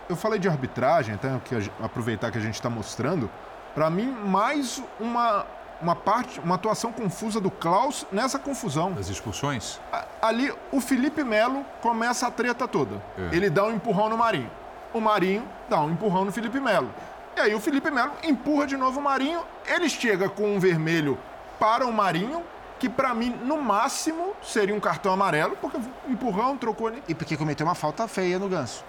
eu 0.09 0.16
falei 0.16 0.39
de 0.39 0.49
arbitragem, 0.49 1.14
até 1.14 1.29
que 1.45 1.55
a 1.55 1.85
aproveitar 1.87 2.31
que 2.31 2.39
a 2.39 2.41
gente 2.41 2.55
está 2.55 2.70
mostrando. 2.70 3.31
Para 3.74 3.91
mim, 3.91 4.11
mais 4.24 4.83
uma, 4.99 5.45
uma 5.81 5.95
parte, 5.95 6.41
uma 6.41 6.57
atuação 6.57 6.93
confusa 6.93 7.41
do 7.41 7.51
Klaus 7.51 8.07
nessa 8.11 8.39
confusão. 8.39 8.93
Das 8.93 9.09
expulsões? 9.09 9.81
Ali, 10.20 10.53
o 10.72 10.81
Felipe 10.81 11.22
Melo 11.22 11.64
começa 11.81 12.26
a 12.26 12.31
treta 12.31 12.66
toda. 12.66 13.03
É. 13.16 13.37
Ele 13.37 13.49
dá 13.49 13.64
um 13.64 13.72
empurrão 13.72 14.09
no 14.09 14.16
Marinho. 14.16 14.51
O 14.93 15.01
Marinho 15.01 15.47
dá 15.68 15.81
um 15.81 15.91
empurrão 15.91 16.24
no 16.24 16.33
Felipe 16.33 16.59
Melo. 16.59 16.91
E 17.37 17.41
aí 17.41 17.55
o 17.55 17.61
Felipe 17.61 17.91
Melo 17.91 18.12
empurra 18.24 18.66
de 18.66 18.76
novo 18.76 18.99
o 18.99 19.03
Marinho. 19.03 19.41
Ele 19.66 19.89
chega 19.89 20.29
com 20.29 20.57
um 20.57 20.59
vermelho 20.59 21.18
para 21.59 21.87
o 21.87 21.93
Marinho, 21.93 22.43
que 22.79 22.89
para 22.89 23.14
mim, 23.14 23.31
no 23.45 23.61
máximo, 23.61 24.35
seria 24.43 24.74
um 24.74 24.81
cartão 24.81 25.12
amarelo, 25.12 25.57
porque 25.61 25.79
empurrão, 26.09 26.57
trocou 26.57 26.88
ali. 26.88 27.03
E 27.09 27.14
porque 27.14 27.37
cometeu 27.37 27.67
uma 27.67 27.75
falta 27.75 28.07
feia 28.09 28.38
no 28.38 28.49
Ganso. 28.49 28.84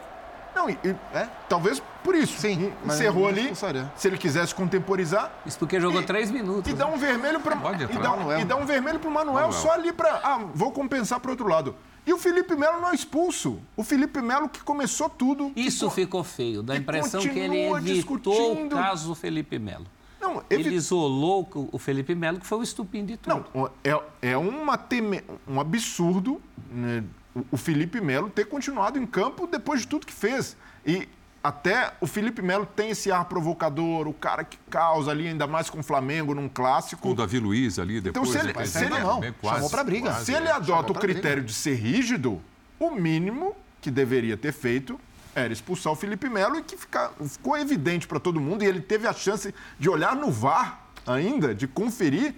Não, 0.59 0.69
e, 0.69 0.73
e- 0.83 0.95
É? 1.13 1.29
talvez 1.47 1.81
por 2.03 2.13
isso. 2.15 2.37
Sim, 2.37 2.73
Encerrou 2.85 3.27
ali. 3.29 3.53
Se 3.95 4.07
ele 4.09 4.17
quisesse 4.17 4.53
contemporizar. 4.53 5.31
Isso 5.45 5.57
porque 5.57 5.79
jogou 5.79 6.01
E- 6.01 6.05
três 6.05 6.29
minutos. 6.29 6.69
E 6.69 6.75
dá 6.75 6.85
né? 6.85 6.93
um 6.93 6.97
vermelho 6.97 7.39
para 7.39 7.55
e 7.55 7.97
dá, 7.97 8.11
um- 8.11 8.17
Manuel. 8.17 8.39
e 8.41 8.43
dá 8.45 8.55
um 8.57 8.65
vermelho 8.65 8.99
pro 8.99 9.09
Manuel, 9.09 9.35
Manuel. 9.35 9.51
só 9.53 9.71
ali 9.71 9.93
para 9.93 10.19
ah, 10.21 10.39
vou 10.53 10.71
compensar 10.71 11.19
pro 11.21 11.31
outro 11.31 11.47
lado. 11.47 11.75
E 12.05 12.11
o 12.11 12.17
Felipe 12.17 12.55
Melo 12.55 12.81
não 12.81 12.89
é 12.89 12.95
expulso. 12.95 13.59
O 13.77 13.83
Felipe 13.83 14.21
Melo 14.21 14.49
que 14.49 14.61
começou 14.61 15.07
tudo. 15.09 15.51
Isso 15.55 15.87
que- 15.89 15.95
ficou 15.95 16.23
feio. 16.25 16.61
Dá 16.61 16.73
a 16.73 16.77
impressão 16.77 17.21
que 17.21 17.27
ele 17.39 17.57
evitou 17.61 17.79
discutindo. 17.79 18.73
o 18.75 18.77
caso 18.79 19.15
Felipe 19.15 19.57
Melo. 19.59 19.85
Não, 20.19 20.43
Ele 20.49 20.75
isolou 20.75 21.47
o 21.71 21.79
Felipe 21.79 22.13
Melo, 22.13 22.39
que 22.39 22.45
foi 22.45 22.57
o 22.57 22.63
estupim 22.63 23.05
de 23.05 23.15
tudo. 23.15 23.45
não 23.55 23.69
é, 23.83 24.31
é 24.33 24.37
uma 24.37 24.77
teme... 24.77 25.23
um 25.47 25.61
absurdo 25.61 26.41
né, 26.69 27.03
o- 27.51 27.57
Felipe 27.57 27.99
Melo 28.01 28.29
ter 28.29 28.45
continuado 28.45 28.97
em 28.99 29.05
campo 29.05 29.47
depois 29.47 29.81
de 29.81 29.87
tudo 29.87 30.05
que 30.05 30.13
fez. 30.13 30.55
E 30.85 31.07
até 31.43 31.93
o 32.01 32.07
Felipe 32.07 32.41
Melo 32.41 32.65
tem 32.65 32.89
esse 32.89 33.11
ar 33.11 33.25
provocador, 33.25 34.07
o 34.07 34.13
cara 34.13 34.43
que 34.43 34.57
causa 34.69 35.11
ali, 35.11 35.27
ainda 35.27 35.47
mais 35.47 35.69
com 35.69 35.79
o 35.79 35.83
Flamengo 35.83 36.33
num 36.35 36.49
clássico. 36.49 37.09
O 37.09 37.15
Davi 37.15 37.39
Luiz 37.39 37.79
ali 37.79 38.01
depois. 38.01 38.29
Então, 38.29 38.41
se 38.41 38.47
ele- 38.49 38.65
se 38.67 38.85
ele- 38.85 38.99
não, 38.99 39.19
bem, 39.19 39.33
chamou 39.43 39.69
pra 39.69 39.83
briga. 39.83 40.09
quase, 40.09 40.25
Se 40.25 40.33
ele 40.33 40.47
é. 40.47 40.51
adota 40.51 40.91
o 40.91 40.95
critério 40.95 41.43
de 41.43 41.53
ser 41.53 41.75
rígido, 41.75 42.41
o 42.79 42.91
mínimo 42.91 43.55
que 43.81 43.89
deveria 43.89 44.35
ter 44.35 44.51
feito 44.51 44.99
era 45.33 45.53
expulsar 45.53 45.93
o 45.93 45.95
Felipe 45.95 46.27
Melo 46.27 46.57
e 46.57 46.61
que 46.63 46.75
fica- 46.75 47.11
ficou 47.25 47.57
evidente 47.57 48.05
para 48.07 48.19
todo 48.19 48.39
mundo. 48.41 48.63
E 48.63 48.67
ele 48.67 48.81
teve 48.81 49.07
a 49.07 49.13
chance 49.13 49.53
de 49.79 49.89
olhar 49.89 50.15
no 50.15 50.29
VAR 50.29 50.81
ainda, 51.07 51.55
de 51.55 51.67
conferir 51.67 52.35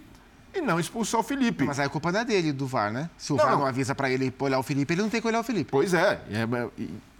e 0.53 0.61
não 0.61 0.79
expulsar 0.79 1.19
o 1.21 1.23
Felipe. 1.23 1.63
Mas 1.65 1.79
aí 1.79 1.85
a 1.85 1.89
culpa 1.89 2.11
não 2.11 2.19
é 2.19 2.25
dele, 2.25 2.51
do 2.51 2.67
VAR, 2.67 2.91
né? 2.91 3.09
Se 3.17 3.31
o 3.31 3.37
Não, 3.37 3.43
VAR 3.43 3.57
não. 3.57 3.65
avisa 3.65 3.95
para 3.95 4.09
ele 4.09 4.33
olhar 4.39 4.59
o 4.59 4.63
Felipe, 4.63 4.93
ele 4.93 5.01
não 5.01 5.09
tem 5.09 5.21
que 5.21 5.27
olhar 5.27 5.39
o 5.39 5.43
Felipe. 5.43 5.71
Pois 5.71 5.93
é. 5.93 6.21
é- 6.29 6.69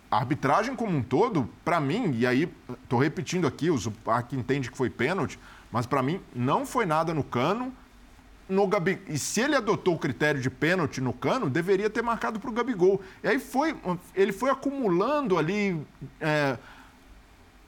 a 0.09 0.17
arbitragem 0.17 0.75
como 0.75 0.97
um 0.97 1.01
todo, 1.01 1.47
para 1.63 1.79
mim, 1.79 2.13
e 2.17 2.27
aí 2.27 2.51
estou 2.83 2.99
repetindo 2.99 3.47
aqui, 3.47 3.71
o 3.71 3.77
Zupac 3.77 4.35
entende 4.35 4.69
que 4.69 4.75
foi 4.75 4.89
pênalti, 4.89 5.39
mas 5.71 5.85
para 5.85 6.03
mim 6.03 6.19
não 6.35 6.65
foi 6.65 6.85
nada 6.85 7.13
no 7.13 7.23
cano. 7.23 7.73
No 8.49 8.67
Gabi... 8.67 9.01
E 9.07 9.17
se 9.17 9.39
ele 9.39 9.55
adotou 9.55 9.95
o 9.95 9.97
critério 9.97 10.41
de 10.41 10.49
pênalti 10.49 10.99
no 10.99 11.13
cano, 11.13 11.49
deveria 11.49 11.89
ter 11.89 12.01
marcado 12.01 12.41
para 12.41 12.49
o 12.49 12.53
Gabigol. 12.53 12.99
E 13.23 13.29
aí 13.29 13.39
foi, 13.39 13.73
ele 14.13 14.33
foi 14.33 14.49
acumulando 14.49 15.37
ali 15.37 15.81
é, 16.19 16.57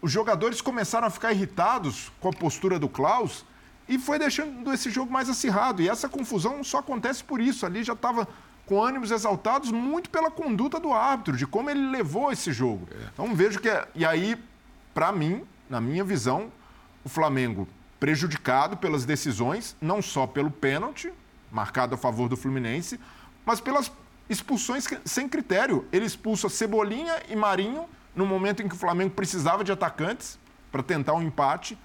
os 0.01 0.11
jogadores 0.11 0.59
começaram 0.59 1.07
a 1.07 1.09
ficar 1.09 1.31
irritados 1.31 2.11
com 2.19 2.27
a 2.27 2.33
postura 2.33 2.77
do 2.77 2.89
Klaus 2.89 3.45
e 3.93 3.99
foi 3.99 4.17
deixando 4.17 4.71
esse 4.73 4.89
jogo 4.89 5.11
mais 5.11 5.29
acirrado. 5.29 5.81
E 5.81 5.89
essa 5.89 6.09
confusão 6.09 6.63
só 6.63 6.79
acontece 6.79 7.23
por 7.23 7.39
isso. 7.39 7.65
Ali 7.65 7.83
já 7.83 7.93
estava 7.93 8.27
com 8.65 8.81
ânimos 8.81 9.11
exaltados 9.11 9.71
muito 9.71 10.09
pela 10.09 10.31
conduta 10.31 10.79
do 10.79 10.93
árbitro, 10.93 11.37
de 11.37 11.45
como 11.45 11.69
ele 11.69 11.89
levou 11.89 12.31
esse 12.31 12.51
jogo. 12.51 12.87
É. 12.91 13.09
Então 13.13 13.35
vejo 13.35 13.59
que. 13.59 13.69
É, 13.69 13.87
e 13.93 14.05
aí, 14.05 14.37
para 14.93 15.11
mim, 15.11 15.43
na 15.69 15.79
minha 15.79 16.03
visão, 16.03 16.51
o 17.03 17.09
Flamengo 17.09 17.67
prejudicado 17.99 18.77
pelas 18.77 19.05
decisões, 19.05 19.75
não 19.79 20.01
só 20.01 20.25
pelo 20.27 20.51
pênalti, 20.51 21.13
marcado 21.51 21.95
a 21.95 21.97
favor 21.97 22.27
do 22.27 22.35
Fluminense, 22.35 22.99
mas 23.45 23.61
pelas 23.61 23.91
expulsões 24.29 24.87
sem 25.05 25.29
critério. 25.29 25.85
Ele 25.91 26.05
expulsa 26.05 26.49
Cebolinha 26.49 27.21
e 27.29 27.35
Marinho 27.35 27.85
no 28.15 28.25
momento 28.25 28.61
em 28.61 28.67
que 28.67 28.75
o 28.75 28.77
Flamengo 28.77 29.11
precisava 29.11 29.63
de 29.63 29.71
atacantes 29.71 30.37
para 30.71 30.81
tentar 30.81 31.13
um 31.13 31.21
empate. 31.21 31.77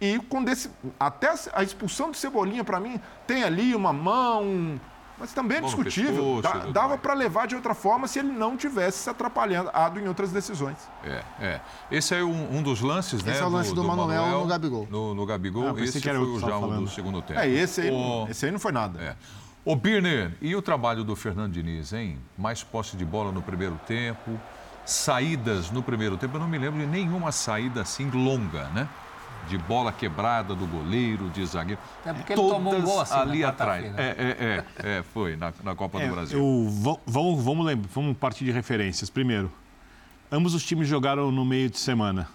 E 0.00 0.18
com 0.28 0.44
desse, 0.44 0.70
até 0.98 1.34
a 1.52 1.62
expulsão 1.62 2.10
do 2.10 2.16
Cebolinha, 2.16 2.62
para 2.62 2.78
mim, 2.78 3.00
tem 3.26 3.42
ali 3.42 3.74
uma 3.74 3.92
mão, 3.92 4.80
mas 5.18 5.32
também 5.32 5.58
é 5.58 5.60
discutível. 5.60 6.40
Pescoço, 6.40 6.72
dava 6.72 6.96
para 6.96 7.14
levar 7.14 7.48
de 7.48 7.56
outra 7.56 7.74
forma 7.74 8.06
se 8.06 8.20
ele 8.20 8.30
não 8.30 8.56
tivesse 8.56 8.98
se 8.98 9.10
atrapalhado 9.10 9.98
em 9.98 10.06
outras 10.06 10.30
decisões. 10.30 10.76
É, 11.02 11.22
é. 11.40 11.60
Esse 11.90 12.14
é 12.14 12.22
um, 12.22 12.58
um 12.58 12.62
dos 12.62 12.80
lances, 12.80 13.24
né? 13.24 13.32
Esse 13.32 13.42
é 13.42 13.44
o 13.44 13.48
lance 13.48 13.70
do, 13.70 13.76
do, 13.76 13.82
do 13.82 13.88
Manuel, 13.88 14.22
Manuel, 14.22 14.40
no 14.40 14.46
Gabigol. 14.46 14.88
No, 14.88 15.14
no 15.14 15.26
Gabigol. 15.26 15.74
Ah, 15.76 15.82
esse 15.82 16.00
foi 16.00 16.16
o 16.16 16.38
já 16.38 16.56
o 16.56 16.80
do 16.80 16.88
segundo 16.88 17.20
tempo. 17.20 17.40
É, 17.40 17.48
esse 17.48 17.80
aí, 17.80 17.90
o... 17.90 18.28
esse 18.30 18.46
aí 18.46 18.52
não 18.52 18.60
foi 18.60 18.70
nada. 18.70 19.00
É. 19.02 19.16
Ô, 19.64 19.74
Birner, 19.74 20.32
e 20.40 20.54
o 20.54 20.62
trabalho 20.62 21.02
do 21.02 21.16
Fernando 21.16 21.52
Diniz, 21.52 21.92
hein? 21.92 22.18
Mais 22.38 22.62
posse 22.62 22.96
de 22.96 23.04
bola 23.04 23.32
no 23.32 23.42
primeiro 23.42 23.78
tempo, 23.86 24.40
saídas 24.86 25.70
no 25.72 25.82
primeiro 25.82 26.16
tempo. 26.16 26.36
Eu 26.36 26.40
não 26.40 26.48
me 26.48 26.56
lembro 26.56 26.78
de 26.78 26.86
nenhuma 26.86 27.32
saída 27.32 27.82
assim 27.82 28.08
longa, 28.08 28.68
né? 28.68 28.88
De 29.48 29.56
bola 29.58 29.92
quebrada 29.92 30.54
do 30.54 30.66
goleiro, 30.66 31.28
de 31.30 31.44
zagueiro. 31.46 31.80
É 32.04 32.12
porque 32.12 32.34
Todas 32.34 32.50
ele 32.50 32.64
tomou 32.64 32.74
um 32.74 32.82
gol 32.82 33.00
assim 33.00 33.14
ali 33.14 33.44
atrás. 33.44 33.84
É, 33.96 34.02
é, 34.02 34.64
é, 34.84 34.98
é, 34.98 35.02
foi 35.02 35.36
na, 35.36 35.52
na 35.64 35.74
Copa 35.74 36.00
é, 36.00 36.06
do 36.06 36.14
Brasil. 36.14 36.38
Eu, 36.38 36.98
vamos, 37.06 37.42
vamos, 37.42 37.66
lembrar, 37.66 37.88
vamos 37.94 38.16
partir 38.16 38.44
de 38.44 38.50
referências. 38.50 39.08
Primeiro, 39.08 39.50
ambos 40.30 40.54
os 40.54 40.64
times 40.64 40.86
jogaram 40.86 41.32
no 41.32 41.44
meio 41.44 41.70
de 41.70 41.78
semana. 41.78 42.28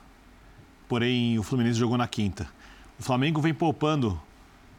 Porém, 0.88 1.38
o 1.38 1.44
Fluminense 1.44 1.80
jogou 1.80 1.98
na 1.98 2.08
quinta. 2.08 2.48
O 3.00 3.04
Flamengo 3.04 3.42
vem 3.42 3.54
poupando 3.54 4.20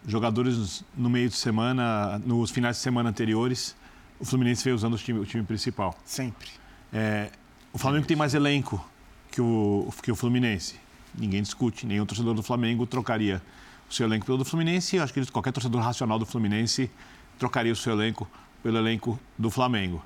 jogadores 0.07 0.85
no 0.97 1.09
meio 1.09 1.29
de 1.29 1.37
semana, 1.37 2.19
nos 2.25 2.51
finais 2.51 2.77
de 2.77 2.83
semana 2.83 3.11
anteriores. 3.11 3.77
O 4.19 4.25
Fluminense 4.25 4.63
veio 4.65 4.77
usando 4.77 4.95
o 4.95 4.99
time, 4.99 5.19
o 5.19 5.25
time 5.25 5.45
principal. 5.45 5.97
Sempre. 6.05 6.49
É, 6.93 7.31
o 7.73 7.79
Flamengo 7.79 8.07
tem 8.07 8.17
mais 8.17 8.35
elenco 8.35 8.85
que 9.31 9.41
o, 9.41 9.93
que 10.03 10.13
o 10.13 10.17
Fluminense. 10.17 10.84
Ninguém 11.17 11.43
discute, 11.43 11.87
nenhum 11.87 12.05
torcedor 12.05 12.35
do 12.35 12.43
Flamengo 12.43 12.87
trocaria 12.87 13.41
o 13.89 13.95
seu 13.95 14.07
elenco 14.07 14.27
pelo 14.27 14.39
do 14.39 14.45
Fluminense. 14.45 14.99
Acho 14.99 15.13
que 15.13 15.25
qualquer 15.31 15.53
torcedor 15.53 15.81
racional 15.81 16.19
do 16.19 16.27
Fluminense 16.27 16.91
trocaria 17.39 17.73
o 17.73 17.77
seu 17.77 17.93
elenco 17.93 18.29
pelo 18.63 18.79
elenco 18.79 19.19
do 19.39 19.51
Flamengo. 19.51 20.05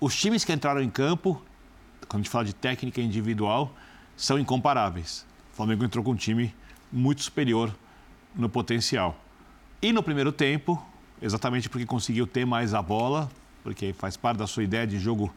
Os 0.00 0.14
times 0.18 0.44
que 0.44 0.52
entraram 0.52 0.82
em 0.82 0.90
campo, 0.90 1.42
quando 2.08 2.20
a 2.20 2.22
gente 2.22 2.30
fala 2.30 2.44
de 2.44 2.54
técnica 2.54 3.00
individual, 3.00 3.74
são 4.16 4.38
incomparáveis. 4.38 5.26
O 5.52 5.56
Flamengo 5.56 5.84
entrou 5.84 6.04
com 6.04 6.12
um 6.12 6.16
time 6.16 6.54
muito 6.92 7.22
superior 7.22 7.74
no 8.34 8.48
potencial. 8.48 9.18
E 9.80 9.92
no 9.92 10.02
primeiro 10.02 10.32
tempo, 10.32 10.82
exatamente 11.22 11.68
porque 11.68 11.86
conseguiu 11.86 12.26
ter 12.26 12.44
mais 12.44 12.74
a 12.74 12.82
bola, 12.82 13.30
porque 13.62 13.92
faz 13.92 14.16
parte 14.16 14.38
da 14.38 14.46
sua 14.46 14.62
ideia 14.62 14.86
de 14.86 14.98
jogo 14.98 15.32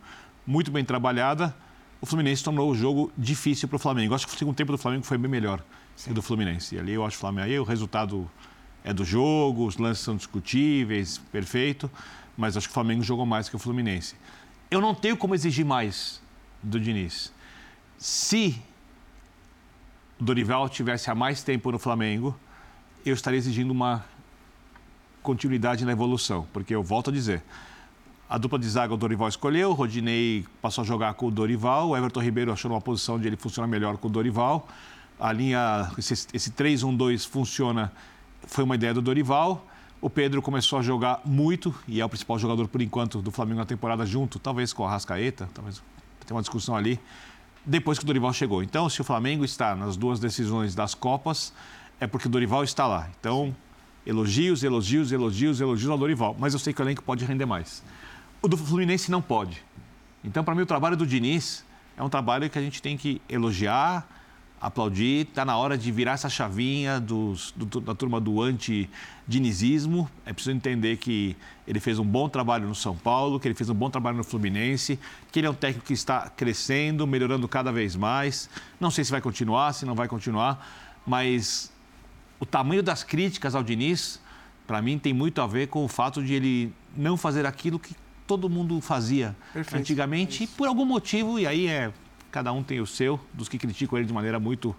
muito 0.45 0.71
bem 0.71 0.83
trabalhada, 0.83 1.55
o 2.03 2.05
Fluminense 2.05 2.43
tornou 2.43 2.69
o 2.69 2.75
jogo 2.75 3.13
difícil 3.17 3.65
para 3.65 3.77
o 3.77 3.79
Flamengo. 3.79 4.13
Acho 4.13 4.27
que 4.27 4.35
o 4.35 4.37
segundo 4.37 4.53
tempo 4.53 4.73
do 4.73 4.77
Flamengo 4.77 5.05
foi 5.05 5.17
bem 5.17 5.31
melhor 5.31 5.63
Sim. 5.95 6.09
que 6.09 6.13
do 6.13 6.21
Fluminense. 6.21 6.75
E 6.75 6.79
ali 6.79 6.91
eu 6.91 7.05
acho 7.05 7.15
que 7.15 7.19
o 7.19 7.21
Flamengo, 7.21 7.47
aí 7.47 7.57
o 7.57 7.63
resultado 7.63 8.29
é 8.83 8.91
do 8.91 9.05
jogo, 9.05 9.65
os 9.65 9.77
lances 9.77 10.03
são 10.03 10.17
discutíveis, 10.17 11.17
perfeito, 11.31 11.89
mas 12.35 12.57
acho 12.57 12.67
que 12.67 12.71
o 12.71 12.73
Flamengo 12.73 13.01
jogou 13.03 13.25
mais 13.25 13.47
que 13.47 13.55
o 13.55 13.59
Fluminense. 13.59 14.15
Eu 14.69 14.81
não 14.81 14.93
tenho 14.93 15.15
como 15.15 15.33
exigir 15.33 15.63
mais 15.63 16.21
do 16.61 16.77
Diniz. 16.77 17.31
Se 17.97 18.61
o 20.19 20.25
Dorival 20.25 20.67
tivesse 20.67 21.09
há 21.09 21.15
mais 21.15 21.41
tempo 21.41 21.71
no 21.71 21.79
Flamengo, 21.79 22.37
eu 23.05 23.13
estaria 23.13 23.37
exigindo 23.37 23.71
uma 23.71 24.03
continuidade 25.21 25.85
na 25.85 25.93
evolução, 25.93 26.45
porque 26.51 26.75
eu 26.75 26.83
volto 26.83 27.11
a 27.11 27.13
dizer, 27.13 27.41
a 28.33 28.37
dupla 28.39 28.57
de 28.57 28.67
zaga 28.67 28.91
o 28.91 28.97
Dorival 28.97 29.27
escolheu, 29.27 29.69
o 29.69 29.73
Rodinei 29.73 30.43
passou 30.59 30.81
a 30.81 30.85
jogar 30.85 31.13
com 31.13 31.27
o 31.27 31.31
Dorival, 31.31 31.89
o 31.89 31.95
Everton 31.95 32.19
Ribeiro 32.19 32.51
achou 32.51 32.71
uma 32.71 32.81
posição 32.81 33.13
onde 33.13 33.27
ele 33.27 33.35
funciona 33.37 33.67
melhor 33.67 33.95
com 33.97 34.07
o 34.07 34.09
Dorival. 34.09 34.67
A 35.19 35.31
linha, 35.31 35.91
esse, 35.99 36.13
esse 36.33 36.49
3-1-2 36.49 37.27
funciona, 37.27 37.91
foi 38.47 38.63
uma 38.63 38.73
ideia 38.73 38.91
do 38.91 39.03
Dorival. 39.03 39.63
O 40.01 40.09
Pedro 40.09 40.41
começou 40.41 40.79
a 40.79 40.81
jogar 40.81 41.21
muito 41.23 41.75
e 41.87 42.01
é 42.01 42.05
o 42.05 42.09
principal 42.09 42.39
jogador 42.39 42.67
por 42.67 42.81
enquanto 42.81 43.21
do 43.21 43.29
Flamengo 43.29 43.59
na 43.59 43.67
temporada 43.67 44.03
junto, 44.03 44.39
talvez 44.39 44.73
com 44.73 44.81
o 44.81 44.87
Arrascaeta, 44.87 45.47
talvez 45.53 45.79
tem 46.25 46.35
uma 46.35 46.41
discussão 46.41 46.75
ali, 46.75 46.99
depois 47.63 47.99
que 47.99 48.03
o 48.03 48.07
Dorival 48.07 48.33
chegou. 48.33 48.63
Então, 48.63 48.89
se 48.89 48.99
o 48.99 49.03
Flamengo 49.03 49.45
está 49.45 49.75
nas 49.75 49.95
duas 49.95 50.19
decisões 50.19 50.73
das 50.73 50.95
Copas, 50.95 51.53
é 51.99 52.07
porque 52.07 52.25
o 52.27 52.31
Dorival 52.31 52.63
está 52.63 52.87
lá. 52.87 53.09
Então, 53.19 53.55
elogios, 54.07 54.63
elogios, 54.63 55.11
elogios, 55.11 55.61
elogios 55.61 55.91
ao 55.91 55.99
Dorival, 55.99 56.35
mas 56.39 56.53
eu 56.53 56.59
sei 56.59 56.73
que 56.73 56.81
o 56.81 56.83
elenco 56.83 57.03
pode 57.03 57.23
render 57.25 57.45
mais. 57.45 57.83
O 58.45 58.47
do 58.49 58.57
Fluminense 58.57 59.09
não 59.09 59.21
pode. 59.21 59.63
Então, 60.21 60.43
para 60.43 60.53
mim, 60.53 60.63
o 60.63 60.65
trabalho 60.65 60.97
do 60.97 61.07
Diniz 61.07 61.63
é 61.95 62.03
um 62.03 62.09
trabalho 62.09 62.49
que 62.49 62.59
a 62.59 62.61
gente 62.61 62.81
tem 62.81 62.97
que 62.97 63.21
elogiar, 63.29 64.05
aplaudir. 64.59 65.27
Está 65.29 65.45
na 65.45 65.55
hora 65.55 65.77
de 65.77 65.89
virar 65.93 66.11
essa 66.11 66.27
chavinha 66.27 66.99
dos, 66.99 67.53
do, 67.55 67.79
da 67.79 67.95
turma 67.95 68.19
do 68.19 68.41
anti-dinizismo. 68.41 70.09
É 70.25 70.33
preciso 70.33 70.53
entender 70.53 70.97
que 70.97 71.37
ele 71.65 71.79
fez 71.79 71.97
um 71.99 72.03
bom 72.03 72.27
trabalho 72.27 72.67
no 72.67 72.75
São 72.75 72.97
Paulo, 72.97 73.39
que 73.39 73.47
ele 73.47 73.55
fez 73.55 73.69
um 73.69 73.73
bom 73.73 73.89
trabalho 73.89 74.17
no 74.17 74.25
Fluminense, 74.25 74.99
que 75.31 75.39
ele 75.39 75.47
é 75.47 75.49
um 75.49 75.53
técnico 75.53 75.87
que 75.87 75.93
está 75.93 76.29
crescendo, 76.29 77.07
melhorando 77.07 77.47
cada 77.47 77.71
vez 77.71 77.95
mais. 77.95 78.49
Não 78.77 78.91
sei 78.91 79.05
se 79.05 79.11
vai 79.11 79.21
continuar, 79.21 79.71
se 79.71 79.85
não 79.85 79.95
vai 79.95 80.09
continuar, 80.09 80.67
mas 81.07 81.71
o 82.41 82.45
tamanho 82.45 82.83
das 82.83 83.05
críticas 83.05 83.55
ao 83.55 83.63
Diniz, 83.63 84.19
para 84.67 84.81
mim, 84.81 84.99
tem 84.99 85.13
muito 85.13 85.41
a 85.41 85.47
ver 85.47 85.67
com 85.67 85.85
o 85.85 85.87
fato 85.87 86.21
de 86.21 86.33
ele 86.33 86.73
não 86.93 87.15
fazer 87.15 87.45
aquilo 87.45 87.79
que 87.79 88.02
todo 88.33 88.49
mundo 88.49 88.81
fazia 88.81 89.35
Perfeito. 89.53 89.79
antigamente, 89.79 90.43
é 90.45 90.47
por 90.57 90.67
algum 90.67 90.85
motivo, 90.85 91.37
e 91.37 91.45
aí 91.45 91.67
é 91.67 91.91
cada 92.31 92.51
um 92.51 92.63
tem 92.63 92.81
o 92.81 92.87
seu, 92.87 93.19
dos 93.31 93.47
que 93.47 93.59
criticam 93.59 93.99
ele 93.99 94.07
de 94.07 94.13
maneira 94.13 94.39
muito 94.39 94.75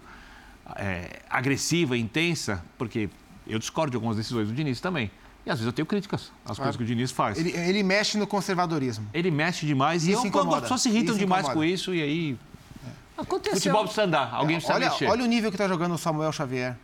é, 0.75 1.21
agressiva, 1.29 1.97
intensa, 1.97 2.61
porque 2.77 3.09
eu 3.47 3.57
discordo 3.57 3.91
de 3.91 3.95
algumas 3.95 4.17
decisões 4.17 4.49
do 4.49 4.53
Diniz 4.53 4.81
também. 4.81 5.09
E 5.45 5.49
às 5.49 5.59
vezes 5.59 5.67
eu 5.67 5.71
tenho 5.71 5.85
críticas 5.85 6.33
às 6.43 6.57
claro. 6.57 6.63
coisas 6.63 6.75
que 6.75 6.83
o 6.83 6.85
Diniz 6.85 7.11
faz. 7.11 7.37
Ele, 7.37 7.51
ele, 7.51 7.81
mexe 7.81 8.17
no 8.17 8.27
conservadorismo. 8.27 9.07
Ele 9.13 9.31
mexe 9.31 9.65
demais 9.65 10.03
isso 10.03 10.27
e 10.27 10.31
eu, 10.33 10.53
as 10.53 10.61
pessoas 10.63 10.81
se 10.81 10.89
irritam 10.89 11.15
demais 11.15 11.45
incomoda. 11.45 11.65
com 11.65 11.73
isso 11.73 11.93
e 11.93 12.01
aí. 12.01 12.37
É. 12.85 13.21
Aconteceu. 13.21 13.55
Futebol 13.55 13.83
precisa 13.83 14.03
andar, 14.03 14.33
alguém 14.33 14.57
precisa 14.57 14.73
olha, 14.73 14.89
mexer. 14.89 15.07
Olha 15.07 15.23
o 15.23 15.27
nível 15.27 15.49
que 15.49 15.55
está 15.55 15.67
jogando 15.67 15.93
o 15.93 15.97
Samuel 15.97 16.33
Xavier. 16.33 16.75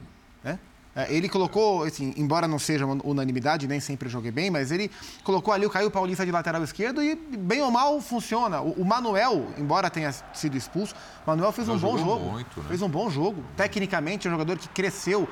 É, 0.95 1.13
ele 1.13 1.29
colocou, 1.29 1.83
assim, 1.83 2.13
embora 2.17 2.47
não 2.47 2.59
seja 2.59 2.85
unanimidade, 2.85 3.67
nem 3.67 3.79
sempre 3.79 4.09
joguei 4.09 4.31
bem, 4.31 4.49
mas 4.49 4.71
ele 4.71 4.91
colocou 5.23 5.53
ali 5.53 5.65
o 5.65 5.69
Caio 5.69 5.89
Paulista 5.89 6.25
de 6.25 6.31
lateral 6.31 6.63
esquerdo 6.63 7.01
e, 7.01 7.15
bem 7.15 7.61
ou 7.61 7.71
mal, 7.71 8.01
funciona. 8.01 8.61
O, 8.61 8.71
o 8.73 8.85
Manuel, 8.85 9.47
embora 9.57 9.89
tenha 9.89 10.11
sido 10.33 10.57
expulso, 10.57 10.93
o 11.25 11.29
Manuel 11.29 11.51
fez 11.51 11.69
um 11.69 11.77
bom 11.77 11.97
jogo. 11.97 12.31
Muito, 12.31 12.59
né? 12.59 12.65
Fez 12.67 12.81
um 12.81 12.89
bom 12.89 13.09
jogo. 13.09 13.43
Tecnicamente, 13.55 14.27
é 14.27 14.29
um 14.29 14.33
jogador 14.33 14.57
que 14.57 14.67
cresceu 14.69 15.27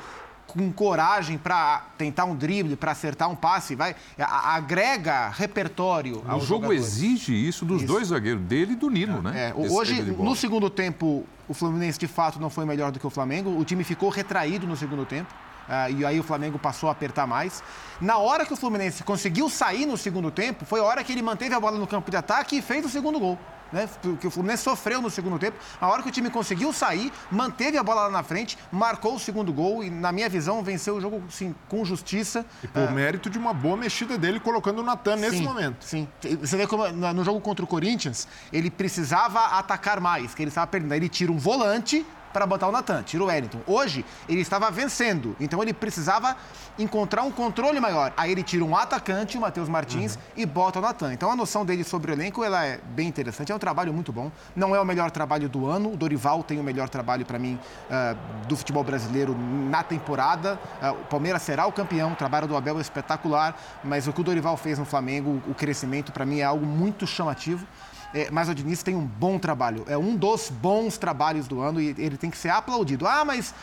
com 0.47 0.71
coragem 0.71 1.37
para 1.37 1.85
tentar 1.97 2.25
um 2.25 2.35
drible, 2.35 2.75
para 2.75 2.91
acertar 2.91 3.29
um 3.29 3.35
passe, 3.35 3.75
vai 3.75 3.95
agrega 4.17 5.29
repertório. 5.29 6.23
O 6.25 6.39
jogo 6.39 6.45
jogadores. 6.45 6.81
exige 6.81 7.33
isso 7.33 7.65
dos 7.65 7.83
isso. 7.83 7.93
dois 7.93 8.07
zagueiros, 8.07 8.41
dele 8.43 8.73
e 8.73 8.75
do 8.75 8.89
Nino, 8.89 9.19
é, 9.19 9.21
né? 9.21 9.49
É. 9.49 9.53
Hoje, 9.55 10.01
no 10.01 10.35
segundo 10.35 10.69
tempo, 10.69 11.23
o 11.47 11.53
Fluminense 11.53 11.99
de 11.99 12.07
fato 12.07 12.39
não 12.39 12.49
foi 12.49 12.65
melhor 12.65 12.91
do 12.91 12.99
que 12.99 13.05
o 13.05 13.09
Flamengo. 13.11 13.59
O 13.59 13.63
time 13.63 13.83
ficou 13.83 14.09
retraído 14.09 14.65
no 14.65 14.75
segundo 14.75 15.05
tempo. 15.05 15.31
Uh, 15.69 15.99
e 15.99 16.05
aí 16.05 16.19
o 16.19 16.23
Flamengo 16.23 16.57
passou 16.57 16.89
a 16.89 16.91
apertar 16.91 17.27
mais. 17.27 17.63
Na 18.01 18.17
hora 18.17 18.43
que 18.43 18.53
o 18.53 18.55
Fluminense 18.55 19.03
conseguiu 19.03 19.49
sair 19.49 19.85
no 19.85 19.97
segundo 19.97 20.31
tempo, 20.31 20.65
foi 20.65 20.79
a 20.79 20.83
hora 20.83 21.03
que 21.03 21.11
ele 21.11 21.21
manteve 21.21 21.53
a 21.53 21.59
bola 21.59 21.77
no 21.77 21.85
campo 21.85 22.09
de 22.09 22.17
ataque 22.17 22.57
e 22.57 22.61
fez 22.61 22.83
o 22.83 22.89
segundo 22.89 23.19
gol. 23.19 23.37
Né, 23.71 23.87
que 24.19 24.25
o 24.25 24.31
Fluminense 24.31 24.63
sofreu 24.63 24.99
no 24.99 25.11
segundo 25.11 25.37
tempo. 25.37 25.55
A 25.79 25.87
hora 25.87 26.01
que 26.01 26.09
o 26.09 26.11
time 26.11 26.31
conseguiu 26.31 26.73
sair, 26.73 27.13
manteve 27.29 27.77
a 27.77 27.83
bola 27.83 28.05
lá 28.05 28.09
na 28.09 28.23
frente, 28.23 28.57
marcou 28.71 29.13
o 29.13 29.19
segundo 29.19 29.53
gol 29.53 29.83
e, 29.83 29.91
na 29.91 30.11
minha 30.11 30.27
visão, 30.27 30.63
venceu 30.63 30.95
o 30.95 31.01
jogo 31.01 31.21
sim, 31.29 31.53
com 31.67 31.85
justiça. 31.85 32.43
E 32.63 32.67
por 32.67 32.89
uh, 32.89 32.91
mérito 32.91 33.29
de 33.29 33.37
uma 33.37 33.53
boa 33.53 33.77
mexida 33.77 34.17
dele 34.17 34.39
colocando 34.39 34.79
o 34.79 34.83
Natan 34.83 35.17
nesse 35.17 35.43
momento. 35.43 35.85
Sim. 35.85 36.07
Você 36.41 36.57
vê 36.57 36.65
como 36.65 36.87
no 36.87 37.23
jogo 37.23 37.39
contra 37.41 37.63
o 37.63 37.67
Corinthians, 37.67 38.27
ele 38.51 38.71
precisava 38.71 39.39
atacar 39.59 39.99
mais, 39.99 40.33
que 40.33 40.41
ele 40.41 40.49
estava 40.49 40.65
perdendo. 40.65 40.91
Aí 40.93 40.97
ele 40.97 41.09
tira 41.09 41.31
um 41.31 41.37
volante 41.37 42.03
para 42.33 42.45
botar 42.45 42.67
o 42.67 42.71
Natan, 42.71 43.03
tira 43.03 43.23
o 43.23 43.27
Wellington. 43.27 43.59
Hoje, 43.65 44.05
ele 44.27 44.41
estava 44.41 44.69
vencendo, 44.71 45.35
então 45.39 45.61
ele 45.61 45.73
precisava 45.73 46.35
encontrar 46.77 47.23
um 47.23 47.31
controle 47.31 47.79
maior. 47.79 48.13
Aí 48.15 48.31
ele 48.31 48.43
tira 48.43 48.63
um 48.63 48.75
atacante, 48.75 49.37
o 49.37 49.41
Matheus 49.41 49.67
Martins, 49.67 50.15
uhum. 50.15 50.21
e 50.37 50.45
bota 50.45 50.79
o 50.79 50.81
Natan. 50.81 51.13
Então 51.13 51.31
a 51.31 51.35
noção 51.35 51.65
dele 51.65 51.83
sobre 51.83 52.11
o 52.11 52.13
elenco 52.13 52.43
ela 52.43 52.65
é 52.65 52.77
bem 52.77 53.07
interessante, 53.07 53.51
é 53.51 53.55
um 53.55 53.59
trabalho 53.59 53.93
muito 53.93 54.11
bom. 54.11 54.31
Não 54.55 54.75
é 54.75 54.79
o 54.79 54.85
melhor 54.85 55.11
trabalho 55.11 55.49
do 55.49 55.67
ano, 55.67 55.93
o 55.93 55.97
Dorival 55.97 56.43
tem 56.43 56.59
o 56.59 56.63
melhor 56.63 56.89
trabalho 56.89 57.25
para 57.25 57.37
mim 57.37 57.59
uh, 57.89 58.45
do 58.47 58.55
futebol 58.55 58.83
brasileiro 58.83 59.35
na 59.69 59.83
temporada. 59.83 60.59
Uh, 60.81 60.91
o 60.91 61.05
Palmeiras 61.05 61.41
será 61.41 61.65
o 61.65 61.71
campeão, 61.71 62.13
o 62.13 62.15
trabalho 62.15 62.47
do 62.47 62.55
Abel 62.55 62.77
é 62.77 62.81
espetacular, 62.81 63.59
mas 63.83 64.07
o 64.07 64.13
que 64.13 64.21
o 64.21 64.23
Dorival 64.23 64.55
fez 64.57 64.79
no 64.79 64.85
Flamengo, 64.85 65.41
o 65.47 65.53
crescimento 65.53 66.11
para 66.11 66.25
mim 66.25 66.39
é 66.39 66.43
algo 66.43 66.65
muito 66.65 67.05
chamativo. 67.05 67.65
É, 68.13 68.29
mas 68.31 68.49
o 68.49 68.55
Diniz 68.55 68.81
tem 68.81 68.95
um 68.95 69.05
bom 69.05 69.37
trabalho. 69.37 69.85
É 69.87 69.97
um 69.97 70.15
dos 70.15 70.49
bons 70.49 70.97
trabalhos 70.97 71.47
do 71.47 71.61
ano 71.61 71.79
e 71.79 71.95
ele 71.97 72.17
tem 72.17 72.29
que 72.29 72.37
ser 72.37 72.49
aplaudido. 72.49 73.07
Ah, 73.07 73.23
mas 73.23 73.53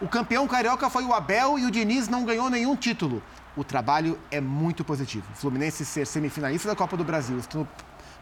o 0.00 0.06
campeão 0.06 0.46
carioca 0.46 0.88
foi 0.88 1.04
o 1.04 1.12
Abel 1.12 1.58
e 1.58 1.66
o 1.66 1.70
Diniz 1.70 2.08
não 2.08 2.24
ganhou 2.24 2.48
nenhum 2.48 2.76
título. 2.76 3.22
O 3.56 3.64
trabalho 3.64 4.18
é 4.30 4.40
muito 4.40 4.84
positivo. 4.84 5.26
O 5.32 5.36
Fluminense 5.36 5.84
ser 5.84 6.06
semifinalista 6.06 6.68
da 6.68 6.76
Copa 6.76 6.96
do 6.96 7.04
Brasil, 7.04 7.38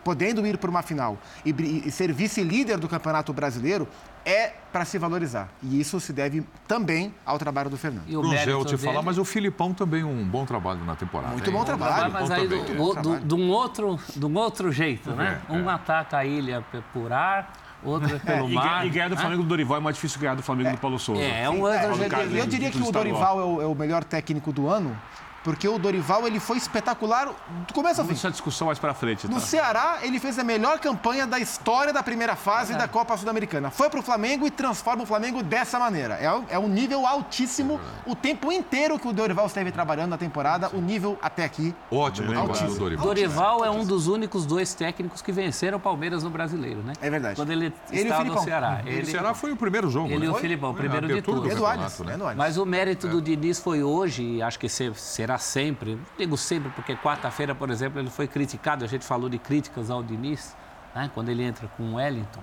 podendo 0.04 0.46
ir 0.46 0.56
para 0.58 0.70
uma 0.70 0.82
final 0.82 1.18
e, 1.44 1.50
e 1.86 1.90
ser 1.90 2.12
vice-líder 2.12 2.78
do 2.78 2.88
Campeonato 2.88 3.32
Brasileiro, 3.32 3.88
é 4.24 4.52
para 4.72 4.84
se 4.84 4.98
valorizar. 4.98 5.48
E 5.62 5.78
isso 5.78 6.00
se 6.00 6.12
deve 6.12 6.44
também 6.66 7.14
ao 7.24 7.38
trabalho 7.38 7.70
do 7.70 7.76
Fernando. 7.76 8.04
E 8.08 8.16
o 8.16 8.20
Cruzel 8.20 8.64
te 8.64 8.76
dele... 8.76 8.78
falar, 8.78 9.02
mas 9.02 9.18
o 9.18 9.24
Filipão 9.24 9.72
também 9.72 10.02
um 10.02 10.24
bom 10.24 10.44
trabalho 10.44 10.84
na 10.84 10.96
temporada. 10.96 11.32
Muito 11.32 11.50
bom 11.52 11.64
trabalho. 11.64 12.12
Mas 12.12 12.30
aí 12.30 12.48
de 12.48 12.54
um 12.54 12.80
outro, 12.80 13.98
do 14.14 14.26
um 14.28 14.36
outro 14.36 14.72
jeito, 14.72 15.10
né? 15.10 15.40
É, 15.48 15.52
um 15.52 15.70
é. 15.70 15.74
ataca 15.74 16.18
a 16.18 16.24
ilha 16.24 16.64
por 16.92 17.12
ar, 17.12 17.52
outro 17.82 18.16
é 18.16 18.18
pelo 18.18 18.48
é, 18.48 18.52
mar. 18.52 18.86
E, 18.86 18.90
ganhar 18.90 19.08
do 19.08 19.16
Flamengo 19.16 19.42
do 19.42 19.48
Dorival 19.48 19.76
é 19.76 19.80
mais 19.80 19.96
difícil 19.96 20.20
ganhar 20.20 20.34
do 20.34 20.42
Flamengo 20.42 20.70
do 20.70 20.78
Paulo 20.78 20.98
Souza. 20.98 21.20
É, 21.20 21.42
é 21.42 21.50
um 21.50 21.60
outro 21.60 21.94
jeito. 21.94 22.14
Eu 22.16 22.46
diria 22.46 22.70
que 22.70 22.82
o 22.82 22.90
Dorival 22.90 23.40
é 23.40 23.44
o, 23.44 23.62
é 23.62 23.66
o 23.66 23.74
melhor 23.74 24.02
técnico 24.02 24.52
do 24.52 24.68
ano 24.68 24.96
porque 25.44 25.68
o 25.68 25.78
Dorival 25.78 26.26
ele 26.26 26.40
foi 26.40 26.56
espetacular 26.56 27.26
do 27.68 27.74
começo 27.74 28.00
ao 28.00 28.06
fim. 28.06 28.14
Essa 28.14 28.30
discussão 28.30 28.66
mais 28.66 28.78
para 28.78 28.94
frente. 28.94 29.28
Tá? 29.28 29.32
No 29.32 29.38
Ceará, 29.38 29.98
ele 30.02 30.18
fez 30.18 30.38
a 30.38 30.42
melhor 30.42 30.78
campanha 30.78 31.26
da 31.26 31.38
história 31.38 31.92
da 31.92 32.02
primeira 32.02 32.34
fase 32.34 32.72
é. 32.72 32.76
da 32.76 32.88
Copa 32.88 33.14
Sul-Americana. 33.16 33.70
Foi 33.70 33.90
para 33.90 34.00
o 34.00 34.02
Flamengo 34.02 34.46
e 34.46 34.50
transforma 34.50 35.02
o 35.02 35.06
Flamengo 35.06 35.42
dessa 35.42 35.78
maneira. 35.78 36.14
É, 36.14 36.54
é 36.54 36.58
um 36.58 36.66
nível 36.66 37.06
altíssimo 37.06 37.78
é 38.06 38.10
o 38.10 38.14
tempo 38.14 38.50
inteiro 38.50 38.98
que 38.98 39.06
o 39.06 39.12
Dorival 39.12 39.46
esteve 39.46 39.70
trabalhando 39.70 40.10
na 40.10 40.18
temporada, 40.18 40.70
o 40.72 40.80
nível 40.80 41.18
até 41.20 41.44
aqui. 41.44 41.74
Ótimo, 41.90 42.32
né, 42.32 42.38
altíssimo. 42.38 42.78
Dorival. 42.78 43.06
Dorival 43.06 43.64
é 43.66 43.70
um 43.70 43.84
dos 43.84 44.08
únicos 44.08 44.46
dois 44.46 44.72
técnicos 44.72 45.20
que 45.20 45.30
venceram 45.30 45.76
o 45.76 45.80
Palmeiras 45.80 46.22
no 46.22 46.30
Brasileiro, 46.30 46.82
né? 46.82 46.94
É 47.02 47.10
verdade. 47.10 47.36
Quando 47.36 47.50
ele, 47.50 47.70
ele 47.90 48.02
estava 48.02 48.24
no 48.24 48.38
Ceará. 48.38 48.80
Ele, 48.86 49.02
o 49.02 49.06
Ceará 49.06 49.34
foi 49.34 49.52
o 49.52 49.56
primeiro 49.56 49.90
jogo. 49.90 50.08
Ele 50.08 50.20
né? 50.20 50.26
e 50.26 50.28
o 50.30 50.34
Filipão, 50.36 50.70
o 50.70 50.74
primeiro 50.74 51.06
de 51.06 51.20
tudo. 51.20 51.50
Eduardo, 51.50 51.84
né? 52.04 52.16
Mas 52.34 52.56
o 52.56 52.64
mérito 52.64 53.08
do 53.08 53.20
Diniz 53.20 53.58
foi 53.58 53.82
hoje, 53.82 54.22
e 54.22 54.42
acho 54.42 54.58
que 54.58 54.68
será 54.68 55.33
sempre, 55.38 55.98
digo 56.18 56.36
sempre 56.36 56.70
porque 56.70 56.96
quarta-feira, 56.96 57.54
por 57.54 57.70
exemplo, 57.70 58.00
ele 58.00 58.10
foi 58.10 58.26
criticado, 58.26 58.84
a 58.84 58.88
gente 58.88 59.04
falou 59.04 59.28
de 59.28 59.38
críticas 59.38 59.90
ao 59.90 60.02
Diniz, 60.02 60.56
né, 60.94 61.10
quando 61.14 61.28
ele 61.28 61.42
entra 61.42 61.68
com 61.76 61.82
o 61.82 61.94
Wellington. 61.94 62.42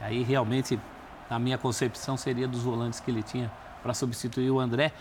Aí 0.00 0.22
realmente, 0.22 0.78
na 1.30 1.38
minha 1.38 1.58
concepção, 1.58 2.16
seria 2.16 2.46
dos 2.46 2.62
volantes 2.62 3.00
que 3.00 3.10
ele 3.10 3.22
tinha 3.22 3.50
para 3.82 3.94
substituir 3.94 4.50
o 4.50 4.58
André, 4.58 4.92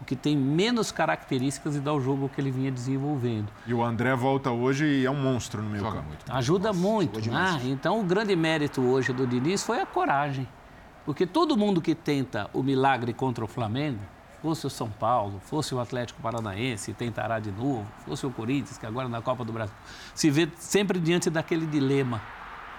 o 0.00 0.04
que 0.04 0.16
tem 0.16 0.36
menos 0.36 0.90
características 0.90 1.76
e 1.76 1.80
dá 1.80 1.92
o 1.92 2.00
jogo 2.00 2.28
que 2.28 2.40
ele 2.40 2.50
vinha 2.50 2.70
desenvolvendo. 2.70 3.48
E 3.66 3.74
o 3.74 3.84
André 3.84 4.14
volta 4.16 4.50
hoje 4.50 4.86
e 4.86 5.04
é 5.04 5.10
um 5.10 5.20
monstro 5.20 5.62
no 5.62 5.68
meio 5.68 5.82
Joga 5.82 5.96
campo. 5.96 6.08
Muito. 6.08 6.32
Ajuda 6.32 6.68
Nossa, 6.68 6.80
muito. 6.80 7.30
Né? 7.30 7.60
Então, 7.64 8.00
o 8.00 8.04
grande 8.04 8.34
mérito 8.34 8.80
hoje 8.80 9.12
do 9.12 9.26
Diniz 9.26 9.62
foi 9.62 9.80
a 9.80 9.86
coragem. 9.86 10.48
Porque 11.04 11.26
todo 11.26 11.56
mundo 11.56 11.80
que 11.80 11.94
tenta 11.94 12.48
o 12.52 12.62
milagre 12.62 13.12
contra 13.12 13.44
o 13.44 13.48
Flamengo, 13.48 14.00
fosse 14.40 14.66
o 14.66 14.70
São 14.70 14.90
Paulo, 14.90 15.40
fosse 15.44 15.74
o 15.74 15.80
Atlético 15.80 16.20
Paranaense, 16.20 16.92
tentará 16.92 17.38
de 17.38 17.50
novo, 17.50 17.86
fosse 18.04 18.26
o 18.26 18.30
Corinthians, 18.30 18.78
que 18.78 18.86
agora 18.86 19.08
na 19.08 19.20
Copa 19.20 19.44
do 19.44 19.52
Brasil, 19.52 19.74
se 20.14 20.30
vê 20.30 20.48
sempre 20.56 20.98
diante 20.98 21.28
daquele 21.28 21.66
dilema. 21.66 22.20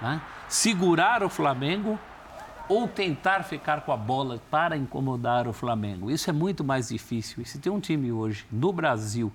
Né? 0.02 0.22
Segurar 0.50 1.24
o 1.24 1.30
Flamengo 1.30 2.00
ou 2.68 2.88
tentar 2.88 3.44
ficar 3.44 3.82
com 3.82 3.92
a 3.92 3.98
bola 3.98 4.42
para 4.50 4.76
incomodar 4.76 5.48
o 5.48 5.54
Flamengo. 5.54 6.10
Isso 6.10 6.30
é 6.30 6.34
muito 6.34 6.64
mais 6.64 6.90
difícil. 6.90 7.42
E 7.44 7.46
se 7.46 7.60
tem 7.60 7.72
um 7.72 7.80
time 7.80 8.12
hoje 8.12 8.46
no 8.52 8.72
Brasil 8.72 9.32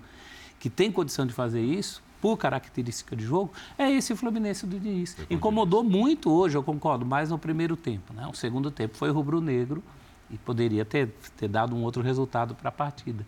que 0.59 0.69
tem 0.69 0.91
condição 0.91 1.25
de 1.25 1.33
fazer 1.33 1.61
isso, 1.61 2.01
por 2.19 2.35
característica 2.35 3.15
de 3.15 3.23
jogo, 3.23 3.51
é 3.77 3.91
esse 3.91 4.15
Fluminense 4.15 4.65
do 4.65 4.79
Diniz. 4.79 5.15
Incomodou 5.29 5.83
muito 5.83 6.31
hoje, 6.31 6.57
eu 6.57 6.63
concordo, 6.63 7.05
mais 7.05 7.29
no 7.29 7.37
primeiro 7.37 7.75
tempo. 7.75 8.11
Né? 8.13 8.27
O 8.27 8.33
segundo 8.33 8.71
tempo 8.71 8.97
foi 8.97 9.11
rubro-negro, 9.11 9.83
e 10.29 10.37
poderia 10.37 10.83
ter, 10.83 11.09
ter 11.37 11.47
dado 11.47 11.75
um 11.75 11.83
outro 11.83 12.01
resultado 12.01 12.55
para 12.55 12.69
a 12.69 12.71
partida. 12.71 13.25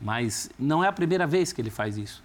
Mas 0.00 0.50
não 0.58 0.84
é 0.84 0.88
a 0.88 0.92
primeira 0.92 1.26
vez 1.26 1.52
que 1.52 1.60
ele 1.60 1.70
faz 1.70 1.96
isso. 1.96 2.22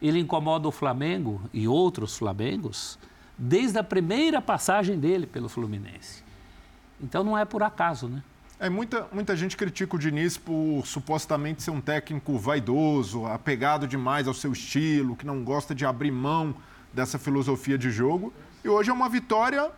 Ele 0.00 0.18
incomoda 0.18 0.66
o 0.66 0.72
Flamengo 0.72 1.40
e 1.52 1.68
outros 1.68 2.16
Flamengos 2.16 2.98
desde 3.38 3.78
a 3.78 3.84
primeira 3.84 4.40
passagem 4.40 4.98
dele 4.98 5.26
pelo 5.26 5.48
Fluminense. 5.48 6.22
Então 7.00 7.24
não 7.24 7.36
é 7.36 7.44
por 7.44 7.62
acaso, 7.62 8.08
né? 8.08 8.22
É, 8.58 8.70
muita, 8.70 9.08
muita 9.12 9.34
gente 9.34 9.56
critica 9.56 9.96
o 9.96 9.98
Diniz 9.98 10.36
por 10.36 10.84
supostamente 10.86 11.64
ser 11.64 11.72
um 11.72 11.80
técnico 11.80 12.38
vaidoso, 12.38 13.26
apegado 13.26 13.88
demais 13.88 14.28
ao 14.28 14.34
seu 14.34 14.52
estilo, 14.52 15.16
que 15.16 15.26
não 15.26 15.42
gosta 15.42 15.74
de 15.74 15.84
abrir 15.84 16.12
mão 16.12 16.54
dessa 16.92 17.18
filosofia 17.18 17.76
de 17.76 17.90
jogo. 17.90 18.32
E 18.62 18.68
hoje 18.68 18.90
é 18.90 18.92
uma 18.92 19.08
vitória 19.08 19.68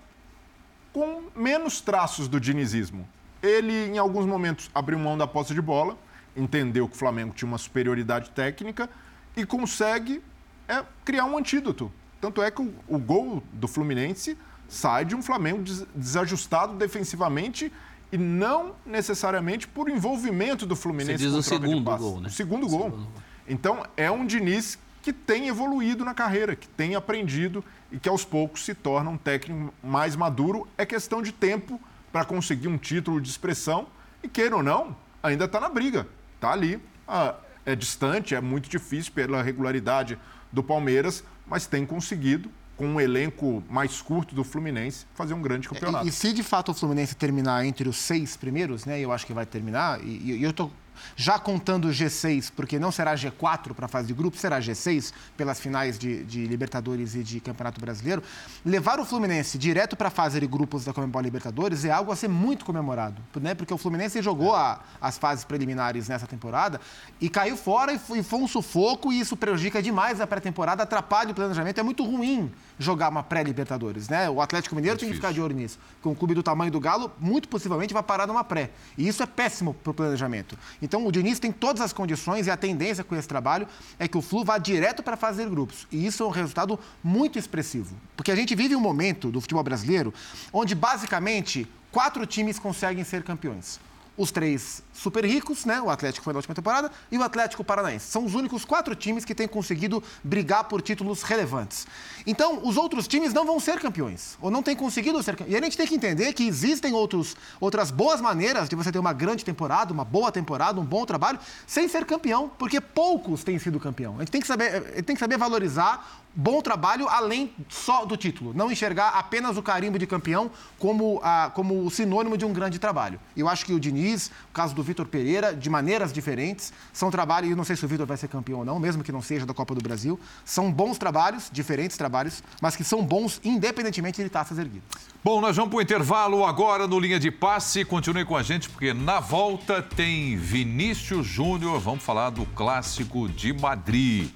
com 0.93 1.23
menos 1.35 1.81
traços 1.81 2.29
do 2.29 2.39
dinizismo. 2.39 3.09
Ele, 3.45 3.89
em 3.89 3.99
alguns 3.99 4.25
momentos, 4.25 4.71
abriu 4.75 4.99
mão 4.99 5.19
da 5.19 5.27
posse 5.27 5.53
de 5.53 5.61
bola, 5.61 5.99
entendeu 6.35 6.89
que 6.89 6.95
o 6.95 6.99
Flamengo 6.99 7.35
tinha 7.35 7.47
uma 7.47 7.59
superioridade 7.59 8.31
técnica 8.31 8.89
e 9.37 9.45
consegue 9.45 10.23
é, 10.66 10.83
criar 11.05 11.27
um 11.27 11.37
antídoto. 11.37 11.93
Tanto 12.21 12.43
é 12.43 12.51
que 12.51 12.62
o, 12.62 12.73
o 12.89 12.99
gol 12.99 13.43
do 13.53 13.69
Fluminense 13.69 14.39
sai 14.66 15.05
de 15.05 15.15
um 15.15 15.23
Flamengo 15.23 15.62
des, 15.62 15.85
desajustado 15.95 16.75
defensivamente 16.75 17.71
e 18.11 18.16
não 18.16 18.75
necessariamente 18.87 19.69
por 19.69 19.91
envolvimento 19.91 20.65
do 20.65 20.75
Fluminense. 20.75 21.19
Você 21.19 21.25
diz 21.25 21.35
o 21.35 21.43
segundo 21.43 21.97
gol, 21.97 22.21
né? 22.21 22.29
O 22.29 22.31
segundo 22.31 22.66
gol. 22.66 22.91
Segundo. 22.91 23.09
Então, 23.47 23.83
é 23.95 24.11
um 24.11 24.25
Diniz 24.25 24.79
que 25.03 25.12
tem 25.12 25.49
evoluído 25.49 26.03
na 26.03 26.15
carreira, 26.15 26.57
que 26.57 26.66
tem 26.66 26.95
aprendido 26.95 27.62
e 27.93 27.99
que 27.99 28.09
aos 28.09 28.25
poucos 28.25 28.65
se 28.65 28.75
torna 28.75 29.11
um 29.11 29.19
técnico 29.19 29.75
mais 29.83 30.16
maduro. 30.16 30.66
É 30.79 30.87
questão 30.87 31.21
de 31.21 31.31
tempo 31.31 31.79
para 32.15 32.24
conseguir 32.24 32.69
um 32.69 32.78
título 32.78 33.20
de 33.20 33.28
expressão 33.28 33.89
e, 34.23 34.28
queira 34.28 34.55
ou 34.55 34.62
não, 34.62 34.97
ainda 35.20 35.47
está 35.47 35.59
na 35.59 35.69
briga. 35.69 36.07
Está 36.36 36.53
ali. 36.53 36.81
Ah, 37.09 37.35
é 37.66 37.74
distante, 37.74 38.36
é 38.36 38.41
muito 38.41 38.70
difícil 38.70 39.12
pela 39.12 39.43
regularidade 39.43 40.16
do 40.53 40.62
Palmeiras, 40.62 41.24
mas 41.45 41.66
tem 41.66 41.85
conseguido 41.85 42.49
com 42.77 42.86
um 42.86 43.01
elenco 43.01 43.65
mais 43.69 44.01
curto 44.01 44.32
do 44.32 44.45
Fluminense, 44.45 45.07
fazer 45.12 45.35
um 45.35 45.43
grande 45.43 45.69
campeonato. 45.69 46.07
E, 46.07 46.09
e 46.09 46.12
se 46.12 46.32
de 46.32 46.45
fato 46.45 46.70
o 46.70 46.74
Fluminense 46.74 47.16
terminar 47.16 47.66
entre 47.66 47.89
os 47.89 47.97
seis 47.97 48.36
primeiros, 48.36 48.85
né? 48.85 49.01
Eu 49.01 49.11
acho 49.11 49.27
que 49.27 49.32
vai 49.32 49.45
terminar, 49.45 50.01
e, 50.01 50.36
e 50.36 50.43
eu 50.45 50.51
estou 50.51 50.70
já 51.16 51.39
contando 51.39 51.87
o 51.87 51.91
G6, 51.91 52.53
porque 52.55 52.79
não 52.79 52.91
será 52.91 53.15
G4 53.15 53.75
para 53.75 53.87
a 53.87 53.89
fase 53.89 54.09
de 54.09 54.15
grupo, 54.15 54.37
será 54.37 54.61
G6 54.61 55.12
pelas 55.37 55.61
finais 55.61 55.99
de, 55.99 56.25
de, 56.25 56.47
Libertadores 56.47 57.15
e 57.15 57.23
de 57.23 57.41
Campeonato 57.41 57.81
Brasileiro. 57.81 58.23
Levar 58.65 58.99
o 59.01 59.05
Fluminense 59.05 59.59
direto 59.59 59.97
para 59.97 60.09
a 60.09 60.11
fase 60.11 60.41
de 60.41 60.47
grupos 60.47 60.85
da 60.85 60.93
Comembol 60.93 61.23
Libertadores 61.23 61.85
é 61.85 61.91
algo 61.91 62.12
a 62.12 62.16
ser 62.16 62.29
muito 62.29 62.65
comemorado, 62.65 63.23
né? 63.41 63.55
porque 63.55 63.73
o 63.73 63.79
Fluminense 63.79 64.21
jogou 64.23 64.55
a, 64.55 64.81
as 65.01 65.19
fases 65.19 65.45
preliminares 65.45 66.09
nessa 66.09 66.27
temporada 66.27 66.81
e 67.21 67.29
caiu 67.29 67.57
fora 67.57 67.93
e 67.93 67.99
foi, 67.99 68.19
e 68.19 68.23
foi 68.23 68.39
um 68.39 68.49
sufoco 68.49 69.12
e 69.12 69.21
isso 69.21 69.37
prejudica 69.37 69.83
demais 69.83 70.21
a 70.21 70.27
pré-temporada, 70.27 70.83
atrapalha 70.83 71.31
o 71.31 71.35
planejamento. 71.35 71.79
É 71.79 71.83
muito 71.83 72.05
ruim 72.05 72.53
jogar 72.79 73.09
uma 73.09 73.23
pré-Libertadores. 73.23 74.09
Né? 74.09 74.29
O 74.29 74.41
Atlético 74.41 74.75
Mineiro 74.75 74.97
é 74.97 75.01
tem 75.01 75.09
que 75.09 75.15
ficar 75.15 75.33
de 75.33 75.41
olho 75.41 75.55
nisso. 75.55 75.79
Com 76.03 76.11
um 76.11 76.15
clube 76.15 76.35
do 76.35 76.43
tamanho 76.43 76.71
do 76.71 76.81
Galo, 76.81 77.12
muito 77.21 77.49
possivelmente 77.49 77.95
vai 77.95 78.03
parar 78.03 78.27
numa 78.27 78.45
pré. 78.45 78.71
E 78.97 79.07
isso 79.07 79.23
é 79.23 79.27
péssimo 79.27 79.75
para 79.75 79.91
o 79.91 79.95
planejamento. 79.95 80.59
Então, 80.85 81.06
o 81.06 81.11
Diniz 81.11 81.39
tem 81.39 81.51
todas 81.51 81.81
as 81.81 81.94
condições 81.94 82.47
e 82.47 82.51
a 82.51 82.59
tendência 82.59 83.02
com 83.02 83.16
esse 83.16 83.27
trabalho 83.27 83.66
é 83.98 84.06
que 84.06 84.19
o 84.19 84.20
Flu 84.20 84.44
vá 84.44 84.59
direto 84.59 85.02
para 85.02 85.16
fazer 85.16 85.48
grupos. 85.48 85.86
E 85.90 86.05
isso 86.05 86.23
é 86.23 86.27
um 86.27 86.31
resultado 86.31 86.78
muito 87.02 87.39
expressivo. 87.39 87.97
Porque 88.15 88.31
a 88.31 88.36
gente 88.36 88.55
vive 88.55 88.77
um 88.77 88.81
momento 88.81 89.31
do 89.31 89.40
futebol 89.40 89.65
brasileiro 89.65 90.12
onde, 90.52 90.74
basicamente, 90.74 91.66
quatro 91.90 92.27
times 92.27 92.59
conseguem 92.59 93.02
ser 93.02 93.23
campeões 93.23 93.81
os 94.16 94.31
três 94.31 94.82
super 94.93 95.24
ricos, 95.24 95.65
né? 95.65 95.81
O 95.81 95.91
Atlético 95.91 96.24
foi 96.24 96.32
na 96.32 96.39
última 96.39 96.55
temporada 96.55 96.91
e 97.11 97.19
o 97.19 97.23
Atlético 97.23 97.65
Paranaense. 97.65 98.07
São 98.07 98.24
os 98.24 98.35
únicos 98.35 98.65
quatro 98.65 98.95
times 98.95 99.24
que 99.24 99.35
têm 99.35 99.49
conseguido 99.49 100.03
brigar 100.23 100.65
por 100.65 100.81
títulos 100.81 101.23
relevantes. 101.23 101.86
Então, 102.27 102.61
os 102.65 102.77
outros 102.77 103.09
times 103.09 103.32
não 103.32 103.45
vão 103.45 103.59
ser 103.59 103.81
campeões, 103.81 104.39
ou 104.41 104.51
não 104.51 104.62
têm 104.62 104.77
conseguido 104.77 105.23
ser 105.23 105.36
campeões. 105.36 105.53
E 105.53 105.57
a 105.57 105.65
gente 105.65 105.77
tem 105.77 105.86
que 105.86 105.95
entender 105.95 106.32
que 106.32 106.47
existem 106.47 106.93
outros, 106.93 107.36
outras 107.61 107.91
boas 107.91 108.20
maneiras 108.20 108.69
de 108.69 108.77
você 108.77 108.93
ter 108.93 108.99
uma 108.99 109.12
grande 109.12 109.45
temporada, 109.45 109.93
uma 109.93 110.05
boa 110.05 110.31
temporada, 110.31 110.81
um 110.81 110.85
bom 110.85 111.05
trabalho, 111.05 111.39
sem 111.66 111.89
ser 111.89 112.05
campeão, 112.05 112.51
porque 112.59 112.81
poucos 112.81 113.43
têm 113.43 113.59
sido 113.59 113.81
campeão. 113.81 114.16
A 114.16 114.19
gente 114.20 114.31
tem 114.31 114.41
que 114.41 114.47
saber, 114.47 115.03
tem 115.03 115.16
que 115.16 115.20
saber 115.20 115.36
valorizar 115.36 116.24
bom 116.35 116.61
trabalho 116.61 117.09
além 117.09 117.52
só 117.69 118.05
do 118.05 118.16
título. 118.16 118.52
Não 118.55 118.70
enxergar 118.70 119.11
apenas 119.11 119.56
o 119.56 119.62
carimbo 119.62 119.98
de 119.98 120.06
campeão 120.06 120.51
como, 120.78 121.20
a, 121.23 121.51
como 121.55 121.85
o 121.85 121.90
sinônimo 121.90 122.36
de 122.36 122.44
um 122.44 122.52
grande 122.52 122.78
trabalho. 122.78 123.20
Eu 123.36 123.48
acho 123.48 123.65
que 123.65 123.73
o 123.73 123.81
Diniz, 123.81 124.31
o 124.51 124.52
caso 124.52 124.74
do 124.74 124.82
Vitor 124.82 125.06
Pereira, 125.06 125.55
de 125.55 125.70
maneiras 125.70 126.12
diferentes, 126.12 126.73
são 126.93 127.11
trabalhos, 127.11 127.51
e 127.51 127.55
não 127.55 127.65
sei 127.65 127.77
se 127.77 127.85
o 127.85 127.89
Vitor 127.89 128.06
vai 128.06 128.16
ser 128.16 128.28
campeão 128.28 128.61
ou 128.61 128.65
não, 128.65 128.78
mesmo 128.78 129.05
que 129.05 129.12
não 129.12 129.23
seja 129.23 129.47
da 129.47 129.55
Copa 129.55 129.74
do 129.74 129.81
Brasil, 129.81 130.19
são 130.44 130.73
bons 130.73 130.98
trabalhos, 130.98 131.48
diferentes 131.52 131.97
trabalhos, 131.97 132.43
mas 132.61 132.77
que 132.77 132.85
são 132.85 133.05
bons 133.05 133.40
independentemente 133.44 134.23
de 134.23 134.28
taças 134.28 134.59
erguidas. 134.59 134.85
Bom, 135.23 135.40
nós 135.40 135.56
vamos 135.56 135.70
para 135.70 135.78
o 135.78 135.82
intervalo 135.82 136.44
agora 136.44 136.86
no 136.86 137.01
Linha 137.01 137.19
de 137.19 137.31
Passe. 137.31 137.82
Continue 137.85 138.27
com 138.27 138.36
a 138.36 138.43
gente, 138.43 138.69
porque 138.69 138.93
na 138.93 139.20
volta 139.20 139.81
tem 139.81 140.36
Vinícius 140.36 141.27
Júnior. 141.27 141.81
Vamos 141.81 142.05
falar 142.05 142.28
do 142.28 142.44
clássico 142.47 143.27
de 143.28 143.52
Madrid. 143.52 144.31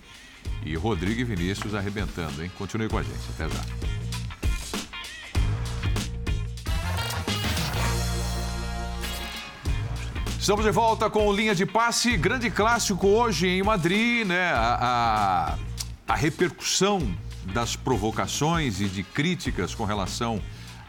E 0.64 0.74
Rodrigo 0.76 1.20
e 1.20 1.24
Vinícius 1.24 1.74
arrebentando, 1.74 2.42
hein? 2.42 2.50
Continue 2.56 2.88
com 2.88 2.98
a 2.98 3.02
gente. 3.02 3.18
Até 3.34 3.48
já. 3.48 3.88
Estamos 10.48 10.64
de 10.64 10.70
volta 10.70 11.10
com 11.10 11.30
Linha 11.30 11.54
de 11.54 11.66
Passe, 11.66 12.16
grande 12.16 12.50
clássico 12.50 13.06
hoje 13.06 13.46
em 13.46 13.62
Madrid, 13.62 14.26
né? 14.26 14.50
A, 14.52 15.58
a, 16.08 16.12
a, 16.12 16.16
repercussão 16.16 17.14
das 17.52 17.76
provocações 17.76 18.80
e 18.80 18.86
de 18.86 19.02
críticas 19.02 19.74
com 19.74 19.84
relação 19.84 20.40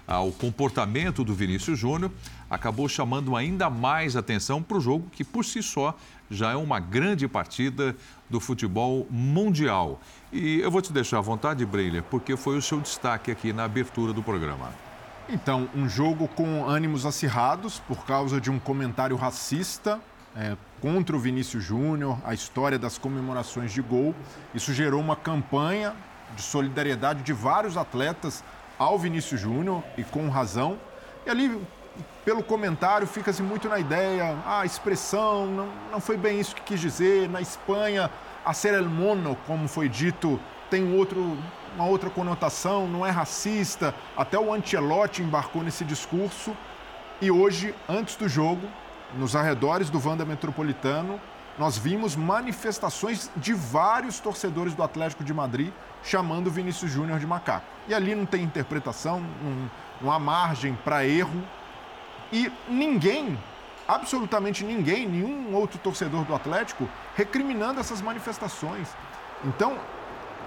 ao 0.08 0.32
comportamento 0.32 1.26
do 1.26 1.36
Vinícius 1.36 1.78
Júnior 1.78 2.10
acabou 2.50 2.88
chamando 2.88 3.36
ainda 3.36 3.70
mais 3.70 4.16
atenção 4.16 4.64
para 4.64 4.78
o 4.78 4.80
jogo 4.80 5.10
que, 5.12 5.26
por 5.26 5.44
si 5.44 5.62
só, 5.62 5.94
já 6.32 6.52
é 6.52 6.56
uma 6.56 6.80
grande 6.80 7.28
partida 7.28 7.96
do 8.30 8.40
futebol 8.40 9.08
mundial. 9.10 10.00
E 10.32 10.60
eu 10.60 10.70
vou 10.70 10.82
te 10.82 10.94
deixar 10.94 11.18
à 11.18 11.22
vontade, 11.22 11.66
Breilha, 11.66 12.04
porque 12.04 12.38
foi 12.38 12.58
o 12.58 12.62
seu 12.62 12.80
destaque 12.80 13.32
aqui 13.32 13.52
na 13.52 13.64
abertura 13.64 14.14
do 14.14 14.22
programa. 14.22 14.70
Então, 15.28 15.70
um 15.76 15.88
jogo 15.88 16.28
com 16.28 16.68
ânimos 16.68 17.06
acirrados 17.06 17.80
por 17.88 18.06
causa 18.06 18.42
de 18.42 18.50
um 18.50 18.60
comentário 18.60 19.16
racista 19.16 20.00
é, 20.36 20.56
contra 20.82 21.16
o 21.16 21.20
Vinícius 21.20 21.64
Júnior, 21.64 22.18
a 22.24 22.34
história 22.34 22.80
das 22.80 22.98
comemorações 22.98 23.72
de 23.72 23.82
gol. 23.82 24.16
Isso 24.54 24.74
gerou 24.74 25.00
uma 25.00 25.16
campanha 25.16 25.96
de 26.36 26.42
solidariedade 26.42 27.24
de 27.24 27.34
vários 27.34 27.78
atletas 27.78 28.44
ao 28.78 28.98
Vinícius 28.98 29.42
Júnior 29.42 29.84
e 29.98 30.04
com 30.04 30.30
razão. 30.30 30.80
E 31.26 31.30
ali 31.30 31.60
pelo 32.26 32.44
comentário 32.44 33.08
fica-se 33.08 33.42
muito 33.42 33.68
na 33.68 33.80
ideia, 33.80 34.38
ah, 34.46 34.62
a 34.62 34.66
expressão 34.66 35.46
não, 35.46 35.70
não 35.92 36.00
foi 36.00 36.18
bem 36.18 36.40
isso 36.40 36.56
que 36.56 36.62
quis 36.62 36.80
dizer. 36.80 37.30
Na 37.30 37.42
Espanha, 37.42 38.10
a 38.46 38.54
ser 38.54 38.74
el 38.74 38.86
mono, 38.86 39.38
como 39.48 39.68
foi 39.68 39.90
dito, 39.90 40.40
tem 40.70 40.96
outro, 40.96 41.38
uma 41.76 41.86
outra 41.86 42.10
conotação, 42.10 42.88
não 42.88 43.06
é 43.06 43.10
racista. 43.10 43.94
Até 44.16 44.38
o 44.38 44.54
Ancelotti 44.54 45.22
embarcou 45.22 45.64
nesse 45.64 45.84
discurso. 45.84 46.56
E 47.22 47.30
hoje, 47.30 47.76
antes 47.88 48.16
do 48.16 48.30
jogo, 48.30 48.68
nos 49.18 49.36
arredores 49.36 49.90
do 49.90 50.00
Vanda 50.00 50.24
Metropolitano, 50.24 51.20
nós 51.58 51.78
vimos 51.78 52.16
manifestações 52.16 53.30
de 53.36 53.54
vários 53.54 54.20
torcedores 54.20 54.74
do 54.74 54.82
Atlético 54.82 55.24
de 55.26 55.34
Madrid 55.34 55.74
chamando 56.02 56.50
Vinícius 56.50 56.90
Júnior 56.90 57.20
de 57.20 57.28
macaco. 57.28 57.66
E 57.88 57.94
ali 57.94 58.16
não 58.16 58.26
tem 58.26 58.44
interpretação, 58.44 59.20
não, 59.20 59.70
não 60.02 60.12
há 60.12 60.18
margem 60.18 60.74
para 60.86 61.06
erro. 61.06 61.44
E 62.32 62.52
ninguém, 62.68 63.38
absolutamente 63.88 64.64
ninguém, 64.64 65.08
nenhum 65.08 65.56
outro 65.56 65.80
torcedor 65.80 66.24
do 66.26 66.36
Atlético, 66.36 66.88
recriminando 67.16 67.80
essas 67.80 68.02
manifestações. 68.02 68.88
Então, 69.44 69.78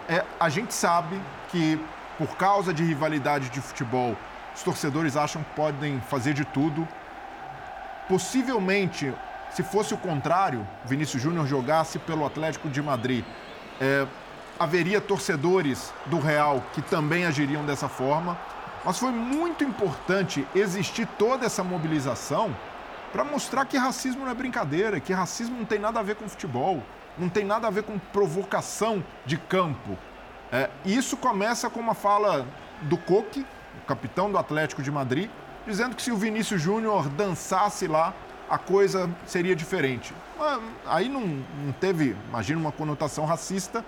é, 0.08 0.24
a 0.38 0.48
gente 0.48 0.72
sabe 0.74 1.20
que, 1.50 1.80
por 2.18 2.36
causa 2.36 2.72
de 2.72 2.84
rivalidade 2.84 3.48
de 3.50 3.60
futebol, 3.60 4.16
os 4.54 4.62
torcedores 4.62 5.16
acham 5.16 5.42
que 5.42 5.50
podem 5.54 6.00
fazer 6.02 6.34
de 6.34 6.44
tudo. 6.44 6.86
Possivelmente, 8.08 9.12
se 9.50 9.62
fosse 9.62 9.94
o 9.94 9.98
contrário, 9.98 10.66
Vinícius 10.84 11.22
Júnior 11.22 11.46
jogasse 11.46 11.98
pelo 11.98 12.26
Atlético 12.26 12.68
de 12.68 12.82
Madrid, 12.82 13.24
é, 13.80 14.06
haveria 14.58 15.00
torcedores 15.00 15.92
do 16.06 16.18
Real 16.18 16.62
que 16.72 16.82
também 16.82 17.24
agiriam 17.24 17.64
dessa 17.64 17.88
forma. 17.88 18.38
Mas 18.84 18.98
foi 18.98 19.12
muito 19.12 19.62
importante 19.62 20.46
existir 20.54 21.06
toda 21.18 21.46
essa 21.46 21.62
mobilização 21.62 22.54
para 23.12 23.22
mostrar 23.22 23.64
que 23.66 23.76
racismo 23.76 24.24
não 24.24 24.30
é 24.30 24.34
brincadeira, 24.34 24.98
que 24.98 25.12
racismo 25.12 25.56
não 25.58 25.64
tem 25.64 25.78
nada 25.78 26.00
a 26.00 26.02
ver 26.02 26.16
com 26.16 26.28
futebol, 26.28 26.82
não 27.16 27.28
tem 27.28 27.44
nada 27.44 27.66
a 27.68 27.70
ver 27.70 27.82
com 27.82 27.98
provocação 27.98 29.04
de 29.26 29.36
campo. 29.36 29.96
É, 30.50 30.68
isso 30.84 31.16
começa 31.16 31.70
com 31.70 31.78
uma 31.78 31.94
fala 31.94 32.46
do 32.82 32.96
Coque, 32.96 33.46
capitão 33.86 34.30
do 34.30 34.38
Atlético 34.38 34.82
de 34.82 34.90
Madrid, 34.90 35.30
dizendo 35.66 35.94
que 35.94 36.02
se 36.02 36.10
o 36.10 36.16
Vinícius 36.16 36.60
Júnior 36.60 37.08
dançasse 37.08 37.86
lá, 37.86 38.12
a 38.50 38.58
coisa 38.58 39.08
seria 39.26 39.54
diferente. 39.54 40.12
Aí 40.86 41.08
não, 41.08 41.20
não 41.64 41.72
teve, 41.80 42.16
imagina, 42.28 42.60
uma 42.60 42.72
conotação 42.72 43.24
racista, 43.24 43.84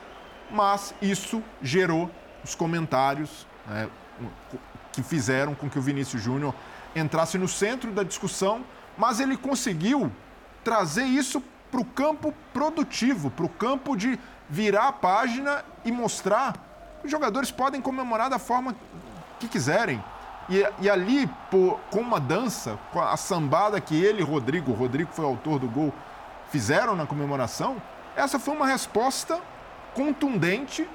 mas 0.50 0.94
isso 1.02 1.42
gerou 1.60 2.10
os 2.42 2.54
comentários. 2.54 3.46
Né, 3.66 3.88
que 4.94 5.02
fizeram 5.02 5.54
com 5.54 5.68
que 5.68 5.78
o 5.78 5.82
Vinícius 5.82 6.22
Júnior 6.22 6.54
entrasse 6.94 7.36
no 7.36 7.48
centro 7.48 7.90
da 7.90 8.02
discussão, 8.02 8.64
mas 8.96 9.20
ele 9.20 9.36
conseguiu 9.36 10.10
trazer 10.62 11.04
isso 11.04 11.42
para 11.70 11.80
o 11.80 11.84
campo 11.84 12.32
produtivo, 12.52 13.30
para 13.30 13.44
o 13.44 13.48
campo 13.48 13.96
de 13.96 14.18
virar 14.48 14.88
a 14.88 14.92
página 14.92 15.64
e 15.84 15.90
mostrar 15.90 16.52
que 17.00 17.06
os 17.06 17.10
jogadores 17.10 17.50
podem 17.50 17.80
comemorar 17.80 18.30
da 18.30 18.38
forma 18.38 18.76
que 19.40 19.48
quiserem. 19.48 20.02
E, 20.48 20.64
e 20.80 20.90
ali, 20.90 21.28
por, 21.50 21.80
com 21.90 22.00
uma 22.00 22.20
dança, 22.20 22.78
com 22.92 23.00
a 23.00 23.16
sambada 23.16 23.80
que 23.80 23.94
ele 23.94 24.20
e 24.20 24.24
Rodrigo, 24.24 24.72
Rodrigo 24.72 25.10
foi 25.12 25.24
autor 25.24 25.58
do 25.58 25.68
gol, 25.68 25.92
fizeram 26.50 26.94
na 26.94 27.06
comemoração, 27.06 27.82
essa 28.14 28.38
foi 28.38 28.54
uma 28.54 28.66
resposta 28.66 29.40
contundente 29.94 30.88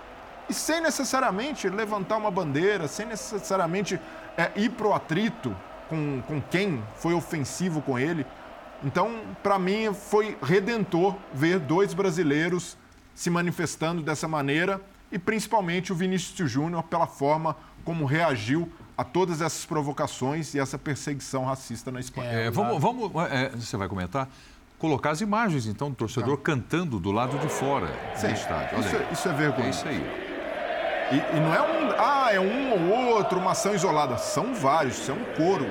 e 0.50 0.54
sem 0.54 0.82
necessariamente 0.82 1.70
levantar 1.70 2.18
uma 2.18 2.32
bandeira, 2.32 2.88
sem 2.88 3.06
necessariamente 3.06 4.00
é, 4.36 4.52
ir 4.56 4.70
para 4.72 4.88
o 4.88 4.94
atrito 4.94 5.56
com, 5.88 6.22
com 6.28 6.42
quem 6.42 6.84
foi 6.96 7.14
ofensivo 7.14 7.82
com 7.82 8.00
ele. 8.00 8.26
Então, 8.84 9.20
para 9.44 9.60
mim, 9.60 9.94
foi 9.94 10.38
redentor 10.42 11.16
ver 11.34 11.60
dois 11.60 11.94
brasileiros 11.94 12.78
se 13.14 13.30
manifestando 13.30 14.02
dessa 14.02 14.28
maneira 14.28 14.82
e 15.12 15.20
principalmente 15.20 15.92
o 15.92 15.96
Vinícius 15.96 16.50
Júnior 16.50 16.84
pela 16.84 17.06
forma 17.06 17.56
como 17.84 18.06
reagiu 18.06 18.72
a 18.98 19.04
todas 19.04 19.42
essas 19.42 19.66
provocações 19.66 20.54
e 20.54 20.60
essa 20.60 20.78
perseguição 20.78 21.46
racista 21.46 21.92
na 21.92 22.00
Espanha. 22.00 22.30
É, 22.30 22.52
vamos, 22.52 22.82
vamos 22.82 23.12
é, 23.32 23.50
você 23.50 23.76
vai 23.78 23.88
comentar? 23.88 24.30
Colocar 24.78 25.12
as 25.12 25.20
imagens, 25.20 25.66
então, 25.66 25.90
do 25.90 25.96
torcedor 25.96 26.38
tá. 26.38 26.44
cantando 26.44 27.00
do 27.00 27.12
lado 27.12 27.38
de 27.40 27.50
fora 27.50 27.88
Sim, 28.16 28.28
do 28.28 28.34
estádio. 28.34 28.80
Isso, 28.80 28.96
é, 28.96 29.10
isso 29.12 29.30
é 29.30 29.34
vergonha. 29.34 29.68
É 29.68 29.70
isso 29.70 29.88
aí. 29.88 30.28
E, 31.11 31.15
e, 31.15 31.40
não 31.40 31.53
é 31.53 31.61
um, 31.61 31.91
ah, 31.98 32.30
é 32.31 32.40
um 32.40 32.91
ou 32.91 33.15
outro, 33.15 33.40
uma 33.40 33.52
ação 33.52 33.73
isolada. 33.73 34.18
São 34.18 34.53
vários, 34.53 34.98
isso 34.99 35.11
é 35.11 35.14
um 35.14 35.26
coro. 35.36 35.68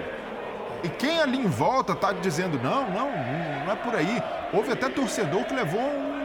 E 0.82 0.88
quem 0.88 1.18
ali 1.20 1.38
em 1.38 1.46
volta 1.46 1.92
está 1.92 2.12
dizendo, 2.12 2.60
não, 2.62 2.88
não, 2.90 3.10
não 3.64 3.72
é 3.72 3.76
por 3.76 3.94
aí. 3.94 4.22
Houve 4.52 4.72
até 4.72 4.88
torcedor 4.88 5.44
que 5.44 5.54
levou 5.54 5.80
um 5.80 6.17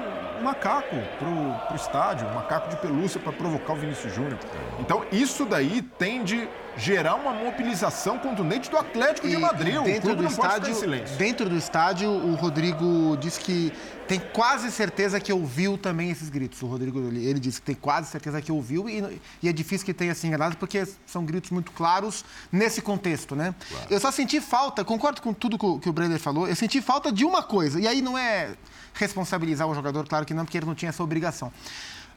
macaco 0.44 0.96
pro, 1.18 1.68
pro 1.68 1.76
estádio, 1.76 2.28
um 2.28 2.34
macaco 2.34 2.70
de 2.70 2.76
pelúcia 2.78 3.20
para 3.20 3.32
provocar 3.32 3.74
o 3.74 3.76
Vinícius 3.76 4.14
Júnior. 4.14 4.40
Então, 4.80 5.06
isso 5.12 5.46
daí 5.46 5.82
tem 5.82 6.24
de 6.24 6.48
gerar 6.78 7.16
uma 7.16 7.32
mobilização 7.32 8.18
contundente 8.18 8.70
do 8.70 8.78
Atlético 8.78 9.28
e, 9.28 9.32
de 9.32 9.38
Madrid. 9.38 9.82
Dentro 9.84 10.16
do 10.16 10.26
estádio, 10.26 10.76
dentro 11.18 11.50
do 11.50 11.56
estádio, 11.56 12.10
o 12.10 12.36
Rodrigo 12.36 13.16
disse 13.18 13.40
que 13.40 13.72
tem 14.08 14.20
quase 14.20 14.72
certeza 14.72 15.20
que 15.20 15.32
ouviu 15.32 15.78
também 15.78 16.10
esses 16.12 16.30
gritos. 16.30 16.62
O 16.62 16.68
Rodrigo 16.68 17.00
ele 17.00 17.40
disse 17.40 17.60
que 17.60 17.66
tem 17.68 17.76
quase 17.76 18.10
certeza 18.10 18.42
que 18.42 18.52
ouviu 18.52 18.90
e, 18.90 19.22
e 19.42 19.48
é 19.48 19.54
difícil 19.54 19.86
que 19.86 19.94
tenha 19.94 20.14
se 20.14 20.28
enganado 20.28 20.58
porque 20.58 20.86
são 21.06 21.24
gritos 21.24 21.52
muito 21.52 21.72
claros 21.72 22.26
nesse 22.52 22.82
contexto, 22.82 23.36
né? 23.36 23.56
Claro. 23.70 23.88
Eu 23.90 24.00
só 24.00 24.12
senti 24.12 24.42
falta, 24.42 24.84
concordo 24.84 25.22
com 25.22 25.34
tudo 25.34 25.58
que 25.80 25.90
o 25.90 25.94
Brenner 25.94 26.20
falou, 26.20 26.48
eu 26.48 26.56
senti 26.56 26.82
falta 26.82 27.12
de 27.12 27.24
uma 27.24 27.42
coisa 27.42 27.80
e 27.80 27.88
aí 27.88 28.02
não 28.02 28.18
é 28.18 28.56
responsabilizar 28.94 29.68
o 29.68 29.74
jogador, 29.74 30.08
claro 30.08 30.26
que 30.26 30.33
não, 30.34 30.46
porque 30.46 30.58
ele 30.58 30.66
não 30.66 30.76
tinha 30.76 30.90
essa 30.90 31.04
obrigação. 31.04 31.52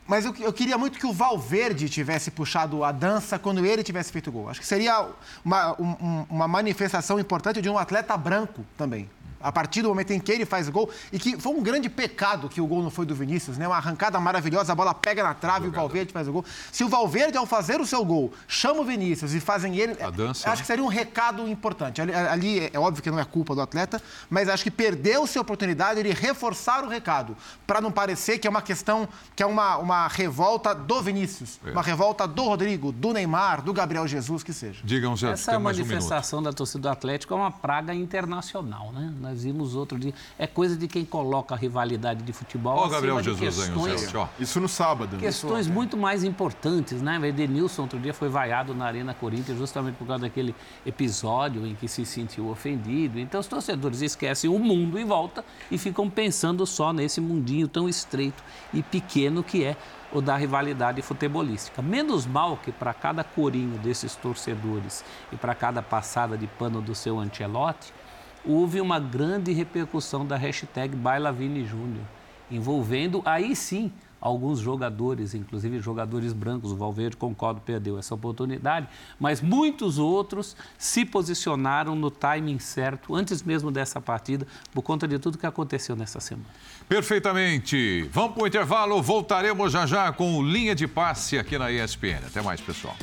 Mas 0.06 0.24
eu, 0.24 0.34
eu, 0.38 0.52
queria 0.52 0.78
muito 0.78 0.98
que 0.98 1.06
o 1.06 1.12
Valverde 1.12 1.88
tivesse 1.88 2.30
puxado 2.30 2.84
a 2.84 2.92
dança 2.92 3.38
quando 3.38 3.64
ele 3.66 3.82
tivesse 3.82 4.12
feito 4.12 4.30
gol. 4.30 4.48
Acho 4.48 4.60
que 4.60 4.66
seria 4.66 5.08
uma, 5.44 5.72
um, 5.80 6.26
uma 6.30 6.46
manifestação 6.46 7.18
importante 7.18 7.60
de 7.60 7.68
um 7.68 7.76
atleta 7.76 8.16
branco 8.16 8.64
também. 8.78 9.10
A 9.40 9.52
partir 9.52 9.82
do 9.82 9.88
momento 9.88 10.12
em 10.12 10.20
que 10.20 10.32
ele 10.32 10.44
faz 10.44 10.68
o 10.68 10.72
gol, 10.72 10.90
e 11.12 11.18
que 11.18 11.38
foi 11.38 11.52
um 11.52 11.62
grande 11.62 11.88
pecado 11.88 12.48
que 12.48 12.60
o 12.60 12.66
gol 12.66 12.82
não 12.82 12.90
foi 12.90 13.06
do 13.06 13.14
Vinícius, 13.14 13.58
né? 13.58 13.66
Uma 13.66 13.76
arrancada 13.76 14.18
maravilhosa, 14.18 14.72
a 14.72 14.74
bola 14.74 14.94
pega 14.94 15.22
na 15.22 15.34
trave 15.34 15.66
e 15.66 15.68
o 15.68 15.72
Valverde 15.72 16.12
faz 16.12 16.28
o 16.28 16.32
gol. 16.32 16.44
Se 16.72 16.84
o 16.84 16.88
Valverde, 16.88 17.36
ao 17.36 17.46
fazer 17.46 17.80
o 17.80 17.86
seu 17.86 18.04
gol, 18.04 18.32
chama 18.48 18.80
o 18.80 18.84
Vinícius 18.84 19.34
e 19.34 19.40
fazem 19.40 19.76
ele. 19.76 20.02
A 20.02 20.10
dança, 20.10 20.48
acho 20.48 20.56
né? 20.56 20.60
que 20.62 20.66
seria 20.66 20.84
um 20.84 20.88
recado 20.88 21.46
importante. 21.48 22.00
Ali, 22.00 22.14
ali 22.14 22.70
é 22.72 22.78
óbvio 22.78 23.02
que 23.02 23.10
não 23.10 23.18
é 23.18 23.24
culpa 23.24 23.54
do 23.54 23.60
atleta, 23.60 24.00
mas 24.28 24.48
acho 24.48 24.62
que 24.64 24.70
perdeu-se 24.70 25.38
a 25.38 25.40
oportunidade 25.40 26.02
de 26.02 26.10
reforçar 26.10 26.84
o 26.84 26.88
recado, 26.88 27.36
para 27.66 27.80
não 27.80 27.90
parecer 27.92 28.38
que 28.38 28.46
é 28.46 28.50
uma 28.50 28.62
questão, 28.62 29.08
que 29.34 29.42
é 29.42 29.46
uma, 29.46 29.76
uma 29.76 30.08
revolta 30.08 30.74
do 30.74 31.02
Vinícius, 31.02 31.58
É. 31.64 31.70
uma 31.70 31.82
revolta 31.82 32.26
do 32.26 32.42
Rodrigo, 32.42 32.92
do 32.92 33.12
Neymar, 33.12 33.62
do 33.62 33.72
Gabriel 33.72 34.06
Jesus, 34.06 34.42
que 34.42 34.52
seja. 34.52 34.80
Digam, 34.84 35.16
Zé, 35.16 35.30
Essa 35.30 35.52
tem 35.52 35.60
mais 35.60 35.78
um 35.78 35.82
manifestação 35.82 36.42
da 36.42 36.52
torcida 36.52 36.80
do 36.80 36.88
Atlético 36.88 37.34
é 37.34 37.36
uma 37.36 37.50
praga 37.50 37.94
internacional, 37.94 38.92
né? 38.92 39.12
Nós 39.20 39.35
vimos 39.42 39.74
outro 39.74 39.98
dia. 39.98 40.12
É 40.38 40.46
coisa 40.46 40.76
de 40.76 40.86
quem 40.86 41.04
coloca 41.04 41.54
a 41.54 41.58
rivalidade 41.58 42.22
de 42.22 42.32
futebol 42.32 42.76
Ó 42.76 42.86
o 42.86 42.88
Gabriel 42.88 43.22
Jesus 43.22 43.42
aí, 43.42 43.70
o 43.70 43.74
questões, 43.74 44.00
Zé, 44.00 44.18
ó. 44.18 44.28
Isso 44.38 44.60
no 44.60 44.68
sábado. 44.68 45.16
né? 45.16 45.22
questões 45.22 45.66
muito 45.66 45.96
mais 45.96 46.24
importantes, 46.24 47.00
né? 47.00 47.18
O 47.18 47.24
Edenilson 47.24 47.82
outro 47.82 47.98
dia 47.98 48.12
foi 48.12 48.28
vaiado 48.28 48.74
na 48.74 48.86
Arena 48.86 49.14
Corinthians 49.14 49.58
justamente 49.58 49.96
por 49.96 50.06
causa 50.06 50.22
daquele 50.22 50.54
episódio 50.84 51.66
em 51.66 51.74
que 51.74 51.88
se 51.88 52.04
sentiu 52.04 52.48
ofendido. 52.48 53.18
Então 53.18 53.40
os 53.40 53.46
torcedores 53.46 54.02
esquecem 54.02 54.50
o 54.50 54.58
mundo 54.58 54.98
em 54.98 55.04
volta 55.04 55.44
e 55.70 55.78
ficam 55.78 56.10
pensando 56.10 56.66
só 56.66 56.92
nesse 56.92 57.20
mundinho 57.20 57.68
tão 57.68 57.88
estreito 57.88 58.42
e 58.72 58.82
pequeno 58.82 59.42
que 59.42 59.64
é 59.64 59.76
o 60.12 60.20
da 60.20 60.36
rivalidade 60.36 61.02
futebolística. 61.02 61.82
Menos 61.82 62.26
mal 62.26 62.56
que 62.56 62.72
para 62.72 62.94
cada 62.94 63.24
corinho 63.24 63.78
desses 63.78 64.14
torcedores 64.14 65.04
e 65.32 65.36
para 65.36 65.54
cada 65.54 65.82
passada 65.82 66.36
de 66.36 66.46
pano 66.46 66.80
do 66.80 66.94
seu 66.94 67.18
Ancelotti, 67.18 67.92
houve 68.46 68.80
uma 68.80 68.98
grande 68.98 69.52
repercussão 69.52 70.24
da 70.24 70.36
hashtag 70.36 70.94
Bailavini 70.94 71.64
Júnior, 71.64 72.04
envolvendo 72.50 73.22
aí 73.24 73.54
sim 73.56 73.92
alguns 74.20 74.58
jogadores, 74.58 75.34
inclusive 75.34 75.78
jogadores 75.78 76.32
brancos. 76.32 76.72
O 76.72 76.76
Valverde, 76.76 77.16
concordo, 77.16 77.60
perdeu 77.60 77.98
essa 77.98 78.14
oportunidade, 78.14 78.88
mas 79.20 79.40
muitos 79.40 79.98
outros 79.98 80.56
se 80.78 81.04
posicionaram 81.04 81.94
no 81.94 82.10
timing 82.10 82.58
certo, 82.58 83.14
antes 83.14 83.42
mesmo 83.42 83.70
dessa 83.70 84.00
partida, 84.00 84.46
por 84.72 84.82
conta 84.82 85.06
de 85.06 85.18
tudo 85.18 85.38
que 85.38 85.46
aconteceu 85.46 85.94
nessa 85.94 86.20
semana. 86.20 86.48
Perfeitamente. 86.88 88.08
Vamos 88.12 88.34
para 88.34 88.44
o 88.44 88.46
intervalo. 88.46 89.02
Voltaremos 89.02 89.72
já 89.72 89.86
já 89.86 90.12
com 90.12 90.42
Linha 90.42 90.74
de 90.74 90.86
Passe 90.86 91.38
aqui 91.38 91.58
na 91.58 91.70
ESPN. 91.70 92.26
Até 92.26 92.42
mais, 92.42 92.60
pessoal. 92.60 92.96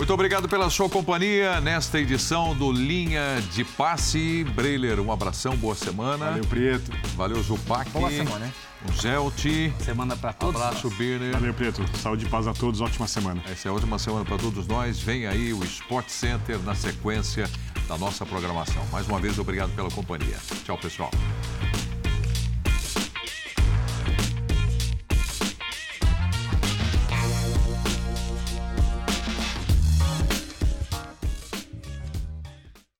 Muito 0.00 0.14
obrigado 0.14 0.48
pela 0.48 0.70
sua 0.70 0.88
companhia 0.88 1.60
nesta 1.60 2.00
edição 2.00 2.56
do 2.56 2.72
Linha 2.72 3.38
de 3.52 3.62
Passe. 3.62 4.44
Breiler, 4.44 4.98
um 4.98 5.12
abração, 5.12 5.54
boa 5.54 5.74
semana. 5.74 6.24
Valeu, 6.30 6.44
Prieto. 6.46 6.90
Valeu, 7.14 7.42
Zupac. 7.42 7.90
Boa 7.90 8.10
semana, 8.10 8.46
hein? 8.46 8.52
O 8.88 8.92
Zelti. 8.98 9.70
Semana 9.78 10.16
para 10.16 10.32
todos. 10.32 10.58
Abraço, 10.58 10.88
Birner. 10.88 11.32
Valeu, 11.32 11.52
Preto. 11.52 11.84
Saúde 11.98 12.24
e 12.24 12.28
paz 12.30 12.46
a 12.46 12.54
todos. 12.54 12.80
Ótima 12.80 13.06
semana. 13.06 13.42
Essa 13.46 13.68
é 13.68 13.70
a 13.70 13.74
última 13.74 13.98
semana 13.98 14.24
para 14.24 14.38
todos 14.38 14.66
nós. 14.66 14.98
Vem 14.98 15.26
aí 15.26 15.52
o 15.52 15.62
Sport 15.64 16.08
Center 16.08 16.58
na 16.60 16.74
sequência 16.74 17.46
da 17.86 17.98
nossa 17.98 18.24
programação. 18.24 18.82
Mais 18.90 19.06
uma 19.06 19.20
vez, 19.20 19.38
obrigado 19.38 19.70
pela 19.76 19.90
companhia. 19.90 20.38
Tchau, 20.64 20.78
pessoal. 20.78 21.10